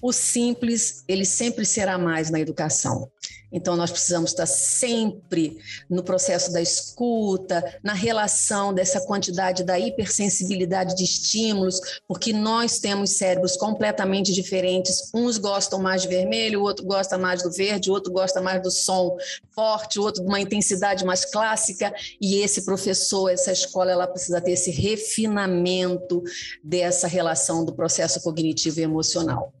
o 0.00 0.12
simples, 0.12 1.04
ele 1.06 1.24
sempre 1.24 1.64
será 1.64 1.96
mais 1.98 2.30
na 2.30 2.40
educação. 2.40 3.08
Então, 3.52 3.76
nós 3.76 3.90
precisamos 3.90 4.30
estar 4.30 4.46
sempre 4.46 5.58
no 5.88 6.02
processo 6.02 6.52
da 6.52 6.60
escuta, 6.60 7.62
na 7.82 7.92
relação 7.92 8.72
dessa 8.72 9.00
quantidade 9.02 9.62
da 9.62 9.78
hipersensibilidade 9.78 10.96
de 10.96 11.04
estímulos, 11.04 11.80
porque 12.08 12.32
nós 12.32 12.78
temos 12.78 13.10
cérebros 13.10 13.56
completamente 13.56 14.32
diferentes. 14.32 15.10
Uns 15.14 15.36
gostam 15.36 15.80
mais 15.80 16.02
de 16.02 16.08
vermelho, 16.08 16.60
o 16.60 16.64
outro 16.64 16.86
gosta 16.86 17.18
mais 17.18 17.42
do 17.42 17.50
verde, 17.50 17.90
o 17.90 17.92
outro 17.92 18.12
gosta 18.12 18.40
mais 18.40 18.62
do 18.62 18.70
som 18.70 19.16
forte, 19.54 19.98
o 19.98 20.02
outro 20.02 20.22
de 20.22 20.28
uma 20.28 20.40
intensidade 20.40 21.04
mais 21.04 21.24
clássica. 21.24 21.92
E 22.20 22.36
esse 22.36 22.64
professor, 22.64 23.28
essa 23.28 23.52
escola, 23.52 23.90
ela 23.90 24.06
precisa 24.06 24.40
ter 24.40 24.52
esse 24.52 24.70
refinamento 24.70 26.22
dessa 26.62 27.06
relação 27.06 27.64
do 27.64 27.74
processo 27.74 28.20
cognitivo 28.22 28.80
e 28.80 28.82
emocional. 28.82 29.52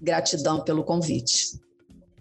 Gratidão 0.00 0.62
pelo 0.62 0.84
convite. 0.84 1.60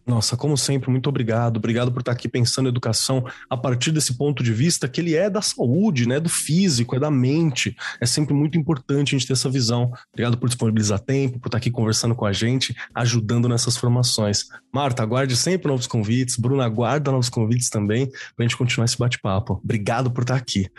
Nossa, 0.09 0.35
como 0.35 0.57
sempre, 0.57 0.89
muito 0.89 1.07
obrigado. 1.07 1.57
Obrigado 1.57 1.91
por 1.91 1.99
estar 1.99 2.13
aqui 2.13 2.27
pensando 2.27 2.65
em 2.65 2.69
educação 2.69 3.23
a 3.47 3.55
partir 3.55 3.91
desse 3.91 4.17
ponto 4.17 4.41
de 4.41 4.51
vista 4.51 4.87
que 4.87 4.99
ele 4.99 5.15
é 5.15 5.29
da 5.29 5.39
saúde, 5.39 6.07
né, 6.07 6.19
do 6.19 6.27
físico, 6.27 6.95
é 6.95 6.99
da 6.99 7.11
mente. 7.11 7.77
É 8.01 8.07
sempre 8.07 8.33
muito 8.33 8.57
importante 8.57 9.13
a 9.13 9.19
gente 9.19 9.27
ter 9.27 9.33
essa 9.33 9.47
visão. 9.51 9.91
Obrigado 10.11 10.35
por 10.35 10.49
disponibilizar 10.49 10.97
tempo, 10.97 11.39
por 11.39 11.47
estar 11.47 11.59
aqui 11.59 11.69
conversando 11.69 12.15
com 12.15 12.25
a 12.25 12.33
gente, 12.33 12.75
ajudando 12.95 13.47
nessas 13.47 13.77
formações. 13.77 14.47
Marta, 14.73 15.03
aguarde 15.03 15.37
sempre 15.37 15.67
novos 15.67 15.85
convites. 15.85 16.37
Bruna, 16.37 16.65
aguarda 16.65 17.11
novos 17.11 17.29
convites 17.29 17.69
também 17.69 18.07
para 18.07 18.17
a 18.39 18.41
gente 18.43 18.57
continuar 18.57 18.85
esse 18.85 18.97
bate-papo. 18.97 19.61
Obrigado 19.63 20.09
por 20.09 20.21
estar 20.21 20.35
aqui. 20.37 20.71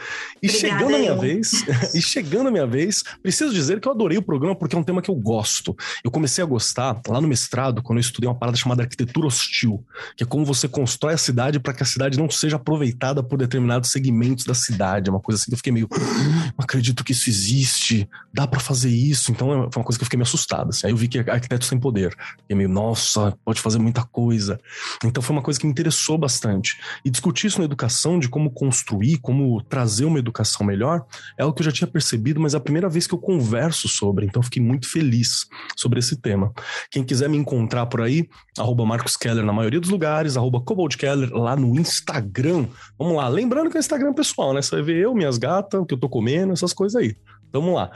E 0.43 0.49
Obrigada, 0.49 0.59
chegando 0.59 0.95
a 0.97 0.99
minha 0.99 1.11
eu. 1.11 1.21
vez, 1.21 1.51
e 1.95 2.03
chegando 2.03 2.49
a 2.49 2.51
minha 2.51 2.67
vez, 2.67 3.05
preciso 3.23 3.55
dizer 3.55 3.81
que 3.81 3.87
eu 3.87 3.93
adorei 3.93 4.19
o 4.19 4.23
programa 4.23 4.57
porque 4.57 4.75
é 4.75 4.79
um 4.79 4.83
tema 4.83 5.01
que 5.01 5.11
eu 5.11 5.15
gosto. 5.15 5.77
Eu 6.03 6.11
comecei 6.11 6.43
a 6.43 6.47
gostar 6.47 7.01
lá 7.07 7.21
no 7.21 7.29
mestrado, 7.29 7.81
quando 7.81 7.99
eu 7.99 8.03
estudei 8.03 8.29
uma 8.29 8.35
parada 8.35 8.57
chamada 8.57 8.83
arquitetura 8.83 9.20
arquitetura 9.21 9.27
hostil, 9.27 9.85
que 10.17 10.25
é 10.25 10.27
como 10.27 10.45
você 10.45 10.67
constrói 10.67 11.15
a 11.15 11.19
cidade 11.19 11.61
para 11.61 11.75
que 11.75 11.83
a 11.83 11.87
cidade 11.87 12.19
não 12.19 12.31
seja 12.31 12.57
aproveitada 12.57 13.23
por 13.23 13.39
determinados 13.39 13.91
segmentos 13.91 14.45
da 14.45 14.55
cidade. 14.55 15.09
É 15.09 15.13
uma 15.13 15.21
coisa 15.21 15.41
assim 15.41 15.51
que 15.51 15.55
eu 15.55 15.59
fiquei 15.59 15.73
meio, 15.73 15.89
ah, 15.93 16.53
não 16.57 16.65
acredito 16.65 17.05
que 17.05 17.13
isso 17.13 17.29
existe, 17.29 18.09
dá 18.33 18.47
para 18.47 18.61
fazer 18.61 18.91
isso. 18.91 19.31
Então 19.31 19.53
é, 19.53 19.69
foi 19.71 19.81
uma 19.81 19.85
coisa 19.85 19.99
que 19.99 20.03
eu 20.03 20.07
fiquei 20.07 20.17
meio 20.17 20.27
assustado. 20.27 20.71
Assim. 20.71 20.87
Aí 20.87 20.93
eu 20.93 20.97
vi 20.97 21.09
que 21.09 21.19
arquitetos 21.19 21.69
têm 21.69 21.79
poder. 21.79 22.17
Fiquei 22.41 22.57
meio, 22.57 22.69
nossa, 22.69 23.37
pode 23.45 23.61
fazer 23.61 23.79
muita 23.79 24.05
coisa. 24.05 24.59
Então 25.05 25.23
foi 25.23 25.35
uma 25.35 25.43
coisa 25.43 25.59
que 25.59 25.67
me 25.67 25.73
interessou 25.73 26.17
bastante. 26.17 26.79
E 27.05 27.11
discutir 27.11 27.49
isso 27.49 27.59
na 27.59 27.65
educação, 27.65 28.19
de 28.19 28.29
como 28.29 28.51
construir, 28.51 29.19
como 29.19 29.63
trazer 29.63 30.05
uma 30.05 30.19
educação 30.19 30.67
melhor, 30.67 31.05
é 31.39 31.43
algo 31.43 31.55
que 31.55 31.63
eu 31.63 31.67
já 31.67 31.73
tinha 31.73 31.89
percebido, 31.89 32.41
mas 32.41 32.55
é 32.55 32.57
a 32.57 32.61
primeira 32.61 32.89
vez 32.89 33.07
que 33.07 33.15
eu 33.15 33.19
converso 33.19 33.89
sobre. 33.89 34.27
Então 34.27 34.43
fiquei 34.43 34.63
muito 34.63 34.89
feliz 34.89 35.47
sobre 35.77 35.99
esse 35.99 36.17
tema. 36.17 36.53
Quem 36.91 37.05
quiser 37.05 37.29
me 37.29 37.37
encontrar 37.37 37.87
por 37.87 38.01
aí, 38.01 38.29
arroba 38.59 38.85
Marcos 39.01 39.17
Keller 39.17 39.45
na 39.45 39.53
maioria 39.53 39.81
dos 39.81 39.89
lugares, 39.89 40.37
arroba 40.37 40.63
Keller 40.91 41.33
lá 41.33 41.57
no 41.57 41.75
Instagram. 41.81 42.67
Vamos 42.99 43.17
lá, 43.17 43.29
lembrando 43.29 43.71
que 43.71 43.79
é 43.79 43.81
Instagram 43.81 44.13
pessoal, 44.13 44.53
né? 44.53 44.61
Você 44.61 44.77
vai 44.77 44.83
ver 44.83 44.99
eu, 44.99 45.15
minhas 45.15 45.39
gatas, 45.39 45.81
o 45.81 45.87
que 45.87 45.95
eu 45.95 45.99
tô 45.99 46.07
comendo, 46.07 46.53
essas 46.53 46.75
coisas 46.75 47.01
aí. 47.01 47.17
Vamos 47.51 47.75
lá. 47.75 47.91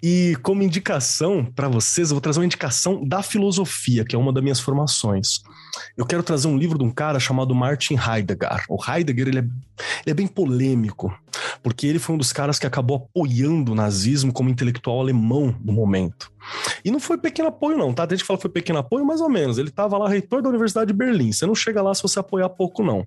E 0.00 0.36
como 0.44 0.62
indicação 0.62 1.44
para 1.44 1.68
vocês, 1.68 2.10
eu 2.10 2.14
vou 2.14 2.20
trazer 2.20 2.38
uma 2.38 2.46
indicação 2.46 3.04
da 3.04 3.24
filosofia, 3.24 4.04
que 4.04 4.14
é 4.14 4.18
uma 4.18 4.32
das 4.32 4.42
minhas 4.42 4.60
formações. 4.60 5.40
Eu 5.96 6.06
quero 6.06 6.22
trazer 6.22 6.48
um 6.48 6.56
livro 6.56 6.78
de 6.78 6.84
um 6.84 6.90
cara 6.90 7.18
chamado 7.18 7.54
Martin 7.54 7.94
Heidegger. 7.94 8.64
O 8.68 8.78
Heidegger 8.82 9.28
ele 9.28 9.38
é, 9.38 9.42
ele 9.42 9.50
é 10.06 10.14
bem 10.14 10.26
polêmico, 10.26 11.14
porque 11.62 11.86
ele 11.86 11.98
foi 11.98 12.14
um 12.14 12.18
dos 12.18 12.32
caras 12.32 12.58
que 12.58 12.66
acabou 12.66 12.96
apoiando 12.96 13.72
o 13.72 13.74
nazismo 13.74 14.32
como 14.32 14.48
intelectual 14.48 15.00
alemão 15.00 15.54
no 15.64 15.72
momento. 15.72 16.30
E 16.84 16.90
não 16.90 17.00
foi 17.00 17.18
pequeno 17.18 17.48
apoio, 17.48 17.76
não, 17.76 17.92
tá? 17.92 18.06
Tem 18.06 18.16
gente 18.16 18.22
que 18.22 18.26
fala 18.26 18.38
que 18.38 18.42
foi 18.42 18.50
pequeno 18.50 18.78
apoio, 18.78 19.04
mais 19.04 19.20
ou 19.20 19.28
menos. 19.28 19.58
Ele 19.58 19.68
estava 19.68 19.98
lá, 19.98 20.08
reitor 20.08 20.42
da 20.42 20.48
Universidade 20.48 20.88
de 20.88 20.92
Berlim. 20.92 21.32
Você 21.32 21.44
não 21.44 21.54
chega 21.54 21.82
lá 21.82 21.92
se 21.94 22.02
você 22.02 22.18
apoiar 22.18 22.48
pouco, 22.48 22.84
não. 22.84 23.06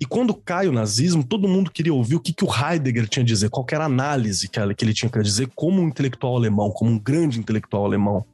E 0.00 0.06
quando 0.06 0.34
cai 0.34 0.68
o 0.68 0.72
nazismo, 0.72 1.24
todo 1.24 1.48
mundo 1.48 1.70
queria 1.70 1.92
ouvir 1.92 2.14
o 2.14 2.20
que, 2.20 2.32
que 2.32 2.44
o 2.44 2.48
Heidegger 2.48 3.08
tinha 3.08 3.22
a 3.22 3.26
dizer, 3.26 3.50
qual 3.50 3.66
era 3.72 3.84
a 3.84 3.86
análise 3.86 4.48
que 4.48 4.84
ele 4.84 4.94
tinha 4.94 5.10
a 5.12 5.22
dizer 5.22 5.50
como 5.54 5.80
um 5.82 5.88
intelectual 5.88 6.36
alemão, 6.36 6.70
como 6.70 6.90
um 6.90 6.98
grande 6.98 7.38
intelectual 7.38 7.84
alemão. 7.84 8.24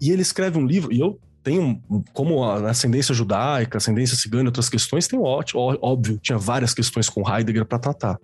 E 0.00 0.10
ele 0.10 0.22
escreve 0.22 0.58
um 0.58 0.66
livro, 0.66 0.92
e 0.92 1.00
eu 1.00 1.18
tenho, 1.44 1.80
como 2.14 2.42
a 2.42 2.70
ascendência 2.70 3.14
judaica, 3.14 3.76
ascendência 3.76 4.16
cigana 4.16 4.44
e 4.44 4.46
outras 4.46 4.70
questões, 4.70 5.06
tem 5.06 5.18
ótimo, 5.18 5.60
óbvio, 5.80 6.18
tinha 6.20 6.38
várias 6.38 6.72
questões 6.72 7.08
com 7.08 7.22
Heidegger 7.28 7.66
para 7.66 7.78
tratar. 7.78 8.18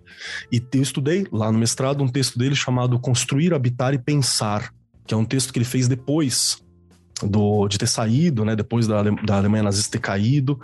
E 0.51 0.61
eu 0.73 0.81
estudei 0.81 1.27
lá 1.31 1.51
no 1.51 1.59
mestrado 1.59 2.03
um 2.03 2.07
texto 2.07 2.37
dele 2.37 2.55
chamado 2.55 2.99
Construir, 2.99 3.53
Habitar 3.53 3.93
e 3.93 3.99
Pensar, 3.99 4.73
que 5.05 5.13
é 5.13 5.17
um 5.17 5.23
texto 5.23 5.53
que 5.53 5.59
ele 5.59 5.65
fez 5.65 5.87
depois 5.87 6.57
do, 7.21 7.67
de 7.67 7.77
ter 7.77 7.87
saído, 7.87 8.43
né, 8.43 8.55
depois 8.55 8.87
da, 8.87 9.03
da 9.03 9.37
Alemanha 9.37 9.63
nazista 9.63 9.91
ter 9.91 9.99
caído, 9.99 10.59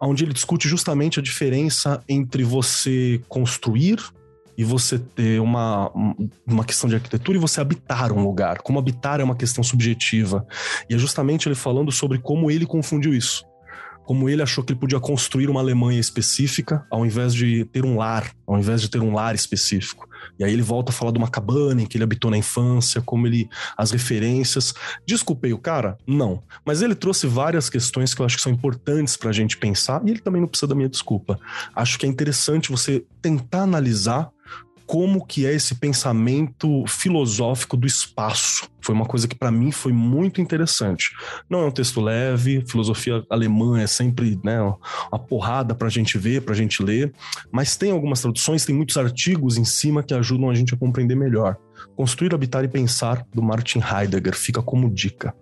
onde 0.00 0.24
ele 0.24 0.32
discute 0.32 0.68
justamente 0.68 1.20
a 1.20 1.22
diferença 1.22 2.02
entre 2.08 2.42
você 2.42 3.20
construir 3.28 4.00
e 4.56 4.64
você 4.64 4.98
ter 4.98 5.40
uma, 5.40 5.90
uma 6.46 6.64
questão 6.64 6.88
de 6.88 6.96
arquitetura 6.96 7.38
e 7.38 7.40
você 7.40 7.60
habitar 7.60 8.12
um 8.12 8.22
lugar. 8.22 8.58
Como 8.58 8.78
habitar 8.78 9.20
é 9.20 9.24
uma 9.24 9.36
questão 9.36 9.64
subjetiva. 9.64 10.46
E 10.88 10.94
é 10.94 10.98
justamente 10.98 11.48
ele 11.48 11.54
falando 11.54 11.90
sobre 11.90 12.18
como 12.18 12.50
ele 12.50 12.66
confundiu 12.66 13.14
isso. 13.14 13.44
Como 14.04 14.28
ele 14.28 14.42
achou 14.42 14.64
que 14.64 14.72
ele 14.72 14.80
podia 14.80 14.98
construir 14.98 15.48
uma 15.48 15.60
Alemanha 15.60 16.00
específica 16.00 16.84
ao 16.90 17.06
invés 17.06 17.32
de 17.32 17.64
ter 17.66 17.84
um 17.84 17.96
lar, 17.96 18.30
ao 18.46 18.58
invés 18.58 18.82
de 18.82 18.90
ter 18.90 19.00
um 19.00 19.14
lar 19.14 19.34
específico. 19.34 20.09
E 20.40 20.44
aí 20.44 20.52
ele 20.54 20.62
volta 20.62 20.90
a 20.90 20.92
falar 20.92 21.12
de 21.12 21.18
uma 21.18 21.28
cabana 21.28 21.82
em 21.82 21.86
que 21.86 21.98
ele 21.98 22.04
habitou 22.04 22.30
na 22.30 22.38
infância, 22.38 23.02
como 23.02 23.26
ele. 23.26 23.48
as 23.76 23.90
referências. 23.90 24.74
Desculpei 25.06 25.52
o 25.52 25.58
cara? 25.58 25.98
Não. 26.06 26.42
Mas 26.64 26.80
ele 26.80 26.94
trouxe 26.94 27.26
várias 27.26 27.68
questões 27.68 28.14
que 28.14 28.22
eu 28.22 28.26
acho 28.26 28.36
que 28.36 28.42
são 28.42 28.50
importantes 28.50 29.18
para 29.18 29.28
a 29.28 29.32
gente 29.34 29.58
pensar, 29.58 30.00
e 30.04 30.10
ele 30.10 30.20
também 30.20 30.40
não 30.40 30.48
precisa 30.48 30.68
da 30.68 30.74
minha 30.74 30.88
desculpa. 30.88 31.38
Acho 31.76 31.98
que 31.98 32.06
é 32.06 32.08
interessante 32.08 32.70
você 32.70 33.04
tentar 33.20 33.62
analisar 33.62 34.30
como 34.86 35.24
que 35.24 35.46
é 35.46 35.54
esse 35.54 35.76
pensamento 35.76 36.84
filosófico 36.88 37.76
do 37.76 37.86
espaço. 37.86 38.68
Foi 38.82 38.94
uma 38.94 39.04
coisa 39.04 39.28
que 39.28 39.34
para 39.34 39.50
mim 39.50 39.70
foi 39.70 39.92
muito 39.92 40.40
interessante. 40.40 41.10
Não 41.48 41.60
é 41.60 41.66
um 41.66 41.70
texto 41.70 42.00
leve, 42.00 42.64
filosofia 42.66 43.24
alemã 43.28 43.80
é 43.80 43.86
sempre 43.86 44.38
né, 44.44 44.60
uma 44.60 45.18
porrada 45.18 45.74
para 45.74 45.88
a 45.88 45.90
gente 45.90 46.18
ver, 46.18 46.42
para 46.42 46.54
a 46.54 46.56
gente 46.56 46.82
ler, 46.82 47.12
mas 47.52 47.76
tem 47.76 47.90
algumas 47.90 48.20
traduções, 48.20 48.64
tem 48.64 48.74
muitos 48.74 48.96
artigos 48.96 49.56
em 49.56 49.64
cima 49.64 50.02
que 50.02 50.14
ajudam 50.14 50.50
a 50.50 50.54
gente 50.54 50.74
a 50.74 50.76
compreender 50.76 51.14
melhor. 51.14 51.56
Construir, 51.96 52.34
Habitar 52.34 52.64
e 52.64 52.68
Pensar, 52.68 53.26
do 53.34 53.42
Martin 53.42 53.80
Heidegger, 53.80 54.34
fica 54.34 54.62
como 54.62 54.90
dica. 54.90 55.34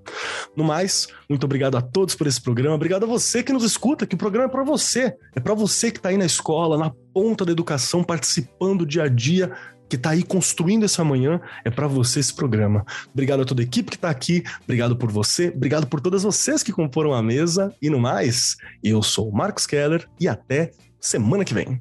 No 0.56 0.64
mais, 0.64 1.08
muito 1.28 1.44
obrigado 1.44 1.76
a 1.76 1.82
todos 1.82 2.14
por 2.14 2.26
esse 2.26 2.40
programa. 2.40 2.74
Obrigado 2.74 3.04
a 3.04 3.06
você 3.06 3.42
que 3.42 3.52
nos 3.52 3.64
escuta, 3.64 4.06
que 4.06 4.14
o 4.14 4.18
programa 4.18 4.48
é 4.48 4.50
para 4.50 4.64
você. 4.64 5.14
É 5.34 5.40
para 5.40 5.54
você 5.54 5.90
que 5.90 5.98
está 5.98 6.08
aí 6.10 6.16
na 6.16 6.26
escola, 6.26 6.78
na 6.78 6.90
ponta 7.12 7.44
da 7.44 7.52
educação, 7.52 8.02
participando 8.02 8.86
dia 8.86 9.04
a 9.04 9.08
dia 9.08 9.52
que 9.88 9.96
está 9.96 10.10
aí 10.10 10.22
construindo 10.22 10.84
esse 10.84 11.00
amanhã, 11.00 11.40
é 11.64 11.70
para 11.70 11.86
você 11.86 12.20
esse 12.20 12.34
programa. 12.34 12.84
Obrigado 13.12 13.42
a 13.42 13.44
toda 13.44 13.62
a 13.62 13.64
equipe 13.64 13.90
que 13.90 13.96
está 13.96 14.10
aqui, 14.10 14.42
obrigado 14.64 14.96
por 14.96 15.10
você, 15.10 15.48
obrigado 15.48 15.86
por 15.86 16.00
todas 16.00 16.22
vocês 16.22 16.62
que 16.62 16.72
comporam 16.72 17.12
a 17.12 17.22
mesa. 17.22 17.74
E 17.80 17.88
no 17.90 17.98
mais, 17.98 18.56
eu 18.82 19.02
sou 19.02 19.28
o 19.28 19.34
Marcos 19.34 19.66
Keller 19.66 20.06
e 20.20 20.28
até 20.28 20.72
semana 21.00 21.44
que 21.44 21.54
vem. 21.54 21.80